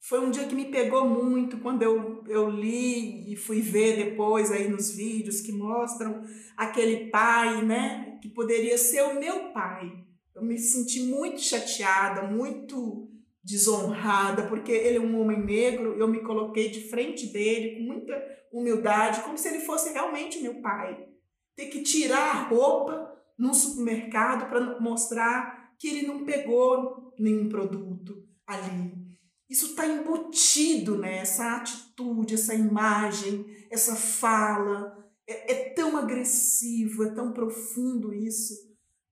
Foi 0.00 0.20
um 0.20 0.30
dia 0.30 0.46
que 0.46 0.54
me 0.54 0.66
pegou 0.66 1.08
muito 1.08 1.58
quando 1.58 1.82
eu, 1.82 2.22
eu 2.28 2.48
li 2.48 3.32
e 3.32 3.34
fui 3.34 3.60
ver 3.60 3.96
depois 3.96 4.52
aí 4.52 4.68
nos 4.68 4.92
vídeos 4.94 5.40
que 5.40 5.50
mostram 5.50 6.22
aquele 6.56 7.10
pai, 7.10 7.64
né? 7.64 8.18
Que 8.22 8.28
poderia 8.28 8.78
ser 8.78 9.02
o 9.02 9.18
meu 9.18 9.52
pai. 9.52 9.92
Eu 10.32 10.44
me 10.44 10.56
senti 10.58 11.02
muito 11.02 11.40
chateada, 11.40 12.22
muito 12.22 13.10
desonrada, 13.42 14.46
porque 14.46 14.70
ele 14.70 14.98
é 14.98 15.00
um 15.00 15.20
homem 15.20 15.44
negro, 15.44 15.96
eu 15.98 16.06
me 16.06 16.20
coloquei 16.20 16.68
de 16.68 16.88
frente 16.88 17.26
dele 17.26 17.76
com 17.76 17.82
muita 17.82 18.14
humildade, 18.52 19.22
como 19.22 19.38
se 19.38 19.48
ele 19.48 19.60
fosse 19.60 19.92
realmente 19.92 20.40
meu 20.40 20.60
pai. 20.60 21.08
Ter 21.56 21.66
que 21.66 21.82
tirar 21.82 22.30
a 22.30 22.42
roupa 22.48 23.15
num 23.38 23.52
supermercado 23.54 24.48
para 24.48 24.80
mostrar 24.80 25.74
que 25.78 25.88
ele 25.88 26.06
não 26.06 26.24
pegou 26.24 27.12
nenhum 27.18 27.48
produto 27.48 28.26
ali. 28.46 29.06
Isso 29.48 29.66
está 29.66 29.86
embutido 29.86 30.98
né? 30.98 31.22
atitude, 31.22 32.34
essa 32.34 32.54
imagem, 32.54 33.46
essa 33.70 33.94
fala. 33.94 34.96
É, 35.26 35.52
é 35.52 35.70
tão 35.70 35.96
agressivo, 35.96 37.04
é 37.04 37.10
tão 37.10 37.32
profundo 37.32 38.14
isso, 38.14 38.54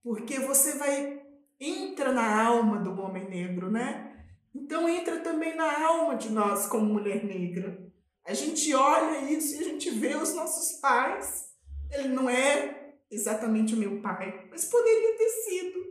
porque 0.02 0.38
você 0.38 0.78
vai 0.78 1.20
entra 1.58 2.12
na 2.12 2.44
alma 2.44 2.78
do 2.78 2.92
homem 3.00 3.28
negro, 3.28 3.70
né? 3.70 4.12
Então 4.54 4.88
entra 4.88 5.20
também 5.20 5.56
na 5.56 5.86
alma 5.86 6.16
de 6.16 6.30
nós 6.30 6.66
como 6.66 6.84
mulher 6.84 7.24
negra. 7.24 7.84
A 8.24 8.32
gente 8.32 8.72
olha 8.74 9.30
isso 9.30 9.56
e 9.56 9.58
a 9.58 9.64
gente 9.64 9.90
vê 9.90 10.14
os 10.14 10.34
nossos 10.34 10.80
pais. 10.80 11.46
Ele 11.90 12.08
não 12.08 12.30
é 12.30 12.73
exatamente 13.14 13.74
o 13.74 13.78
meu 13.78 14.00
pai, 14.00 14.48
mas 14.50 14.64
poderia 14.64 15.16
ter 15.16 15.28
sido. 15.28 15.84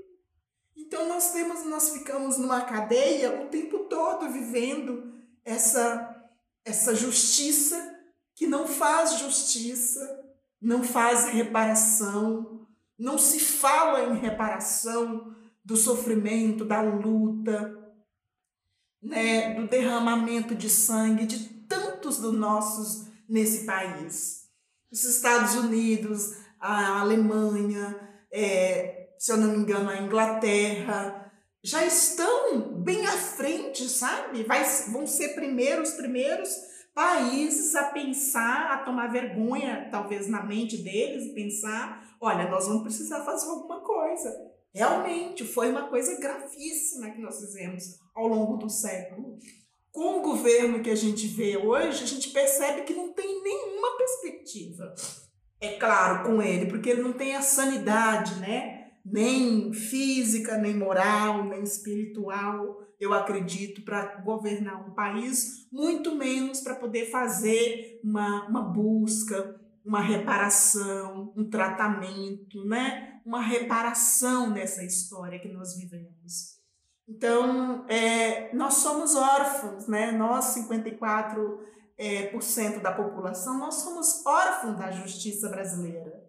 Então 0.76 1.08
nós 1.08 1.32
temos, 1.32 1.66
nós 1.66 1.90
ficamos 1.90 2.38
numa 2.38 2.62
cadeia 2.62 3.42
o 3.42 3.50
tempo 3.50 3.80
todo 3.86 4.30
vivendo 4.30 5.14
essa 5.46 6.10
essa 6.66 6.96
justiça 6.96 7.94
que 8.36 8.48
não 8.48 8.68
faz 8.68 9.20
justiça, 9.20 10.02
não 10.62 10.82
faz 10.82 11.26
reparação, 11.26 12.66
não 12.98 13.18
se 13.18 13.40
fala 13.40 14.06
em 14.06 14.20
reparação 14.20 15.36
do 15.64 15.76
sofrimento, 15.76 16.66
da 16.66 16.82
luta, 16.82 17.78
né, 19.02 19.56
do 19.56 19.68
derramamento 19.68 20.56
de 20.56 20.70
sangue 20.70 21.26
de 21.26 21.50
tantos 21.68 22.18
dos 22.20 22.34
nossos 22.34 23.08
nesse 23.28 23.66
país. 23.66 24.50
Os 24.92 25.04
Estados 25.04 25.56
Unidos, 25.56 26.38
a 26.64 27.02
Alemanha, 27.02 28.00
é, 28.32 29.10
se 29.20 29.34
eu 29.34 29.38
não 29.38 29.50
me 29.50 29.58
engano, 29.58 29.90
a 29.90 29.98
Inglaterra, 29.98 31.32
já 31.62 31.86
estão 31.86 32.82
bem 32.82 33.06
à 33.06 33.12
frente, 33.12 33.88
sabe? 33.90 34.44
Vai, 34.44 34.64
vão 34.90 35.06
ser 35.06 35.36
primeiros, 35.36 35.92
primeiros 35.92 36.50
países 36.94 37.76
a 37.76 37.86
pensar, 37.86 38.72
a 38.72 38.78
tomar 38.78 39.12
vergonha, 39.12 39.90
talvez 39.92 40.30
na 40.30 40.42
mente 40.44 40.78
deles, 40.78 41.34
pensar, 41.34 42.16
olha, 42.22 42.50
nós 42.50 42.66
vamos 42.66 42.84
precisar 42.84 43.26
fazer 43.26 43.50
alguma 43.50 43.82
coisa. 43.82 44.34
Realmente 44.74 45.44
foi 45.44 45.70
uma 45.70 45.90
coisa 45.90 46.18
gravíssima 46.18 47.12
que 47.12 47.22
nós 47.22 47.40
fizemos 47.40 48.00
ao 48.16 48.28
longo 48.28 48.56
do 48.56 48.70
século. 48.70 49.38
Com 49.92 50.20
o 50.20 50.22
governo 50.22 50.82
que 50.82 50.90
a 50.90 50.96
gente 50.96 51.28
vê 51.28 51.58
hoje, 51.58 52.04
a 52.04 52.08
gente 52.08 52.30
percebe 52.30 52.84
que 52.84 52.94
não 52.94 53.12
tem 53.14 53.44
nenhuma 53.44 53.98
perspectiva. 53.98 54.96
É 55.64 55.78
claro, 55.78 56.26
com 56.26 56.42
ele, 56.42 56.66
porque 56.66 56.90
ele 56.90 57.02
não 57.02 57.14
tem 57.14 57.38
a 57.38 57.42
sanidade, 57.42 58.38
né? 58.42 58.92
Nem 59.06 59.72
física, 59.72 60.58
nem 60.58 60.76
moral, 60.76 61.46
nem 61.46 61.64
espiritual, 61.64 62.86
eu 63.00 63.14
acredito, 63.14 63.82
para 63.82 64.18
governar 64.18 64.86
um 64.86 64.94
país, 64.94 65.66
muito 65.72 66.18
menos 66.18 66.60
para 66.60 66.76
poder 66.76 67.10
fazer 67.10 68.02
uma, 68.04 68.46
uma 68.50 68.62
busca, 68.62 69.58
uma 69.86 70.02
reparação, 70.02 71.34
um 71.34 71.50
tratamento, 71.50 72.66
né? 72.66 73.22
Uma 73.26 73.42
reparação 73.42 74.50
nessa 74.50 74.84
história 74.84 75.40
que 75.40 75.48
nós 75.48 75.78
vivemos. 75.78 76.60
Então, 77.08 77.86
é, 77.88 78.54
nós 78.54 78.74
somos 78.74 79.16
órfãos, 79.16 79.88
né? 79.88 80.12
Nós, 80.12 80.58
54% 80.58 81.72
é, 81.98 82.28
por 82.28 82.42
cento 82.42 82.80
da 82.80 82.92
população, 82.92 83.58
nós 83.60 83.76
somos 83.76 84.26
órfãos 84.26 84.78
da 84.78 84.92
justiça 84.92 85.50
brasileira. 85.50 86.24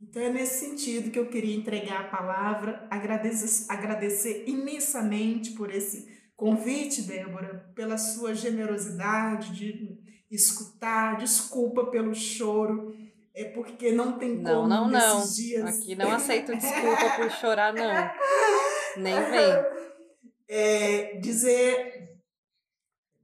Então, 0.00 0.20
é 0.20 0.30
nesse 0.30 0.66
sentido 0.66 1.10
que 1.10 1.18
eu 1.18 1.28
queria 1.28 1.56
entregar 1.56 2.00
a 2.00 2.08
palavra, 2.08 2.86
agradecer, 2.90 3.70
agradecer 3.70 4.44
imensamente 4.48 5.52
por 5.52 5.72
esse 5.72 6.08
convite, 6.34 7.02
Débora, 7.02 7.72
pela 7.76 7.96
sua 7.96 8.34
generosidade 8.34 9.54
de 9.54 10.00
escutar, 10.28 11.16
desculpa 11.18 11.86
pelo 11.86 12.14
choro, 12.14 12.92
é 13.34 13.44
porque 13.44 13.92
não 13.92 14.18
tem 14.18 14.42
como 14.42 14.66
não, 14.66 14.68
não, 14.68 14.88
não. 14.88 15.26
dias. 15.28 15.78
Aqui 15.78 15.94
não 15.94 16.10
aceito 16.12 16.54
desculpa 16.56 17.10
por 17.16 17.30
chorar, 17.30 17.72
não. 17.72 18.10
Nem 19.00 19.14
vem 19.14 19.82
é, 20.48 21.18
dizer 21.18 22.11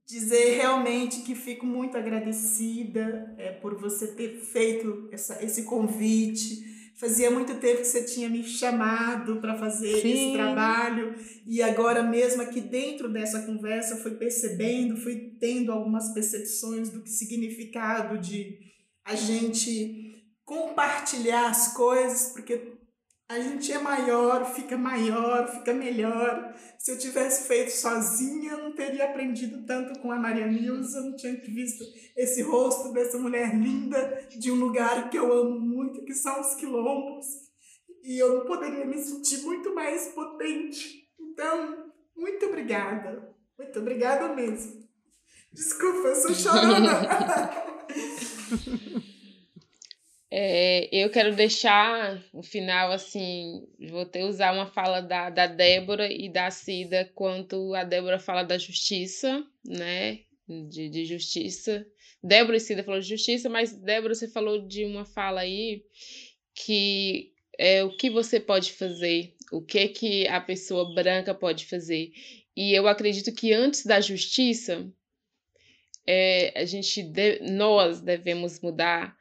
dizer 0.09 0.57
realmente 0.57 1.21
que 1.21 1.35
fico 1.35 1.67
muito 1.67 1.99
agradecida 1.99 3.35
é, 3.37 3.53
por 3.53 3.79
você 3.79 4.07
ter 4.07 4.41
feito 4.41 5.07
essa, 5.13 5.45
esse 5.45 5.65
convite. 5.65 6.67
Fazia 6.97 7.31
muito 7.31 7.55
tempo 7.57 7.83
que 7.83 7.87
você 7.87 8.03
tinha 8.03 8.29
me 8.29 8.43
chamado 8.43 9.37
para 9.37 9.57
fazer 9.57 10.01
Sim. 10.01 10.11
esse 10.11 10.33
trabalho 10.33 11.15
e 11.47 11.63
agora 11.63 12.03
mesmo 12.03 12.43
aqui 12.43 12.61
dentro 12.61 13.09
dessa 13.09 13.43
conversa 13.43 13.99
fui 13.99 14.13
percebendo, 14.13 14.97
fui 14.97 15.37
tendo 15.39 15.71
algumas 15.71 16.13
percepções 16.13 16.89
do 16.89 17.03
que 17.03 17.11
significado 17.11 18.19
de 18.19 18.59
a 19.05 19.15
gente 19.15 20.25
compartilhar 20.45 21.51
as 21.51 21.75
coisas, 21.75 22.33
porque 22.33 22.78
a 23.29 23.39
gente 23.39 23.71
é 23.71 23.79
maior, 23.79 24.45
fica 24.55 24.79
maior, 24.79 25.47
fica 25.49 25.75
melhor. 25.75 26.55
Se 26.79 26.93
eu 26.93 26.99
tivesse 26.99 27.47
feito 27.47 27.71
sozinha, 27.71 28.53
eu 28.53 28.63
não 28.65 28.73
teria 28.73 29.05
aprendido 29.05 29.67
tanto 29.67 29.99
com 30.01 30.11
a 30.11 30.19
Maria 30.19 30.47
Nilza, 30.47 31.03
não 31.03 31.15
tinha 31.15 31.35
visto 31.35 31.85
esse 32.17 32.41
rosto 32.41 32.91
dessa 32.91 33.19
mulher 33.19 33.55
linda 33.55 34.27
de 34.31 34.51
um 34.51 34.55
lugar 34.55 35.11
que 35.11 35.19
eu 35.19 35.31
amo 35.31 35.61
muito, 35.61 36.07
que 36.07 36.15
são 36.15 36.41
os 36.41 36.55
quilombos. 36.55 37.27
E 38.03 38.19
eu 38.19 38.39
não 38.39 38.47
poderia 38.47 38.87
me 38.87 38.97
sentir 38.97 39.43
muito 39.43 39.75
mais 39.75 40.09
potente. 40.09 41.07
Então, 41.21 41.93
muito 42.17 42.47
obrigada. 42.47 43.37
Muito 43.59 43.79
obrigada 43.79 44.35
mesmo. 44.35 44.89
Desculpa, 45.53 46.09
eu 46.09 46.17
sou 46.17 46.35
chorona. 46.35 47.01
É, 50.31 50.89
eu 50.95 51.11
quero 51.11 51.35
deixar 51.35 52.23
o 52.35 52.43
final 52.43 52.93
assim, 52.93 53.67
vou 53.89 54.05
ter 54.05 54.25
usar 54.25 54.53
uma 54.53 54.67
fala 54.67 55.01
da, 55.01 55.31
da 55.31 55.47
Débora 55.47 56.13
e 56.13 56.29
da 56.29 56.51
Cida 56.51 57.11
quanto 57.15 57.75
a 57.75 57.83
Débora 57.83 58.19
fala 58.19 58.43
da 58.43 58.59
justiça, 58.59 59.43
né? 59.65 60.21
De, 60.47 60.89
de 60.89 61.05
justiça. 61.07 61.87
Débora 62.23 62.57
e 62.57 62.61
Cida 62.61 62.83
falou 62.83 63.01
de 63.01 63.09
justiça, 63.09 63.49
mas 63.49 63.73
Débora, 63.73 64.15
você 64.15 64.29
falou 64.29 64.67
de 64.67 64.85
uma 64.85 65.05
fala 65.05 65.41
aí 65.41 65.85
que 66.55 67.33
é 67.59 67.83
o 67.85 67.97
que 67.97 68.11
você 68.11 68.39
pode 68.39 68.73
fazer 68.73 69.35
o 69.51 69.63
que 69.63 69.89
que 69.89 70.29
a 70.29 70.41
pessoa 70.41 70.95
branca 70.95 71.35
pode 71.35 71.67
fazer. 71.67 72.13
E 72.57 72.73
eu 72.73 72.87
acredito 72.89 73.33
que 73.33 73.53
antes 73.53 73.85
da 73.85 74.01
justiça, 74.01 74.91
é, 76.07 76.53
a 76.59 76.65
gente 76.65 77.03
de, 77.03 77.41
nós 77.41 78.01
devemos 78.01 78.61
mudar 78.61 79.17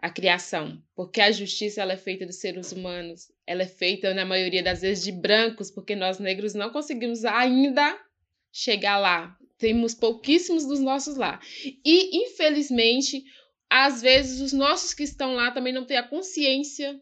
a 0.00 0.08
criação, 0.08 0.82
porque 0.94 1.20
a 1.20 1.30
justiça 1.30 1.82
ela 1.82 1.92
é 1.92 1.96
feita 1.96 2.24
dos 2.24 2.36
seres 2.36 2.72
humanos, 2.72 3.30
ela 3.46 3.62
é 3.62 3.66
feita 3.66 4.14
na 4.14 4.24
maioria 4.24 4.62
das 4.62 4.80
vezes 4.80 5.04
de 5.04 5.12
brancos, 5.12 5.70
porque 5.70 5.94
nós 5.94 6.18
negros 6.18 6.54
não 6.54 6.70
conseguimos 6.70 7.24
ainda 7.24 7.98
chegar 8.50 8.98
lá. 8.98 9.36
Temos 9.58 9.94
pouquíssimos 9.94 10.66
dos 10.66 10.80
nossos 10.80 11.16
lá. 11.16 11.38
E 11.84 12.16
infelizmente, 12.24 13.22
às 13.68 14.00
vezes 14.00 14.40
os 14.40 14.54
nossos 14.54 14.94
que 14.94 15.02
estão 15.02 15.34
lá 15.34 15.50
também 15.50 15.72
não 15.72 15.84
têm 15.84 15.98
a 15.98 16.08
consciência 16.08 16.98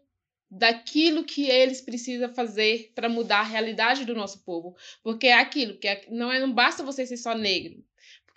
daquilo 0.51 1.25
que 1.25 1.49
eles 1.49 1.81
precisam 1.81 2.35
fazer 2.35 2.91
para 2.95 3.09
mudar 3.09 3.41
a 3.41 3.45
realidade 3.45 4.05
do 4.05 4.15
nosso 4.15 4.43
povo, 4.45 4.75
porque 5.03 5.27
é 5.27 5.35
aquilo 5.35 5.79
que 5.79 5.87
é, 5.87 6.07
não 6.11 6.33
é 6.33 6.41
não 6.41 6.53
basta 6.53 6.83
você 6.83 7.07
ser 7.07 7.19
só 7.19 7.35
negro, 7.35 7.85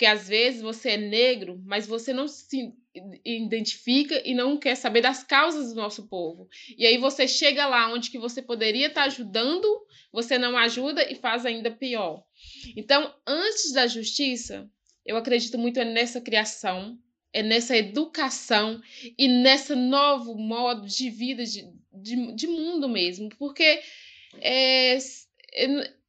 porque 0.02 0.08
às 0.08 0.28
vezes 0.28 0.64
você 0.64 0.90
é 0.90 0.98
negro, 0.98 1.62
mas 1.64 1.86
você 1.86 2.12
não 2.12 2.28
se 2.28 2.74
identifica 3.24 4.20
e 4.28 4.34
não 4.34 4.58
quer 4.58 4.74
saber 4.74 5.00
das 5.00 5.24
causas 5.24 5.70
do 5.70 5.76
nosso 5.76 6.08
povo. 6.08 6.50
E 6.76 6.88
aí 6.88 6.98
você 6.98 7.28
chega 7.28 7.68
lá 7.68 7.94
onde 7.94 8.10
que 8.10 8.18
você 8.18 8.42
poderia 8.42 8.88
estar 8.88 9.02
tá 9.02 9.06
ajudando, 9.06 9.68
você 10.12 10.40
não 10.40 10.58
ajuda 10.58 11.08
e 11.08 11.14
faz 11.14 11.46
ainda 11.46 11.70
pior. 11.70 12.24
Então, 12.76 13.14
antes 13.28 13.72
da 13.74 13.86
justiça, 13.86 14.68
eu 15.06 15.16
acredito 15.18 15.60
muito 15.60 15.80
nessa 15.84 16.20
criação, 16.20 16.98
é 17.32 17.44
nessa 17.44 17.78
educação 17.78 18.82
e 19.16 19.28
nesse 19.28 19.76
novo 19.76 20.34
modo 20.34 20.88
de 20.88 21.12
vida, 21.12 21.46
de, 21.46 21.72
de, 21.94 22.34
de 22.34 22.48
mundo 22.48 22.90
mesmo, 22.90 23.30
porque 23.38 23.84
é, 24.40 24.98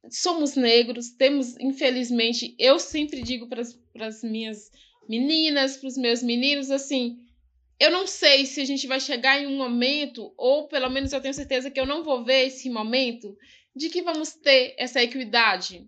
somos 0.09 0.55
negros, 0.55 1.11
temos, 1.11 1.55
infelizmente, 1.59 2.55
eu 2.57 2.79
sempre 2.79 3.21
digo 3.21 3.47
para 3.47 3.61
as 3.61 3.73
minhas 4.23 4.71
meninas, 5.07 5.77
para 5.77 5.87
os 5.87 5.97
meus 5.97 6.23
meninos, 6.23 6.71
assim, 6.71 7.19
eu 7.79 7.91
não 7.91 8.07
sei 8.07 8.45
se 8.45 8.61
a 8.61 8.65
gente 8.65 8.87
vai 8.87 8.99
chegar 8.99 9.41
em 9.41 9.47
um 9.47 9.57
momento, 9.57 10.33
ou 10.37 10.67
pelo 10.67 10.89
menos 10.89 11.11
eu 11.11 11.21
tenho 11.21 11.33
certeza 11.33 11.69
que 11.69 11.79
eu 11.79 11.85
não 11.85 12.03
vou 12.03 12.23
ver 12.23 12.47
esse 12.47 12.69
momento, 12.69 13.37
de 13.75 13.89
que 13.89 14.01
vamos 14.01 14.33
ter 14.33 14.75
essa 14.77 15.01
equidade, 15.01 15.87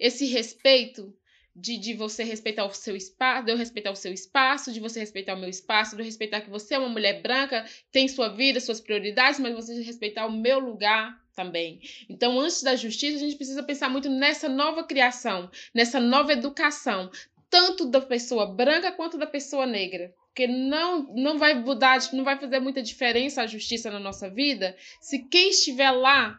esse 0.00 0.26
respeito, 0.26 1.14
de, 1.54 1.78
de 1.78 1.94
você 1.94 2.22
respeitar 2.22 2.66
o 2.66 2.74
seu 2.74 2.94
espaço, 2.94 3.46
de 3.46 3.52
eu 3.52 3.56
respeitar 3.56 3.90
o 3.90 3.96
seu 3.96 4.12
espaço, 4.12 4.72
de 4.72 4.78
você 4.78 5.00
respeitar 5.00 5.34
o 5.34 5.38
meu 5.38 5.48
espaço, 5.48 5.96
de 5.96 6.02
eu 6.02 6.04
respeitar 6.04 6.42
que 6.42 6.50
você 6.50 6.74
é 6.74 6.78
uma 6.78 6.88
mulher 6.88 7.22
branca, 7.22 7.64
tem 7.90 8.08
sua 8.08 8.28
vida, 8.28 8.60
suas 8.60 8.80
prioridades, 8.80 9.40
mas 9.40 9.54
você 9.54 9.80
respeitar 9.82 10.26
o 10.26 10.32
meu 10.32 10.58
lugar 10.58 11.18
também. 11.34 11.80
Então, 12.10 12.38
antes 12.38 12.62
da 12.62 12.76
justiça, 12.76 13.16
a 13.16 13.20
gente 13.20 13.36
precisa 13.36 13.62
pensar 13.62 13.88
muito 13.88 14.10
nessa 14.10 14.50
nova 14.50 14.84
criação, 14.84 15.50
nessa 15.74 15.98
nova 15.98 16.32
educação, 16.32 17.10
tanto 17.50 17.86
da 17.86 18.00
pessoa 18.00 18.46
branca 18.46 18.92
quanto 18.92 19.18
da 19.18 19.26
pessoa 19.26 19.66
negra. 19.66 20.12
Porque 20.28 20.46
não, 20.46 21.14
não 21.14 21.38
vai 21.38 21.54
mudar, 21.54 21.98
não 22.12 22.24
vai 22.24 22.38
fazer 22.38 22.60
muita 22.60 22.82
diferença 22.82 23.42
a 23.42 23.46
justiça 23.46 23.90
na 23.90 23.98
nossa 23.98 24.28
vida 24.28 24.76
se 25.00 25.26
quem 25.28 25.48
estiver 25.50 25.90
lá 25.90 26.38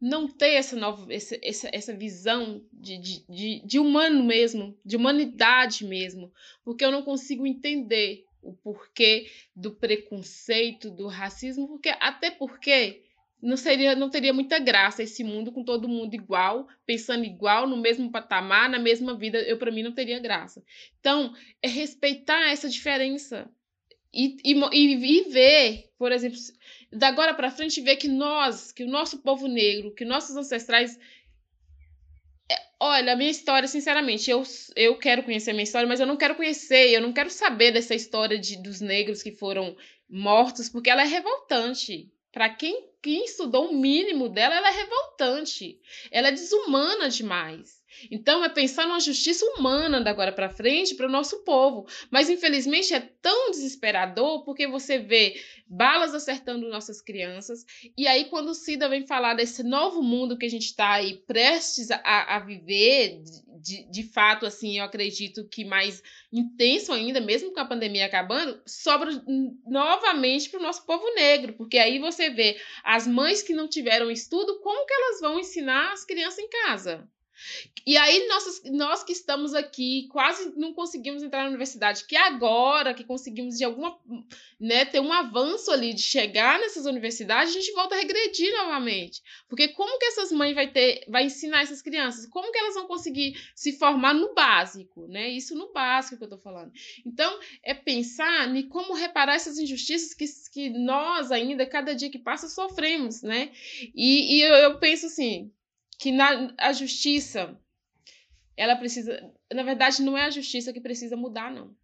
não 0.00 0.28
ter 0.28 0.50
essa 0.50 0.76
nova 0.76 1.12
essa, 1.12 1.36
essa, 1.42 1.68
essa 1.72 1.92
visão 1.92 2.64
de, 2.72 2.98
de, 2.98 3.24
de, 3.28 3.66
de 3.66 3.78
humano 3.80 4.22
mesmo, 4.22 4.78
de 4.84 4.96
humanidade 4.96 5.84
mesmo, 5.84 6.32
porque 6.64 6.84
eu 6.84 6.92
não 6.92 7.02
consigo 7.02 7.44
entender 7.44 8.24
o 8.40 8.52
porquê 8.52 9.28
do 9.54 9.72
preconceito, 9.72 10.90
do 10.90 11.08
racismo, 11.08 11.66
porque 11.66 11.88
até 12.00 12.30
porque 12.30 13.02
não 13.40 13.56
seria 13.56 13.94
não 13.94 14.10
teria 14.10 14.32
muita 14.32 14.58
graça 14.58 15.02
esse 15.02 15.22
mundo 15.22 15.52
com 15.52 15.64
todo 15.64 15.88
mundo 15.88 16.14
igual, 16.14 16.66
pensando 16.84 17.24
igual, 17.24 17.66
no 17.66 17.76
mesmo 17.76 18.10
patamar, 18.10 18.68
na 18.68 18.78
mesma 18.78 19.16
vida, 19.16 19.38
eu 19.42 19.56
para 19.58 19.70
mim 19.70 19.82
não 19.82 19.92
teria 19.92 20.18
graça. 20.18 20.62
Então, 20.98 21.32
é 21.62 21.68
respeitar 21.68 22.50
essa 22.50 22.68
diferença 22.68 23.48
e, 24.12 24.36
e, 24.44 24.54
e, 24.72 25.24
ver, 25.24 25.90
por 25.98 26.12
exemplo, 26.12 26.38
da 26.92 27.08
agora 27.08 27.34
para 27.34 27.50
frente, 27.50 27.80
ver 27.80 27.96
que 27.96 28.08
nós, 28.08 28.72
que 28.72 28.82
o 28.82 28.88
nosso 28.88 29.18
povo 29.18 29.46
negro, 29.46 29.94
que 29.94 30.04
nossos 30.04 30.36
ancestrais. 30.36 30.98
É, 32.50 32.56
olha, 32.80 33.12
a 33.12 33.16
minha 33.16 33.30
história, 33.30 33.68
sinceramente, 33.68 34.30
eu, 34.30 34.42
eu 34.74 34.96
quero 34.98 35.22
conhecer 35.22 35.50
a 35.50 35.52
minha 35.52 35.64
história, 35.64 35.86
mas 35.86 36.00
eu 36.00 36.06
não 36.06 36.16
quero 36.16 36.34
conhecer, 36.34 36.90
eu 36.90 37.02
não 37.02 37.12
quero 37.12 37.30
saber 37.30 37.70
dessa 37.70 37.94
história 37.94 38.38
de, 38.38 38.62
dos 38.62 38.80
negros 38.80 39.22
que 39.22 39.32
foram 39.32 39.76
mortos, 40.08 40.68
porque 40.68 40.88
ela 40.88 41.02
é 41.02 41.06
revoltante. 41.06 42.10
Para 42.32 42.48
quem, 42.48 42.87
quem 43.02 43.24
estudou 43.24 43.70
o 43.70 43.74
mínimo 43.74 44.28
dela, 44.28 44.56
ela 44.56 44.68
é 44.68 44.72
revoltante. 44.72 45.80
Ela 46.10 46.28
é 46.28 46.32
desumana 46.32 47.08
demais. 47.08 47.77
Então 48.10 48.44
é 48.44 48.48
pensar 48.48 48.86
numa 48.86 49.00
justiça 49.00 49.44
humana 49.56 50.00
da 50.00 50.10
agora 50.18 50.32
para 50.32 50.50
frente 50.50 50.96
para 50.96 51.06
o 51.06 51.10
nosso 51.10 51.44
povo. 51.44 51.86
Mas 52.10 52.28
infelizmente 52.28 52.92
é 52.92 53.00
tão 53.00 53.52
desesperador 53.52 54.44
porque 54.44 54.66
você 54.66 54.98
vê 54.98 55.40
balas 55.66 56.14
acertando 56.14 56.68
nossas 56.68 57.00
crianças 57.00 57.64
e 57.96 58.06
aí 58.06 58.24
quando 58.24 58.48
o 58.48 58.54
Cida 58.54 58.88
vem 58.88 59.06
falar 59.06 59.34
desse 59.34 59.62
novo 59.62 60.02
mundo 60.02 60.36
que 60.36 60.46
a 60.46 60.50
gente 60.50 60.64
está 60.64 60.92
aí 60.92 61.18
prestes 61.26 61.90
a, 61.90 62.36
a 62.36 62.38
viver, 62.40 63.22
de, 63.60 63.88
de 63.90 64.02
fato 64.02 64.44
assim 64.46 64.78
eu 64.78 64.84
acredito 64.84 65.46
que 65.48 65.64
mais 65.64 66.02
intenso 66.32 66.92
ainda, 66.92 67.20
mesmo 67.20 67.52
com 67.52 67.60
a 67.60 67.64
pandemia 67.64 68.06
acabando, 68.06 68.60
sobra 68.66 69.10
novamente 69.66 70.48
para 70.50 70.58
o 70.58 70.62
nosso 70.62 70.84
povo 70.84 71.04
negro, 71.14 71.52
porque 71.52 71.78
aí 71.78 71.98
você 71.98 72.30
vê 72.30 72.60
as 72.82 73.06
mães 73.06 73.42
que 73.42 73.54
não 73.54 73.68
tiveram 73.68 74.10
estudo, 74.10 74.60
como 74.60 74.86
que 74.86 74.94
elas 74.94 75.20
vão 75.20 75.38
ensinar 75.38 75.92
as 75.92 76.04
crianças 76.04 76.38
em 76.38 76.48
casa? 76.48 77.08
E 77.86 77.96
aí, 77.96 78.26
nós, 78.28 78.62
nós 78.66 79.02
que 79.02 79.12
estamos 79.12 79.54
aqui, 79.54 80.08
quase 80.10 80.52
não 80.56 80.74
conseguimos 80.74 81.22
entrar 81.22 81.42
na 81.42 81.48
universidade, 81.48 82.04
que 82.04 82.16
agora 82.16 82.92
que 82.92 83.04
conseguimos 83.04 83.56
de 83.56 83.64
alguma, 83.64 83.98
né, 84.60 84.84
ter 84.84 85.00
um 85.00 85.12
avanço 85.12 85.70
ali 85.70 85.94
de 85.94 86.02
chegar 86.02 86.58
nessas 86.60 86.84
universidades, 86.84 87.54
a 87.54 87.58
gente 87.58 87.72
volta 87.72 87.94
a 87.94 87.98
regredir 87.98 88.52
novamente. 88.52 89.22
Porque 89.48 89.68
como 89.68 89.98
que 89.98 90.06
essas 90.06 90.30
mães 90.32 90.54
vai 90.54 90.70
ter, 90.70 91.04
vai 91.08 91.24
ensinar 91.24 91.62
essas 91.62 91.80
crianças? 91.80 92.26
Como 92.26 92.52
que 92.52 92.58
elas 92.58 92.74
vão 92.74 92.86
conseguir 92.86 93.40
se 93.54 93.72
formar 93.72 94.12
no 94.12 94.34
básico, 94.34 95.06
né? 95.08 95.30
Isso 95.30 95.54
no 95.54 95.72
básico 95.72 96.18
que 96.18 96.24
eu 96.24 96.28
tô 96.28 96.38
falando. 96.38 96.72
Então, 97.06 97.38
é 97.62 97.72
pensar 97.72 98.54
em 98.54 98.68
como 98.68 98.94
reparar 98.94 99.34
essas 99.34 99.58
injustiças 99.58 100.12
que, 100.12 100.26
que 100.52 100.70
nós 100.70 101.32
ainda, 101.32 101.64
cada 101.64 101.94
dia 101.94 102.10
que 102.10 102.18
passa, 102.18 102.48
sofremos, 102.48 103.22
né? 103.22 103.50
E, 103.94 104.36
e 104.36 104.42
eu, 104.42 104.54
eu 104.54 104.78
penso 104.78 105.06
assim, 105.06 105.50
que 105.98 106.12
na, 106.12 106.54
a 106.56 106.72
justiça, 106.72 107.60
ela 108.56 108.76
precisa. 108.76 109.34
Na 109.52 109.62
verdade, 109.62 110.02
não 110.02 110.16
é 110.16 110.24
a 110.24 110.30
justiça 110.30 110.72
que 110.72 110.80
precisa 110.80 111.16
mudar, 111.16 111.50
não. 111.50 111.76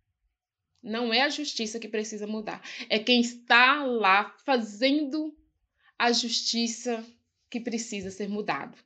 Não 0.82 1.12
é 1.12 1.22
a 1.22 1.30
justiça 1.30 1.80
que 1.80 1.88
precisa 1.88 2.26
mudar. 2.26 2.62
É 2.88 2.98
quem 2.98 3.20
está 3.20 3.84
lá 3.84 4.36
fazendo 4.44 5.36
a 5.98 6.12
justiça 6.12 7.04
que 7.50 7.58
precisa 7.58 8.10
ser 8.10 8.28
mudado. 8.28 8.76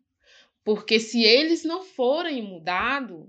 Porque 0.64 1.00
se 1.00 1.22
eles 1.22 1.64
não 1.64 1.84
forem 1.84 2.42
mudados, 2.42 3.26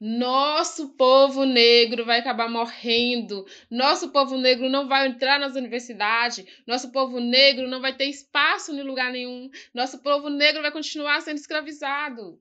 nosso 0.00 0.90
povo 0.90 1.44
negro 1.44 2.04
vai 2.04 2.20
acabar 2.20 2.48
morrendo. 2.48 3.44
Nosso 3.70 4.10
povo 4.10 4.36
negro 4.36 4.68
não 4.68 4.86
vai 4.88 5.08
entrar 5.08 5.40
nas 5.40 5.56
universidades. 5.56 6.44
Nosso 6.66 6.92
povo 6.92 7.18
negro 7.20 7.68
não 7.68 7.80
vai 7.80 7.94
ter 7.96 8.04
espaço 8.04 8.72
em 8.72 8.82
lugar 8.82 9.10
nenhum. 9.10 9.50
Nosso 9.74 9.98
povo 9.98 10.28
negro 10.28 10.62
vai 10.62 10.70
continuar 10.70 11.20
sendo 11.20 11.36
escravizado. 11.38 12.40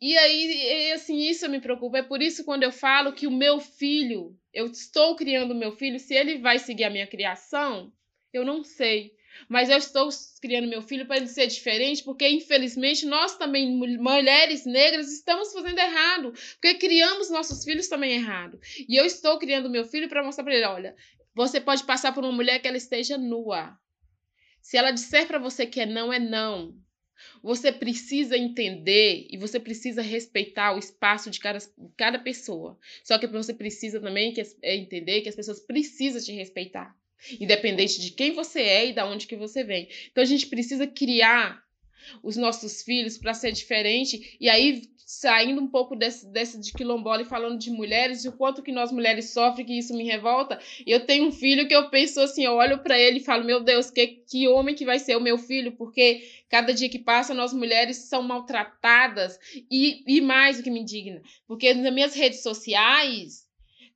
E 0.00 0.16
aí, 0.16 0.92
assim, 0.92 1.28
isso 1.28 1.48
me 1.48 1.60
preocupa. 1.60 1.98
É 1.98 2.02
por 2.02 2.20
isso 2.20 2.44
quando 2.44 2.64
eu 2.64 2.72
falo 2.72 3.12
que 3.12 3.26
o 3.26 3.30
meu 3.30 3.60
filho, 3.60 4.36
eu 4.52 4.66
estou 4.66 5.14
criando 5.14 5.52
o 5.52 5.58
meu 5.58 5.72
filho, 5.72 6.00
se 6.00 6.14
ele 6.14 6.38
vai 6.38 6.58
seguir 6.58 6.84
a 6.84 6.90
minha 6.90 7.06
criação, 7.06 7.92
eu 8.32 8.44
não 8.44 8.64
sei. 8.64 9.14
Mas 9.48 9.68
eu 9.68 9.76
estou 9.76 10.08
criando 10.40 10.68
meu 10.68 10.82
filho 10.82 11.06
para 11.06 11.18
ele 11.18 11.26
ser 11.26 11.46
diferente, 11.46 12.02
porque 12.02 12.28
infelizmente 12.28 13.06
nós 13.06 13.36
também, 13.36 13.70
mulheres 13.98 14.64
negras, 14.64 15.12
estamos 15.12 15.52
fazendo 15.52 15.78
errado, 15.78 16.32
porque 16.52 16.74
criamos 16.74 17.30
nossos 17.30 17.64
filhos 17.64 17.88
também 17.88 18.14
errado. 18.14 18.58
E 18.88 18.96
eu 18.96 19.04
estou 19.04 19.38
criando 19.38 19.70
meu 19.70 19.84
filho 19.84 20.08
para 20.08 20.22
mostrar 20.22 20.44
para 20.44 20.54
ele, 20.54 20.66
olha, 20.66 20.96
você 21.34 21.60
pode 21.60 21.84
passar 21.84 22.12
por 22.12 22.24
uma 22.24 22.32
mulher 22.32 22.58
que 22.58 22.66
ela 22.66 22.76
esteja 22.76 23.18
nua. 23.18 23.78
Se 24.60 24.76
ela 24.76 24.90
disser 24.90 25.26
para 25.26 25.38
você 25.38 25.66
que 25.66 25.80
é 25.80 25.86
não, 25.86 26.12
é 26.12 26.18
não. 26.18 26.74
Você 27.42 27.72
precisa 27.72 28.36
entender 28.36 29.26
e 29.30 29.36
você 29.36 29.58
precisa 29.58 30.02
respeitar 30.02 30.74
o 30.74 30.78
espaço 30.78 31.30
de 31.30 31.40
cada, 31.40 31.58
cada 31.96 32.18
pessoa. 32.18 32.78
Só 33.02 33.18
que 33.18 33.26
você 33.26 33.52
precisa 33.52 34.00
também 34.00 34.32
que, 34.32 34.42
é 34.62 34.76
entender 34.76 35.20
que 35.20 35.28
as 35.28 35.34
pessoas 35.34 35.60
precisam 35.60 36.22
te 36.22 36.32
respeitar 36.32 36.96
independente 37.40 38.00
de 38.00 38.10
quem 38.10 38.32
você 38.32 38.60
é 38.60 38.86
e 38.88 38.92
da 38.92 39.06
onde 39.06 39.26
que 39.26 39.36
você 39.36 39.64
vem. 39.64 39.88
Então 40.10 40.22
a 40.22 40.26
gente 40.26 40.46
precisa 40.46 40.86
criar 40.86 41.62
os 42.22 42.36
nossos 42.36 42.82
filhos 42.82 43.18
para 43.18 43.34
ser 43.34 43.52
diferente. 43.52 44.36
E 44.40 44.48
aí 44.48 44.82
saindo 45.08 45.62
um 45.62 45.66
pouco 45.66 45.96
desse, 45.96 46.30
desse 46.30 46.60
de 46.60 46.70
quilombola 46.70 47.22
e 47.22 47.24
falando 47.24 47.58
de 47.58 47.70
mulheres, 47.70 48.26
e 48.26 48.28
o 48.28 48.32
quanto 48.32 48.62
que 48.62 48.70
nós 48.70 48.92
mulheres 48.92 49.30
sofrem, 49.30 49.64
que 49.64 49.78
isso 49.78 49.96
me 49.96 50.04
revolta. 50.04 50.60
Eu 50.86 51.06
tenho 51.06 51.26
um 51.26 51.32
filho 51.32 51.66
que 51.66 51.74
eu 51.74 51.88
penso 51.88 52.20
assim, 52.20 52.44
eu 52.44 52.52
olho 52.52 52.80
para 52.80 52.98
ele 52.98 53.16
e 53.16 53.24
falo, 53.24 53.42
meu 53.42 53.58
Deus, 53.64 53.90
que, 53.90 54.06
que 54.06 54.46
homem 54.48 54.74
que 54.74 54.84
vai 54.84 54.98
ser 54.98 55.16
o 55.16 55.20
meu 55.20 55.38
filho, 55.38 55.72
porque 55.72 56.28
cada 56.50 56.74
dia 56.74 56.90
que 56.90 56.98
passa 56.98 57.32
nós 57.32 57.54
mulheres 57.54 57.96
são 57.96 58.22
maltratadas 58.22 59.40
e, 59.70 60.04
e 60.06 60.20
mais 60.20 60.60
o 60.60 60.62
que 60.62 60.70
me 60.70 60.80
indigna, 60.80 61.22
porque 61.46 61.72
nas 61.72 61.94
minhas 61.94 62.14
redes 62.14 62.42
sociais 62.42 63.47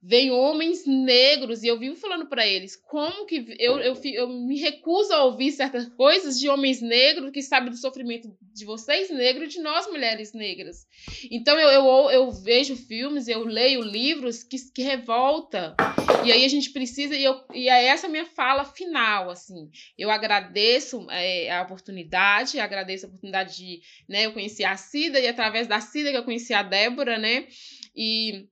vem 0.03 0.33
homens 0.33 0.85
negros 0.85 1.62
e 1.62 1.69
eu 1.69 1.79
vivo 1.79 1.95
falando 1.95 2.27
para 2.27 2.45
eles 2.45 2.74
como 2.74 3.24
que 3.24 3.55
eu, 3.61 3.79
eu, 3.79 3.95
eu 4.03 4.29
me 4.29 4.59
recuso 4.59 5.12
a 5.12 5.24
ouvir 5.24 5.53
certas 5.53 5.89
coisas 5.91 6.41
de 6.41 6.49
homens 6.49 6.83
negros 6.83 7.31
que 7.31 7.41
sabem 7.41 7.70
do 7.70 7.77
sofrimento 7.77 8.29
de 8.41 8.65
vocês 8.65 9.11
negros 9.11 9.47
e 9.47 9.59
de 9.59 9.61
nós 9.61 9.87
mulheres 9.87 10.33
negras. 10.33 10.87
Então 11.31 11.59
eu, 11.59 11.69
eu, 11.69 12.11
eu 12.11 12.31
vejo 12.33 12.74
filmes, 12.74 13.29
eu 13.29 13.45
leio 13.45 13.81
livros 13.81 14.43
que, 14.43 14.57
que 14.74 14.83
revolta. 14.83 15.77
E 16.24 16.33
aí 16.33 16.45
a 16.45 16.49
gente 16.49 16.70
precisa, 16.70 17.15
e, 17.15 17.23
eu, 17.23 17.41
e 17.55 17.69
é 17.69 17.87
essa 17.87 18.09
minha 18.09 18.27
fala 18.27 18.65
final, 18.65 19.31
assim. 19.31 19.70
Eu 19.97 20.11
agradeço 20.11 21.07
é, 21.11 21.51
a 21.51 21.62
oportunidade, 21.62 22.59
agradeço 22.59 23.07
a 23.07 23.09
oportunidade 23.09 23.57
de, 23.57 23.81
né, 24.09 24.27
eu 24.27 24.33
conhecer 24.33 24.65
a 24.65 24.77
Cida 24.77 25.20
e 25.20 25.29
através 25.29 25.69
da 25.69 25.81
Cida 25.81 26.11
que 26.11 26.16
eu 26.16 26.24
conheci 26.24 26.53
a 26.53 26.62
Débora, 26.62 27.19
né? 27.19 27.47
E 27.95 28.47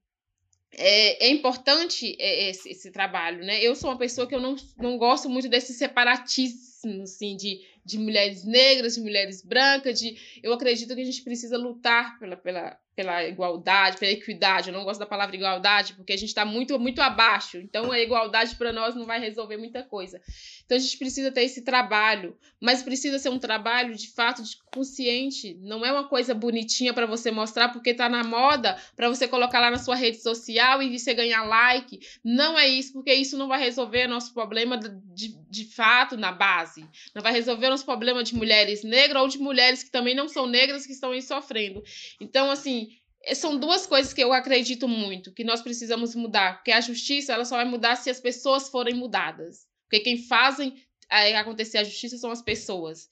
é, 0.76 1.26
é 1.26 1.30
importante 1.30 2.16
é, 2.18 2.50
esse, 2.50 2.70
esse, 2.70 2.90
trabalho, 2.90 3.44
né? 3.44 3.62
Eu 3.62 3.74
sou 3.74 3.90
uma 3.90 3.98
pessoa 3.98 4.26
que 4.26 4.34
eu 4.34 4.40
não, 4.40 4.56
não 4.78 4.96
gosto 4.96 5.28
muito 5.28 5.48
desse 5.48 5.74
separatismo, 5.74 7.02
assim, 7.02 7.36
de, 7.36 7.60
de 7.84 7.98
mulheres 7.98 8.44
negras, 8.44 8.94
de 8.94 9.00
mulheres 9.00 9.42
brancas, 9.42 9.98
de... 9.98 10.16
Eu 10.42 10.52
acredito 10.52 10.94
que 10.94 11.00
a 11.00 11.04
gente 11.04 11.22
precisa 11.22 11.58
lutar 11.58 12.18
pela, 12.18 12.36
pela, 12.36 12.78
pela 13.00 13.24
igualdade, 13.24 13.96
pela 13.96 14.12
equidade. 14.12 14.68
Eu 14.68 14.74
não 14.74 14.84
gosto 14.84 15.00
da 15.00 15.06
palavra 15.06 15.34
igualdade, 15.34 15.94
porque 15.94 16.12
a 16.12 16.16
gente 16.16 16.28
está 16.28 16.44
muito, 16.44 16.78
muito 16.78 17.00
abaixo. 17.00 17.56
Então, 17.56 17.90
a 17.90 17.98
igualdade 17.98 18.56
para 18.56 18.74
nós 18.74 18.94
não 18.94 19.06
vai 19.06 19.18
resolver 19.18 19.56
muita 19.56 19.82
coisa. 19.82 20.20
Então, 20.66 20.76
a 20.76 20.80
gente 20.80 20.98
precisa 20.98 21.32
ter 21.32 21.42
esse 21.42 21.62
trabalho, 21.62 22.36
mas 22.60 22.82
precisa 22.82 23.18
ser 23.18 23.30
um 23.30 23.38
trabalho 23.38 23.94
de 23.94 24.10
fato 24.10 24.42
de 24.42 24.54
consciente. 24.72 25.58
Não 25.62 25.84
é 25.84 25.90
uma 25.90 26.08
coisa 26.08 26.34
bonitinha 26.34 26.92
para 26.92 27.06
você 27.06 27.30
mostrar, 27.30 27.70
porque 27.70 27.90
está 27.90 28.06
na 28.06 28.22
moda, 28.22 28.76
para 28.94 29.08
você 29.08 29.26
colocar 29.26 29.60
lá 29.60 29.70
na 29.70 29.78
sua 29.78 29.94
rede 29.94 30.22
social 30.22 30.82
e 30.82 30.98
você 30.98 31.14
ganhar 31.14 31.44
like. 31.44 32.00
Não 32.22 32.58
é 32.58 32.68
isso, 32.68 32.92
porque 32.92 33.14
isso 33.14 33.38
não 33.38 33.48
vai 33.48 33.60
resolver 33.60 34.06
nosso 34.06 34.34
problema 34.34 34.78
de, 34.78 35.34
de 35.48 35.64
fato 35.64 36.18
na 36.18 36.32
base. 36.32 36.86
Não 37.14 37.22
vai 37.22 37.32
resolver 37.32 37.70
nosso 37.70 37.86
problema 37.86 38.22
de 38.22 38.34
mulheres 38.34 38.84
negras 38.84 39.22
ou 39.22 39.28
de 39.28 39.38
mulheres 39.38 39.82
que 39.82 39.90
também 39.90 40.14
não 40.14 40.28
são 40.28 40.46
negras 40.46 40.84
que 40.86 40.92
estão 40.92 41.12
aí 41.12 41.22
sofrendo. 41.22 41.82
Então, 42.20 42.50
assim, 42.50 42.89
são 43.34 43.58
duas 43.58 43.86
coisas 43.86 44.12
que 44.12 44.22
eu 44.22 44.32
acredito 44.32 44.88
muito 44.88 45.32
que 45.32 45.44
nós 45.44 45.60
precisamos 45.60 46.14
mudar, 46.14 46.56
porque 46.56 46.72
a 46.72 46.80
justiça 46.80 47.32
ela 47.32 47.44
só 47.44 47.56
vai 47.56 47.64
mudar 47.64 47.96
se 47.96 48.10
as 48.10 48.20
pessoas 48.20 48.68
forem 48.68 48.94
mudadas, 48.94 49.66
porque 49.84 50.00
quem 50.00 50.16
fazem 50.16 50.82
é, 51.10 51.36
acontecer 51.36 51.78
a 51.78 51.84
justiça 51.84 52.16
são 52.16 52.30
as 52.30 52.42
pessoas. 52.42 53.08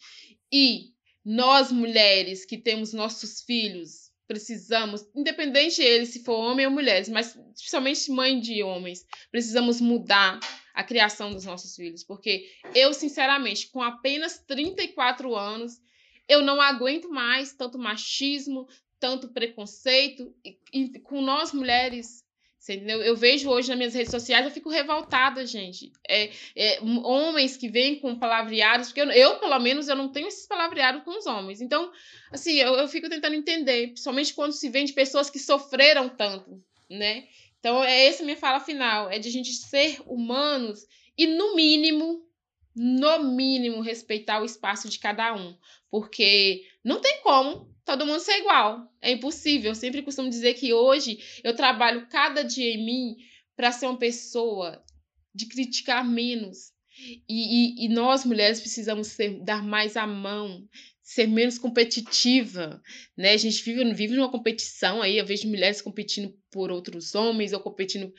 E 0.52 0.92
nós 1.24 1.70
mulheres 1.70 2.44
que 2.44 2.56
temos 2.56 2.92
nossos 2.92 3.42
filhos 3.42 4.08
precisamos, 4.28 5.08
independente 5.16 5.80
ele 5.80 6.04
se 6.04 6.22
for 6.22 6.34
homem 6.34 6.66
ou 6.66 6.70
mulheres, 6.72 7.08
mas 7.08 7.34
especialmente 7.56 8.10
mãe 8.10 8.38
de 8.38 8.62
homens, 8.62 9.06
precisamos 9.32 9.80
mudar 9.80 10.38
a 10.74 10.84
criação 10.84 11.32
dos 11.32 11.46
nossos 11.46 11.74
filhos, 11.74 12.04
porque 12.04 12.46
eu 12.74 12.92
sinceramente, 12.92 13.68
com 13.70 13.82
apenas 13.82 14.38
34 14.46 15.34
anos, 15.34 15.80
eu 16.28 16.42
não 16.42 16.60
aguento 16.60 17.08
mais 17.08 17.54
tanto 17.54 17.78
machismo, 17.78 18.68
tanto 19.00 19.28
preconceito 19.28 20.34
e, 20.44 20.58
e 20.72 20.98
com 21.00 21.20
nós 21.20 21.52
mulheres. 21.52 22.26
Entendeu? 22.60 23.00
Eu 23.00 23.16
vejo 23.16 23.48
hoje 23.48 23.68
nas 23.68 23.78
minhas 23.78 23.94
redes 23.94 24.10
sociais, 24.10 24.44
eu 24.44 24.50
fico 24.50 24.68
revoltada, 24.68 25.46
gente. 25.46 25.90
É, 26.06 26.30
é, 26.54 26.78
homens 26.82 27.56
que 27.56 27.66
vêm 27.66 27.98
com 27.98 28.18
palavreados, 28.18 28.88
porque 28.88 29.00
eu, 29.00 29.10
eu, 29.10 29.38
pelo 29.38 29.58
menos, 29.58 29.88
eu 29.88 29.96
não 29.96 30.10
tenho 30.10 30.28
esses 30.28 30.46
palavreados 30.46 31.02
com 31.02 31.16
os 31.16 31.24
homens. 31.24 31.62
Então, 31.62 31.90
assim, 32.30 32.56
eu, 32.56 32.74
eu 32.74 32.86
fico 32.86 33.08
tentando 33.08 33.36
entender, 33.36 33.88
principalmente 33.88 34.34
quando 34.34 34.52
se 34.52 34.68
vem 34.68 34.84
de 34.84 34.92
pessoas 34.92 35.30
que 35.30 35.38
sofreram 35.38 36.10
tanto, 36.10 36.62
né? 36.90 37.26
Então, 37.58 37.82
é 37.82 38.06
essa 38.06 38.22
minha 38.22 38.36
fala 38.36 38.60
final, 38.60 39.08
é 39.08 39.18
de 39.18 39.28
a 39.28 39.32
gente 39.32 39.52
ser 39.52 40.02
humanos 40.04 40.84
e, 41.16 41.26
no 41.26 41.54
mínimo, 41.56 42.22
no 42.76 43.18
mínimo, 43.24 43.80
respeitar 43.80 44.42
o 44.42 44.44
espaço 44.44 44.90
de 44.90 44.98
cada 44.98 45.34
um. 45.34 45.56
Porque 45.90 46.66
não 46.84 47.00
tem 47.00 47.22
como 47.22 47.74
todo 47.88 48.04
mundo 48.04 48.20
ser 48.20 48.38
igual. 48.40 48.92
É 49.00 49.10
impossível. 49.12 49.70
Eu 49.70 49.74
sempre 49.74 50.02
costumo 50.02 50.28
dizer 50.28 50.52
que 50.54 50.74
hoje 50.74 51.18
eu 51.42 51.56
trabalho 51.56 52.06
cada 52.10 52.42
dia 52.42 52.74
em 52.74 52.84
mim 52.84 53.16
para 53.56 53.72
ser 53.72 53.86
uma 53.86 53.98
pessoa 53.98 54.84
de 55.34 55.46
criticar 55.46 56.06
menos. 56.06 56.70
E, 56.98 57.22
e, 57.28 57.86
e 57.86 57.88
nós, 57.88 58.26
mulheres, 58.26 58.60
precisamos 58.60 59.06
ser, 59.06 59.42
dar 59.42 59.62
mais 59.62 59.96
a 59.96 60.06
mão, 60.06 60.68
ser 61.02 61.26
menos 61.26 61.58
competitiva, 61.58 62.82
né? 63.16 63.32
A 63.32 63.36
gente 63.38 63.62
vive, 63.62 63.94
vive 63.94 64.14
numa 64.14 64.30
competição 64.30 65.00
aí, 65.00 65.16
eu 65.16 65.24
vejo 65.24 65.48
mulheres 65.48 65.80
competindo 65.80 66.36
por 66.50 66.70
outros 66.70 67.14
homens 67.14 67.54
ou 67.54 67.60
competindo. 67.60 68.12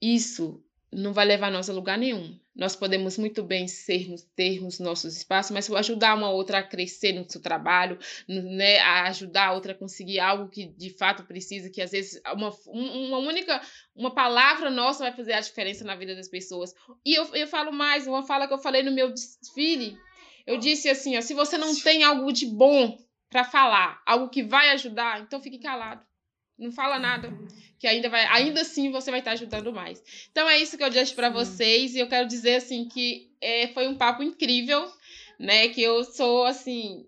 Isso 0.00 0.62
não 0.94 1.12
vai 1.12 1.24
levar 1.24 1.50
nós 1.50 1.68
a 1.68 1.72
lugar 1.72 1.98
nenhum. 1.98 2.38
Nós 2.54 2.76
podemos 2.76 3.18
muito 3.18 3.42
bem 3.42 3.66
sermos, 3.66 4.22
termos 4.36 4.78
nossos 4.78 5.16
espaços, 5.16 5.50
mas 5.50 5.70
ajudar 5.70 6.16
uma 6.16 6.30
outra 6.30 6.58
a 6.58 6.62
crescer 6.62 7.12
no 7.12 7.28
seu 7.28 7.42
trabalho, 7.42 7.98
né, 8.28 8.78
a 8.78 9.08
ajudar 9.08 9.48
a 9.48 9.52
outra 9.52 9.72
a 9.72 9.74
conseguir 9.74 10.20
algo 10.20 10.48
que 10.48 10.66
de 10.66 10.90
fato 10.90 11.24
precisa, 11.24 11.68
que 11.68 11.82
às 11.82 11.90
vezes 11.90 12.20
uma, 12.32 12.54
uma 12.68 13.18
única, 13.18 13.60
uma 13.94 14.14
palavra 14.14 14.70
nossa 14.70 15.02
vai 15.02 15.12
fazer 15.12 15.32
a 15.32 15.40
diferença 15.40 15.84
na 15.84 15.96
vida 15.96 16.14
das 16.14 16.28
pessoas. 16.28 16.72
E 17.04 17.14
eu, 17.14 17.24
eu 17.34 17.48
falo 17.48 17.72
mais, 17.72 18.06
uma 18.06 18.22
fala 18.22 18.46
que 18.46 18.54
eu 18.54 18.58
falei 18.58 18.82
no 18.82 18.92
meu 18.92 19.12
desfile, 19.12 19.98
eu 20.46 20.58
disse 20.58 20.88
assim, 20.88 21.16
ó, 21.16 21.20
se 21.20 21.34
você 21.34 21.58
não 21.58 21.74
tem 21.74 22.04
algo 22.04 22.30
de 22.32 22.46
bom 22.46 22.96
para 23.28 23.42
falar, 23.42 24.00
algo 24.06 24.28
que 24.28 24.44
vai 24.44 24.70
ajudar, 24.70 25.20
então 25.20 25.42
fique 25.42 25.58
calado. 25.58 26.06
Não 26.56 26.70
fala 26.70 27.00
nada, 27.00 27.36
que 27.84 27.88
ainda 27.88 28.08
vai, 28.08 28.24
ainda 28.28 28.62
assim 28.62 28.90
você 28.90 29.10
vai 29.10 29.20
estar 29.20 29.32
ajudando 29.32 29.70
mais. 29.70 30.02
Então 30.30 30.48
é 30.48 30.56
isso 30.56 30.78
que 30.78 30.82
eu 30.82 30.88
deixo 30.88 31.14
para 31.14 31.28
vocês 31.28 31.94
e 31.94 31.98
eu 31.98 32.08
quero 32.08 32.26
dizer 32.26 32.54
assim 32.54 32.88
que 32.88 33.30
é, 33.42 33.68
foi 33.68 33.86
um 33.86 33.94
papo 33.94 34.22
incrível, 34.22 34.90
né? 35.38 35.68
Que 35.68 35.82
eu 35.82 36.02
sou 36.02 36.46
assim, 36.46 37.04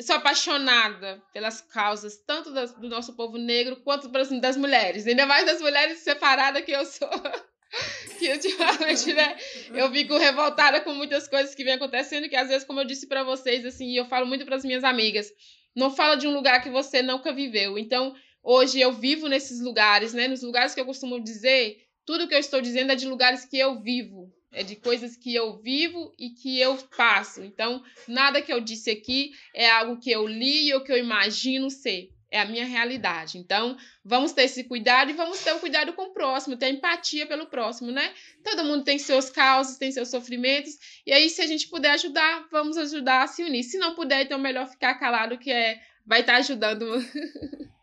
sou 0.00 0.14
apaixonada 0.14 1.20
pelas 1.32 1.60
causas 1.60 2.22
tanto 2.24 2.52
das, 2.52 2.72
do 2.72 2.88
nosso 2.88 3.16
povo 3.16 3.36
negro 3.36 3.82
quanto 3.82 4.08
das 4.08 4.56
mulheres, 4.56 5.08
ainda 5.08 5.26
mais 5.26 5.44
das 5.44 5.60
mulheres 5.60 5.98
separadas 5.98 6.64
que 6.64 6.70
eu 6.70 6.86
sou. 6.86 7.10
que 8.20 8.32
ultimamente, 8.32 9.12
né, 9.12 9.36
eu 9.74 9.90
fico 9.90 10.16
revoltada 10.18 10.80
com 10.82 10.94
muitas 10.94 11.26
coisas 11.26 11.52
que 11.52 11.64
vem 11.64 11.74
acontecendo, 11.74 12.28
que 12.28 12.36
às 12.36 12.48
vezes, 12.48 12.64
como 12.64 12.78
eu 12.78 12.84
disse 12.84 13.08
para 13.08 13.24
vocês, 13.24 13.66
assim, 13.66 13.92
eu 13.96 14.06
falo 14.06 14.24
muito 14.24 14.44
para 14.44 14.54
as 14.54 14.64
minhas 14.64 14.84
amigas, 14.84 15.32
não 15.74 15.90
fala 15.90 16.14
de 16.14 16.28
um 16.28 16.34
lugar 16.34 16.62
que 16.62 16.70
você 16.70 17.02
nunca 17.02 17.32
viveu. 17.32 17.76
Então, 17.76 18.14
Hoje 18.42 18.80
eu 18.80 18.92
vivo 18.92 19.28
nesses 19.28 19.60
lugares, 19.60 20.14
né? 20.14 20.26
Nos 20.26 20.42
lugares 20.42 20.74
que 20.74 20.80
eu 20.80 20.86
costumo 20.86 21.20
dizer, 21.20 21.86
tudo 22.06 22.26
que 22.26 22.34
eu 22.34 22.38
estou 22.38 22.60
dizendo 22.60 22.92
é 22.92 22.96
de 22.96 23.06
lugares 23.06 23.44
que 23.44 23.58
eu 23.58 23.80
vivo, 23.80 24.32
é 24.52 24.62
de 24.62 24.76
coisas 24.76 25.16
que 25.16 25.34
eu 25.34 25.58
vivo 25.58 26.12
e 26.18 26.30
que 26.30 26.58
eu 26.58 26.76
passo. 26.96 27.42
Então, 27.42 27.82
nada 28.08 28.42
que 28.42 28.52
eu 28.52 28.60
disse 28.60 28.90
aqui 28.90 29.32
é 29.54 29.70
algo 29.70 30.00
que 30.00 30.10
eu 30.10 30.26
li 30.26 30.72
ou 30.72 30.80
que 30.80 30.90
eu 30.90 30.98
imagino 30.98 31.70
ser. 31.70 32.10
É 32.32 32.40
a 32.40 32.44
minha 32.44 32.64
realidade. 32.64 33.38
Então, 33.38 33.76
vamos 34.04 34.32
ter 34.32 34.42
esse 34.42 34.62
cuidado 34.62 35.10
e 35.10 35.14
vamos 35.14 35.42
ter 35.42 35.52
o 35.52 35.56
um 35.56 35.58
cuidado 35.58 35.92
com 35.94 36.02
o 36.02 36.12
próximo, 36.12 36.56
ter 36.56 36.72
empatia 36.72 37.26
pelo 37.26 37.46
próximo, 37.46 37.90
né? 37.90 38.14
Todo 38.44 38.64
mundo 38.64 38.84
tem 38.84 39.00
seus 39.00 39.28
causos, 39.30 39.78
tem 39.78 39.90
seus 39.90 40.08
sofrimentos. 40.10 40.78
E 41.04 41.12
aí, 41.12 41.28
se 41.28 41.42
a 41.42 41.46
gente 41.46 41.68
puder 41.68 41.90
ajudar, 41.90 42.46
vamos 42.50 42.76
ajudar 42.76 43.24
a 43.24 43.26
se 43.26 43.42
unir. 43.42 43.64
Se 43.64 43.78
não 43.78 43.96
puder, 43.96 44.22
então 44.22 44.38
é 44.38 44.42
melhor 44.42 44.68
ficar 44.68 44.94
calado, 44.94 45.38
que 45.38 45.50
é 45.50 45.80
vai 46.06 46.20
estar 46.20 46.36
ajudando. 46.36 46.86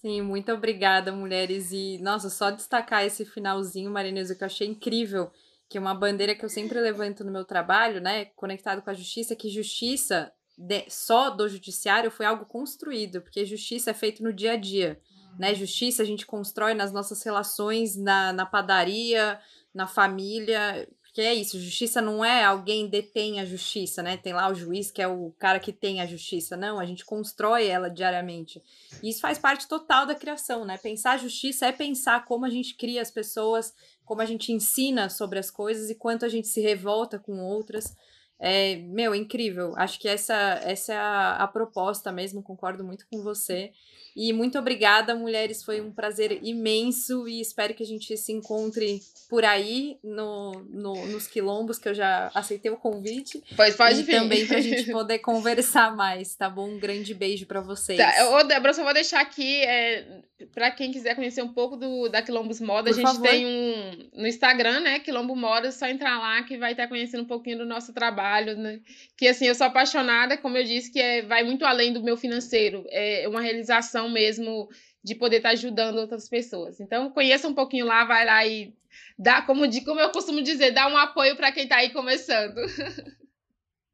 Sim, 0.00 0.22
muito 0.22 0.52
obrigada, 0.52 1.10
mulheres. 1.10 1.72
E, 1.72 1.98
nossa, 1.98 2.30
só 2.30 2.50
destacar 2.50 3.04
esse 3.04 3.24
finalzinho, 3.24 3.90
Marinesa, 3.90 4.34
que 4.34 4.42
eu 4.42 4.46
achei 4.46 4.66
incrível, 4.66 5.30
que 5.68 5.76
é 5.76 5.80
uma 5.80 5.94
bandeira 5.94 6.34
que 6.34 6.44
eu 6.44 6.48
sempre 6.48 6.80
levanto 6.80 7.24
no 7.24 7.32
meu 7.32 7.44
trabalho, 7.44 8.00
né, 8.00 8.26
conectado 8.36 8.80
com 8.80 8.90
a 8.90 8.94
justiça, 8.94 9.36
que 9.36 9.50
justiça 9.50 10.32
de, 10.56 10.84
só 10.88 11.30
do 11.30 11.48
judiciário 11.48 12.10
foi 12.10 12.26
algo 12.26 12.44
construído, 12.44 13.20
porque 13.20 13.44
justiça 13.44 13.90
é 13.90 13.94
feito 13.94 14.22
no 14.22 14.32
dia 14.32 14.52
a 14.52 14.56
dia, 14.56 15.00
né? 15.38 15.54
Justiça 15.54 16.02
a 16.02 16.06
gente 16.06 16.26
constrói 16.26 16.74
nas 16.74 16.92
nossas 16.92 17.22
relações, 17.22 17.96
na, 17.96 18.32
na 18.32 18.44
padaria, 18.44 19.38
na 19.72 19.86
família, 19.86 20.88
porque 21.18 21.26
é 21.26 21.34
isso, 21.34 21.58
justiça 21.58 22.00
não 22.00 22.24
é 22.24 22.44
alguém 22.44 22.86
detém 22.86 23.40
a 23.40 23.44
justiça, 23.44 24.04
né? 24.04 24.16
Tem 24.16 24.32
lá 24.32 24.48
o 24.48 24.54
juiz 24.54 24.88
que 24.88 25.02
é 25.02 25.08
o 25.08 25.34
cara 25.36 25.58
que 25.58 25.72
tem 25.72 26.00
a 26.00 26.06
justiça. 26.06 26.56
Não, 26.56 26.78
a 26.78 26.86
gente 26.86 27.04
constrói 27.04 27.66
ela 27.66 27.90
diariamente. 27.90 28.62
E 29.02 29.10
isso 29.10 29.20
faz 29.20 29.36
parte 29.36 29.66
total 29.66 30.06
da 30.06 30.14
criação, 30.14 30.64
né? 30.64 30.78
Pensar 30.78 31.18
justiça 31.18 31.66
é 31.66 31.72
pensar 31.72 32.24
como 32.24 32.44
a 32.44 32.48
gente 32.48 32.76
cria 32.76 33.02
as 33.02 33.10
pessoas, 33.10 33.74
como 34.04 34.22
a 34.22 34.24
gente 34.24 34.52
ensina 34.52 35.10
sobre 35.10 35.40
as 35.40 35.50
coisas 35.50 35.90
e 35.90 35.96
quanto 35.96 36.24
a 36.24 36.28
gente 36.28 36.46
se 36.46 36.60
revolta 36.60 37.18
com 37.18 37.40
outras. 37.40 37.96
É, 38.40 38.76
meu, 38.76 39.14
incrível. 39.14 39.74
Acho 39.76 39.98
que 39.98 40.08
essa, 40.08 40.60
essa 40.62 40.92
é 40.92 40.96
a, 40.96 41.36
a 41.36 41.48
proposta 41.48 42.12
mesmo, 42.12 42.42
concordo 42.42 42.84
muito 42.84 43.06
com 43.10 43.22
você. 43.22 43.72
E 44.20 44.32
muito 44.32 44.58
obrigada, 44.58 45.14
mulheres. 45.14 45.62
Foi 45.62 45.80
um 45.80 45.92
prazer 45.92 46.40
imenso 46.42 47.28
e 47.28 47.40
espero 47.40 47.72
que 47.72 47.84
a 47.84 47.86
gente 47.86 48.16
se 48.16 48.32
encontre 48.32 49.00
por 49.30 49.44
aí 49.44 49.96
no, 50.02 50.52
no 50.68 51.06
nos 51.06 51.28
quilombos, 51.28 51.78
que 51.78 51.88
eu 51.88 51.94
já 51.94 52.28
aceitei 52.34 52.68
o 52.68 52.76
convite. 52.76 53.40
Pois 53.54 53.76
pode 53.76 54.00
e 54.00 54.02
vir. 54.02 54.16
também 54.16 54.44
para 54.44 54.58
a 54.58 54.60
gente 54.60 54.90
poder 54.90 55.20
conversar 55.20 55.94
mais, 55.94 56.34
tá 56.34 56.50
bom? 56.50 56.68
Um 56.68 56.80
grande 56.80 57.14
beijo 57.14 57.46
para 57.46 57.60
vocês. 57.60 57.96
Tá, 57.96 58.30
ô, 58.30 58.42
Débora, 58.42 58.74
só 58.74 58.82
vou 58.82 58.92
deixar 58.92 59.20
aqui, 59.20 59.62
é, 59.62 60.22
para 60.52 60.72
quem 60.72 60.90
quiser 60.90 61.14
conhecer 61.14 61.42
um 61.42 61.52
pouco 61.52 61.76
do, 61.76 62.08
da 62.08 62.20
Quilombos 62.20 62.60
Moda, 62.60 62.90
por 62.90 62.98
a 62.98 63.00
gente 63.00 63.06
favor. 63.06 63.28
tem 63.28 63.46
um 63.46 64.08
no 64.14 64.26
Instagram, 64.26 64.80
né? 64.80 64.98
Quilombo 64.98 65.36
Moda, 65.36 65.70
só 65.70 65.86
entrar 65.86 66.18
lá 66.18 66.42
que 66.42 66.58
vai 66.58 66.72
estar 66.72 66.88
conhecendo 66.88 67.22
um 67.22 67.26
pouquinho 67.26 67.58
do 67.58 67.66
nosso 67.66 67.92
trabalho, 67.92 68.27
né? 68.56 68.80
Que 69.16 69.28
assim, 69.28 69.46
eu 69.46 69.54
sou 69.54 69.66
apaixonada, 69.66 70.36
como 70.36 70.56
eu 70.56 70.64
disse, 70.64 70.92
que 70.92 71.00
é, 71.00 71.22
vai 71.22 71.42
muito 71.42 71.64
além 71.64 71.92
do 71.92 72.02
meu 72.02 72.16
financeiro. 72.16 72.84
É 72.90 73.26
uma 73.28 73.40
realização 73.40 74.08
mesmo 74.08 74.68
de 75.02 75.14
poder 75.14 75.38
estar 75.38 75.50
tá 75.50 75.52
ajudando 75.54 75.98
outras 75.98 76.28
pessoas. 76.28 76.80
Então, 76.80 77.10
conheça 77.10 77.48
um 77.48 77.54
pouquinho 77.54 77.86
lá, 77.86 78.04
vai 78.04 78.24
lá 78.24 78.46
e 78.46 78.74
dá, 79.18 79.42
como, 79.42 79.62
como 79.84 80.00
eu 80.00 80.10
costumo 80.10 80.42
dizer, 80.42 80.72
dá 80.72 80.88
um 80.88 80.96
apoio 80.96 81.36
para 81.36 81.52
quem 81.52 81.64
está 81.64 81.76
aí 81.76 81.90
começando. 81.90 82.56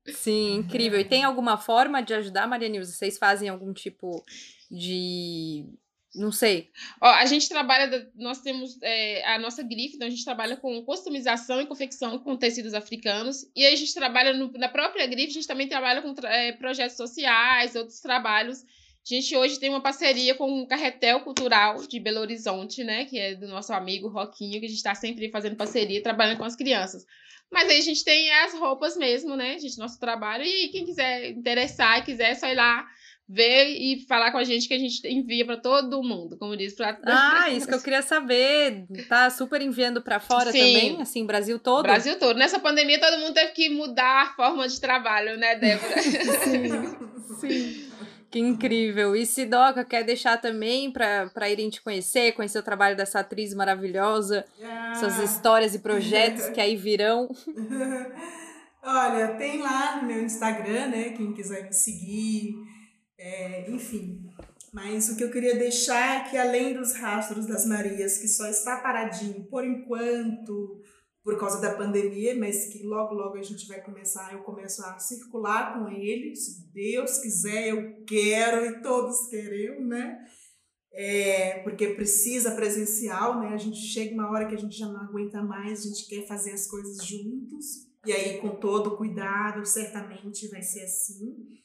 Sim, 0.06 0.56
incrível. 0.56 1.00
E 1.00 1.04
tem 1.04 1.24
alguma 1.24 1.56
forma 1.56 2.02
de 2.02 2.12
ajudar, 2.14 2.46
Maria 2.46 2.68
Nilza? 2.68 2.92
Vocês 2.92 3.16
fazem 3.16 3.48
algum 3.48 3.72
tipo 3.72 4.22
de. 4.70 5.64
Não 6.14 6.30
sei. 6.30 6.70
Ó, 7.00 7.08
a 7.08 7.26
gente 7.26 7.48
trabalha, 7.48 8.08
nós 8.14 8.40
temos 8.40 8.78
é, 8.82 9.26
a 9.26 9.38
nossa 9.38 9.62
grife, 9.62 9.96
então 9.96 10.06
a 10.06 10.10
gente 10.10 10.24
trabalha 10.24 10.56
com 10.56 10.84
customização 10.84 11.60
e 11.60 11.66
confecção 11.66 12.18
com 12.20 12.36
tecidos 12.36 12.72
africanos. 12.72 13.50
E 13.54 13.66
a 13.66 13.74
gente 13.74 13.92
trabalha 13.92 14.32
no, 14.32 14.52
na 14.52 14.68
própria 14.68 15.06
grife, 15.06 15.30
a 15.30 15.34
gente 15.34 15.46
também 15.48 15.68
trabalha 15.68 16.02
com 16.02 16.14
é, 16.26 16.52
projetos 16.52 16.96
sociais, 16.96 17.74
outros 17.74 18.00
trabalhos 18.00 18.64
a 19.04 19.14
gente 19.14 19.36
hoje 19.36 19.60
tem 19.60 19.68
uma 19.68 19.82
parceria 19.82 20.34
com 20.34 20.62
o 20.62 20.66
Carretel 20.66 21.20
Cultural 21.20 21.86
de 21.86 22.00
Belo 22.00 22.20
Horizonte, 22.20 22.82
né? 22.82 23.04
Que 23.04 23.18
é 23.18 23.34
do 23.34 23.46
nosso 23.46 23.70
amigo 23.70 24.08
Roquinho, 24.08 24.58
que 24.58 24.64
a 24.64 24.68
gente 24.68 24.78
está 24.78 24.94
sempre 24.94 25.30
fazendo 25.30 25.56
parceria, 25.56 26.02
trabalhando 26.02 26.38
com 26.38 26.44
as 26.44 26.56
crianças. 26.56 27.04
Mas 27.52 27.68
aí 27.68 27.78
a 27.78 27.82
gente 27.82 28.02
tem 28.02 28.32
as 28.32 28.54
roupas 28.54 28.96
mesmo, 28.96 29.36
né? 29.36 29.56
A 29.56 29.58
gente, 29.58 29.76
nosso 29.76 30.00
trabalho. 30.00 30.42
E 30.42 30.68
quem 30.68 30.86
quiser 30.86 31.32
interessar 31.32 31.98
e 31.98 32.02
quiser, 32.02 32.30
é 32.30 32.34
só 32.34 32.46
ir 32.46 32.54
lá 32.54 32.86
ver 33.28 33.68
e 33.68 34.04
falar 34.06 34.30
com 34.30 34.38
a 34.38 34.44
gente 34.44 34.68
que 34.68 34.74
a 34.74 34.78
gente 34.78 35.06
envia 35.08 35.44
para 35.44 35.56
todo 35.56 36.02
mundo, 36.02 36.36
como 36.36 36.56
diz. 36.56 36.74
Pra... 36.74 36.98
Ah, 37.04 37.48
isso 37.52 37.66
que 37.66 37.74
eu 37.74 37.82
queria 37.82 38.02
saber. 38.02 38.84
Tá 39.08 39.30
super 39.30 39.60
enviando 39.62 40.02
para 40.02 40.20
fora 40.20 40.52
Sim. 40.52 40.58
também, 40.58 41.02
assim, 41.02 41.26
Brasil 41.26 41.58
todo? 41.58 41.82
Brasil 41.82 42.18
todo. 42.18 42.36
Nessa 42.36 42.58
pandemia 42.58 43.00
todo 43.00 43.18
mundo 43.18 43.34
teve 43.34 43.52
que 43.52 43.70
mudar 43.70 44.22
a 44.22 44.26
forma 44.34 44.68
de 44.68 44.80
trabalho, 44.80 45.36
né, 45.36 45.56
Débora? 45.56 46.02
Sim. 46.44 46.96
Sim. 47.40 47.94
Que 48.34 48.40
incrível. 48.40 49.14
E 49.14 49.24
Sidoca 49.24 49.84
quer 49.84 50.02
deixar 50.02 50.40
também 50.40 50.90
para 50.90 51.48
irem 51.48 51.70
te 51.70 51.80
conhecer, 51.80 52.32
conhecer 52.32 52.58
o 52.58 52.64
trabalho 52.64 52.96
dessa 52.96 53.20
atriz 53.20 53.54
maravilhosa, 53.54 54.44
ah. 54.60 54.92
suas 54.96 55.18
histórias 55.20 55.72
e 55.72 55.78
projetos 55.78 56.48
que 56.48 56.60
aí 56.60 56.74
virão. 56.74 57.28
Olha, 58.82 59.28
tem 59.38 59.62
lá 59.62 59.96
no 59.96 60.08
meu 60.08 60.20
Instagram, 60.22 60.88
né? 60.88 61.10
Quem 61.10 61.32
quiser 61.32 61.62
me 61.62 61.72
seguir, 61.72 62.56
é, 63.18 63.70
enfim. 63.70 64.28
Mas 64.72 65.08
o 65.08 65.16
que 65.16 65.22
eu 65.22 65.30
queria 65.30 65.56
deixar 65.56 66.26
é 66.26 66.30
que 66.30 66.36
além 66.36 66.74
dos 66.74 66.94
rastros 66.94 67.46
das 67.46 67.64
Marias, 67.64 68.18
que 68.18 68.26
só 68.26 68.48
está 68.48 68.80
paradinho 68.80 69.44
por 69.44 69.64
enquanto, 69.64 70.82
por 71.22 71.38
causa 71.38 71.60
da 71.60 71.74
pandemia, 71.74 72.36
mas 72.36 72.66
que 72.66 72.82
logo, 72.82 73.14
logo 73.14 73.38
a 73.38 73.42
gente 73.42 73.66
vai 73.66 73.80
começar, 73.80 74.32
eu 74.32 74.40
começo 74.40 74.84
a 74.84 74.98
circular 74.98 75.72
com 75.74 75.88
ele, 75.88 76.34
se 76.34 76.70
Deus 76.72 77.18
quiser, 77.18 77.68
eu 77.68 78.04
quero 78.04 78.66
e 78.66 78.82
todos 78.82 79.28
queremos, 79.28 79.88
né? 79.88 80.18
É, 80.92 81.60
porque 81.60 81.94
precisa 81.94 82.54
presencial, 82.54 83.40
né? 83.40 83.48
A 83.48 83.56
gente 83.56 83.78
chega 83.78 84.12
uma 84.12 84.30
hora 84.30 84.46
que 84.46 84.54
a 84.54 84.58
gente 84.58 84.76
já 84.76 84.86
não 84.86 85.00
aguenta 85.00 85.42
mais, 85.42 85.80
a 85.80 85.88
gente 85.88 86.06
quer 86.08 86.26
fazer 86.26 86.52
as 86.52 86.66
coisas 86.66 87.04
juntos, 87.04 87.88
e 88.04 88.12
aí 88.12 88.38
com 88.38 88.50
todo 88.50 88.96
cuidado, 88.96 89.64
certamente 89.64 90.46
vai 90.48 90.62
ser 90.62 90.82
assim. 90.82 91.63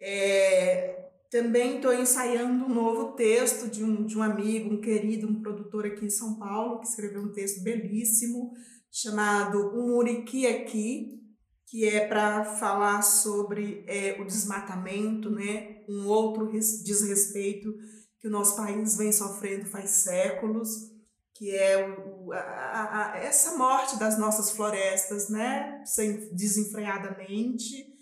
É, 0.00 1.04
também 1.30 1.76
estou 1.76 1.92
ensaiando 1.92 2.64
um 2.64 2.72
novo 2.72 3.12
texto 3.14 3.68
de 3.68 3.82
um, 3.82 4.04
de 4.06 4.16
um 4.16 4.22
amigo, 4.22 4.72
um 4.72 4.80
querido, 4.80 5.26
um 5.26 5.42
produtor 5.42 5.84
aqui 5.84 6.04
em 6.06 6.10
São 6.10 6.38
Paulo, 6.38 6.78
que 6.78 6.86
escreveu 6.86 7.22
um 7.22 7.32
texto 7.32 7.62
belíssimo, 7.62 8.52
chamado 8.90 9.76
Um 9.76 9.88
Muriqui 9.88 10.46
Aqui, 10.46 11.20
que 11.66 11.88
é 11.88 12.06
para 12.06 12.44
falar 12.44 13.02
sobre 13.02 13.84
é, 13.88 14.16
o 14.20 14.24
desmatamento, 14.24 15.28
né? 15.28 15.82
um 15.88 16.06
outro 16.06 16.52
desrespeito 16.52 17.74
que 18.20 18.28
o 18.28 18.30
nosso 18.30 18.54
país 18.54 18.96
vem 18.96 19.10
sofrendo 19.10 19.66
faz 19.66 19.90
séculos, 19.90 20.68
que 21.34 21.50
é 21.50 21.88
o, 21.98 22.32
a, 22.32 23.12
a, 23.12 23.18
essa 23.18 23.56
morte 23.56 23.98
das 23.98 24.16
nossas 24.16 24.52
florestas, 24.52 25.28
né? 25.28 25.82
sem, 25.84 26.32
desenfreadamente, 26.32 27.93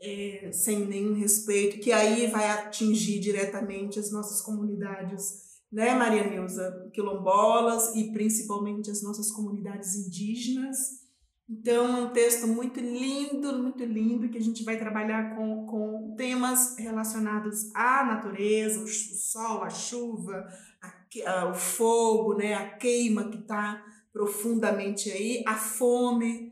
é, 0.00 0.50
sem 0.52 0.86
nenhum 0.86 1.14
respeito, 1.14 1.80
que 1.80 1.92
aí 1.92 2.26
vai 2.28 2.48
atingir 2.50 3.20
diretamente 3.20 3.98
as 3.98 4.12
nossas 4.12 4.40
comunidades 4.40 5.48
né, 5.70 5.94
Maria 5.94 6.26
Neuza, 6.26 6.90
quilombolas 6.92 7.94
e 7.94 8.10
principalmente 8.10 8.90
as 8.90 9.02
nossas 9.02 9.30
comunidades 9.30 9.94
indígenas. 9.96 11.06
Então, 11.48 11.96
é 11.96 12.00
um 12.02 12.10
texto 12.10 12.46
muito 12.46 12.78
lindo, 12.78 13.58
muito 13.58 13.82
lindo, 13.84 14.28
que 14.28 14.36
a 14.36 14.40
gente 14.40 14.64
vai 14.64 14.78
trabalhar 14.78 15.34
com, 15.34 15.64
com 15.66 16.14
temas 16.16 16.76
relacionados 16.78 17.74
à 17.74 18.04
natureza, 18.04 18.82
o 18.82 18.86
sol, 18.86 19.62
a 19.62 19.70
chuva, 19.70 20.46
a, 20.82 21.30
a, 21.30 21.50
o 21.50 21.54
fogo, 21.54 22.34
né, 22.34 22.54
a 22.54 22.76
queima 22.76 23.30
que 23.30 23.38
está 23.38 23.82
profundamente 24.12 25.10
aí, 25.10 25.42
a 25.46 25.54
fome 25.54 26.47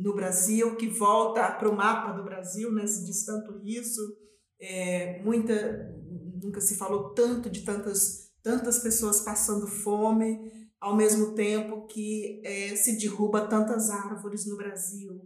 no 0.00 0.14
Brasil, 0.14 0.76
que 0.76 0.88
volta 0.88 1.50
para 1.52 1.68
o 1.68 1.76
mapa 1.76 2.12
do 2.12 2.24
Brasil, 2.24 2.72
né, 2.72 2.86
se 2.86 3.04
diz 3.04 3.24
tanto 3.24 3.60
isso. 3.64 4.00
É, 4.60 5.22
muita, 5.22 5.94
nunca 6.42 6.60
se 6.60 6.76
falou 6.76 7.14
tanto 7.14 7.48
de 7.48 7.62
tantas 7.62 8.30
tantas 8.42 8.78
pessoas 8.78 9.20
passando 9.20 9.66
fome, 9.66 10.38
ao 10.80 10.96
mesmo 10.96 11.34
tempo 11.34 11.86
que 11.86 12.40
é, 12.44 12.74
se 12.74 12.98
derruba 12.98 13.46
tantas 13.46 13.90
árvores 13.90 14.46
no 14.46 14.56
Brasil. 14.56 15.20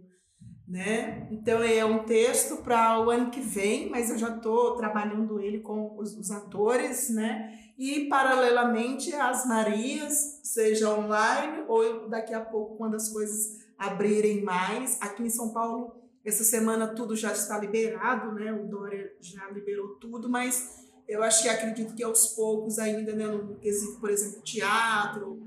Né? 0.67 1.27
Então 1.31 1.61
é 1.61 1.85
um 1.85 2.05
texto 2.05 2.57
para 2.57 2.99
o 2.99 3.11
ano 3.11 3.29
que 3.29 3.39
vem, 3.39 3.87
mas 3.89 4.09
eu 4.09 4.17
já 4.17 4.35
estou 4.35 4.75
trabalhando 4.75 5.39
ele 5.39 5.59
com 5.59 5.95
os, 5.99 6.17
os, 6.17 6.31
atores, 6.31 7.11
né? 7.11 7.53
E 7.77 8.07
paralelamente 8.09 9.13
as 9.13 9.45
Marias, 9.45 10.41
seja 10.43 10.89
online 10.89 11.65
ou 11.67 12.09
daqui 12.09 12.33
a 12.33 12.43
pouco 12.43 12.77
quando 12.77 12.95
as 12.95 13.09
coisas 13.09 13.63
abrirem 13.77 14.43
mais. 14.43 15.01
Aqui 15.01 15.23
em 15.23 15.29
São 15.29 15.53
Paulo, 15.53 15.95
essa 16.23 16.43
semana 16.43 16.93
tudo 16.93 17.15
já 17.15 17.31
está 17.31 17.59
liberado, 17.59 18.31
né? 18.33 18.51
O 18.51 18.67
Dória 18.67 19.15
já 19.21 19.49
liberou 19.49 19.95
tudo, 19.95 20.29
mas 20.29 20.85
eu 21.07 21.21
acho 21.21 21.43
que 21.43 21.49
acredito 21.49 21.93
que 21.93 22.03
aos 22.03 22.29
poucos 22.29 22.79
ainda, 22.79 23.13
né, 23.13 23.27
no 23.27 23.59
quesito, 23.59 23.99
por 23.99 24.09
exemplo, 24.09 24.41
teatro, 24.41 25.39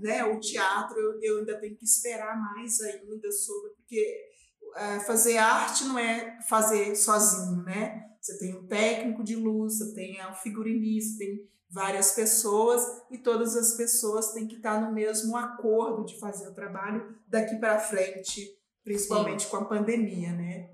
né, 0.00 0.24
o 0.24 0.38
teatro 0.38 0.96
eu, 1.20 1.38
ainda 1.38 1.58
tenho 1.58 1.76
que 1.76 1.84
esperar 1.84 2.40
mais 2.40 2.80
ainda 2.80 3.30
sobre, 3.32 3.70
porque 3.72 4.30
uh, 4.76 5.00
fazer 5.00 5.36
arte 5.36 5.84
não 5.84 5.98
é 5.98 6.38
fazer 6.48 6.94
sozinho, 6.94 7.62
né? 7.64 8.06
Você 8.20 8.38
tem 8.38 8.54
um 8.54 8.66
técnico 8.66 9.24
de 9.24 9.34
luz, 9.34 9.78
você 9.78 9.94
tem 9.94 10.24
o 10.26 10.34
figurinista, 10.34 11.18
tem 11.18 11.48
várias 11.70 12.12
pessoas 12.12 12.84
e 13.10 13.18
todas 13.18 13.56
as 13.56 13.74
pessoas 13.74 14.32
têm 14.32 14.46
que 14.48 14.56
estar 14.56 14.80
no 14.80 14.92
mesmo 14.92 15.36
acordo 15.36 16.04
de 16.04 16.18
fazer 16.18 16.48
o 16.48 16.54
trabalho 16.54 17.16
daqui 17.28 17.56
para 17.56 17.78
frente, 17.78 18.58
principalmente 18.82 19.44
Sim. 19.44 19.50
com 19.50 19.56
a 19.56 19.64
pandemia, 19.64 20.32
né? 20.32 20.70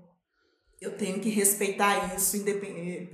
Eu 0.81 0.97
tenho 0.97 1.19
que 1.19 1.29
respeitar 1.29 2.15
isso, 2.15 2.37
independente, 2.37 3.09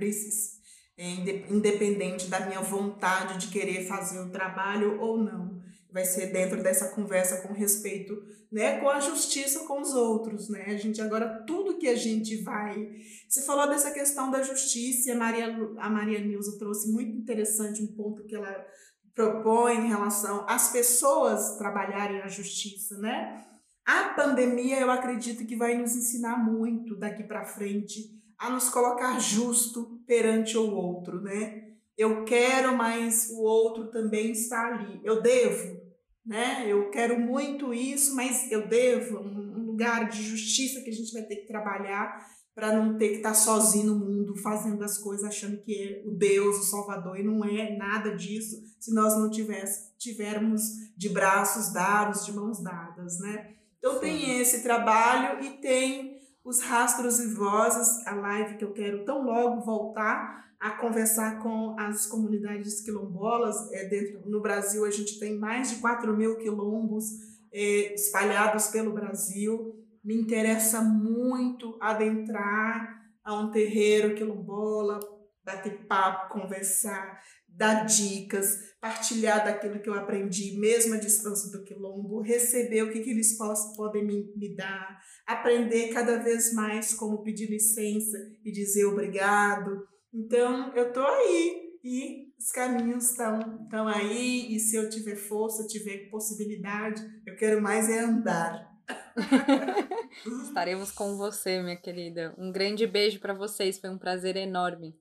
é, 0.97 1.09
independente 1.49 2.27
da 2.27 2.41
minha 2.41 2.61
vontade 2.61 3.37
de 3.37 3.47
querer 3.47 3.85
fazer 3.85 4.19
o 4.19 4.31
trabalho 4.31 4.99
ou 4.99 5.17
não. 5.17 5.52
Vai 5.93 6.05
ser 6.05 6.31
dentro 6.31 6.63
dessa 6.63 6.89
conversa 6.89 7.41
com 7.41 7.53
respeito, 7.53 8.15
né, 8.51 8.79
com 8.79 8.89
a 8.89 8.99
justiça 8.99 9.59
com 9.67 9.79
os 9.79 9.93
outros, 9.93 10.49
né? 10.49 10.65
A 10.67 10.77
gente 10.77 10.99
agora 10.99 11.43
tudo 11.45 11.77
que 11.77 11.87
a 11.87 11.95
gente 11.95 12.41
vai, 12.41 12.89
você 13.29 13.43
falou 13.43 13.69
dessa 13.69 13.91
questão 13.91 14.31
da 14.31 14.41
justiça, 14.41 15.11
a 15.11 15.15
Maria 15.15 15.55
a 15.77 15.89
Maria 15.89 16.19
Nilza 16.19 16.57
trouxe 16.57 16.91
muito 16.91 17.15
interessante 17.15 17.83
um 17.83 17.95
ponto 17.95 18.25
que 18.25 18.35
ela 18.35 18.65
propõe 19.13 19.77
em 19.77 19.87
relação 19.87 20.45
às 20.49 20.71
pessoas 20.71 21.57
trabalharem 21.57 22.21
a 22.21 22.27
justiça, 22.27 22.97
né? 22.97 23.45
A 23.85 24.13
pandemia, 24.15 24.79
eu 24.79 24.89
acredito 24.89 25.45
que 25.45 25.55
vai 25.55 25.77
nos 25.77 25.95
ensinar 25.95 26.37
muito 26.37 26.95
daqui 26.95 27.23
para 27.23 27.45
frente 27.45 27.99
a 28.37 28.49
nos 28.49 28.69
colocar 28.69 29.19
justo 29.19 30.01
perante 30.07 30.57
o 30.57 30.73
outro, 30.73 31.21
né? 31.21 31.63
Eu 31.97 32.23
quero, 32.23 32.75
mas 32.75 33.29
o 33.29 33.41
outro 33.41 33.91
também 33.91 34.31
está 34.31 34.67
ali. 34.67 34.99
Eu 35.03 35.21
devo, 35.21 35.81
né? 36.25 36.65
Eu 36.67 36.89
quero 36.89 37.19
muito 37.19 37.73
isso, 37.73 38.15
mas 38.15 38.51
eu 38.51 38.67
devo 38.67 39.19
um 39.19 39.65
lugar 39.65 40.09
de 40.09 40.23
justiça 40.23 40.81
que 40.81 40.89
a 40.89 40.93
gente 40.93 41.11
vai 41.11 41.23
ter 41.23 41.37
que 41.37 41.47
trabalhar 41.47 42.25
para 42.55 42.71
não 42.71 42.97
ter 42.97 43.09
que 43.09 43.15
estar 43.15 43.29
tá 43.29 43.35
sozinho 43.35 43.93
no 43.93 44.05
mundo 44.05 44.35
fazendo 44.37 44.83
as 44.83 44.97
coisas 44.97 45.25
achando 45.25 45.57
que 45.61 45.75
é 45.75 46.03
o 46.07 46.11
Deus, 46.11 46.57
o 46.57 46.63
Salvador 46.63 47.19
e 47.19 47.23
não 47.23 47.43
é 47.43 47.75
nada 47.75 48.15
disso 48.15 48.61
se 48.79 48.93
nós 48.93 49.17
não 49.17 49.29
tivesse, 49.29 49.91
tivermos 49.97 50.61
de 50.95 51.09
braços 51.09 51.73
dados, 51.73 52.25
de 52.25 52.31
mãos 52.31 52.61
dadas, 52.61 53.19
né? 53.19 53.55
Então 53.79 53.95
Sim. 53.95 53.99
tem 54.01 54.39
esse 54.39 54.61
trabalho 54.61 55.43
e 55.43 55.57
tem 55.57 56.21
os 56.43 56.61
rastros 56.61 57.19
e 57.19 57.33
vozes, 57.33 58.05
a 58.05 58.13
live 58.13 58.57
que 58.57 58.63
eu 58.63 58.73
quero 58.73 59.03
tão 59.05 59.23
logo 59.23 59.61
voltar 59.61 60.52
a 60.63 60.71
conversar 60.71 61.43
com 61.43 61.75
as 61.77 62.05
comunidades 62.05 62.79
quilombolas. 62.79 63.69
É, 63.73 63.83
dentro, 63.89 64.21
no 64.29 64.41
Brasil, 64.41 64.85
a 64.85 64.89
gente 64.89 65.19
tem 65.19 65.37
mais 65.37 65.69
de 65.69 65.81
4 65.81 66.15
mil 66.15 66.37
quilombos 66.37 67.03
é, 67.51 67.93
espalhados 67.93 68.67
pelo 68.67 68.93
Brasil. 68.93 69.75
Me 70.01 70.15
interessa 70.15 70.79
muito 70.79 71.77
adentrar 71.81 72.97
a 73.25 73.37
um 73.37 73.51
terreiro 73.51 74.15
quilombola, 74.15 75.01
bater 75.43 75.85
papo, 75.85 76.39
conversar, 76.39 77.19
dar 77.45 77.83
dicas, 77.83 78.57
partilhar 78.79 79.43
daquilo 79.43 79.81
que 79.81 79.89
eu 79.89 79.93
aprendi, 79.93 80.57
mesmo 80.57 80.93
à 80.93 80.97
distância 80.97 81.51
do 81.51 81.65
quilombo, 81.65 82.21
receber 82.21 82.83
o 82.83 82.91
que, 82.91 83.01
que 83.01 83.09
eles 83.09 83.37
possam, 83.37 83.73
podem 83.75 84.05
me, 84.05 84.33
me 84.37 84.55
dar, 84.55 84.97
aprender 85.27 85.89
cada 85.89 86.19
vez 86.19 86.53
mais 86.53 86.93
como 86.93 87.21
pedir 87.21 87.49
licença 87.49 88.17
e 88.45 88.49
dizer 88.49 88.85
obrigado, 88.85 89.91
então, 90.13 90.71
eu 90.75 90.89
estou 90.89 91.05
aí 91.05 91.79
e 91.83 92.33
os 92.37 92.51
caminhos 92.51 93.09
estão 93.09 93.87
aí 93.87 94.55
e 94.55 94.59
se 94.59 94.75
eu 94.75 94.89
tiver 94.89 95.15
força, 95.15 95.67
tiver 95.67 96.09
possibilidade, 96.09 97.01
eu 97.25 97.35
quero 97.35 97.61
mais 97.61 97.89
é 97.89 97.99
andar. 97.99 98.71
Estaremos 100.47 100.91
com 100.91 101.17
você, 101.17 101.61
minha 101.61 101.75
querida. 101.75 102.33
Um 102.37 102.51
grande 102.51 102.85
beijo 102.85 103.19
para 103.19 103.33
vocês, 103.33 103.79
foi 103.79 103.89
um 103.89 103.97
prazer 103.97 104.35
enorme. 104.35 104.95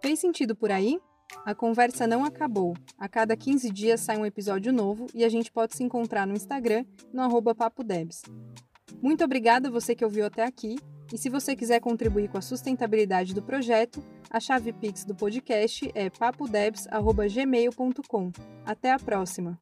Fez 0.00 0.18
sentido 0.20 0.54
por 0.54 0.70
aí? 0.70 1.00
A 1.44 1.54
conversa 1.54 2.06
não 2.06 2.24
acabou. 2.24 2.76
A 2.98 3.08
cada 3.08 3.36
15 3.36 3.70
dias 3.70 4.00
sai 4.00 4.16
um 4.18 4.26
episódio 4.26 4.72
novo 4.72 5.06
e 5.14 5.24
a 5.24 5.28
gente 5.28 5.50
pode 5.50 5.76
se 5.76 5.82
encontrar 5.82 6.26
no 6.26 6.34
Instagram, 6.34 6.84
no 7.12 7.22
arroba 7.22 7.54
papodebs. 7.54 8.22
Muito 9.02 9.24
obrigada 9.24 9.68
a 9.68 9.70
você 9.70 9.94
que 9.94 10.04
ouviu 10.04 10.26
até 10.26 10.44
aqui 10.44 10.76
e 11.12 11.18
se 11.18 11.28
você 11.28 11.56
quiser 11.56 11.80
contribuir 11.80 12.28
com 12.28 12.38
a 12.38 12.42
sustentabilidade 12.42 13.34
do 13.34 13.42
projeto, 13.42 14.00
a 14.30 14.38
chave 14.38 14.72
Pix 14.72 15.04
do 15.04 15.12
podcast 15.14 15.90
é 15.94 16.08
papodebs.gmail.com. 16.08 18.30
Até 18.64 18.92
a 18.92 18.98
próxima! 18.98 19.58